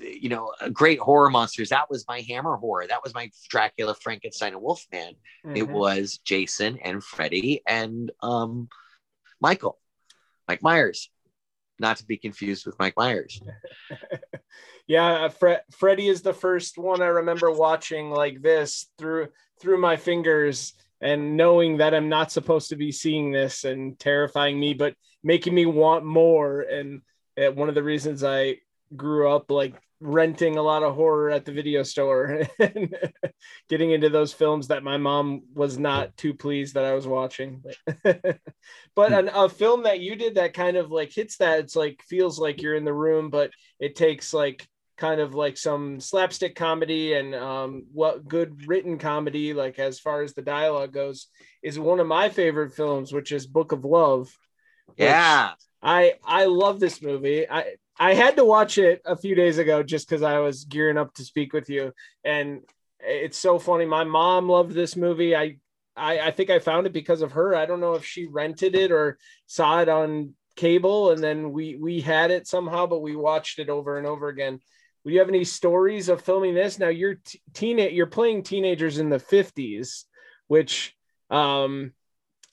you 0.00 0.28
know, 0.28 0.52
great 0.72 0.98
horror 0.98 1.30
monsters. 1.30 1.68
That 1.68 1.88
was 1.88 2.04
my 2.08 2.20
Hammer 2.28 2.56
horror. 2.56 2.86
That 2.88 3.02
was 3.04 3.14
my 3.14 3.30
Dracula, 3.48 3.94
Frankenstein, 3.94 4.52
and 4.52 4.62
Wolfman. 4.62 5.14
It 5.54 5.62
Mhm. 5.64 5.68
was 5.70 6.18
Jason 6.24 6.78
and 6.80 7.02
Freddy 7.02 7.62
and 7.66 8.10
um, 8.20 8.68
Michael, 9.40 9.78
Mike 10.48 10.62
Myers, 10.62 11.10
not 11.80 11.96
to 11.98 12.06
be 12.06 12.16
confused 12.16 12.66
with 12.66 12.78
Mike 12.78 12.94
Myers. 12.96 13.40
yeah 14.86 15.28
Fre- 15.28 15.64
freddy 15.70 16.08
is 16.08 16.22
the 16.22 16.32
first 16.32 16.78
one 16.78 17.02
i 17.02 17.06
remember 17.06 17.50
watching 17.50 18.10
like 18.10 18.42
this 18.42 18.86
through 18.98 19.28
through 19.60 19.78
my 19.78 19.96
fingers 19.96 20.72
and 21.00 21.36
knowing 21.36 21.76
that 21.76 21.94
i'm 21.94 22.08
not 22.08 22.32
supposed 22.32 22.70
to 22.70 22.76
be 22.76 22.90
seeing 22.90 23.30
this 23.30 23.64
and 23.64 23.98
terrifying 23.98 24.58
me 24.58 24.74
but 24.74 24.94
making 25.22 25.54
me 25.54 25.66
want 25.66 26.04
more 26.04 26.62
and 26.62 27.02
uh, 27.38 27.52
one 27.52 27.68
of 27.68 27.74
the 27.74 27.82
reasons 27.82 28.24
i 28.24 28.56
grew 28.96 29.30
up 29.30 29.50
like 29.50 29.74
renting 30.00 30.56
a 30.56 30.62
lot 30.62 30.84
of 30.84 30.94
horror 30.94 31.30
at 31.30 31.44
the 31.44 31.52
video 31.52 31.82
store 31.82 32.42
and 32.60 32.96
getting 33.68 33.90
into 33.90 34.08
those 34.08 34.32
films 34.32 34.68
that 34.68 34.84
my 34.84 34.96
mom 34.96 35.42
was 35.54 35.76
not 35.76 36.16
too 36.16 36.32
pleased 36.32 36.74
that 36.74 36.84
i 36.84 36.94
was 36.94 37.06
watching 37.06 37.62
but 38.04 39.12
an, 39.12 39.28
a 39.34 39.48
film 39.48 39.82
that 39.82 39.98
you 39.98 40.14
did 40.14 40.36
that 40.36 40.54
kind 40.54 40.76
of 40.76 40.92
like 40.92 41.12
hits 41.12 41.36
that 41.38 41.58
it's 41.58 41.74
like 41.74 42.00
feels 42.08 42.38
like 42.38 42.62
you're 42.62 42.76
in 42.76 42.84
the 42.84 42.94
room 42.94 43.28
but 43.28 43.50
it 43.80 43.96
takes 43.96 44.32
like 44.32 44.68
kind 44.98 45.20
of 45.20 45.34
like 45.34 45.56
some 45.56 46.00
slapstick 46.00 46.56
comedy 46.56 47.14
and 47.14 47.34
um, 47.34 47.86
what 47.92 48.26
good 48.26 48.66
written 48.66 48.98
comedy, 48.98 49.54
like 49.54 49.78
as 49.78 50.00
far 50.00 50.22
as 50.22 50.34
the 50.34 50.42
dialogue 50.42 50.92
goes, 50.92 51.28
is 51.62 51.78
one 51.78 52.00
of 52.00 52.06
my 52.06 52.28
favorite 52.28 52.74
films, 52.74 53.12
which 53.12 53.32
is 53.32 53.46
Book 53.46 53.72
of 53.72 53.84
Love. 53.84 54.28
Yeah. 54.96 55.52
I 55.80 56.14
I 56.24 56.46
love 56.46 56.80
this 56.80 57.00
movie. 57.00 57.48
I 57.48 57.76
I 57.98 58.14
had 58.14 58.36
to 58.36 58.44
watch 58.44 58.78
it 58.78 59.02
a 59.04 59.16
few 59.16 59.34
days 59.34 59.58
ago 59.58 59.82
just 59.82 60.08
because 60.08 60.22
I 60.22 60.38
was 60.38 60.64
gearing 60.64 60.98
up 60.98 61.14
to 61.14 61.24
speak 61.24 61.52
with 61.52 61.68
you, 61.68 61.92
and 62.24 62.60
it's 63.00 63.38
so 63.38 63.58
funny. 63.58 63.86
My 63.86 64.04
mom 64.04 64.48
loved 64.48 64.72
this 64.72 64.96
movie. 64.96 65.34
I 65.34 65.56
I, 65.96 66.20
I 66.20 66.30
think 66.30 66.50
I 66.50 66.60
found 66.60 66.86
it 66.86 66.92
because 66.92 67.22
of 67.22 67.32
her. 67.32 67.54
I 67.56 67.66
don't 67.66 67.80
know 67.80 67.94
if 67.94 68.04
she 68.04 68.26
rented 68.26 68.74
it 68.74 68.92
or 68.92 69.18
saw 69.46 69.80
it 69.80 69.88
on 69.88 70.34
cable, 70.56 71.10
and 71.10 71.22
then 71.22 71.52
we 71.52 71.76
we 71.76 72.00
had 72.00 72.30
it 72.30 72.46
somehow, 72.46 72.86
but 72.86 73.00
we 73.00 73.16
watched 73.16 73.58
it 73.58 73.68
over 73.68 73.98
and 73.98 74.06
over 74.06 74.28
again. 74.28 74.60
Do 75.04 75.12
you 75.12 75.20
have 75.20 75.28
any 75.28 75.44
stories 75.44 76.08
of 76.08 76.20
filming 76.20 76.54
this? 76.54 76.78
Now 76.78 76.88
you're 76.88 77.16
t- 77.16 77.40
teen 77.54 77.78
you're 77.78 78.06
playing 78.06 78.42
teenagers 78.42 78.98
in 78.98 79.08
the 79.08 79.18
50s, 79.18 80.04
which 80.46 80.94
um 81.30 81.92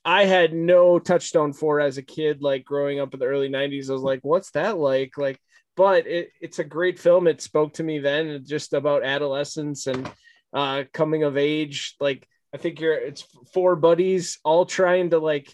I 0.05 0.25
had 0.25 0.53
no 0.53 0.99
touchstone 0.99 1.51
for 1.51 1.79
as 1.79 1.97
a 1.97 2.03
kid, 2.03 2.43
like 2.43 2.63
growing 2.63 2.99
up 2.99 3.13
in 3.13 3.19
the 3.19 3.25
early 3.25 3.49
90s. 3.49 3.89
I 3.89 3.93
was 3.93 4.03
like, 4.03 4.19
what's 4.21 4.51
that 4.51 4.77
like? 4.77 5.17
Like, 5.17 5.39
but 5.75 6.05
it, 6.05 6.29
it's 6.39 6.59
a 6.59 6.63
great 6.63 6.99
film. 6.99 7.27
It 7.27 7.41
spoke 7.41 7.73
to 7.73 7.83
me 7.83 7.97
then 7.99 8.43
just 8.45 8.73
about 8.73 9.03
adolescence 9.03 9.87
and 9.87 10.09
uh 10.53 10.83
coming 10.93 11.23
of 11.23 11.37
age. 11.37 11.95
Like 11.99 12.27
I 12.53 12.57
think 12.57 12.79
you're 12.79 12.93
it's 12.93 13.25
four 13.53 13.75
buddies 13.75 14.39
all 14.43 14.65
trying 14.65 15.09
to 15.09 15.19
like 15.19 15.53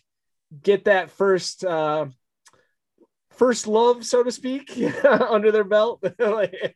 get 0.61 0.85
that 0.85 1.11
first 1.11 1.63
uh 1.63 2.07
first 3.41 3.65
love, 3.65 4.05
so 4.05 4.21
to 4.21 4.31
speak, 4.31 4.77
under 5.03 5.51
their 5.51 5.63
belt. 5.63 6.03
like, 6.19 6.75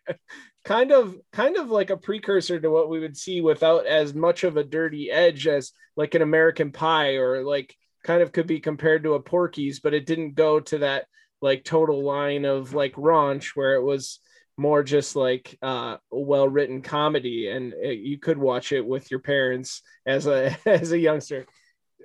kind 0.66 0.92
of 0.92 1.16
kind 1.32 1.58
of 1.58 1.70
like 1.70 1.92
a 1.92 1.98
precursor 1.98 2.60
to 2.60 2.70
what 2.70 2.90
we 2.90 3.00
would 3.00 3.16
see 3.16 3.40
without 3.40 3.86
as 3.86 4.14
much 4.14 4.44
of 4.44 4.58
a 4.58 4.64
dirty 4.64 5.12
edge 5.12 5.48
as 5.48 5.72
like 5.96 6.16
an 6.16 6.24
American 6.24 6.72
pie 6.72 7.14
or 7.16 7.44
like 7.44 7.76
kind 8.04 8.22
of 8.22 8.32
could 8.32 8.48
be 8.48 8.60
compared 8.60 9.04
to 9.04 9.14
a 9.14 9.22
Porky's, 9.22 9.80
but 9.80 9.94
it 9.94 10.06
didn't 10.06 10.34
go 10.34 10.60
to 10.60 10.80
that 10.80 11.06
like 11.42 11.64
total 11.64 12.04
line 12.04 12.46
of 12.46 12.74
like 12.74 12.94
raunch 12.94 13.50
where 13.56 13.76
it 13.76 13.84
was 13.84 14.20
more 14.58 14.84
just 14.84 15.16
like 15.16 15.58
uh 15.62 15.98
well 16.10 16.48
written 16.48 16.82
comedy 16.82 17.50
and 17.50 17.74
it, 17.74 18.00
you 18.00 18.18
could 18.18 18.38
watch 18.38 18.72
it 18.72 18.86
with 18.86 19.12
your 19.12 19.20
parents 19.20 19.82
as 20.06 20.26
a 20.28 20.58
as 20.66 20.92
a 20.92 21.00
youngster. 21.00 21.46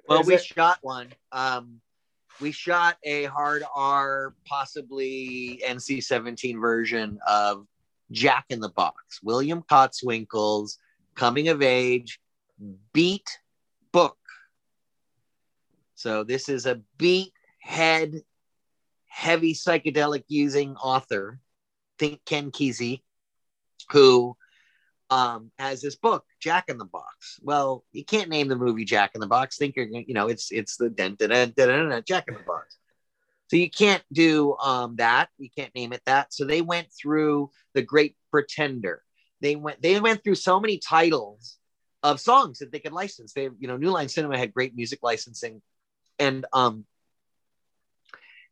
Well 0.07 0.21
Is 0.21 0.27
we 0.27 0.39
shot 0.39 0.79
one. 0.83 1.09
Um 1.33 1.81
we 2.41 2.53
shot 2.53 2.97
a 3.05 3.25
hard 3.25 3.63
r 3.75 4.35
possibly 4.47 5.63
nc-17 5.67 6.61
version 6.61 7.19
of 7.27 7.67
jack 8.11 8.45
in 8.51 8.61
the 8.61 8.69
box 8.71 9.21
william 9.23 9.63
kotzwinkle's 9.63 10.79
coming 11.15 11.49
of 11.49 11.63
age 11.63 12.21
beat 12.93 13.39
book 13.93 14.17
so 15.95 16.25
this 16.25 16.49
is 16.49 16.67
a 16.67 16.81
beat 16.99 17.33
head 17.61 18.23
heavy 19.07 19.55
psychedelic 19.55 20.25
using 20.29 20.77
author 20.77 21.41
think 22.01 22.25
Ken 22.25 22.51
Kesey, 22.51 23.03
who 23.93 24.37
um, 25.11 25.53
has 25.59 25.83
this 25.83 25.97
book, 25.97 26.25
Jack 26.41 26.65
in 26.69 26.79
the 26.79 26.85
Box. 26.85 27.39
Well, 27.43 27.85
you 27.93 28.05
can't 28.05 28.31
name 28.31 28.49
the 28.49 28.57
movie 28.57 28.85
Jack 28.85 29.13
in 29.15 29.21
the 29.21 29.27
Box. 29.27 29.59
Think 29.59 29.77
you're, 29.77 29.87
you 29.87 30.15
know, 30.15 30.29
it's 30.29 30.51
it's 30.51 30.77
the 30.77 30.89
dun, 30.89 31.15
dun, 31.17 31.29
dun, 31.29 31.53
dun, 31.55 31.89
dun, 31.91 32.03
Jack 32.07 32.25
in 32.27 32.35
the 32.35 32.41
Box. 32.41 32.79
So 33.51 33.57
you 33.57 33.69
can't 33.69 34.05
do 34.13 34.57
um, 34.63 34.95
that. 34.97 35.29
You 35.37 35.49
can't 35.51 35.75
name 35.75 35.93
it 35.93 36.03
that. 36.07 36.33
So 36.33 36.45
they 36.45 36.63
went 36.63 36.87
through 36.93 37.51
the 37.75 37.83
Great 37.83 38.15
Pretender. 38.31 39.03
They 39.41 39.57
went 39.57 39.83
they 39.83 39.99
went 39.99 40.23
through 40.23 40.37
so 40.37 40.61
many 40.61 40.79
titles 40.79 41.59
of 42.05 42.21
songs 42.21 42.61
that 42.61 42.71
they 42.71 42.79
could 42.79 42.93
license. 42.93 43.33
They, 43.33 43.49
you 43.59 43.67
know, 43.67 43.77
New 43.77 43.91
Line 43.91 44.09
Cinema 44.09 44.39
had 44.39 44.55
great 44.55 44.77
music 44.77 45.01
licensing, 45.03 45.63
and 46.21 46.47
um, 46.53 46.85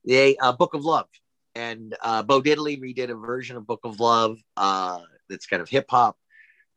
they 0.05 0.37
uh, 0.39 0.51
Book 0.51 0.75
of 0.75 0.85
Love 0.85 1.07
and 1.55 1.95
uh, 2.01 2.25
Bo 2.25 2.43
Diddley 2.43 2.81
redid 2.83 3.09
a 3.09 3.15
version 3.15 3.57
of 3.57 3.69
Book 3.69 3.83
of 3.85 4.01
Love 4.01 4.39
uh, 4.57 4.99
that's 5.31 5.47
kind 5.47 5.63
of 5.63 5.69
hip 5.69 5.87
hop 5.89 6.19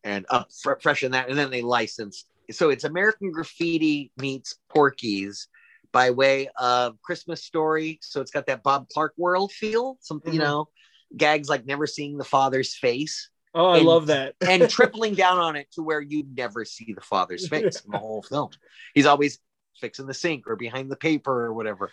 and 0.03 0.27
up 0.29 0.49
fr- 0.61 0.79
fresh 0.79 1.01
in 1.01 1.13
that, 1.13 1.27
and 1.27 1.39
then 1.39 1.49
they 1.49 1.63
licensed. 1.63 2.27
So 2.51 2.69
it's 2.69 2.83
American 2.83 3.31
Graffiti 3.31 4.11
meets 4.15 4.59
Porky's 4.69 5.47
by 5.91 6.11
way 6.11 6.49
of 6.57 7.01
Christmas 7.01 7.43
Story. 7.43 7.99
So 8.01 8.21
it's 8.21 8.31
got 8.31 8.47
that 8.47 8.63
Bob 8.63 8.87
Clark 8.89 9.13
world 9.17 9.51
feel, 9.51 9.97
something 10.01 10.31
mm-hmm. 10.31 10.41
you 10.41 10.45
know, 10.45 10.69
gags 11.15 11.49
like 11.49 11.65
never 11.65 11.87
seeing 11.87 12.17
the 12.17 12.23
father's 12.23 12.75
face. 12.75 13.29
Oh, 13.53 13.71
I 13.71 13.77
and, 13.77 13.85
love 13.85 14.07
that. 14.07 14.35
and 14.41 14.69
tripling 14.69 15.15
down 15.15 15.37
on 15.37 15.55
it 15.55 15.67
to 15.73 15.83
where 15.83 16.01
you 16.01 16.23
never 16.33 16.63
see 16.63 16.93
the 16.93 17.01
father's 17.01 17.47
face 17.47 17.81
in 17.81 17.91
the 17.91 17.97
whole 17.99 18.21
film. 18.21 18.49
He's 18.93 19.05
always 19.05 19.39
fixing 19.79 20.07
the 20.07 20.13
sink 20.13 20.47
or 20.47 20.55
behind 20.55 20.89
the 20.89 20.95
paper 20.95 21.45
or 21.45 21.53
whatever. 21.53 21.91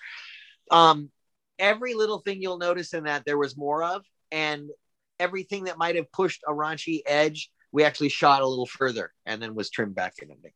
Um, 0.70 1.10
every 1.58 1.94
little 1.94 2.18
thing 2.18 2.40
you'll 2.40 2.58
notice 2.58 2.94
in 2.94 3.04
that 3.04 3.24
there 3.24 3.38
was 3.38 3.56
more 3.56 3.82
of, 3.82 4.04
and 4.30 4.68
everything 5.18 5.64
that 5.64 5.78
might 5.78 5.96
have 5.96 6.12
pushed 6.12 6.42
a 6.46 6.52
raunchy 6.52 7.00
edge, 7.06 7.50
we 7.72 7.84
actually 7.84 8.10
shot 8.10 8.42
a 8.42 8.46
little 8.46 8.66
further 8.66 9.12
and 9.26 9.42
then 9.42 9.54
was 9.54 9.70
trimmed 9.70 9.94
back 9.94 10.14
in 10.22 10.30
ending. 10.30 10.52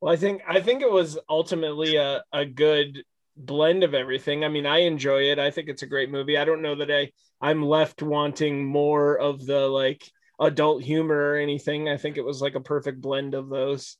Well, 0.00 0.12
I 0.12 0.16
think 0.16 0.42
I 0.48 0.60
think 0.60 0.82
it 0.82 0.90
was 0.90 1.18
ultimately 1.28 1.96
a, 1.96 2.22
a 2.32 2.44
good 2.44 3.02
blend 3.36 3.84
of 3.84 3.94
everything. 3.94 4.44
I 4.44 4.48
mean, 4.48 4.66
I 4.66 4.78
enjoy 4.78 5.30
it. 5.30 5.38
I 5.38 5.50
think 5.50 5.68
it's 5.68 5.82
a 5.82 5.86
great 5.88 6.10
movie. 6.10 6.38
I 6.38 6.44
don't 6.44 6.62
know 6.62 6.76
that 6.76 6.90
I 6.90 7.10
I'm 7.40 7.64
left 7.64 8.02
wanting 8.02 8.64
more 8.64 9.18
of 9.18 9.44
the 9.44 9.66
like 9.66 10.02
adult 10.40 10.82
humor 10.82 11.32
or 11.32 11.36
anything. 11.36 11.88
I 11.88 11.96
think 11.96 12.16
it 12.16 12.24
was 12.24 12.40
like 12.40 12.54
a 12.54 12.60
perfect 12.60 13.00
blend 13.00 13.34
of 13.34 13.48
those. 13.48 13.96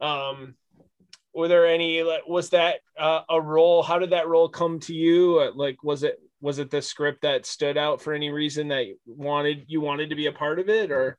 Um, 0.00 0.54
were 1.34 1.48
there 1.48 1.66
any 1.66 2.02
was 2.26 2.50
that 2.50 2.80
uh, 2.98 3.22
a 3.30 3.40
role 3.40 3.82
how 3.82 3.98
did 3.98 4.10
that 4.10 4.28
role 4.28 4.48
come 4.48 4.80
to 4.80 4.94
you 4.94 5.52
like 5.54 5.82
was 5.82 6.02
it 6.02 6.18
was 6.40 6.58
it 6.58 6.70
the 6.70 6.82
script 6.82 7.22
that 7.22 7.46
stood 7.46 7.76
out 7.76 8.00
for 8.00 8.12
any 8.12 8.30
reason 8.30 8.68
that 8.68 8.86
you 8.86 8.96
wanted 9.06 9.64
you 9.68 9.80
wanted 9.80 10.10
to 10.10 10.16
be 10.16 10.26
a 10.26 10.32
part 10.32 10.58
of 10.58 10.68
it 10.68 10.90
or 10.90 11.18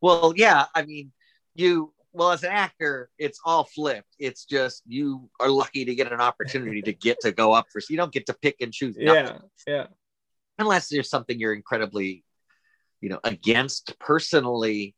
well 0.00 0.32
yeah 0.36 0.66
i 0.74 0.82
mean 0.84 1.12
you 1.54 1.92
well 2.14 2.30
as 2.30 2.42
an 2.42 2.50
actor 2.50 3.10
it's 3.18 3.38
all 3.44 3.64
flipped 3.64 4.14
it's 4.18 4.44
just 4.44 4.82
you 4.86 5.28
are 5.40 5.48
lucky 5.48 5.84
to 5.84 5.94
get 5.94 6.10
an 6.12 6.20
opportunity 6.20 6.80
to 6.80 6.92
get 6.92 7.20
to 7.20 7.32
go 7.32 7.52
up 7.52 7.66
for 7.70 7.80
so 7.80 7.88
you 7.90 7.96
don't 7.96 8.12
get 8.12 8.26
to 8.26 8.34
pick 8.34 8.56
and 8.60 8.72
choose 8.72 8.96
nothing. 8.96 9.40
yeah 9.66 9.72
yeah 9.74 9.86
unless 10.58 10.88
there's 10.88 11.10
something 11.10 11.38
you're 11.38 11.54
incredibly 11.54 12.24
you 13.00 13.08
know 13.08 13.20
against 13.24 13.98
personally 13.98 14.94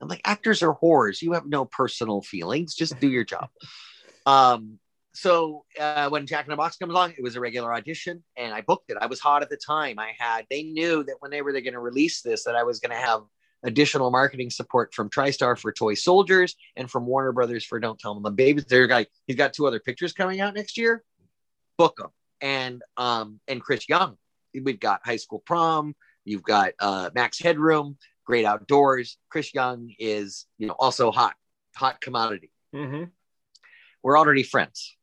I'm 0.00 0.08
like, 0.08 0.22
actors 0.24 0.62
are 0.62 0.74
whores. 0.74 1.20
You 1.20 1.32
have 1.32 1.46
no 1.46 1.64
personal 1.64 2.22
feelings. 2.22 2.74
Just 2.74 2.98
do 3.00 3.08
your 3.08 3.24
job. 3.24 3.48
um, 4.26 4.78
so 5.12 5.64
uh, 5.78 6.08
when 6.08 6.26
Jack 6.26 6.46
in 6.46 6.50
the 6.50 6.56
Box 6.56 6.76
comes 6.76 6.90
along, 6.90 7.14
it 7.18 7.22
was 7.22 7.36
a 7.36 7.40
regular 7.40 7.74
audition, 7.74 8.22
and 8.36 8.54
I 8.54 8.60
booked 8.60 8.90
it. 8.90 8.96
I 9.00 9.06
was 9.06 9.20
hot 9.20 9.42
at 9.42 9.50
the 9.50 9.58
time. 9.58 9.98
I 9.98 10.12
had. 10.16 10.46
They 10.48 10.62
knew 10.62 11.02
that 11.04 11.16
when 11.18 11.30
they 11.30 11.42
were 11.42 11.52
going 11.52 11.72
to 11.72 11.80
release 11.80 12.22
this, 12.22 12.44
that 12.44 12.54
I 12.54 12.62
was 12.62 12.78
going 12.78 12.92
to 12.92 13.04
have 13.04 13.22
additional 13.62 14.10
marketing 14.10 14.50
support 14.50 14.94
from 14.94 15.10
TriStar 15.10 15.58
for 15.58 15.72
Toy 15.72 15.94
Soldiers 15.94 16.56
and 16.76 16.90
from 16.90 17.06
Warner 17.06 17.32
Brothers 17.32 17.64
for 17.64 17.78
Don't 17.78 17.98
Tell 17.98 18.14
Them 18.14 18.22
the 18.22 18.30
Babies. 18.30 18.64
Their 18.64 18.86
guy, 18.86 19.06
he's 19.26 19.36
got 19.36 19.52
two 19.52 19.66
other 19.66 19.80
pictures 19.80 20.12
coming 20.12 20.40
out 20.40 20.54
next 20.54 20.76
year. 20.76 21.04
Book 21.76 21.96
them, 21.96 22.10
and 22.40 22.82
um, 22.96 23.40
and 23.48 23.60
Chris 23.60 23.88
Young. 23.88 24.16
We've 24.52 24.80
got 24.80 25.00
High 25.04 25.16
School 25.16 25.42
Prom. 25.44 25.94
You've 26.24 26.42
got 26.42 26.72
uh, 26.78 27.10
Max 27.14 27.38
Headroom 27.38 27.96
great 28.30 28.44
outdoors. 28.44 29.18
Chris 29.28 29.52
Young 29.52 29.92
is, 29.98 30.46
you 30.56 30.68
know, 30.68 30.76
also 30.78 31.10
hot, 31.10 31.34
hot 31.74 32.00
commodity. 32.00 32.52
Mm-hmm. 32.72 33.06
We're 34.04 34.16
already 34.16 34.44
friends. 34.44 34.96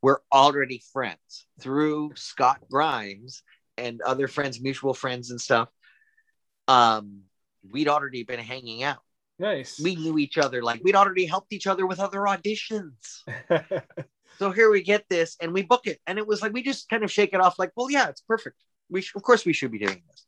We're 0.00 0.20
already 0.32 0.80
friends 0.92 1.46
through 1.60 2.12
Scott 2.14 2.60
Grimes 2.70 3.42
and 3.76 4.00
other 4.00 4.28
friends, 4.28 4.60
mutual 4.60 4.94
friends 4.94 5.32
and 5.32 5.40
stuff. 5.40 5.68
Um, 6.70 7.22
we'd 7.68 7.88
already 7.88 8.22
been 8.22 8.38
hanging 8.38 8.84
out. 8.84 9.02
Nice. 9.40 9.80
We 9.80 9.96
knew 9.96 10.18
each 10.18 10.38
other, 10.38 10.62
like 10.62 10.82
we'd 10.84 10.94
already 10.94 11.24
helped 11.24 11.52
each 11.52 11.66
other 11.66 11.86
with 11.86 11.98
other 11.98 12.20
auditions. 12.20 13.22
so 14.38 14.50
here 14.52 14.70
we 14.70 14.82
get 14.82 15.04
this 15.08 15.36
and 15.40 15.52
we 15.52 15.62
book 15.62 15.86
it. 15.86 15.98
And 16.06 16.18
it 16.18 16.26
was 16.26 16.42
like 16.42 16.52
we 16.52 16.62
just 16.62 16.88
kind 16.88 17.02
of 17.02 17.10
shake 17.10 17.32
it 17.32 17.40
off, 17.40 17.58
like, 17.58 17.72
well, 17.74 17.90
yeah, 17.90 18.08
it's 18.08 18.20
perfect. 18.20 18.56
We 18.88 19.00
sh- 19.00 19.16
of 19.16 19.22
course 19.22 19.44
we 19.44 19.52
should 19.52 19.72
be 19.72 19.78
doing 19.78 20.02
this. 20.08 20.26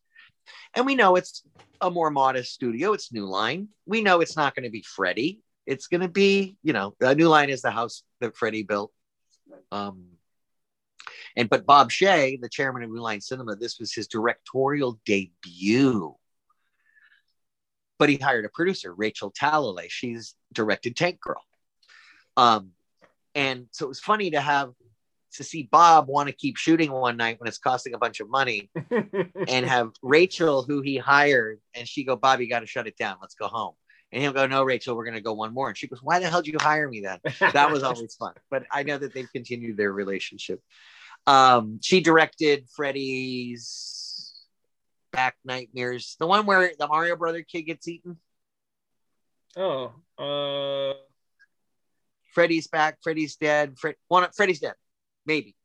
And 0.74 0.86
we 0.86 0.96
know 0.96 1.14
it's 1.16 1.42
a 1.80 1.90
more 1.90 2.10
modest 2.10 2.52
studio. 2.52 2.92
It's 2.92 3.12
New 3.12 3.26
Line. 3.26 3.68
We 3.86 4.00
know 4.00 4.20
it's 4.20 4.36
not 4.36 4.56
going 4.56 4.64
to 4.64 4.70
be 4.70 4.82
Freddie. 4.82 5.42
It's 5.66 5.86
going 5.86 6.00
to 6.00 6.08
be, 6.08 6.56
you 6.64 6.72
know, 6.72 6.96
the 6.98 7.14
New 7.14 7.28
Line 7.28 7.50
is 7.50 7.62
the 7.62 7.70
house 7.70 8.02
that 8.20 8.36
Freddie 8.36 8.64
built. 8.64 8.90
Um, 9.70 10.06
and 11.36 11.48
but 11.48 11.66
Bob 11.66 11.90
Shaye, 11.90 12.40
the 12.40 12.48
chairman 12.48 12.82
of 12.82 12.90
New 12.90 13.00
Line 13.00 13.20
Cinema, 13.20 13.56
this 13.56 13.78
was 13.78 13.92
his 13.92 14.08
directorial 14.08 14.98
debut. 15.04 16.16
But 18.02 18.08
he 18.08 18.16
hired 18.16 18.44
a 18.44 18.48
producer, 18.48 18.92
Rachel 18.92 19.30
Talalay. 19.30 19.86
She's 19.88 20.34
directed 20.52 20.96
Tank 20.96 21.20
Girl. 21.20 21.40
Um, 22.36 22.70
and 23.36 23.68
so 23.70 23.84
it 23.84 23.88
was 23.90 24.00
funny 24.00 24.32
to 24.32 24.40
have 24.40 24.72
to 25.34 25.44
see 25.44 25.68
Bob 25.70 26.08
want 26.08 26.28
to 26.28 26.34
keep 26.34 26.56
shooting 26.56 26.90
one 26.90 27.16
night 27.16 27.38
when 27.38 27.46
it's 27.46 27.58
costing 27.58 27.94
a 27.94 27.98
bunch 27.98 28.18
of 28.18 28.28
money 28.28 28.70
and 28.90 29.64
have 29.64 29.92
Rachel, 30.02 30.64
who 30.64 30.80
he 30.80 30.96
hired, 30.96 31.60
and 31.76 31.86
she 31.86 32.02
go, 32.02 32.16
Bob, 32.16 32.40
you 32.40 32.48
got 32.48 32.58
to 32.58 32.66
shut 32.66 32.88
it 32.88 32.96
down. 32.96 33.18
Let's 33.20 33.36
go 33.36 33.46
home. 33.46 33.74
And 34.10 34.20
he'll 34.20 34.32
go, 34.32 34.48
No, 34.48 34.64
Rachel, 34.64 34.96
we're 34.96 35.04
going 35.04 35.14
to 35.14 35.20
go 35.20 35.34
one 35.34 35.54
more. 35.54 35.68
And 35.68 35.78
she 35.78 35.86
goes, 35.86 36.02
Why 36.02 36.18
the 36.18 36.28
hell 36.28 36.42
did 36.42 36.54
you 36.54 36.58
hire 36.60 36.88
me 36.88 37.02
then? 37.02 37.20
That 37.52 37.70
was 37.70 37.84
always 37.84 38.16
fun. 38.16 38.32
But 38.50 38.64
I 38.72 38.82
know 38.82 38.98
that 38.98 39.14
they've 39.14 39.30
continued 39.32 39.76
their 39.76 39.92
relationship. 39.92 40.60
Um, 41.28 41.78
she 41.80 42.00
directed 42.00 42.66
Freddy's 42.74 43.91
Back 45.12 45.36
Nightmares, 45.44 46.16
the 46.18 46.26
one 46.26 46.46
where 46.46 46.72
the 46.78 46.88
Mario 46.88 47.16
Brother 47.16 47.42
kid 47.42 47.62
gets 47.62 47.86
eaten. 47.86 48.16
Oh, 49.56 49.92
uh, 50.18 50.94
Freddy's 52.34 52.66
back. 52.66 52.98
Freddy's 53.02 53.36
dead. 53.36 53.78
Fred, 53.78 53.96
one, 54.08 54.26
Freddy's 54.32 54.60
dead 54.60 54.74
maybe. 55.26 55.56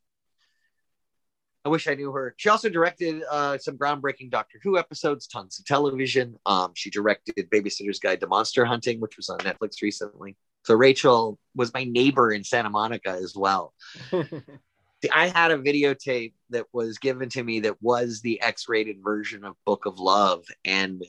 I 1.65 1.69
wish 1.69 1.87
I 1.87 1.95
knew 1.95 2.11
her. 2.13 2.33
She 2.37 2.47
also 2.47 2.69
directed 2.69 3.23
uh, 3.29 3.57
some 3.57 3.77
groundbreaking 3.77 4.31
Doctor 4.31 4.59
Who 4.63 4.77
episodes, 4.77 5.27
tons 5.27 5.59
of 5.59 5.65
television. 5.65 6.37
Um, 6.45 6.71
she 6.75 6.89
directed 6.89 7.35
Babysitter's 7.49 7.99
Guide 7.99 8.21
to 8.21 8.27
Monster 8.27 8.63
Hunting, 8.63 9.01
which 9.01 9.17
was 9.17 9.27
on 9.27 9.39
Netflix 9.39 9.81
recently. 9.81 10.37
So 10.63 10.75
Rachel 10.75 11.37
was 11.55 11.73
my 11.73 11.83
neighbor 11.83 12.31
in 12.31 12.45
Santa 12.45 12.69
Monica 12.69 13.09
as 13.09 13.35
well. 13.35 13.73
See, 15.03 15.09
I 15.13 15.27
had 15.27 15.51
a 15.51 15.57
videotape 15.59 16.33
that 16.49 16.65
was 16.73 16.97
given 16.97 17.29
to 17.29 17.43
me 17.43 17.61
that 17.61 17.81
was 17.81 18.21
the 18.21 18.41
X-rated 18.41 18.97
version 19.03 19.43
of 19.43 19.55
Book 19.65 19.85
of 19.85 19.99
Love, 19.99 20.45
and 20.65 21.03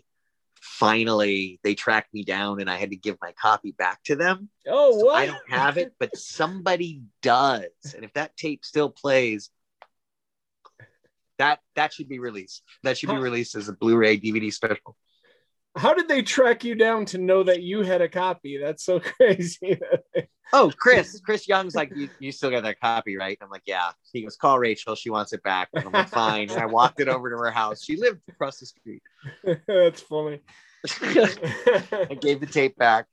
finally 0.60 1.58
they 1.62 1.74
tracked 1.74 2.12
me 2.12 2.24
down 2.24 2.60
and 2.60 2.68
I 2.68 2.76
had 2.76 2.90
to 2.90 2.96
give 2.96 3.16
my 3.22 3.32
copy 3.40 3.72
back 3.72 4.02
to 4.04 4.16
them. 4.16 4.48
Oh, 4.66 4.98
So 4.98 5.06
what? 5.06 5.16
I 5.16 5.26
don't 5.26 5.50
have 5.50 5.78
it, 5.78 5.94
but 5.98 6.16
somebody 6.16 7.02
does. 7.22 7.70
And 7.94 8.04
if 8.04 8.12
that 8.14 8.36
tape 8.36 8.64
still 8.64 8.90
plays, 8.90 9.50
that 11.38 11.60
that 11.76 11.92
should 11.92 12.08
be 12.08 12.18
released. 12.18 12.62
That 12.82 12.98
should 12.98 13.10
be 13.10 13.16
released 13.16 13.54
as 13.54 13.68
a 13.68 13.72
Blu-ray 13.72 14.18
DVD 14.18 14.52
special. 14.52 14.96
How 15.76 15.94
did 15.94 16.08
they 16.08 16.22
track 16.22 16.64
you 16.64 16.74
down 16.74 17.06
to 17.06 17.18
know 17.18 17.44
that 17.44 17.62
you 17.62 17.82
had 17.82 18.02
a 18.02 18.08
copy? 18.08 18.58
That's 18.58 18.84
so 18.84 19.00
crazy. 19.18 19.80
Oh, 20.52 20.72
Chris, 20.78 21.20
Chris 21.20 21.46
Young's 21.46 21.74
like, 21.74 21.92
you, 21.94 22.08
you 22.18 22.32
still 22.32 22.50
got 22.50 22.62
that 22.62 22.80
copy, 22.80 23.16
right? 23.16 23.36
I'm 23.40 23.50
like, 23.50 23.64
yeah. 23.66 23.90
He 24.12 24.22
goes, 24.22 24.36
call 24.36 24.58
Rachel. 24.58 24.94
She 24.94 25.10
wants 25.10 25.32
it 25.32 25.42
back. 25.42 25.68
And 25.74 25.84
I'm 25.84 25.92
like, 25.92 26.08
fine. 26.08 26.50
And 26.50 26.58
I 26.58 26.66
walked 26.66 27.00
it 27.00 27.08
over 27.08 27.30
to 27.30 27.36
her 27.36 27.50
house. 27.50 27.84
She 27.84 27.96
lived 27.96 28.20
across 28.28 28.58
the 28.58 28.66
street. 28.66 29.02
That's 29.66 30.00
funny. 30.00 30.40
I 31.02 32.16
gave 32.20 32.40
the 32.40 32.46
tape 32.46 32.76
back. 32.76 33.06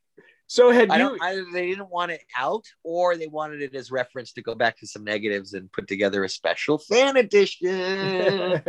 so 0.47 0.71
had 0.71 0.91
I 0.91 0.97
you. 0.99 1.17
Either 1.21 1.45
they 1.51 1.67
didn't 1.67 1.89
want 1.89 2.11
it 2.11 2.21
out, 2.37 2.65
or 2.83 3.17
they 3.17 3.27
wanted 3.27 3.61
it 3.61 3.75
as 3.75 3.91
reference 3.91 4.31
to 4.33 4.41
go 4.41 4.55
back 4.55 4.77
to 4.79 4.87
some 4.87 5.03
negatives 5.03 5.53
and 5.53 5.71
put 5.71 5.87
together 5.87 6.23
a 6.23 6.29
special 6.29 6.77
fan 6.77 7.17
edition. 7.17 8.61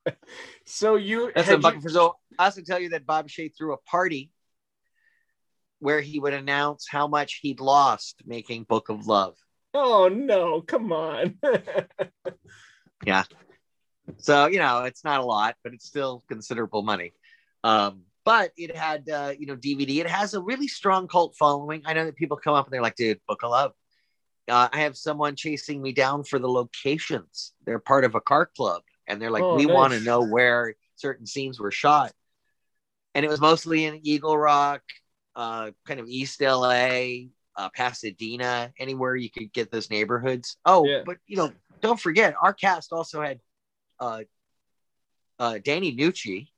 so 0.64 0.96
you 0.96 1.30
That's 1.34 1.48
had 1.48 1.62
what 1.62 1.74
I'm 1.74 1.80
you-. 1.82 1.88
So 1.90 2.16
I 2.38 2.46
also 2.46 2.62
tell 2.62 2.80
you 2.80 2.88
that 2.90 3.06
Bob 3.06 3.28
Shaye 3.28 3.52
threw 3.56 3.74
a 3.74 3.78
party 3.78 4.30
where 5.80 6.00
he 6.00 6.20
would 6.20 6.34
announce 6.34 6.86
how 6.88 7.08
much 7.08 7.40
he'd 7.42 7.60
lost 7.60 8.22
making 8.24 8.64
Book 8.64 8.88
of 8.88 9.06
Love. 9.06 9.36
Oh 9.74 10.08
no, 10.08 10.62
come 10.62 10.92
on. 10.92 11.38
Yeah. 13.06 13.24
So 14.18 14.46
you 14.46 14.58
know, 14.58 14.84
it's 14.84 15.04
not 15.04 15.20
a 15.20 15.24
lot, 15.24 15.56
but 15.64 15.72
it's 15.72 15.86
still 15.86 16.22
considerable 16.28 16.82
money. 16.82 17.14
Um, 17.64 18.02
but 18.24 18.52
it 18.56 18.76
had 18.76 19.08
uh, 19.08 19.32
you 19.38 19.46
know 19.46 19.56
DVD. 19.56 19.98
It 20.00 20.08
has 20.08 20.34
a 20.34 20.40
really 20.40 20.68
strong 20.68 21.08
cult 21.08 21.34
following. 21.36 21.82
I 21.86 21.94
know 21.94 22.04
that 22.04 22.16
people 22.16 22.36
come 22.36 22.54
up 22.54 22.66
and 22.66 22.72
they're 22.72 22.82
like, 22.82 22.96
"Dude, 22.96 23.20
Book 23.26 23.42
of 23.42 23.50
Love." 23.50 23.72
Uh, 24.48 24.68
I 24.72 24.80
have 24.80 24.96
someone 24.96 25.36
chasing 25.36 25.80
me 25.80 25.92
down 25.92 26.24
for 26.24 26.38
the 26.38 26.48
locations. 26.48 27.52
They're 27.64 27.78
part 27.78 28.04
of 28.04 28.14
a 28.14 28.20
car 28.20 28.46
club, 28.46 28.82
and 29.06 29.20
they're 29.20 29.30
like, 29.30 29.44
Oh, 29.44 29.54
"We 29.54 29.66
nice. 29.66 29.74
want 29.74 29.92
to 29.94 30.00
know 30.00 30.22
where 30.22 30.74
certain 30.96 31.26
scenes 31.26 31.58
were 31.58 31.70
shot." 31.70 32.12
And 33.14 33.24
it 33.24 33.28
was 33.28 33.40
mostly 33.40 33.86
in 33.86 34.00
Eagle 34.02 34.36
Rock, 34.36 34.82
uh, 35.36 35.70
kind 35.86 36.00
of 36.00 36.08
East 36.08 36.40
LA, 36.40 37.26
uh, 37.56 37.68
Pasadena, 37.74 38.72
anywhere 38.78 39.16
you 39.16 39.30
could 39.30 39.52
get 39.52 39.70
those 39.70 39.90
neighborhoods. 39.90 40.56
Oh, 40.64 40.84
Yeah. 40.86 41.02
but 41.04 41.18
you 41.26 41.36
know, 41.36 41.52
don't 41.80 42.00
forget, 42.00 42.34
our 42.40 42.52
cast 42.52 42.92
also 42.92 43.22
had 43.22 43.40
uh, 43.98 44.22
uh, 45.38 45.58
Danny 45.62 45.94
Nucci 45.94 46.48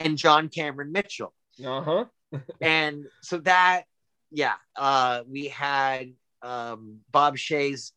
and 0.00 0.16
John 0.16 0.48
Cameron 0.48 0.92
Mitchell. 0.92 1.34
uh-huh. 1.64 2.04
and 2.60 3.06
so 3.22 3.38
that, 3.38 3.84
yeah, 4.30 4.54
uh, 4.76 5.22
we 5.26 5.48
had 5.48 6.12
um, 6.42 6.98
Bob 7.10 7.36
Shaye's 7.36 7.92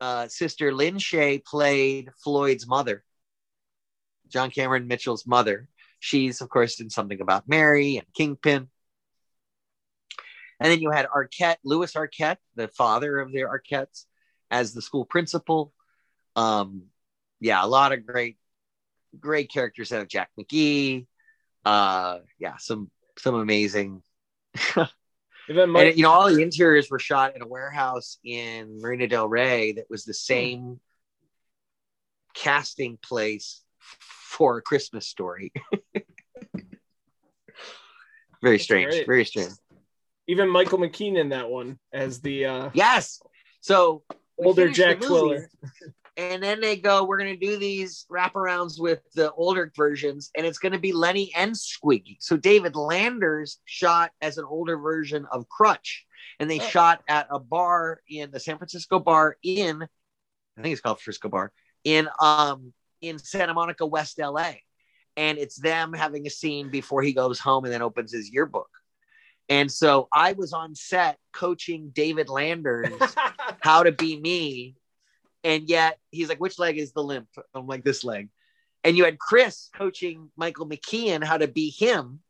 uh, 0.00 0.26
sister 0.28 0.74
Lin 0.74 0.96
Shaye 0.96 1.44
played 1.44 2.10
Floyd's 2.22 2.66
mother, 2.66 3.04
John 4.28 4.50
Cameron 4.50 4.88
Mitchell's 4.88 5.26
mother. 5.26 5.68
She's, 6.00 6.40
of 6.40 6.48
course, 6.48 6.80
in 6.80 6.90
something 6.90 7.20
about 7.20 7.48
Mary 7.48 7.96
and 7.96 8.06
Kingpin. 8.14 8.68
And 10.60 10.72
then 10.72 10.80
you 10.80 10.90
had 10.90 11.06
Arquette, 11.06 11.56
Lewis 11.64 11.94
Arquette, 11.94 12.38
the 12.56 12.68
father 12.68 13.20
of 13.20 13.32
the 13.32 13.42
Arquettes, 13.42 14.06
as 14.50 14.72
the 14.72 14.82
school 14.82 15.04
principal. 15.04 15.72
Um, 16.34 16.84
yeah, 17.40 17.64
a 17.64 17.66
lot 17.66 17.92
of 17.92 18.06
great, 18.06 18.38
great 19.18 19.52
characters 19.52 19.92
out 19.92 20.02
of 20.02 20.08
Jack 20.08 20.30
McGee. 20.38 21.06
Uh, 21.64 22.18
yeah, 22.38 22.56
some 22.58 22.90
some 23.18 23.34
amazing. 23.34 24.02
And 25.48 25.96
you 25.96 26.02
know, 26.02 26.10
all 26.10 26.30
the 26.30 26.42
interiors 26.42 26.90
were 26.90 26.98
shot 26.98 27.34
in 27.34 27.40
a 27.40 27.46
warehouse 27.46 28.18
in 28.22 28.80
Marina 28.82 29.08
Del 29.08 29.28
Rey 29.28 29.72
that 29.72 29.86
was 29.88 30.04
the 30.04 30.12
same 30.12 30.78
casting 32.34 32.98
place 33.02 33.62
for 33.78 34.58
a 34.58 34.62
Christmas 34.62 35.08
story. 35.08 35.50
very 38.42 38.58
strange. 38.58 39.06
Very 39.06 39.24
strange. 39.24 39.52
Even 40.28 40.48
Michael 40.48 40.78
McKean 40.78 41.18
in 41.18 41.30
that 41.30 41.48
one 41.48 41.78
as 41.92 42.20
the 42.20 42.44
uh, 42.44 42.70
Yes. 42.74 43.20
So 43.60 44.04
older 44.38 44.68
Jack 44.68 45.00
Twiller. 45.00 45.48
And 46.16 46.42
then 46.42 46.60
they 46.60 46.74
go, 46.76 47.04
we're 47.04 47.18
going 47.18 47.38
to 47.38 47.46
do 47.46 47.58
these 47.58 48.04
wraparounds 48.10 48.80
with 48.80 49.00
the 49.14 49.32
older 49.34 49.70
versions, 49.76 50.32
and 50.36 50.44
it's 50.44 50.58
going 50.58 50.72
to 50.72 50.78
be 50.78 50.90
Lenny 50.92 51.32
and 51.36 51.56
Squeaky. 51.56 52.16
So 52.20 52.36
David 52.36 52.74
Landers 52.74 53.60
shot 53.66 54.10
as 54.20 54.36
an 54.36 54.44
older 54.44 54.76
version 54.78 55.26
of 55.30 55.48
Crutch, 55.48 56.04
and 56.40 56.50
they 56.50 56.58
Oh. 56.58 56.62
shot 56.64 57.02
at 57.08 57.28
a 57.30 57.38
bar 57.38 58.00
in 58.08 58.32
the 58.32 58.40
San 58.40 58.58
Francisco 58.58 58.98
bar 58.98 59.36
in, 59.44 59.80
I 60.56 60.62
think 60.62 60.72
it's 60.72 60.80
called 60.80 61.00
Frisco 61.00 61.28
Bar, 61.28 61.52
in 61.84 62.08
um 62.20 62.72
in 63.00 63.20
Santa 63.20 63.54
Monica, 63.54 63.86
West 63.86 64.18
LA. 64.18 64.54
And 65.16 65.38
it's 65.38 65.54
them 65.56 65.92
having 65.92 66.26
a 66.26 66.30
scene 66.30 66.68
before 66.68 67.00
he 67.02 67.12
goes 67.12 67.38
home 67.38 67.64
and 67.64 67.72
then 67.72 67.82
opens 67.82 68.12
his 68.12 68.28
yearbook. 68.28 68.68
And 69.48 69.70
so 69.72 70.08
I 70.12 70.32
was 70.32 70.52
on 70.52 70.74
set 70.74 71.18
coaching 71.32 71.90
David 71.94 72.28
Landers 72.28 72.92
how 73.60 73.82
to 73.82 73.92
be 73.92 74.18
me. 74.20 74.76
And 75.44 75.68
yet 75.68 75.98
he's 76.10 76.28
like, 76.28 76.40
which 76.40 76.58
leg 76.58 76.76
is 76.76 76.92
the 76.92 77.02
limp? 77.02 77.28
I'm 77.54 77.66
like, 77.66 77.84
this 77.84 78.04
leg. 78.04 78.28
And 78.84 78.96
you 78.96 79.04
had 79.04 79.18
Chris 79.18 79.70
coaching 79.74 80.30
Michael 80.36 80.68
McKean 80.68 81.24
how 81.24 81.38
to 81.38 81.48
be 81.48 81.70
him. 81.70 82.20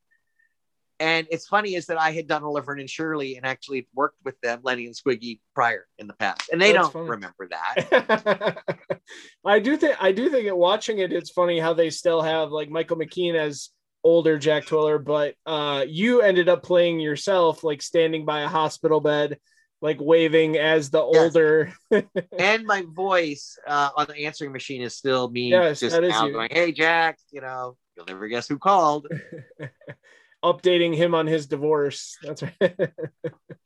And 1.00 1.28
it's 1.30 1.46
funny 1.46 1.74
is 1.74 1.86
that 1.86 2.00
I 2.00 2.10
had 2.10 2.26
done 2.26 2.42
Oliver 2.42 2.72
and 2.72 2.90
Shirley 2.90 3.36
and 3.36 3.46
actually 3.46 3.86
worked 3.94 4.18
with 4.24 4.40
them, 4.40 4.60
Lenny 4.64 4.86
and 4.86 4.96
Squiggy, 4.96 5.38
prior 5.54 5.86
in 5.98 6.08
the 6.08 6.14
past. 6.14 6.48
And 6.50 6.60
they 6.60 6.72
That's 6.72 6.86
don't 6.86 6.92
funny. 6.92 7.10
remember 7.10 7.48
that. 7.50 8.58
I 9.46 9.60
do 9.60 9.76
think 9.76 9.96
I 10.02 10.10
do 10.10 10.28
think 10.28 10.46
that 10.46 10.56
watching 10.56 10.98
it, 10.98 11.12
it's 11.12 11.30
funny 11.30 11.60
how 11.60 11.72
they 11.72 11.90
still 11.90 12.20
have 12.20 12.50
like 12.50 12.68
Michael 12.68 12.96
McKean 12.96 13.36
as 13.36 13.70
older 14.04 14.38
Jack 14.38 14.66
Twiller, 14.66 14.98
but 14.98 15.34
uh, 15.46 15.84
you 15.86 16.20
ended 16.22 16.48
up 16.48 16.62
playing 16.62 17.00
yourself, 17.00 17.64
like 17.64 17.82
standing 17.82 18.24
by 18.24 18.42
a 18.42 18.48
hospital 18.48 19.00
bed, 19.00 19.38
like 19.80 19.98
waving 20.00 20.56
as 20.56 20.90
the 20.90 20.98
Yes. 20.98 21.16
older. 21.16 21.72
and 22.38 22.64
my 22.64 22.84
voice 22.88 23.58
uh, 23.66 23.90
on 23.96 24.06
the 24.06 24.26
answering 24.26 24.52
machine 24.52 24.82
is 24.82 24.94
still 24.96 25.28
me 25.30 25.50
Yes, 25.50 25.80
just 25.80 26.00
now 26.00 26.28
going, 26.28 26.48
hey, 26.50 26.72
Jack, 26.72 27.18
you 27.30 27.40
know, 27.40 27.76
you'll 27.96 28.06
never 28.06 28.28
guess 28.28 28.48
who 28.48 28.58
called. 28.58 29.08
updating 30.44 30.94
him 30.94 31.14
on 31.14 31.26
his 31.26 31.46
divorce. 31.46 32.16
That's 32.22 32.42
right. 32.42 32.54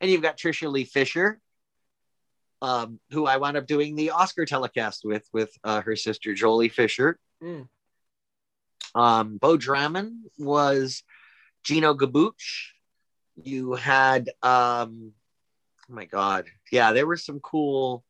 And 0.00 0.10
you've 0.10 0.22
got 0.22 0.36
Tricia 0.36 0.68
Leigh 0.68 0.82
Fisher, 0.82 1.38
um, 2.60 2.98
who 3.12 3.24
I 3.24 3.36
wound 3.36 3.56
up 3.56 3.68
doing 3.68 3.94
the 3.94 4.10
Oscar 4.10 4.44
telecast 4.44 5.02
with, 5.04 5.24
with 5.32 5.52
uh, 5.62 5.80
her 5.82 5.94
sister 5.94 6.32
Joely 6.32 6.72
Fisher. 6.72 7.20
Mm. 7.40 7.68
Um, 8.94 9.38
Beau 9.38 9.56
Dremann 9.56 10.20
was 10.38 11.02
Gino 11.64 11.94
Gabuch. 11.94 12.32
You 13.42 13.74
had, 13.74 14.28
um, 14.42 15.12
oh 15.90 15.94
my 15.94 16.04
God, 16.04 16.46
yeah, 16.70 16.92
there 16.92 17.06
were 17.06 17.16
some 17.16 17.40
cool. 17.40 18.04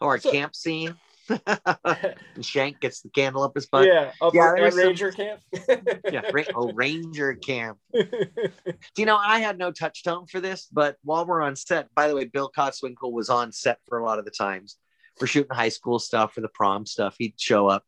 Oh, 0.00 0.06
our 0.06 0.18
So- 0.18 0.30
camp 0.32 0.54
scene. 0.54 0.94
and 1.46 2.44
Shank 2.44 2.80
gets 2.80 3.00
the 3.00 3.08
candle 3.08 3.42
up 3.44 3.54
his 3.54 3.64
butt. 3.64 3.86
yeah, 3.86 4.12
up 4.20 4.34
Yeah, 4.34 4.52
there 4.54 4.56
at 4.58 4.62
was 4.64 4.74
some- 4.74 4.84
Ranger 4.84 5.10
Camp. 5.10 5.40
yeah, 6.12 6.30
Ra- 6.34 6.42
oh, 6.54 6.70
Ranger 6.74 7.32
Camp. 7.34 7.78
Do 7.94 8.06
you 8.98 9.06
know, 9.06 9.16
I 9.16 9.38
had 9.38 9.56
no 9.56 9.72
touchstone 9.72 10.26
for 10.26 10.40
this, 10.40 10.68
but 10.70 10.96
while 11.02 11.24
we're 11.24 11.40
on 11.40 11.56
set, 11.56 11.88
by 11.94 12.08
the 12.08 12.14
way, 12.14 12.26
Bill 12.26 12.52
Kotzwinkle 12.54 13.10
was 13.10 13.30
on 13.30 13.52
set 13.52 13.78
for 13.88 13.96
a 13.98 14.04
lot 14.04 14.18
of 14.18 14.26
the 14.26 14.30
times. 14.30 14.76
We're 15.18 15.26
shooting 15.26 15.54
high 15.56 15.70
school 15.70 15.98
stuff 15.98 16.34
for 16.34 16.42
the 16.42 16.48
prom 16.48 16.84
stuff. 16.84 17.14
He'd 17.18 17.40
show 17.40 17.68
up. 17.68 17.84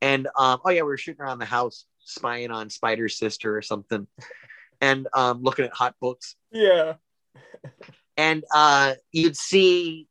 And 0.00 0.28
um, 0.38 0.60
oh 0.64 0.70
yeah, 0.70 0.82
we 0.82 0.88
were 0.88 0.96
shooting 0.98 1.22
around 1.22 1.38
the 1.38 1.44
house, 1.44 1.84
spying 2.00 2.50
on 2.50 2.70
Spider's 2.70 3.18
sister 3.18 3.56
or 3.56 3.62
something, 3.62 4.06
and 4.80 5.08
um, 5.12 5.42
looking 5.42 5.64
at 5.64 5.72
hot 5.72 5.94
books. 6.00 6.36
yeah. 6.52 6.94
And 8.16 8.44
uh, 8.52 8.94
you'd 9.12 9.36
see 9.36 10.08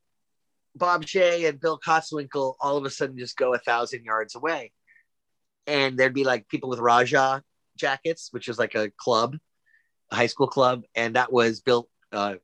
Bob 0.76 1.04
Shaye 1.06 1.48
and 1.50 1.60
Bill 1.60 1.78
Kotzwinkle 1.78 2.56
all 2.62 2.78
of 2.78 2.86
a 2.86 2.90
sudden 2.90 3.18
just 3.18 3.36
go 3.36 3.54
a 3.54 3.58
thousand 3.58 4.06
yards 4.06 4.36
away. 4.36 4.72
And 5.66 5.98
there'd 5.98 6.14
be 6.14 6.24
like 6.24 6.48
people 6.48 6.70
with 6.70 6.80
Raja 6.80 7.44
jackets, 7.76 8.30
which 8.32 8.48
is 8.48 8.58
like 8.58 8.76
a 8.76 8.92
club, 8.96 9.36
a 10.12 10.16
high 10.16 10.28
school 10.28 10.48
club. 10.48 10.84
And 10.96 11.16
that 11.18 11.34
was 11.34 11.60
built. 11.60 11.90
uh, 12.14 12.36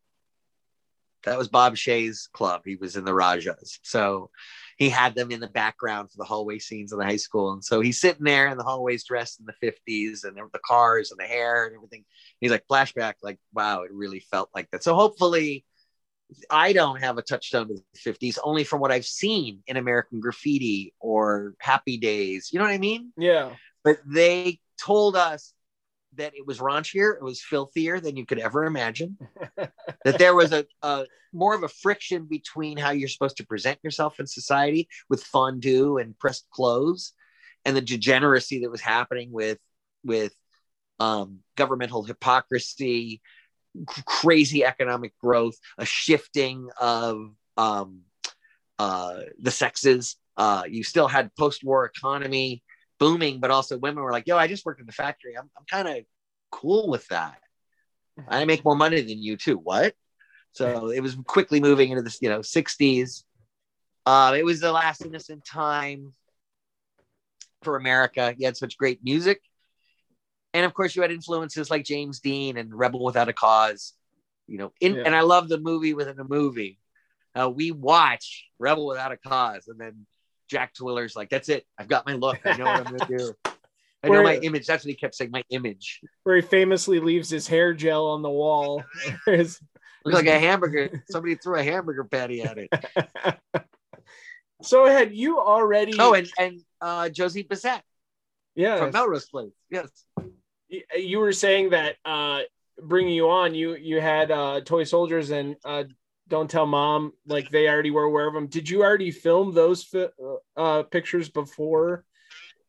that 1.24 1.38
was 1.38 1.48
Bob 1.48 1.76
Shaye's 1.76 2.28
club. 2.34 2.64
He 2.66 2.76
was 2.76 2.98
in 2.98 3.06
the 3.06 3.14
Rajas. 3.14 3.80
So 3.84 4.30
he 4.78 4.90
had 4.90 5.16
them 5.16 5.32
in 5.32 5.40
the 5.40 5.48
background 5.48 6.12
for 6.12 6.18
the 6.18 6.24
hallway 6.24 6.60
scenes 6.60 6.92
in 6.92 7.00
the 7.00 7.06
high 7.06 7.18
school. 7.18 7.54
And 7.54 7.64
so 7.64 7.82
he's 7.82 8.00
sitting 8.00 8.24
there 8.24 8.48
in 8.48 8.58
the 8.58 8.64
hallways 8.64 9.04
dressed 9.04 9.40
in 9.40 9.46
the 9.46 9.68
50s 9.68 10.24
and 10.24 10.36
there 10.36 10.44
were 10.44 10.50
the 10.54 10.60
cars 10.60 11.12
and 11.12 11.20
the 11.20 11.26
hair 11.26 11.66
and 11.66 11.76
everything. 11.76 12.06
He's 12.40 12.52
like, 12.52 12.66
flashback, 12.70 13.16
like, 13.22 13.40
wow, 13.54 13.84
it 13.84 13.92
really 13.92 14.20
felt 14.20 14.50
like 14.56 14.70
that. 14.72 14.84
So 14.84 14.96
hopefully, 14.96 15.66
I 16.50 16.74
don't 16.74 17.00
have 17.00 17.18
a 17.18 17.22
touchstone 17.22 17.68
to 17.68 17.76
the 17.76 18.12
50s, 18.12 18.40
only 18.44 18.64
from 18.64 18.80
what 18.80 18.92
I've 18.92 19.06
seen 19.06 19.62
in 19.68 19.78
American 19.78 20.20
Graffiti 20.20 20.94
or 21.00 21.54
Happy 21.60 21.98
Days. 21.98 22.50
You 22.52 22.60
know 22.60 22.66
what 22.66 22.74
I 22.74 22.80
mean? 22.80 23.12
Yeah. 23.18 23.52
But 23.84 24.00
they 24.06 24.60
told 24.80 25.16
us 25.16 25.54
that 26.18 26.34
it 26.36 26.46
was 26.46 26.60
raunchier, 26.60 27.16
it 27.16 27.24
was 27.24 27.42
filthier 27.42 28.00
than 28.00 28.16
you 28.16 28.26
could 28.26 28.40
ever 28.40 28.66
imagine. 28.66 29.18
that 29.58 30.18
there 30.18 30.36
was 30.36 30.52
a, 30.52 30.66
a 30.82 31.06
more 31.32 31.56
of 31.56 31.64
a 31.64 31.68
friction 31.68 32.26
between 32.26 32.78
how 32.78 32.92
you're 32.92 33.08
supposed 33.08 33.38
to 33.38 33.46
present 33.46 33.80
yourself 33.84 34.20
in 34.20 34.28
society 34.28 34.88
with 35.10 35.24
fondue 35.24 35.98
and 35.98 36.18
pressed 36.18 36.48
clothes, 36.52 37.14
and 37.66 37.76
the 37.76 37.82
degeneracy 37.82 38.62
that 38.62 38.72
was 38.72 38.82
happening 38.82 39.32
with 39.32 39.60
with 40.04 40.34
um, 41.00 41.40
governmental 41.56 42.04
hypocrisy, 42.04 43.22
crazy 44.06 44.64
economic 44.64 45.18
growth, 45.20 45.58
a 45.78 45.86
shifting 45.86 46.70
of 46.80 47.32
um, 47.58 48.02
uh, 48.80 49.20
the 49.40 49.52
sexes. 49.52 50.18
Uh, 50.36 50.64
you 50.68 50.84
still 50.84 51.08
had 51.08 51.36
post-war 51.36 51.86
economy 51.86 52.64
booming, 53.04 53.42
but 53.42 53.52
also 53.52 53.78
women 53.78 54.02
were 54.02 54.14
like, 54.14 54.28
"Yo, 54.28 54.38
I 54.38 54.48
just 54.48 54.66
worked 54.66 54.80
in 54.80 54.86
the 54.86 54.94
factory. 54.94 55.38
I'm, 55.38 55.50
I'm 55.58 55.66
kind 55.70 55.90
of 55.90 56.06
cool 56.52 56.88
with 56.88 57.06
that. 57.10 57.38
I 58.30 58.46
make 58.46 58.64
more 58.64 58.78
money 58.78 59.02
than 59.02 59.22
you 59.22 59.36
too. 59.36 59.58
What?" 59.58 59.94
So 60.54 60.90
it 60.90 61.02
was 61.02 61.18
quickly 61.26 61.60
moving 61.60 61.90
into 61.90 62.02
this, 62.02 62.20
you 62.22 62.30
know, 62.30 62.40
60s. 62.40 63.24
Uh, 64.06 64.36
it 64.38 64.46
was 64.46 64.62
the 64.62 64.72
last 64.72 65.06
innocent 65.06 65.44
time 65.44 66.14
for 67.64 67.76
America. 67.76 68.34
You 68.38 68.46
had 68.46 68.56
such 68.56 68.78
great 68.78 69.04
music. 69.04 69.42
And 70.54 70.66
of 70.66 70.74
course, 70.74 70.96
you 70.96 71.02
had 71.02 71.12
influences 71.12 71.70
like 71.70 71.84
James 71.84 72.22
Dean 72.22 72.56
and 72.56 72.74
Rebel 72.74 73.04
Without 73.04 73.28
a 73.28 73.34
Cause. 73.34 73.94
You 74.48 74.60
know, 74.60 74.74
in, 74.80 74.96
yeah. 74.96 75.04
and 75.06 75.16
I 75.16 75.22
love 75.22 75.50
the 75.50 75.60
movie 75.60 75.94
within 75.94 76.20
a 76.20 76.24
movie. 76.24 76.80
Uh, 77.36 77.50
we 77.50 77.72
watch 77.72 78.46
Rebel 78.60 78.86
Without 78.86 79.12
a 79.12 79.18
Cause, 79.18 79.68
and 79.68 79.80
then 79.80 80.06
Jack 80.50 80.74
Twiller's 80.74 81.16
like, 81.16 81.30
"That's 81.30 81.50
it. 81.50 81.66
I've 81.78 81.88
got 81.88 82.06
my 82.06 82.14
look. 82.14 82.40
I 82.46 82.58
know 82.58 82.66
what 82.66 82.88
I'm 82.88 82.98
gonna 82.98 83.18
do. 83.18 83.34
I 84.04 84.10
know 84.10 84.24
my 84.24 84.38
image." 84.38 84.66
That's 84.66 84.84
what 84.84 84.90
he 84.90 84.96
kept 84.96 85.16
saying. 85.16 85.32
My 85.32 85.44
image. 85.50 86.02
Where 86.24 86.36
he 86.36 86.42
famously 86.42 87.00
leaves 87.00 87.30
his 87.30 87.48
hair 87.48 87.74
gel 87.74 88.08
on 88.08 88.22
the 88.22 88.30
wall. 88.30 88.84
Looks 89.28 89.60
like 90.06 90.28
a 90.28 90.40
hamburger. 90.40 91.04
Somebody 91.10 91.36
threw 91.36 91.56
a 91.56 91.64
hamburger 91.64 92.04
patty 92.04 92.42
at 92.42 92.58
it. 92.58 92.70
so 94.62 94.86
had 94.86 95.16
you 95.16 95.40
already? 95.40 95.94
Oh, 95.98 96.14
and 96.14 96.30
and 96.38 96.62
uh, 96.82 97.10
Josie 97.10 97.44
Bissett. 97.44 97.82
Yeah, 98.56 98.78
from 98.78 98.92
Melrose 98.92 99.28
Place. 99.30 99.54
Yes. 99.70 99.90
You 100.96 101.20
were 101.20 101.32
saying 101.32 101.70
that 101.70 101.96
uh, 102.04 102.42
bringing 102.82 103.14
you 103.14 103.30
on, 103.30 103.56
you 103.56 103.76
you 103.76 104.02
had 104.02 104.32
uh, 104.32 104.62
toy 104.62 104.84
soldiers 104.84 105.30
and 105.30 105.56
uh, 105.64 105.86
don't 106.30 106.50
tell 106.50 106.66
mom 106.66 107.12
like 107.26 107.50
they 107.50 107.68
already 107.68 107.92
were 107.92 108.04
aware 108.04 108.28
of 108.28 108.34
them 108.34 108.48
did 108.48 108.70
you 108.70 108.82
already 108.82 109.12
film 109.12 109.54
those 109.54 109.84
fi- 109.84 110.10
uh, 110.56 110.84
pictures 110.84 111.30
before 111.30 112.06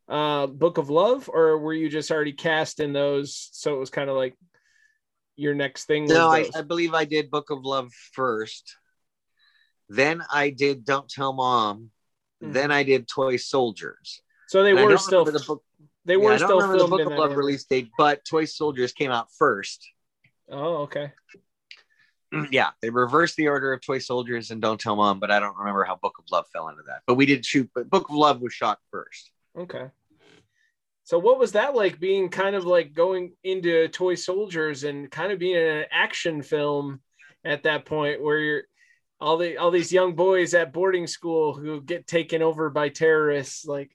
uh, 0.07 0.47
book 0.47 0.77
of 0.77 0.89
love? 0.89 1.29
Or 1.33 1.57
were 1.57 1.73
you 1.73 1.89
just 1.89 2.11
already 2.11 2.33
cast 2.33 2.79
in 2.79 2.93
those 2.93 3.49
so 3.51 3.75
it 3.75 3.79
was 3.79 3.89
kind 3.89 4.09
of 4.09 4.15
like 4.15 4.35
your 5.35 5.53
next 5.53 5.85
thing 5.85 6.05
no 6.05 6.29
I, 6.29 6.49
I, 6.55 6.61
believe 6.61 6.93
i 6.93 7.03
did 7.03 7.29
book 7.29 7.49
of 7.49 7.65
love 7.65 7.91
first. 8.13 8.77
Then 9.89 10.23
i 10.31 10.49
did 10.49 10.85
don't 10.85 11.09
tell 11.09 11.33
mom. 11.33 11.91
Mm-hmm. 12.41 12.53
then 12.53 12.71
i 12.71 12.83
did 12.83 13.07
toy 13.07 13.37
soldiers. 13.37 14.21
So 14.47 14.63
they 14.63 14.71
and 14.71 14.79
were 14.79 14.97
still 14.97 15.25
the 15.25 15.43
book 15.45 15.63
they 16.05 16.17
were 16.17 16.31
yeah, 16.31 16.37
still 16.37 16.61
filmed 16.61 16.79
the 16.79 16.87
book 16.87 17.11
of 17.11 17.17
love 17.17 17.35
release 17.35 17.65
date 17.65 17.89
but 17.97 18.23
toy 18.23 18.45
soldiers 18.45 18.93
came 18.93 19.11
out 19.11 19.27
first. 19.37 19.85
Oh 20.49 20.83
okay 20.83 21.11
yeah, 22.51 22.71
they 22.81 22.89
reversed 22.89 23.35
the 23.35 23.47
order 23.47 23.73
of 23.73 23.81
Toy 23.81 23.99
Soldiers 23.99 24.51
and 24.51 24.61
Don't 24.61 24.79
Tell 24.79 24.95
Mom, 24.95 25.19
but 25.19 25.31
I 25.31 25.39
don't 25.39 25.57
remember 25.57 25.83
how 25.83 25.95
Book 25.95 26.15
of 26.19 26.25
Love 26.31 26.45
fell 26.51 26.69
into 26.69 26.83
that. 26.87 27.01
But 27.07 27.15
we 27.15 27.25
did 27.25 27.45
shoot, 27.45 27.69
but 27.73 27.89
Book 27.89 28.09
of 28.09 28.15
Love 28.15 28.41
was 28.41 28.53
shot 28.53 28.79
first. 28.91 29.31
Okay. 29.57 29.89
So 31.03 31.19
what 31.19 31.37
was 31.37 31.51
that 31.51 31.75
like 31.75 31.99
being 31.99 32.29
kind 32.29 32.55
of 32.55 32.65
like 32.65 32.93
going 32.93 33.33
into 33.43 33.87
Toy 33.89 34.15
Soldiers 34.15 34.83
and 34.83 35.09
kind 35.09 35.31
of 35.31 35.37
being 35.37 35.55
an 35.55 35.85
action 35.91 36.41
film 36.41 36.99
at 37.43 37.63
that 37.63 37.85
point 37.85 38.23
where 38.23 38.39
you're 38.39 38.63
all 39.21 39.37
the 39.37 39.57
all 39.57 39.69
these 39.69 39.93
young 39.93 40.15
boys 40.15 40.55
at 40.55 40.73
boarding 40.73 41.05
school 41.05 41.53
who 41.53 41.79
get 41.79 42.07
taken 42.07 42.41
over 42.41 42.71
by 42.71 42.89
terrorists 42.89 43.65
like 43.65 43.91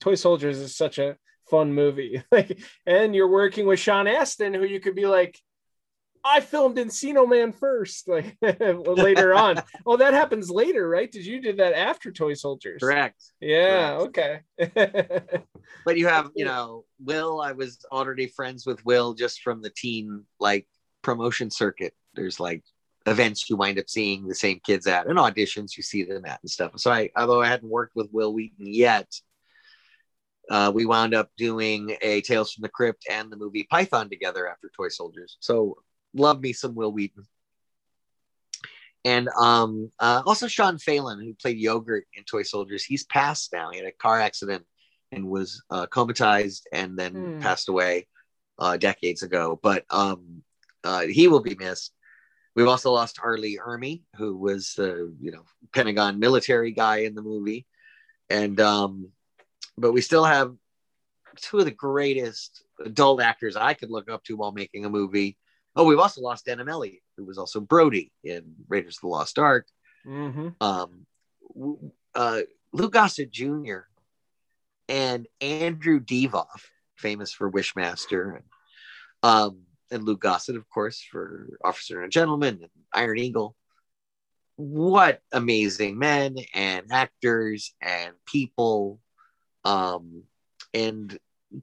Toy 0.00 0.14
Soldiers 0.14 0.58
is 0.58 0.76
such 0.76 0.98
a 0.98 1.16
fun 1.48 1.72
movie. 1.72 2.22
like 2.30 2.60
and 2.86 3.14
you're 3.14 3.28
working 3.28 3.66
with 3.66 3.80
Sean 3.80 4.06
Astin 4.06 4.52
who 4.52 4.64
you 4.64 4.80
could 4.80 4.94
be 4.94 5.06
like 5.06 5.40
I 6.24 6.40
filmed 6.40 6.76
Encino 6.76 7.28
Man 7.28 7.52
first, 7.52 8.08
like 8.08 8.36
later 8.42 9.34
on. 9.34 9.62
oh, 9.86 9.96
that 9.96 10.14
happens 10.14 10.50
later, 10.50 10.88
right? 10.88 11.10
Did 11.10 11.24
you 11.24 11.40
did 11.40 11.58
that 11.58 11.74
after 11.74 12.12
Toy 12.12 12.34
Soldiers? 12.34 12.80
Correct. 12.82 13.22
Yeah. 13.40 13.98
Correct. 13.98 14.42
Okay. 14.76 15.20
but 15.84 15.96
you 15.96 16.08
have, 16.08 16.30
you 16.34 16.44
know, 16.44 16.84
Wil. 17.02 17.40
I 17.40 17.52
was 17.52 17.84
already 17.90 18.26
friends 18.26 18.66
with 18.66 18.84
Wil 18.84 19.14
just 19.14 19.42
from 19.42 19.62
the 19.62 19.70
teen 19.70 20.24
like 20.38 20.66
promotion 21.02 21.50
circuit. 21.50 21.94
There's 22.14 22.38
like 22.38 22.64
events 23.06 23.48
you 23.48 23.56
wind 23.56 23.78
up 23.78 23.88
seeing 23.88 24.28
the 24.28 24.34
same 24.34 24.60
kids 24.64 24.86
at, 24.86 25.06
and 25.06 25.18
auditions 25.18 25.76
you 25.76 25.82
see 25.82 26.04
them 26.04 26.26
at 26.26 26.40
and 26.42 26.50
stuff. 26.50 26.72
So 26.76 26.90
I, 26.90 27.10
although 27.16 27.40
I 27.40 27.46
hadn't 27.46 27.70
worked 27.70 27.96
with 27.96 28.12
Wil 28.12 28.34
Wheaton 28.34 28.66
yet, 28.66 29.10
uh, 30.50 30.70
we 30.74 30.84
wound 30.84 31.14
up 31.14 31.30
doing 31.38 31.96
a 32.02 32.20
Tales 32.20 32.52
from 32.52 32.62
the 32.62 32.68
Crypt 32.68 33.04
and 33.08 33.30
the 33.30 33.36
movie 33.36 33.66
Python 33.70 34.10
together 34.10 34.48
after 34.48 34.70
Toy 34.76 34.88
Soldiers. 34.88 35.36
So 35.40 35.78
love 36.14 36.40
me 36.40 36.52
some 36.52 36.74
Wil 36.74 36.92
Wheaton. 36.92 37.24
And 39.04 39.28
um, 39.30 39.90
uh, 39.98 40.22
also 40.26 40.46
Shawn 40.46 40.78
Phelan, 40.78 41.20
who 41.20 41.34
played 41.34 41.58
Yogurt 41.58 42.06
in 42.14 42.24
Toy 42.24 42.42
Soldiers, 42.42 42.84
he's 42.84 43.04
passed 43.04 43.52
now. 43.52 43.70
He 43.70 43.78
had 43.78 43.86
a 43.86 43.92
car 43.92 44.20
accident 44.20 44.66
and 45.10 45.28
was 45.28 45.62
uh, 45.70 45.86
comatized 45.86 46.68
and 46.72 46.98
then 46.98 47.14
mm. 47.14 47.40
passed 47.40 47.68
away 47.68 48.06
uh, 48.58 48.76
decades 48.76 49.22
ago. 49.22 49.58
But 49.62 49.84
um, 49.90 50.42
uh, 50.84 51.02
he 51.02 51.28
will 51.28 51.40
be 51.40 51.54
missed. 51.54 51.94
We've 52.54 52.68
also 52.68 52.92
lost 52.92 53.20
R. 53.22 53.38
Lee 53.38 53.58
Ermey, 53.64 54.02
who 54.16 54.36
was 54.36 54.74
the 54.76 55.14
you 55.20 55.30
know 55.30 55.44
Pentagon 55.72 56.18
military 56.18 56.72
guy 56.72 56.98
in 56.98 57.14
the 57.14 57.22
movie, 57.22 57.66
and 58.28 58.60
um, 58.60 59.10
but 59.78 59.92
we 59.92 60.00
still 60.00 60.24
have 60.24 60.54
two 61.36 61.60
of 61.60 61.64
the 61.64 61.70
greatest 61.70 62.62
adult 62.84 63.22
actors 63.22 63.56
I 63.56 63.74
could 63.74 63.90
look 63.90 64.10
up 64.10 64.24
to 64.24 64.36
while 64.36 64.52
making 64.52 64.84
a 64.84 64.90
movie 64.90 65.38
Oh, 65.76 65.84
we've 65.84 65.98
also 65.98 66.20
lost 66.20 66.46
Denholm 66.46 66.70
Elliott, 66.70 67.02
who 67.16 67.24
was 67.24 67.38
also 67.38 67.60
Brody 67.60 68.12
in 68.24 68.54
Raiders 68.68 68.96
of 68.96 69.02
the 69.02 69.08
Lost 69.08 69.38
Ark. 69.38 69.66
Mm-hmm. 70.06 70.48
Um, 70.60 71.06
uh, 72.14 72.40
Lou 72.72 72.90
Gossett 72.90 73.30
Jr. 73.30 73.80
and 74.88 75.26
Andrew 75.40 76.00
Divoff, 76.00 76.64
famous 76.96 77.32
for 77.32 77.50
Wishmaster, 77.50 78.36
and, 78.36 78.44
um, 79.22 79.62
and 79.90 80.04
Lou 80.04 80.16
Gossett, 80.16 80.56
of 80.56 80.68
course, 80.68 81.04
for 81.10 81.48
Officer 81.64 82.02
and 82.02 82.12
Gentleman 82.12 82.58
and 82.62 82.70
Iron 82.92 83.18
Eagle. 83.18 83.54
What 84.56 85.20
amazing 85.32 85.98
men 85.98 86.36
and 86.52 86.86
actors 86.90 87.74
and 87.80 88.12
people, 88.26 89.00
um, 89.64 90.24
and 90.74 91.18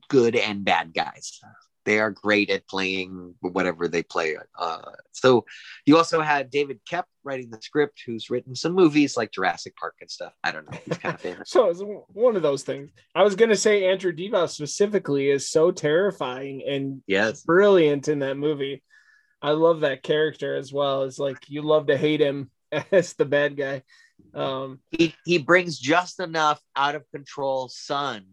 good 0.10 0.36
and 0.36 0.66
bad 0.66 0.94
guys 0.94 1.40
they 1.88 2.00
are 2.02 2.12
great 2.12 2.50
at 2.50 2.68
playing 2.68 3.34
whatever 3.40 3.88
they 3.88 4.04
play. 4.04 4.36
Uh, 4.60 4.82
so 5.14 5.46
you 5.86 5.96
also 5.96 6.20
had 6.20 6.52
David 6.52 6.82
Koepp 6.88 7.06
writing 7.24 7.50
the 7.50 7.62
script, 7.62 8.04
who's 8.06 8.30
written 8.30 8.56
some 8.56 8.74
movies 8.74 9.16
like 9.16 9.32
Jurassic 9.32 9.74
Park 9.78 9.96
and 10.02 10.12
stuff. 10.12 10.34
I 10.44 10.52
don't 10.52 10.70
know. 10.70 10.78
He's 10.86 10.98
kind 10.98 11.16
of 11.16 11.22
famous. 11.22 11.50
so 11.50 11.70
it's 11.70 11.82
one 12.12 12.36
of 12.36 12.42
those 12.42 12.64
things. 12.64 12.92
I 13.16 13.24
was 13.24 13.38
going 13.38 13.52
to 13.52 13.56
say 13.56 13.88
Andrew 13.90 14.12
Divoff 14.12 14.50
specifically 14.50 15.30
is 15.30 15.50
so 15.50 15.72
terrifying 15.72 16.62
and 16.68 17.02
yes, 17.08 17.44
brilliant 17.44 18.10
in 18.10 18.20
that 18.20 18.36
movie. 18.36 18.84
I 19.42 19.52
love 19.52 19.80
that 19.80 20.04
character 20.04 20.58
as 20.58 20.74
well. 20.74 21.04
It's 21.04 21.20
like 21.20 21.38
you 21.48 21.62
love 21.62 21.88
to 21.88 21.98
hate 21.98 22.20
him 22.20 22.52
as 22.92 23.14
the 23.14 23.24
bad 23.24 23.56
guy. 23.56 23.84
Um, 24.34 24.82
he 24.92 25.16
he 25.24 25.38
brings 25.38 25.80
just 25.80 26.20
enough 26.20 26.62
out 26.76 26.96
of 26.96 27.10
control 27.12 27.70
son 27.70 28.26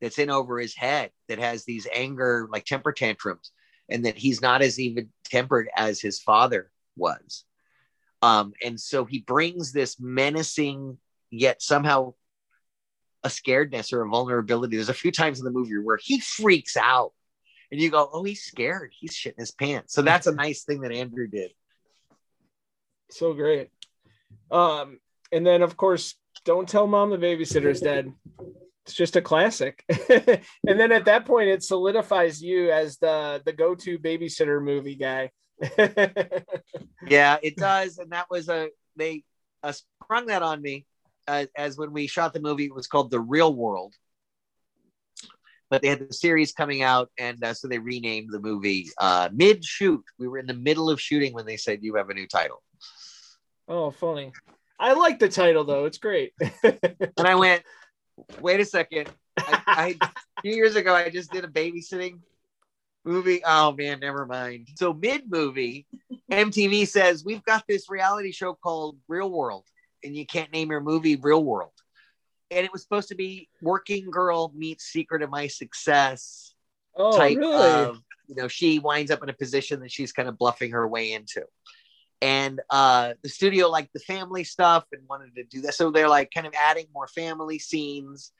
that's 0.00 0.18
in 0.18 0.30
over 0.30 0.58
his 0.58 0.74
head 0.74 1.10
that 1.28 1.38
has 1.38 1.64
these 1.64 1.86
anger 1.94 2.48
like 2.50 2.64
temper 2.64 2.92
tantrums 2.92 3.52
and 3.88 4.04
that 4.04 4.16
he's 4.16 4.40
not 4.40 4.62
as 4.62 4.78
even 4.78 5.10
tempered 5.24 5.68
as 5.76 6.00
his 6.00 6.20
father 6.20 6.70
was. 6.96 7.44
Um, 8.22 8.52
and 8.64 8.78
so 8.78 9.04
he 9.04 9.20
brings 9.20 9.72
this 9.72 9.98
menacing 9.98 10.98
yet 11.30 11.62
somehow 11.62 12.14
a 13.24 13.28
scaredness 13.28 13.92
or 13.92 14.02
a 14.02 14.08
vulnerability. 14.08 14.76
There's 14.76 14.88
a 14.88 14.94
few 14.94 15.12
times 15.12 15.38
in 15.38 15.44
the 15.44 15.50
movie 15.50 15.78
where 15.78 15.98
he 16.00 16.20
freaks 16.20 16.76
out 16.76 17.12
and 17.70 17.80
you 17.80 17.90
go 17.90 18.08
oh 18.12 18.24
he's 18.24 18.42
scared. 18.42 18.92
He's 18.98 19.12
shitting 19.12 19.38
his 19.38 19.52
pants. 19.52 19.94
So 19.94 20.02
that's 20.02 20.26
a 20.26 20.34
nice 20.34 20.64
thing 20.64 20.80
that 20.82 20.92
andrew 20.92 21.28
did. 21.28 21.52
So 23.10 23.34
great. 23.34 23.70
Um 24.50 24.98
and 25.32 25.46
then 25.46 25.62
of 25.62 25.76
course 25.76 26.14
don't 26.44 26.68
tell 26.68 26.86
mom 26.86 27.10
the 27.10 27.18
babysitter's 27.18 27.80
dead 27.80 28.12
it's 28.90 28.96
just 28.96 29.14
a 29.14 29.22
classic. 29.22 29.84
and 30.08 30.80
then 30.80 30.90
at 30.90 31.04
that 31.04 31.24
point, 31.24 31.48
it 31.48 31.62
solidifies 31.62 32.42
you 32.42 32.72
as 32.72 32.98
the 32.98 33.40
the 33.44 33.52
go 33.52 33.76
to 33.76 33.98
babysitter 34.00 34.60
movie 34.60 34.96
guy. 34.96 35.30
yeah, 37.06 37.38
it 37.40 37.56
does, 37.56 37.98
and 37.98 38.10
that 38.10 38.26
was 38.28 38.48
a 38.48 38.70
they 38.96 39.22
uh, 39.62 39.70
sprung 39.70 40.26
that 40.26 40.42
on 40.42 40.60
me 40.60 40.86
as, 41.28 41.46
as 41.56 41.78
when 41.78 41.92
we 41.92 42.08
shot 42.08 42.32
the 42.32 42.40
movie. 42.40 42.64
It 42.64 42.74
was 42.74 42.88
called 42.88 43.12
The 43.12 43.20
Real 43.20 43.54
World, 43.54 43.94
but 45.70 45.82
they 45.82 45.88
had 45.88 46.08
the 46.08 46.12
series 46.12 46.50
coming 46.50 46.82
out, 46.82 47.10
and 47.16 47.42
uh, 47.44 47.54
so 47.54 47.68
they 47.68 47.78
renamed 47.78 48.32
the 48.32 48.40
movie 48.40 48.88
uh, 48.98 49.28
mid 49.32 49.64
shoot. 49.64 50.02
We 50.18 50.26
were 50.26 50.38
in 50.38 50.46
the 50.46 50.54
middle 50.54 50.90
of 50.90 51.00
shooting 51.00 51.32
when 51.32 51.46
they 51.46 51.56
said 51.56 51.78
you 51.82 51.94
have 51.94 52.10
a 52.10 52.14
new 52.14 52.26
title. 52.26 52.60
Oh, 53.68 53.92
funny. 53.92 54.32
I 54.80 54.94
like 54.94 55.20
the 55.20 55.28
title 55.28 55.62
though; 55.62 55.84
it's 55.84 55.98
great. 55.98 56.32
and 56.64 57.08
I 57.18 57.36
went, 57.36 57.62
wait 58.40 58.60
a 58.60 58.64
second. 58.64 59.08
I, 59.38 59.62
I 59.66 59.96
a 60.38 60.42
few 60.42 60.54
years 60.54 60.76
ago, 60.76 60.94
I 60.94 61.10
just 61.10 61.32
did 61.32 61.44
a 61.44 61.48
babysitting 61.48 62.20
movie. 63.04 63.42
Oh 63.44 63.72
man, 63.72 64.00
never 64.00 64.26
mind. 64.26 64.68
So 64.76 64.92
mid 64.92 65.30
movie, 65.30 65.86
MTV 66.30 66.86
says 66.86 67.24
we've 67.24 67.44
got 67.44 67.64
this 67.68 67.90
reality 67.90 68.32
show 68.32 68.54
called 68.54 68.96
Real 69.08 69.30
World, 69.30 69.66
and 70.04 70.16
you 70.16 70.26
can't 70.26 70.52
name 70.52 70.70
your 70.70 70.80
movie 70.80 71.16
Real 71.16 71.44
World. 71.44 71.72
And 72.50 72.64
it 72.64 72.72
was 72.72 72.82
supposed 72.82 73.08
to 73.08 73.14
be 73.14 73.48
Working 73.62 74.10
Girl 74.10 74.52
meets 74.54 74.84
Secret 74.84 75.22
of 75.22 75.30
My 75.30 75.46
Success 75.46 76.54
oh, 76.96 77.16
type 77.16 77.38
really? 77.38 77.54
of, 77.54 78.00
you 78.26 78.34
know, 78.34 78.48
she 78.48 78.80
winds 78.80 79.12
up 79.12 79.22
in 79.22 79.28
a 79.28 79.34
position 79.34 79.80
that 79.80 79.92
she's 79.92 80.12
kind 80.12 80.28
of 80.28 80.36
bluffing 80.36 80.72
her 80.72 80.86
way 80.86 81.12
into. 81.12 81.42
And 82.22 82.60
uh, 82.68 83.14
the 83.22 83.28
studio 83.28 83.68
liked 83.68 83.92
the 83.94 84.00
family 84.00 84.44
stuff 84.44 84.84
and 84.92 85.02
wanted 85.08 85.34
to 85.36 85.44
do 85.44 85.62
that. 85.62 85.74
So 85.74 85.90
they're 85.90 86.08
like 86.08 86.30
kind 86.34 86.46
of 86.46 86.52
adding 86.54 86.86
more 86.92 87.08
family 87.08 87.58
scenes. 87.58 88.32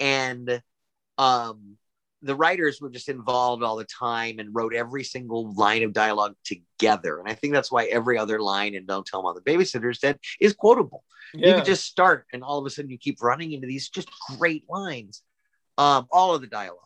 And 0.00 0.62
um, 1.18 1.76
the 2.22 2.34
writers 2.34 2.80
were 2.80 2.88
just 2.88 3.08
involved 3.08 3.62
all 3.62 3.76
the 3.76 3.84
time 3.84 4.38
and 4.38 4.54
wrote 4.54 4.74
every 4.74 5.04
single 5.04 5.52
line 5.54 5.82
of 5.82 5.92
dialogue 5.92 6.36
together. 6.44 7.20
And 7.20 7.28
I 7.28 7.34
think 7.34 7.52
that's 7.52 7.70
why 7.70 7.84
every 7.84 8.16
other 8.16 8.40
line 8.40 8.74
in 8.74 8.86
Don't 8.86 9.06
Tell 9.06 9.22
Mom 9.22 9.34
the 9.34 9.50
Babysitter's 9.52 9.98
Dead 9.98 10.18
is 10.40 10.54
quotable. 10.54 11.04
You 11.34 11.48
yeah. 11.48 11.56
can 11.56 11.66
just 11.66 11.84
start 11.84 12.26
and 12.32 12.42
all 12.42 12.58
of 12.58 12.64
a 12.64 12.70
sudden 12.70 12.90
you 12.90 12.96
keep 12.96 13.22
running 13.22 13.52
into 13.52 13.66
these 13.66 13.90
just 13.90 14.08
great 14.38 14.64
lines. 14.70 15.22
Um, 15.76 16.06
all 16.10 16.34
of 16.34 16.40
the 16.40 16.46
dialogue. 16.46 16.78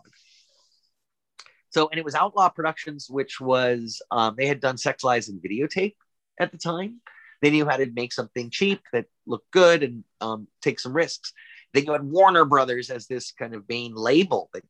So, 1.70 1.88
and 1.88 1.98
it 1.98 2.04
was 2.04 2.14
Outlaw 2.14 2.50
Productions, 2.50 3.08
which 3.08 3.40
was, 3.40 4.02
um, 4.10 4.34
they 4.36 4.46
had 4.46 4.60
done 4.60 4.76
Sex 4.76 5.02
Lies 5.02 5.28
and 5.28 5.40
videotape 5.40 5.94
at 6.42 6.52
the 6.52 6.58
time. 6.58 7.00
They 7.40 7.50
knew 7.50 7.66
how 7.66 7.76
to 7.76 7.86
make 7.86 8.12
something 8.12 8.50
cheap 8.50 8.80
that 8.92 9.06
looked 9.26 9.50
good 9.50 9.82
and 9.82 10.04
um, 10.20 10.46
take 10.60 10.78
some 10.78 10.92
risks. 10.92 11.32
Then 11.74 11.84
you 11.84 11.92
had 11.92 12.04
Warner 12.04 12.44
Brothers 12.44 12.90
as 12.90 13.06
this 13.06 13.32
kind 13.32 13.54
of 13.54 13.68
main 13.68 13.94
label 13.94 14.48
that 14.52 14.62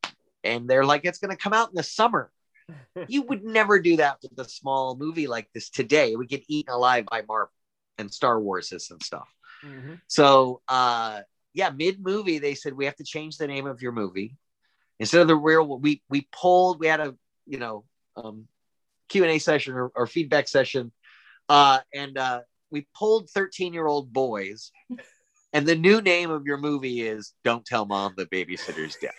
and 0.45 0.69
they're 0.69 0.85
like, 0.85 1.05
it's 1.05 1.19
going 1.19 1.31
to 1.31 1.43
come 1.43 1.53
out 1.53 1.69
in 1.69 1.75
the 1.77 1.83
summer. 1.83 2.31
you 3.09 3.23
would 3.23 3.45
never 3.45 3.79
do 3.81 3.97
that 3.97 4.19
with 4.23 4.39
a 4.39 4.49
small 4.49 4.97
movie 4.97 5.27
like 5.27 5.49
this 5.55 5.71
today. 5.71 6.17
We 6.17 6.27
get 6.27 6.45
eaten 6.49 6.73
alive 6.73 7.07
by 7.11 7.23
Marvel 7.23 7.53
and 7.99 8.13
Star 8.13 8.41
Wars 8.41 8.73
and 8.73 9.03
stuff. 9.03 9.29
Mhm. 9.65 10.01
So, 10.09 10.61
uh, 10.69 11.21
yeah, 11.55 11.71
mid 11.71 12.03
movie, 12.03 12.39
they 12.39 12.55
said 12.55 12.73
we 12.73 12.87
have 12.87 12.97
to 12.97 13.05
change 13.05 13.37
the 13.37 13.47
name 13.47 13.67
of 13.67 13.83
your 13.83 13.93
movie 13.93 14.37
instead 14.99 15.21
of 15.21 15.29
the 15.29 15.37
real. 15.37 15.79
We 15.79 16.03
we 16.09 16.27
pulled. 16.33 16.81
We 16.81 16.87
had 16.87 17.01
a 17.01 17.15
you 17.47 17.59
know 17.59 17.85
um, 18.17 18.49
Q 19.09 19.23
and 19.23 19.33
A 19.33 19.39
session 19.39 19.75
or, 19.75 19.93
or 19.95 20.07
feedback 20.07 20.49
session, 20.49 20.91
uh, 21.49 21.81
and 21.95 22.17
uh, 22.19 22.41
we 22.71 22.87
pulled 22.97 23.31
thirteen 23.31 23.73
year 23.73 23.87
old 23.87 24.13
boys. 24.13 24.71
And 25.55 25.67
the 25.67 25.75
new 25.75 26.01
name 26.01 26.31
of 26.31 26.47
your 26.47 26.57
movie 26.57 27.03
is 27.03 27.35
"Don't 27.45 27.65
Tell 27.65 27.85
Mom 27.85 28.15
the 28.17 28.27
Babysitter's 28.27 28.97
Dead." 28.97 29.13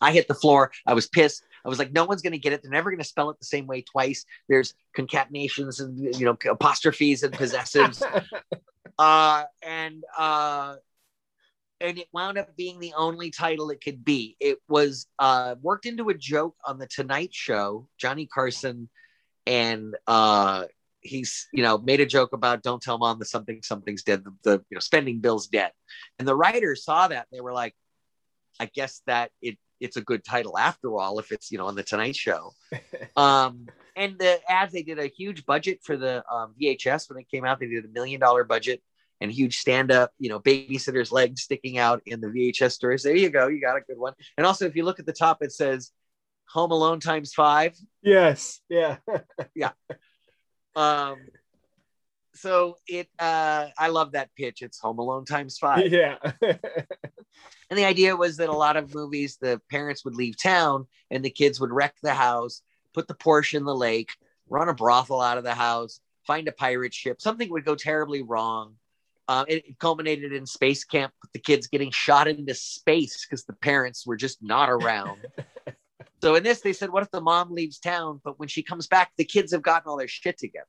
I 0.00 0.12
hit 0.12 0.28
the 0.28 0.34
floor. 0.34 0.72
I 0.86 0.94
was 0.94 1.06
pissed. 1.06 1.42
I 1.64 1.68
was 1.68 1.78
like, 1.78 1.92
no 1.92 2.04
one's 2.04 2.22
going 2.22 2.32
to 2.32 2.38
get 2.38 2.52
it. 2.52 2.62
They're 2.62 2.70
never 2.70 2.90
going 2.90 3.02
to 3.02 3.04
spell 3.04 3.30
it 3.30 3.38
the 3.38 3.46
same 3.46 3.66
way 3.66 3.82
twice. 3.82 4.24
There's 4.48 4.74
concatenations 4.96 5.80
and 5.80 5.98
you 6.16 6.24
know 6.24 6.36
apostrophes 6.50 7.22
and 7.22 7.34
possessives. 7.34 8.02
uh, 8.98 9.44
and 9.62 10.02
uh, 10.16 10.76
and 11.80 11.98
it 11.98 12.08
wound 12.12 12.38
up 12.38 12.56
being 12.56 12.78
the 12.78 12.94
only 12.96 13.30
title 13.30 13.70
it 13.70 13.82
could 13.82 14.04
be. 14.04 14.36
It 14.40 14.58
was 14.68 15.06
uh, 15.18 15.56
worked 15.60 15.86
into 15.86 16.08
a 16.08 16.14
joke 16.14 16.56
on 16.64 16.78
the 16.78 16.86
Tonight 16.86 17.30
Show. 17.32 17.88
Johnny 17.98 18.26
Carson 18.26 18.88
and 19.46 19.96
uh, 20.06 20.64
he's 21.00 21.48
you 21.52 21.62
know 21.62 21.78
made 21.78 22.00
a 22.00 22.06
joke 22.06 22.32
about 22.32 22.62
don't 22.62 22.82
tell 22.82 22.98
mom 22.98 23.18
that 23.18 23.26
something 23.26 23.60
something's 23.62 24.02
dead. 24.02 24.24
The, 24.24 24.32
the 24.42 24.52
you 24.70 24.74
know 24.74 24.80
spending 24.80 25.20
bill's 25.20 25.46
dead. 25.46 25.72
And 26.18 26.26
the 26.26 26.36
writers 26.36 26.84
saw 26.84 27.08
that 27.08 27.26
they 27.32 27.40
were 27.40 27.52
like, 27.52 27.74
I 28.58 28.66
guess 28.66 29.02
that 29.06 29.30
it 29.42 29.58
it's 29.80 29.96
a 29.96 30.02
good 30.02 30.22
title 30.24 30.58
after 30.58 30.94
all 30.98 31.18
if 31.18 31.32
it's 31.32 31.50
you 31.50 31.58
know 31.58 31.66
on 31.66 31.74
the 31.74 31.82
Tonight 31.82 32.16
Show. 32.16 32.52
um, 33.16 33.66
and 33.96 34.18
the 34.18 34.40
ads 34.48 34.72
they 34.72 34.82
did 34.82 34.98
a 34.98 35.06
huge 35.06 35.46
budget 35.46 35.80
for 35.82 35.96
the 35.96 36.24
um, 36.30 36.54
VHS 36.60 37.08
when 37.08 37.18
it 37.18 37.28
came 37.30 37.44
out. 37.44 37.60
They 37.60 37.66
did 37.66 37.84
a 37.84 37.88
million 37.88 38.20
dollar 38.20 38.44
budget 38.44 38.82
and 39.20 39.30
huge 39.30 39.58
stand 39.58 39.90
up, 39.92 40.12
you 40.18 40.28
know, 40.28 40.40
babysitter's 40.40 41.12
legs 41.12 41.42
sticking 41.42 41.76
out 41.78 42.02
in 42.06 42.20
the 42.20 42.28
VHS 42.28 42.72
stores. 42.72 43.02
There 43.02 43.14
you 43.14 43.28
go, 43.30 43.48
you 43.48 43.60
got 43.60 43.76
a 43.76 43.82
good 43.82 43.98
one. 43.98 44.14
And 44.36 44.46
also, 44.46 44.66
if 44.66 44.74
you 44.74 44.84
look 44.84 44.98
at 44.98 45.06
the 45.06 45.12
top, 45.12 45.42
it 45.42 45.52
says 45.52 45.92
Home 46.52 46.70
Alone 46.70 47.00
times 47.00 47.32
five. 47.32 47.76
yes. 48.02 48.60
Yeah. 48.68 48.96
Yeah. 49.54 49.70
Um, 50.76 51.16
so 52.34 52.76
it, 52.86 53.08
uh, 53.18 53.66
I 53.76 53.88
love 53.88 54.12
that 54.12 54.30
pitch. 54.36 54.62
It's 54.62 54.78
Home 54.80 54.98
Alone 54.98 55.24
times 55.24 55.58
five. 55.58 55.92
yeah. 55.92 56.16
And 57.70 57.78
the 57.78 57.84
idea 57.84 58.16
was 58.16 58.38
that 58.38 58.48
a 58.48 58.52
lot 58.52 58.76
of 58.76 58.94
movies, 58.96 59.38
the 59.40 59.60
parents 59.70 60.04
would 60.04 60.16
leave 60.16 60.34
town 60.36 60.88
and 61.08 61.24
the 61.24 61.30
kids 61.30 61.60
would 61.60 61.70
wreck 61.70 61.94
the 62.02 62.14
house, 62.14 62.62
put 62.94 63.06
the 63.06 63.14
Porsche 63.14 63.54
in 63.54 63.64
the 63.64 63.74
lake, 63.74 64.10
run 64.48 64.68
a 64.68 64.74
brothel 64.74 65.20
out 65.20 65.38
of 65.38 65.44
the 65.44 65.54
house, 65.54 66.00
find 66.26 66.48
a 66.48 66.52
pirate 66.52 66.92
ship. 66.92 67.20
Something 67.20 67.48
would 67.50 67.64
go 67.64 67.76
terribly 67.76 68.22
wrong. 68.22 68.74
Uh, 69.28 69.44
it, 69.46 69.64
it 69.68 69.78
culminated 69.78 70.32
in 70.32 70.46
space 70.46 70.82
camp 70.82 71.12
with 71.22 71.30
the 71.30 71.38
kids 71.38 71.68
getting 71.68 71.92
shot 71.92 72.26
into 72.26 72.54
space 72.54 73.24
because 73.24 73.44
the 73.44 73.52
parents 73.52 74.04
were 74.04 74.16
just 74.16 74.42
not 74.42 74.68
around. 74.68 75.20
so 76.22 76.34
in 76.34 76.42
this, 76.42 76.60
they 76.60 76.72
said, 76.72 76.90
"What 76.90 77.02
if 77.02 77.10
the 77.10 77.20
mom 77.20 77.52
leaves 77.52 77.78
town, 77.78 78.20
but 78.24 78.38
when 78.38 78.48
she 78.48 78.62
comes 78.62 78.86
back, 78.86 79.12
the 79.16 79.24
kids 79.24 79.52
have 79.52 79.62
gotten 79.62 79.88
all 79.88 79.96
their 79.96 80.08
shit 80.08 80.38
together?" 80.38 80.66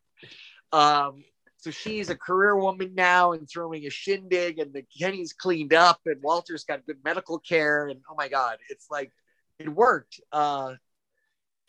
Um, 0.71 1.23
so 1.57 1.69
she's 1.69 2.09
a 2.09 2.15
career 2.15 2.55
woman 2.55 2.95
now 2.95 3.33
and 3.33 3.47
throwing 3.47 3.85
a 3.85 3.89
shindig, 3.89 4.57
and 4.59 4.73
the 4.73 4.83
Kenny's 4.99 5.33
cleaned 5.33 5.73
up, 5.73 5.99
and 6.05 6.21
Walter's 6.23 6.63
got 6.63 6.85
good 6.85 6.97
medical 7.03 7.37
care, 7.39 7.87
and 7.87 8.01
oh 8.09 8.15
my 8.15 8.29
god, 8.29 8.57
it's 8.69 8.87
like 8.89 9.11
it 9.59 9.69
worked. 9.69 10.19
Uh, 10.31 10.75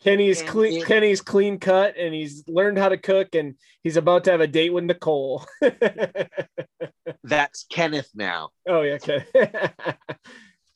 Kenny's 0.03 0.41
clean. 0.41 0.81
it- 0.81 0.85
Kenny's 0.87 1.21
clean 1.21 1.59
cut, 1.59 1.95
and 1.97 2.13
he's 2.13 2.43
learned 2.47 2.77
how 2.77 2.89
to 2.89 2.97
cook, 2.97 3.35
and 3.35 3.55
he's 3.83 3.95
about 3.97 4.23
to 4.25 4.31
have 4.31 4.41
a 4.41 4.47
date 4.47 4.73
with 4.73 4.83
Nicole. 4.83 5.45
that's 7.23 7.65
Kenneth 7.69 8.09
now. 8.15 8.49
oh 8.67 8.81
yeah, 8.81 8.93
okay. 8.93 9.25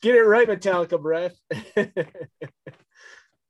Get 0.02 0.16
it 0.16 0.22
right, 0.22 0.48
Metallica 0.48 1.02
breath. 1.02 1.36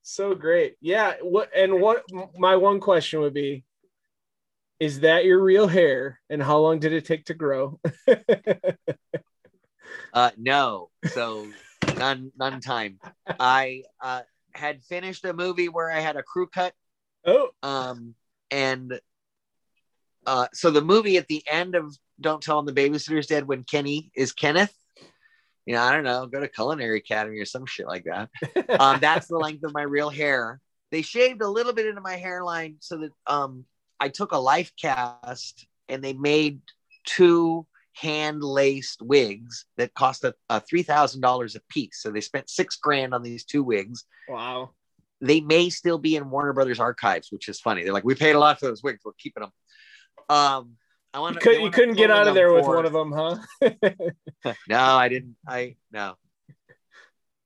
so 0.08 0.36
great. 0.36 0.76
Yeah. 0.82 1.16
What 1.22 1.50
and 1.56 1.82
what 1.82 2.04
my 2.38 2.56
one 2.56 2.80
question 2.80 3.22
would 3.22 3.34
be 3.34 3.64
is 4.80 5.02
that 5.02 5.26
your 5.26 5.42
real 5.42 5.68
hair 5.68 6.20
and 6.30 6.42
how 6.42 6.60
long 6.60 6.80
did 6.80 6.94
it 6.94 7.06
take 7.06 7.26
to 7.26 7.34
grow? 7.34 7.80
Uh, 10.14 10.32
no, 10.38 10.90
so 11.12 11.48
none, 11.96 12.32
none 12.38 12.60
time. 12.60 13.00
I 13.40 13.84
uh, 14.02 14.22
had 14.52 14.84
finished 14.84 15.26
a 15.26 15.34
movie 15.34 15.70
where 15.70 15.92
I 15.92 16.00
had 16.00 16.16
a 16.16 16.24
crew 16.24 16.48
cut 16.48 16.74
oh, 17.28 17.50
um 17.62 18.16
and 18.50 19.00
uh 20.26 20.48
so 20.54 20.72
the 20.72 20.82
movie 20.82 21.18
at 21.18 21.28
the 21.28 21.44
end 21.48 21.76
of 21.76 21.96
don't 22.20 22.42
tell 22.42 22.58
him 22.60 22.66
the 22.66 22.74
babysitter's 22.74 23.28
dead 23.28 23.48
when 23.48 23.64
kenny 23.64 24.12
is 24.16 24.32
kenneth 24.32 24.74
you 25.68 25.76
know 25.76 25.82
i 25.82 25.92
don't 25.92 26.06
know 26.06 26.26
go 26.26 26.40
to 26.40 26.48
culinary 26.48 26.98
academy 26.98 27.38
or 27.38 27.46
some 27.46 27.66
shit 27.68 27.86
like 27.86 28.06
that 28.06 28.30
um 28.80 28.98
that's 29.00 29.28
the 29.28 29.38
length 29.38 29.64
of 29.64 29.74
my 29.74 29.84
real 29.84 30.10
hair 30.10 30.60
they 30.92 31.04
shaved 31.04 31.42
a 31.42 31.48
little 31.48 31.74
bit 31.74 31.86
into 31.86 32.02
my 32.02 32.16
hairline 32.16 32.78
so 32.80 32.98
that 32.98 33.12
um 33.28 33.66
i 34.00 34.10
took 34.10 34.32
a 34.32 34.38
life 34.38 34.72
cast 34.82 35.68
and 35.90 36.04
they 36.04 36.14
made 36.14 36.62
two 37.06 37.68
hand 37.94 38.44
laced 38.44 39.02
wigs 39.02 39.66
that 39.78 39.94
cost 39.96 40.24
a, 40.24 40.34
a 40.50 40.62
$3000 40.62 41.56
a 41.56 41.60
piece 41.70 42.00
so 42.02 42.12
they 42.12 42.22
spent 42.22 42.50
six 42.50 42.78
grand 42.78 43.14
on 43.14 43.24
these 43.24 43.44
two 43.44 43.64
wigs 43.64 44.06
wow. 44.30 44.70
they 45.20 45.42
may 45.42 45.70
still 45.70 45.98
be 45.98 46.16
in 46.16 46.30
Warner 46.30 46.54
Brothers 46.54 46.80
archives, 46.80 47.32
which 47.32 47.50
is 47.50 47.60
funny. 47.60 47.84
They're 47.84 47.94
like, 47.94 48.04
we 48.04 48.14
paid 48.14 48.36
a 48.36 48.40
lot 48.40 48.60
for 48.60 48.68
those 48.68 48.84
wigs, 48.84 49.02
we're 49.04 49.14
keeping 49.14 49.42
them. 49.42 49.52
Um, 50.30 50.78
I 51.14 51.20
want 51.20 51.36
You, 51.36 51.42
could, 51.42 51.62
you 51.62 51.72
couldn't 51.72 51.96
get 51.96 52.12
out 52.12 52.28
of 52.28 52.36
there 52.36 52.54
with 52.54 52.66
one 52.66 52.86
of 52.86 52.94
them, 52.94 53.12
huh? 53.12 53.38
no, 54.68 54.80
I 54.80 55.10
didn't. 55.10 55.36
I 55.48 55.76
no. 55.92 56.16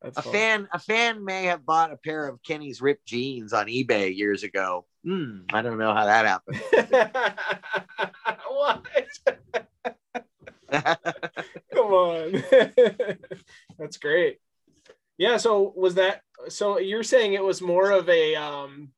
That's 0.01 0.17
A 0.17 0.21
fun. 0.23 0.33
fan, 0.33 0.67
a 0.73 0.79
fan 0.79 1.23
may 1.23 1.43
have 1.43 1.63
bought 1.65 1.93
a 1.93 1.97
pair 1.97 2.27
of 2.27 2.41
Kenny's 2.41 2.81
ripped 2.81 3.05
jeans 3.05 3.53
on 3.53 3.67
eBay 3.67 4.15
years 4.15 4.41
ago. 4.43 4.85
Hmm, 5.05 5.41
I 5.53 5.61
don't 5.61 5.77
know 5.77 5.93
how 5.93 6.05
that 6.05 6.25
happened. 6.25 6.59
what? 8.49 8.83
Come 11.73 11.93
on. 11.93 12.43
That's 13.77 13.97
great. 13.97 14.39
Yeah, 15.17 15.37
so 15.37 15.71
was 15.75 15.95
that 15.95 16.21
so 16.49 16.79
you're 16.79 17.03
saying 17.03 17.33
it 17.33 17.43
was 17.43 17.61
more 17.61 17.91
of 17.91 18.09
a 18.09 18.35
um 18.35 18.89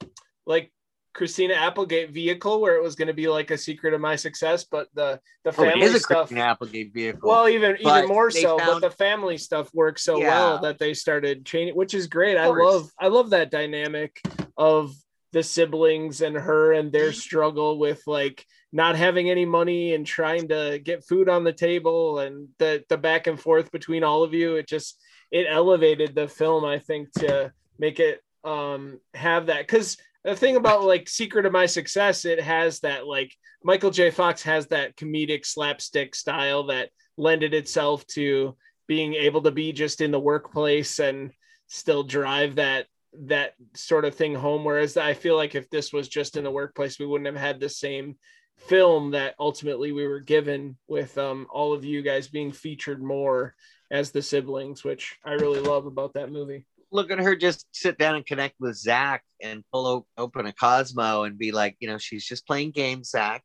like 0.46 0.72
Christina 1.14 1.54
Applegate 1.54 2.12
vehicle 2.12 2.60
where 2.60 2.76
it 2.76 2.84
was 2.84 2.96
going 2.96 3.08
to 3.08 3.14
be 3.14 3.28
like 3.28 3.52
a 3.52 3.58
secret 3.58 3.94
of 3.94 4.02
my 4.02 4.16
success, 4.16 4.64
but 4.64 4.88
the 4.94 5.20
the 5.44 5.52
Oh, 5.52 5.54
family 5.54 5.86
is 5.86 5.96
a 5.96 6.00
stuff. 6.00 6.28
Christina 6.30 6.42
Applegate 6.42 6.94
vehicle. 6.94 7.30
Well, 7.30 7.48
even 7.48 7.78
even 7.80 8.08
more 8.08 8.32
so, 8.32 8.58
but 8.58 8.82
the 8.82 8.90
family 8.92 9.38
stuff 9.38 9.74
worked 9.74 10.00
so 10.00 10.20
Yeah. 10.20 10.28
well 10.28 10.62
that 10.62 10.80
they 10.80 10.94
started 10.94 11.46
changing, 11.46 11.76
which 11.76 11.94
is 11.94 12.08
great. 12.08 12.38
I 12.38 12.48
love 12.48 12.90
I 13.00 13.08
love 13.08 13.30
that 13.32 13.52
dynamic 13.52 14.22
of 14.58 14.96
the 15.34 15.44
siblings 15.44 16.22
and 16.22 16.36
her 16.36 16.74
and 16.74 16.92
their 16.92 17.12
struggle 17.26 17.78
with 17.78 18.02
like 18.08 18.46
not 18.72 18.96
having 18.96 19.30
any 19.30 19.46
money 19.46 19.94
and 19.94 20.06
trying 20.06 20.48
to 20.48 20.80
get 20.84 21.06
food 21.06 21.30
on 21.30 21.44
the 21.44 21.54
table 21.54 22.20
and 22.20 22.48
the 22.58 22.84
the 22.90 22.98
back 22.98 23.28
and 23.28 23.40
forth 23.40 23.72
between 23.72 24.04
all 24.04 24.24
of 24.24 24.34
you. 24.34 24.56
It 24.56 24.68
just 24.68 25.00
it 25.32 25.46
elevated 25.50 26.16
the 26.16 26.28
film, 26.28 26.66
I 26.66 26.80
think, 26.80 27.12
to 27.20 27.52
make 27.78 28.00
it 28.00 28.22
um 28.44 29.00
have 29.14 29.46
that 29.46 29.62
because 29.68 29.98
the 30.24 30.36
thing 30.36 30.56
about 30.56 30.84
like 30.84 31.10
Secret 31.10 31.46
of 31.46 31.52
My 31.52 31.66
Success, 31.66 32.26
it 32.26 32.42
has 32.42 32.80
that 32.80 33.06
like 33.06 33.36
Michael 33.64 33.92
J. 33.92 34.12
Fox 34.12 34.44
has 34.44 34.68
that 34.68 34.96
comedic 34.96 35.46
slapstick 35.46 36.16
style 36.16 36.68
that 36.68 36.90
lended 37.18 37.54
itself 37.54 38.06
to 38.08 38.56
being 38.88 39.14
able 39.14 39.42
to 39.42 39.52
be 39.52 39.72
just 39.72 40.02
in 40.02 40.12
the 40.12 40.20
workplace 40.20 41.00
and 41.00 41.32
still 41.68 42.04
drive 42.04 42.56
that 42.56 42.86
that 43.26 43.54
sort 43.76 44.06
of 44.06 44.16
thing 44.16 44.34
home. 44.34 44.64
Whereas 44.64 44.98
I 44.98 45.14
feel 45.14 45.36
like 45.36 45.56
if 45.56 45.70
this 45.70 45.94
was 45.94 46.08
just 46.08 46.36
in 46.36 46.44
the 46.44 46.52
workplace, 46.52 47.00
we 47.00 47.06
wouldn't 47.06 47.28
have 47.28 47.44
had 47.44 47.60
the 47.60 47.70
same 47.70 48.16
film 48.58 49.12
that 49.12 49.36
ultimately 49.40 49.92
we 49.92 50.08
were 50.08 50.20
given 50.20 50.78
with 50.88 51.18
um, 51.18 51.48
all 51.52 51.74
of 51.74 51.84
you 51.84 52.02
guys 52.02 52.28
being 52.28 52.52
featured 52.52 53.04
more 53.04 53.56
as 53.92 54.12
the 54.12 54.22
siblings, 54.22 54.84
which 54.84 55.18
I 55.24 55.34
really 55.34 55.60
love 55.60 55.86
about 55.86 56.14
that 56.14 56.32
movie. 56.32 56.66
Look 56.94 57.12
at 57.12 57.20
her 57.20 57.36
just 57.36 57.66
sit 57.72 57.98
down 57.98 58.16
and 58.16 58.26
connect 58.26 58.56
with 58.60 58.76
Zach 58.78 59.24
and 59.42 59.64
pull 59.74 60.06
open 60.18 60.46
a 60.46 60.54
Cosmo 60.54 61.24
and 61.24 61.38
be 61.38 61.52
like, 61.52 61.76
you 61.80 61.88
know, 61.88 61.98
she's 61.98 62.24
just 62.26 62.46
playing 62.48 62.72
games, 62.72 63.10
Zach. 63.10 63.44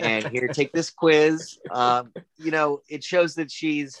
and 0.00 0.26
here 0.28 0.48
take 0.52 0.72
this 0.72 0.90
quiz. 0.90 1.58
Um, 1.70 2.12
you 2.38 2.50
know 2.50 2.80
it 2.88 3.04
shows 3.04 3.34
that 3.36 3.50
she's 3.50 4.00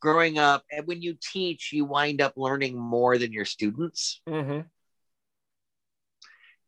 growing 0.00 0.36
up. 0.36 0.64
And 0.70 0.86
when 0.86 1.00
you 1.00 1.16
teach 1.22 1.72
you 1.72 1.84
wind 1.84 2.20
up 2.20 2.34
learning 2.36 2.76
more 2.76 3.16
than 3.18 3.32
your 3.32 3.44
students. 3.44 4.20
Mhm. 4.28 4.66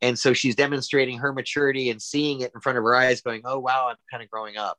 and 0.00 0.18
so 0.18 0.32
she's 0.34 0.54
demonstrating 0.54 1.18
her 1.18 1.32
maturity 1.32 1.90
and 1.90 2.00
seeing 2.00 2.40
it 2.42 2.52
in 2.54 2.60
front 2.60 2.78
of 2.78 2.84
her 2.84 2.94
eyes 2.94 3.22
going 3.22 3.42
oh 3.44 3.58
wow 3.58 3.88
i'm 3.90 3.96
kind 4.10 4.22
of 4.22 4.30
growing 4.30 4.56
up. 4.56 4.78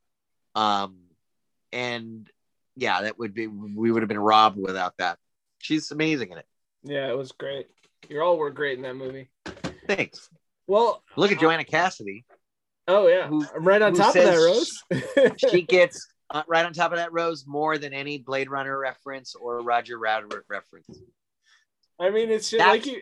Um, 0.54 0.96
and 1.72 2.30
yeah 2.76 3.02
that 3.02 3.18
would 3.18 3.34
be 3.34 3.46
we 3.46 3.90
would 3.90 4.02
have 4.02 4.08
been 4.08 4.18
robbed 4.18 4.56
without 4.58 4.94
that 4.98 5.18
she's 5.58 5.90
amazing 5.90 6.30
in 6.32 6.38
it 6.38 6.46
Yeah, 6.84 7.08
it 7.10 7.16
was 7.16 7.32
great. 7.32 7.66
You 8.08 8.20
all 8.20 8.38
were 8.38 8.50
great 8.50 8.76
in 8.78 8.82
that 8.82 8.94
movie. 8.96 9.28
thanks 9.86 10.28
Well, 10.66 11.02
look 11.16 11.32
at 11.32 11.40
joanna 11.40 11.64
cassidy 11.64 12.24
Oh 12.88 13.08
yeah, 13.08 13.26
Who- 13.26 13.44
I'm 13.54 13.64
right 13.64 13.82
on 13.82 13.94
top 13.94 14.14
of 14.14 14.22
that, 14.22 14.36
Rose. 14.36 14.80
she 15.50 15.62
gets 15.76 16.06
uh, 16.30 16.42
right 16.48 16.64
on 16.64 16.72
top 16.72 16.92
of 16.92 16.98
that 16.98 17.12
rose 17.12 17.44
more 17.46 17.78
than 17.78 17.92
any 17.92 18.18
blade 18.18 18.48
runner 18.50 18.78
reference 18.78 19.34
or 19.34 19.60
roger 19.62 19.98
rabbit 19.98 20.42
reference 20.48 21.00
I 22.00 22.10
mean, 22.10 22.30
it's 22.30 22.50
just, 22.50 22.58
That's- 22.58 22.76
like 22.76 22.86
you, 22.86 23.00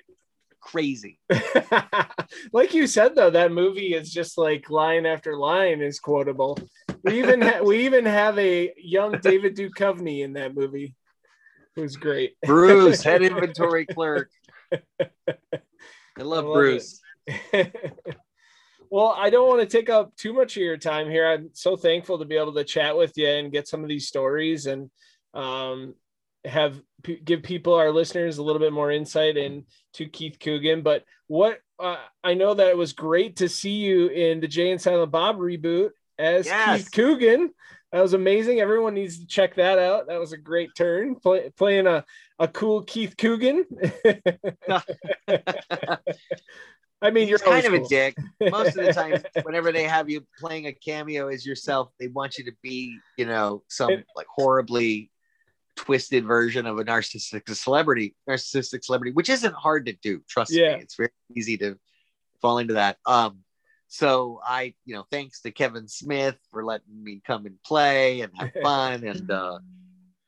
crazy 0.61 1.19
like 2.53 2.73
you 2.73 2.87
said 2.87 3.15
though. 3.15 3.29
That 3.29 3.53
movie 3.53 3.93
is 3.95 4.11
just 4.11 4.39
like 4.39 4.71
line 4.71 5.05
after 5.05 5.37
line 5.37 5.83
is 5.83 6.01
quotable. 6.01 6.59
We 7.03 7.19
even 7.19 7.43
ha- 7.43 7.61
we 7.63 7.85
even 7.85 8.07
have 8.07 8.39
a 8.39 8.73
young 8.79 9.19
David 9.21 9.57
Duchovny 9.57 10.25
in 10.25 10.33
that 10.35 10.55
movie, 10.55 10.95
who's 11.77 11.97
great. 11.97 12.37
Bruce, 12.47 13.03
head 13.03 13.23
inventory 13.23 13.87
clerk. 13.87 14.31
I 14.73 14.79
love, 15.29 15.45
I 16.19 16.23
love 16.23 16.53
Bruce. 16.53 17.01
well, 18.91 19.15
I 19.17 19.31
don't 19.31 19.49
want 19.49 19.61
to 19.61 19.67
take 19.67 19.91
up 19.91 20.15
too 20.17 20.33
much 20.33 20.57
of 20.57 20.63
your 20.63 20.77
time 20.77 21.11
here. 21.11 21.27
I'm 21.27 21.51
so 21.53 21.77
thankful 21.77 22.19
to 22.19 22.25
be 22.25 22.37
able 22.37 22.55
to 22.55 22.65
chat 22.65 22.97
with 22.97 23.13
you 23.17 23.29
and 23.29 23.53
get 23.53 23.69
some 23.69 23.83
of 23.83 23.89
these 23.89 24.07
stories 24.07 24.67
and 24.67 24.91
um, 25.33 25.95
have 26.45 26.81
p- 27.03 27.21
give 27.25 27.43
people, 27.43 27.75
our 27.75 27.91
listeners, 27.91 28.39
a 28.39 28.43
little 28.43 28.61
bit 28.61 28.73
more 28.73 28.91
insight 28.91 29.37
into 29.37 30.09
Keith 30.13 30.39
Coogan. 30.39 30.83
But 30.83 31.05
what 31.27 31.59
uh, 31.79 31.97
I 32.23 32.35
know 32.35 32.55
that 32.55 32.69
it 32.69 32.77
was 32.77 32.93
great 32.93 33.37
to 33.37 33.49
see 33.49 33.77
you 33.77 34.09
in 34.09 34.41
the 34.41 34.49
Jay 34.49 34.71
and 34.71 34.81
Silent 34.81 35.11
Bob 35.11 35.39
reboot 35.39 35.91
as 36.19 36.47
Yes. 36.47 36.83
Keith 36.83 36.93
Coogan. 36.93 37.51
That 37.95 38.03
was 38.03 38.13
amazing. 38.13 38.59
Everyone 38.59 38.93
needs 38.93 39.21
to 39.21 39.27
check 39.27 39.55
that 39.55 39.79
out. 39.79 40.09
That 40.09 40.19
was 40.19 40.33
a 40.33 40.37
great 40.37 40.75
turn, 40.75 41.15
play, 41.15 41.49
playing 41.57 41.87
a, 41.87 42.05
a 42.41 42.49
cool 42.49 42.83
Keith 42.83 43.15
Coogan. 43.17 43.65
I 47.01 47.11
mean, 47.13 47.29
you're 47.29 47.39
kind 47.39 47.65
of 47.65 47.73
a 47.73 47.85
dick. 47.87 48.17
Most 48.41 48.77
of 48.77 48.85
the 48.85 48.93
time, 48.95 49.23
whenever 49.45 49.71
they 49.71 49.85
have 49.85 50.11
you 50.11 50.27
playing 50.41 50.67
a 50.67 50.73
cameo 50.73 51.29
as 51.29 51.47
yourself, 51.47 51.93
they 52.01 52.09
want 52.09 52.37
you 52.37 52.47
to 52.47 52.53
be, 52.65 52.99
you 53.17 53.27
know, 53.27 53.63
some 53.69 53.93
like 54.17 54.27
horribly 54.27 55.13
twisted 55.77 56.25
version 56.25 56.67
of 56.67 56.81
a 56.81 56.85
narcissistic 56.85 57.49
celebrity, 57.55 58.17
narcissistic 58.29 58.83
celebrity, 58.83 59.13
which 59.13 59.29
isn't 59.29 59.55
hard 59.55 59.87
to 59.87 59.93
do. 60.03 60.21
Trust 60.29 60.51
Yeah. 60.51 60.79
me, 60.79 60.83
it's 60.83 60.97
very 60.97 61.11
easy 61.37 61.57
to 61.59 61.79
fall 62.43 62.59
into 62.59 62.75
that. 62.75 62.97
Um, 63.07 63.44
so 63.95 64.41
I, 64.45 64.75
you 64.85 64.97
know, 64.97 65.07
thanks 65.13 65.41
to 65.43 65.53
Kevin 65.53 65.87
Smith 65.87 66.37
for 66.51 66.65
letting 66.65 67.05
me 67.05 67.23
come 67.25 67.47
and 67.47 67.63
play 67.63 68.23
and 68.23 68.33
have 68.37 68.51
fun, 68.63 69.05
and 69.05 69.31
uh, 69.31 69.61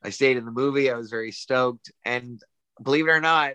I 0.05 0.11
stayed 0.11 0.37
in 0.37 0.45
the 0.45 0.53
movie. 0.53 0.89
I 0.89 0.95
was 0.95 1.11
very 1.11 1.33
stoked, 1.33 1.91
and 2.05 2.41
believe 2.81 3.09
it 3.09 3.11
or 3.11 3.21
not, 3.21 3.55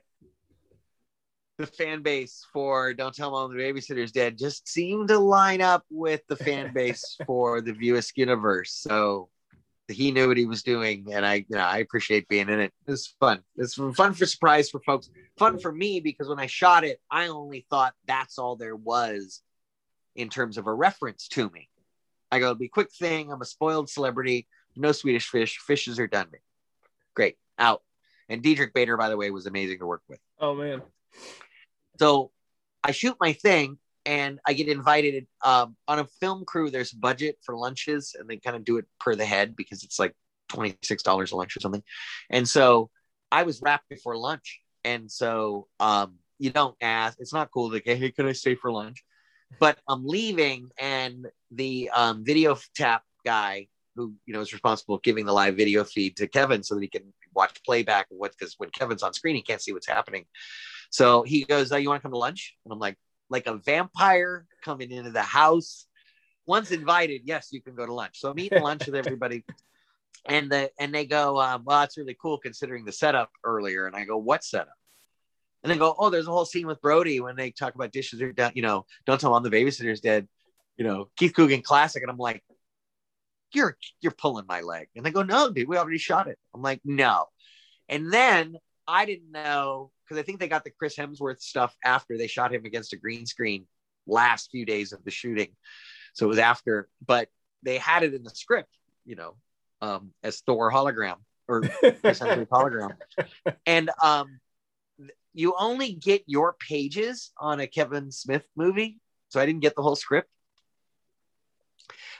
the 1.58 1.66
fan 1.66 2.02
base 2.02 2.46
for 2.52 2.94
Don't 2.94 3.16
Tell 3.16 3.32
Mom 3.32 3.56
the 3.56 3.64
Babysitter's 3.64 4.12
Dead 4.12 4.38
just 4.38 4.68
seemed 4.68 5.08
to 5.08 5.18
line 5.18 5.62
up 5.62 5.86
with 5.90 6.28
the 6.28 6.36
fan 6.36 6.74
base 6.76 7.18
for 7.26 7.62
the 7.62 7.72
View 7.72 7.96
Askew 7.96 8.24
universe. 8.24 8.74
So 8.74 9.30
he 9.88 10.12
knew 10.12 10.28
what 10.28 10.36
he 10.36 10.46
was 10.46 10.62
doing, 10.62 11.08
and 11.14 11.26
I, 11.26 11.36
you 11.36 11.56
know, 11.56 11.60
I 11.60 11.78
appreciate 11.78 12.28
being 12.28 12.50
in 12.50 12.60
it. 12.60 12.74
It 12.86 12.92
was 12.92 13.16
fun. 13.18 13.44
It's 13.56 13.76
fun 13.76 14.14
for 14.14 14.26
surprise 14.26 14.70
for 14.70 14.82
folks. 14.82 15.10
Fun 15.38 15.58
for 15.58 15.72
me 15.72 16.02
because 16.02 16.28
when 16.28 16.40
I 16.40 16.48
shot 16.48 16.84
it, 16.84 17.00
I 17.10 17.28
only 17.28 17.66
thought 17.70 17.94
that's 18.06 18.38
all 18.38 18.58
there 18.58 18.76
was 18.76 19.42
in 20.16 20.30
terms 20.30 20.58
of 20.58 20.68
a 20.68 20.74
reference 20.74 21.28
to 21.30 21.50
me. 21.50 21.70
I 22.32 22.40
go, 22.40 22.46
it'll 22.46 22.56
be 22.56 22.66
a 22.66 22.70
quick 22.70 22.92
thing. 22.92 23.32
I'm 23.32 23.42
a 23.42 23.46
spoiled 23.46 23.90
celebrity. 23.90 24.48
No 24.76 24.92
Swedish 24.92 25.28
fish. 25.28 25.58
Fishes 25.58 26.00
are 26.00 26.08
done 26.08 26.28
me. 26.32 26.40
Great. 27.14 27.38
Out. 27.60 27.82
And 28.30 28.42
Diedrich 28.42 28.74
Bader, 28.74 28.96
by 28.96 29.10
the 29.10 29.18
way, 29.18 29.30
was 29.32 29.46
amazing 29.46 29.80
to 29.80 29.86
work 29.86 30.04
with. 30.08 30.20
Oh 30.40 30.56
man. 30.56 30.82
So 32.00 32.32
I 32.84 32.92
shoot 32.92 33.18
my 33.20 33.34
thing 33.34 33.78
and 34.06 34.40
I 34.48 34.54
get 34.54 34.70
invited 34.70 35.28
um, 35.44 35.76
on 35.88 36.00
a 36.00 36.06
film 36.20 36.46
crew. 36.46 36.70
There's 36.70 36.92
budget 36.92 37.38
for 37.44 37.56
lunches 37.56 38.16
and 38.18 38.30
they 38.30 38.38
kind 38.38 38.56
of 38.56 38.64
do 38.64 38.78
it 38.78 38.86
per 39.00 39.16
the 39.16 39.26
head 39.26 39.56
because 39.56 39.84
it's 39.84 40.00
like 40.00 40.16
$26 40.52 41.32
a 41.32 41.36
lunch 41.36 41.56
or 41.56 41.60
something. 41.60 41.84
And 42.30 42.48
so 42.48 42.90
I 43.32 43.44
was 43.44 43.62
wrapped 43.62 43.90
before 43.90 44.18
lunch. 44.18 44.62
And 44.84 45.12
so 45.12 45.68
um, 45.80 46.16
you 46.40 46.50
don't 46.50 46.76
ask, 46.82 47.18
it's 47.20 47.34
not 47.34 47.52
cool 47.52 47.72
to, 47.72 47.82
hey, 47.84 48.12
can 48.12 48.26
I 48.26 48.32
stay 48.32 48.56
for 48.56 48.72
lunch? 48.72 49.04
But 49.60 49.78
I'm 49.88 50.06
leaving 50.06 50.72
and 50.80 51.28
the 51.52 51.90
um, 51.94 52.24
video 52.24 52.58
tap 52.76 53.04
guy 53.26 53.68
who, 53.96 54.14
you 54.26 54.34
know, 54.34 54.42
is 54.42 54.54
responsible 54.54 55.00
giving 55.04 55.26
the 55.26 55.34
live 55.34 55.56
video 55.56 55.84
feed 55.84 56.18
to 56.18 56.28
Kevin 56.28 56.64
so 56.64 56.76
that 56.76 56.82
he 56.82 56.88
can 56.88 57.14
watch 57.36 57.62
playback 57.64 58.08
what, 58.10 58.32
because 58.38 58.56
when 58.58 58.70
Kevin's 58.70 59.04
on 59.04 59.14
screen, 59.14 59.36
he 59.36 59.42
can't 59.42 59.62
see 59.62 59.74
what's 59.74 59.88
happening. 59.88 60.26
So 60.90 61.24
he 61.24 61.44
goes, 61.44 61.72
oh, 61.72 61.78
you 61.78 61.90
want 61.90 62.00
to 62.00 62.04
come 62.04 62.12
to 62.12 62.18
lunch? 62.18 62.56
And 62.66 62.74
I'm 62.74 62.80
like, 62.80 62.98
like 63.30 63.48
a 63.48 63.56
vampire 63.58 64.46
coming 64.64 64.92
into 64.92 65.12
the 65.12 65.22
house. 65.22 65.88
Once 66.46 66.72
invited, 66.72 67.22
yes, 67.26 67.50
you 67.52 67.62
can 67.62 67.76
go 67.76 67.86
to 67.86 67.94
lunch. 67.94 68.20
So 68.20 68.30
I'm 68.32 68.40
eating 68.40 68.62
lunch 68.62 68.86
with 68.86 68.96
everybody. 68.96 69.46
And 70.26 70.52
the 70.52 70.70
and 70.80 70.94
they 70.94 71.06
go, 71.06 71.40
um, 71.40 71.64
well, 71.66 71.80
that's 71.80 71.98
really 71.98 72.16
cool 72.22 72.38
considering 72.38 72.86
the 72.86 72.92
setup 72.92 73.30
earlier. 73.44 73.88
And 73.88 73.96
I 73.96 74.06
go, 74.06 74.18
what 74.18 74.44
setup? 74.44 74.74
And 75.64 75.72
they 75.72 75.78
go, 75.78 75.96
oh, 75.98 76.10
there's 76.10 76.28
a 76.28 76.32
whole 76.32 76.46
scene 76.46 76.66
with 76.66 76.82
Brodie 76.82 77.20
when 77.20 77.36
they 77.36 77.52
talk 77.52 77.76
about 77.76 77.92
dishes 77.92 78.22
are 78.22 78.32
done, 78.32 78.54
you 78.56 78.64
know, 78.64 78.86
don't 79.06 79.22
tell 79.22 79.32
mom 79.32 79.44
the 79.44 79.50
babysitter's 79.52 80.02
dead, 80.02 80.28
you 80.76 80.84
know, 80.84 81.10
Keith 81.16 81.34
Coogan 81.34 81.62
classic. 81.62 82.02
And 82.02 82.10
I'm 82.10 82.18
like, 82.18 82.44
you're 83.54 83.78
you're 84.00 84.14
pulling 84.14 84.46
my 84.48 84.62
leg. 84.62 84.88
And 84.96 85.06
they 85.06 85.12
go, 85.12 85.24
no, 85.24 85.52
dude, 85.52 85.68
we 85.68 85.78
already 85.78 85.98
shot 85.98 86.28
it. 86.28 86.40
I'm 86.54 86.62
like, 86.62 86.82
no. 86.84 87.26
And 87.90 88.12
then 88.12 88.58
I 88.88 89.06
didn't 89.06 89.32
know 89.32 89.92
because 90.04 90.20
I 90.20 90.24
think 90.24 90.40
they 90.40 90.48
got 90.48 90.64
the 90.64 90.72
Chris 90.72 90.96
Hemsworth 90.96 91.42
stuff 91.42 91.76
after 91.84 92.18
they 92.18 92.28
shot 92.28 92.54
him 92.54 92.66
against 92.66 92.94
a 92.94 92.98
green 92.98 93.26
screen 93.26 93.68
last 94.08 94.50
few 94.52 94.66
days 94.66 94.94
of 94.94 95.04
the 95.04 95.12
shooting. 95.12 95.50
So 96.14 96.26
it 96.26 96.30
was 96.30 96.40
after, 96.40 96.90
but 97.06 97.30
they 97.64 97.78
had 97.78 98.04
it 98.04 98.14
in 98.14 98.24
the 98.24 98.30
script, 98.32 98.76
you 99.06 99.16
know, 99.16 99.36
um, 99.82 100.12
as 100.24 100.42
Thor 100.42 100.72
hologram 100.72 101.18
or 101.48 101.62
Chris 101.62 102.20
Hemsworth 102.20 102.48
hologram. 102.48 102.96
And 103.66 103.90
um, 104.02 104.40
you 105.34 105.56
only 105.58 105.94
get 105.94 106.24
your 106.26 106.56
pages 106.68 107.32
on 107.38 107.60
a 107.60 107.68
Kevin 107.68 108.12
Smith 108.12 108.46
movie. 108.56 109.00
So 109.30 109.40
I 109.40 109.46
didn't 109.46 109.62
get 109.62 109.76
the 109.76 109.82
whole 109.82 109.96
script. 109.96 110.30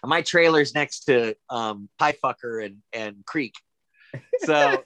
And 0.02 0.10
my 0.10 0.22
trailer's 0.22 0.74
next 0.74 1.06
to 1.06 1.36
um, 1.50 1.90
Pie 2.00 2.16
Fucker 2.24 2.66
and, 2.66 2.78
and 2.94 3.26
Creek. 3.26 3.54
So 4.40 4.84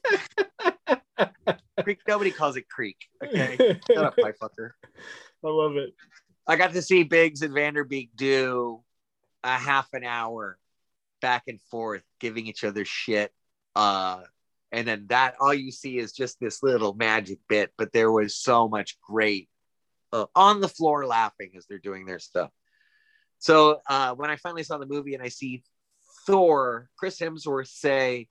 Creek, 1.83 1.99
nobody 2.07 2.31
calls 2.31 2.57
it 2.57 2.67
Creek. 2.67 2.97
Okay. 3.23 3.79
Shut 3.87 4.05
up, 4.05 4.15
Pie 4.17 4.33
Fucker. 4.41 4.71
I 5.43 5.49
love 5.49 5.77
it. 5.77 5.93
I 6.47 6.55
got 6.55 6.73
to 6.73 6.81
see 6.81 7.03
Biggs 7.03 7.41
and 7.41 7.53
Van 7.53 7.73
Der 7.73 7.83
Beek 7.83 8.11
do 8.15 8.83
a 9.43 9.57
half 9.57 9.87
an 9.93 10.03
hour 10.03 10.57
back 11.21 11.43
and 11.47 11.61
forth, 11.61 12.03
giving 12.19 12.47
each 12.47 12.63
other 12.63 12.85
shit. 12.85 13.31
Uh, 13.75 14.21
and 14.71 14.87
then 14.87 15.05
that 15.09 15.35
all 15.39 15.53
you 15.53 15.71
see 15.71 15.97
is 15.97 16.11
just 16.11 16.39
this 16.39 16.63
little 16.63 16.93
magic 16.93 17.39
bit, 17.47 17.71
but 17.77 17.91
there 17.93 18.11
was 18.11 18.35
so 18.35 18.67
much 18.67 18.99
great 19.01 19.49
uh, 20.11 20.25
on 20.35 20.61
the 20.61 20.67
floor 20.67 21.05
laughing 21.05 21.51
as 21.57 21.65
they're 21.65 21.77
doing 21.79 22.05
their 22.05 22.19
stuff. 22.19 22.51
So 23.39 23.79
uh, 23.87 24.15
when 24.15 24.29
I 24.29 24.37
finally 24.37 24.63
saw 24.63 24.77
the 24.77 24.85
movie 24.85 25.13
and 25.13 25.23
I 25.23 25.29
see 25.29 25.63
Thor, 26.25 26.89
Chris 26.97 27.19
Hemsworth 27.19 27.67
say, 27.67 28.27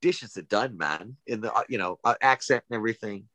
"Dishes 0.00 0.36
are 0.36 0.42
done, 0.42 0.76
man," 0.76 1.16
in 1.26 1.40
the 1.40 1.52
uh, 1.52 1.64
you 1.68 1.78
know 1.78 1.98
uh, 2.04 2.14
accent 2.20 2.64
and 2.70 2.76
everything. 2.76 3.28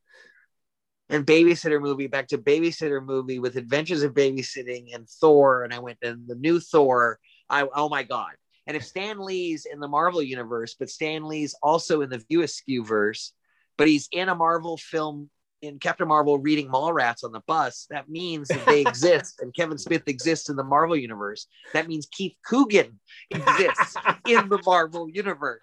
And 1.10 1.26
babysitter 1.26 1.82
movie, 1.82 2.08
back 2.08 2.28
to 2.30 2.38
babysitter 2.38 3.04
movie 3.04 3.40
with 3.40 3.56
Adventures 3.56 4.04
of 4.04 4.14
Babysitting 4.14 4.94
and 4.94 5.08
Thor, 5.08 5.64
and 5.64 5.74
I 5.74 5.80
went 5.80 6.00
and 6.02 6.28
the 6.28 6.36
new 6.36 6.60
Thor. 6.60 7.20
I 7.50 7.68
oh 7.74 7.90
my 7.90 8.04
god! 8.04 8.34
And 8.68 8.76
if 8.76 8.86
Stan 8.86 9.20
Lee's 9.20 9.66
in 9.66 9.80
the 9.80 9.88
Marvel 9.88 10.22
universe, 10.22 10.76
but 10.78 10.90
Stan 10.90 11.24
Lee's 11.24 11.56
also 11.64 12.02
in 12.02 12.10
the 12.10 12.24
View 12.30 12.44
Askew 12.44 12.84
verse, 12.84 13.34
but 13.78 13.88
he's 13.88 14.10
in 14.12 14.30
a 14.30 14.36
Marvel 14.36 14.78
film 14.78 15.30
in 15.62 15.80
Captain 15.80 16.08
Marvel 16.08 16.38
reading 16.38 16.70
Mallrats 16.70 17.24
on 17.24 17.32
the 17.32 17.42
bus, 17.48 17.88
that 17.90 18.10
means 18.10 18.48
that 18.50 18.66
they 18.66 18.82
exist 18.88 19.40
and 19.42 19.54
Kevin 19.56 19.78
Smith 19.78 20.04
exists 20.08 20.50
in 20.50 20.56
the 20.56 20.64
Marvel 20.64 20.96
universe. 20.96 21.48
That 21.74 21.88
means 21.88 22.08
Keith 22.12 22.36
Coogan 22.46 23.00
exists 23.32 23.96
in 24.28 24.50
the 24.50 24.62
Marvel 24.66 25.10
universe. 25.10 25.62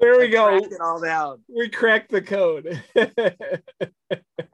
There 0.00 0.18
we 0.18 0.28
go. 0.28 0.56
It 0.56 0.72
all 0.80 1.00
down. 1.00 1.42
We 1.48 1.68
cracked 1.68 2.10
the 2.10 2.22
code. 2.22 2.82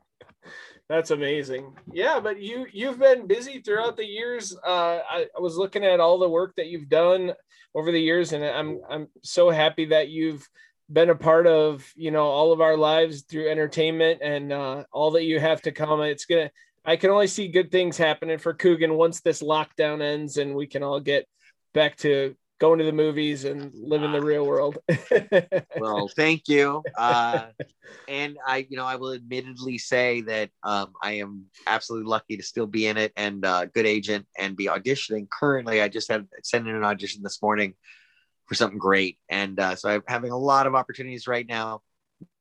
That's 0.90 1.12
amazing. 1.12 1.72
Yeah, 1.92 2.18
but 2.18 2.40
you 2.40 2.66
you've 2.72 2.98
been 2.98 3.28
busy 3.28 3.60
throughout 3.60 3.96
the 3.96 4.04
years. 4.04 4.56
Uh, 4.66 4.98
I, 5.08 5.26
I 5.36 5.40
was 5.40 5.56
looking 5.56 5.84
at 5.84 6.00
all 6.00 6.18
the 6.18 6.28
work 6.28 6.56
that 6.56 6.66
you've 6.66 6.88
done 6.88 7.32
over 7.76 7.92
the 7.92 8.00
years, 8.00 8.32
and 8.32 8.44
I'm 8.44 8.80
I'm 8.90 9.06
so 9.22 9.50
happy 9.50 9.84
that 9.84 10.08
you've 10.08 10.48
been 10.92 11.10
a 11.10 11.14
part 11.14 11.46
of 11.46 11.88
you 11.94 12.10
know 12.10 12.24
all 12.24 12.52
of 12.52 12.60
our 12.60 12.76
lives 12.76 13.22
through 13.22 13.48
entertainment 13.48 14.20
and 14.20 14.52
uh, 14.52 14.82
all 14.90 15.12
that 15.12 15.22
you 15.22 15.38
have 15.38 15.62
to 15.62 15.70
come. 15.70 16.00
It's 16.00 16.24
gonna. 16.24 16.50
I 16.84 16.96
can 16.96 17.10
only 17.10 17.28
see 17.28 17.46
good 17.46 17.70
things 17.70 17.96
happening 17.96 18.38
for 18.38 18.52
Coogan 18.52 18.94
once 18.94 19.20
this 19.20 19.44
lockdown 19.44 20.02
ends 20.02 20.38
and 20.38 20.56
we 20.56 20.66
can 20.66 20.82
all 20.82 20.98
get 20.98 21.28
back 21.72 21.98
to 21.98 22.34
going 22.60 22.78
to 22.78 22.84
the 22.84 22.92
movies 22.92 23.44
and 23.44 23.72
living 23.74 24.06
in 24.06 24.12
the 24.12 24.24
real 24.24 24.46
world. 24.46 24.78
well, 25.78 26.08
thank 26.14 26.46
you. 26.46 26.82
Uh, 26.96 27.46
and 28.06 28.36
I, 28.46 28.66
you 28.68 28.76
know, 28.76 28.84
I 28.84 28.96
will 28.96 29.14
admittedly 29.14 29.78
say 29.78 30.20
that 30.22 30.50
um, 30.62 30.92
I 31.02 31.12
am 31.12 31.46
absolutely 31.66 32.08
lucky 32.08 32.36
to 32.36 32.42
still 32.42 32.66
be 32.66 32.86
in 32.86 32.98
it 32.98 33.12
and 33.16 33.44
uh, 33.44 33.64
good 33.64 33.86
agent 33.86 34.26
and 34.38 34.56
be 34.56 34.66
auditioning. 34.66 35.26
Currently, 35.30 35.80
I 35.80 35.88
just 35.88 36.08
had 36.10 36.28
sent 36.42 36.68
in 36.68 36.76
an 36.76 36.84
audition 36.84 37.22
this 37.22 37.40
morning 37.42 37.74
for 38.46 38.54
something 38.54 38.78
great, 38.78 39.16
and 39.28 39.58
uh, 39.58 39.74
so 39.76 39.88
I'm 39.88 40.02
having 40.06 40.32
a 40.32 40.38
lot 40.38 40.66
of 40.66 40.74
opportunities 40.74 41.26
right 41.26 41.46
now. 41.48 41.80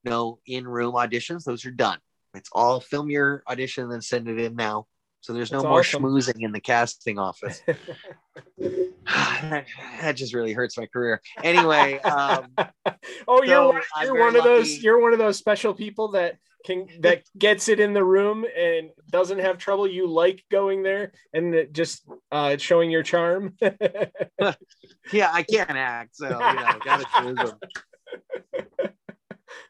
No 0.03 0.39
in-room 0.45 0.95
auditions; 0.95 1.45
those 1.45 1.65
are 1.65 1.71
done. 1.71 1.99
It's 2.33 2.49
all 2.51 2.79
film 2.79 3.09
your 3.09 3.43
audition 3.47 3.85
and 3.85 3.93
then 3.93 4.01
send 4.01 4.27
it 4.27 4.39
in 4.39 4.55
now. 4.55 4.87
So 5.21 5.33
there's 5.33 5.51
no 5.51 5.61
more 5.61 5.79
awesome. 5.79 6.03
schmoozing 6.03 6.41
in 6.43 6.51
the 6.51 6.61
casting 6.61 7.19
office. 7.19 7.61
that 8.57 10.13
just 10.15 10.33
really 10.33 10.53
hurts 10.53 10.77
my 10.77 10.85
career. 10.85 11.21
Anyway, 11.43 11.99
um, 11.99 12.47
oh, 13.27 13.43
you're 13.43 13.81
so 13.95 14.03
you're 14.03 14.19
one 14.19 14.35
of 14.35 14.45
lucky. 14.45 14.49
those 14.49 14.77
you're 14.83 15.01
one 15.01 15.13
of 15.13 15.19
those 15.19 15.37
special 15.37 15.73
people 15.73 16.11
that 16.11 16.37
can 16.65 16.87
that 17.01 17.23
gets 17.37 17.69
it 17.69 17.79
in 17.79 17.93
the 17.93 18.03
room 18.03 18.45
and 18.57 18.89
doesn't 19.09 19.39
have 19.39 19.57
trouble. 19.57 19.87
You 19.87 20.07
like 20.07 20.43
going 20.49 20.83
there 20.83 21.11
and 21.33 21.67
just 21.71 22.03
uh, 22.31 22.57
showing 22.57 22.91
your 22.91 23.03
charm. 23.03 23.55
yeah, 23.61 25.31
I 25.33 25.43
can't 25.43 25.71
act, 25.71 26.15
so 26.15 26.27
you 26.27 26.31
know, 26.31 26.79
gotta 26.83 27.05
choose 27.17 27.35
them 27.35 28.91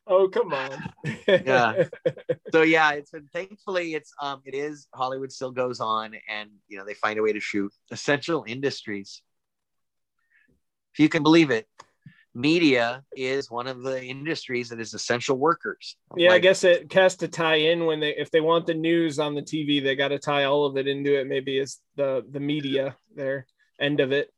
oh 0.07 0.27
come 0.27 0.53
on. 0.53 0.83
Yeah. 1.27 1.85
So 2.51 2.63
yeah 2.63 2.93
it's 2.93 3.11
been 3.11 3.27
thankfully 3.31 3.93
it's 3.93 4.11
um 4.19 4.41
it 4.43 4.55
is 4.55 4.87
hollywood 4.91 5.31
still 5.31 5.51
goes 5.51 5.79
on 5.79 6.15
and 6.27 6.49
you 6.67 6.79
know 6.79 6.85
they 6.85 6.95
find 6.95 7.19
a 7.19 7.21
way 7.21 7.31
to 7.31 7.39
shoot 7.39 7.71
essential 7.91 8.43
industries. 8.47 9.21
If 10.93 10.99
you 10.99 11.09
can 11.09 11.21
believe 11.21 11.51
it 11.51 11.67
media 12.33 13.03
is 13.15 13.51
one 13.51 13.67
of 13.67 13.83
the 13.83 14.03
industries 14.03 14.69
that 14.69 14.79
is 14.79 14.95
essential 14.95 15.37
workers. 15.37 15.95
Yeah 16.15 16.29
like, 16.29 16.37
i 16.37 16.39
guess 16.39 16.63
it 16.63 16.91
has 16.93 17.15
to 17.17 17.27
tie 17.27 17.55
in 17.55 17.85
when 17.85 17.99
they 17.99 18.15
if 18.15 18.31
they 18.31 18.41
want 18.41 18.65
the 18.65 18.73
news 18.73 19.19
on 19.19 19.35
the 19.35 19.41
tv 19.41 19.83
they 19.83 19.95
got 19.95 20.09
to 20.09 20.19
tie 20.19 20.45
all 20.45 20.65
of 20.65 20.75
it 20.77 20.87
into 20.87 21.19
it 21.19 21.27
maybe 21.27 21.59
as 21.59 21.77
the 21.97 22.25
the 22.31 22.39
media 22.39 22.95
their 23.15 23.45
end 23.79 23.99
of 23.99 24.11
it 24.11 24.31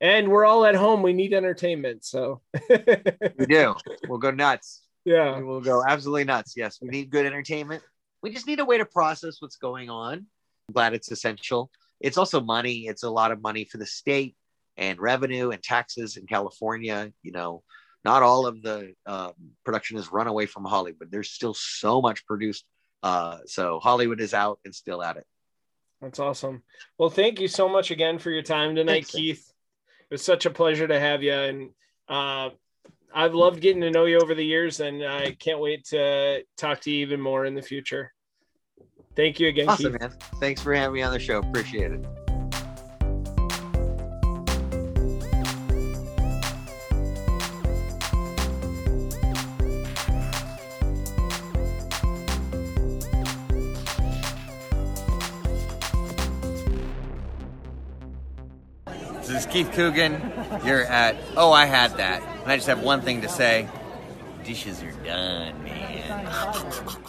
and 0.00 0.28
we're 0.28 0.44
all 0.44 0.64
at 0.64 0.74
home 0.74 1.02
we 1.02 1.12
need 1.12 1.32
entertainment 1.32 2.04
so 2.04 2.40
we 2.68 3.46
do 3.46 3.74
we'll 4.08 4.18
go 4.18 4.30
nuts 4.30 4.84
yeah. 5.04 5.36
We 5.36 5.44
will 5.44 5.60
go 5.60 5.82
absolutely 5.86 6.24
nuts. 6.24 6.54
Yes, 6.56 6.78
we 6.80 6.88
need 6.88 7.10
good 7.10 7.26
entertainment. 7.26 7.82
We 8.22 8.30
just 8.30 8.46
need 8.46 8.60
a 8.60 8.64
way 8.64 8.78
to 8.78 8.86
process 8.86 9.36
what's 9.40 9.56
going 9.56 9.90
on. 9.90 10.14
I'm 10.68 10.72
glad 10.72 10.94
it's 10.94 11.10
essential. 11.10 11.70
It's 12.00 12.16
also 12.16 12.40
money. 12.40 12.86
It's 12.86 13.02
a 13.02 13.10
lot 13.10 13.30
of 13.30 13.42
money 13.42 13.64
for 13.64 13.78
the 13.78 13.86
state 13.86 14.34
and 14.76 14.98
revenue 14.98 15.50
and 15.50 15.62
taxes 15.62 16.16
in 16.16 16.26
California. 16.26 17.12
You 17.22 17.32
know, 17.32 17.62
not 18.04 18.22
all 18.22 18.46
of 18.46 18.62
the 18.62 18.94
um, 19.04 19.32
production 19.64 19.98
is 19.98 20.10
run 20.10 20.26
away 20.26 20.46
from 20.46 20.64
Hollywood. 20.64 21.10
There's 21.10 21.30
still 21.30 21.54
so 21.54 22.00
much 22.00 22.26
produced. 22.26 22.64
Uh, 23.02 23.38
so 23.44 23.80
Hollywood 23.80 24.20
is 24.20 24.32
out 24.32 24.58
and 24.64 24.74
still 24.74 25.02
at 25.02 25.18
it. 25.18 25.26
That's 26.00 26.18
awesome. 26.18 26.62
Well, 26.98 27.10
thank 27.10 27.40
you 27.40 27.48
so 27.48 27.68
much 27.68 27.90
again 27.90 28.18
for 28.18 28.30
your 28.30 28.42
time 28.42 28.74
tonight, 28.74 28.92
Thanks, 28.92 29.10
Keith. 29.10 29.53
Was 30.10 30.24
such 30.24 30.46
a 30.46 30.50
pleasure 30.50 30.86
to 30.86 30.98
have 31.00 31.22
you. 31.22 31.32
And 31.32 31.70
uh, 32.08 32.50
I've 33.14 33.34
loved 33.34 33.60
getting 33.60 33.80
to 33.82 33.90
know 33.90 34.04
you 34.04 34.18
over 34.18 34.34
the 34.34 34.44
years, 34.44 34.80
and 34.80 35.04
I 35.04 35.32
can't 35.32 35.60
wait 35.60 35.84
to 35.86 36.44
talk 36.56 36.80
to 36.82 36.90
you 36.90 36.98
even 36.98 37.20
more 37.20 37.44
in 37.44 37.54
the 37.54 37.62
future. 37.62 38.12
Thank 39.16 39.38
you 39.38 39.48
again. 39.48 39.68
Awesome, 39.68 39.92
Keith. 39.92 40.00
man. 40.00 40.10
Thanks 40.40 40.60
for 40.60 40.74
having 40.74 40.94
me 40.94 41.02
on 41.02 41.12
the 41.12 41.20
show. 41.20 41.38
Appreciate 41.38 41.92
it. 41.92 42.23
Keith 59.54 59.70
Coogan. 59.70 60.20
You're 60.64 60.82
at 60.82 61.14
Oh, 61.36 61.52
I 61.52 61.66
Had 61.66 61.98
That. 61.98 62.20
And 62.42 62.50
I 62.50 62.56
just 62.56 62.66
have 62.66 62.82
one 62.82 63.02
thing 63.02 63.20
to 63.20 63.28
say 63.28 63.68
dishes 64.44 64.82
are 64.82 64.90
done, 64.90 65.62
man. 65.62 66.96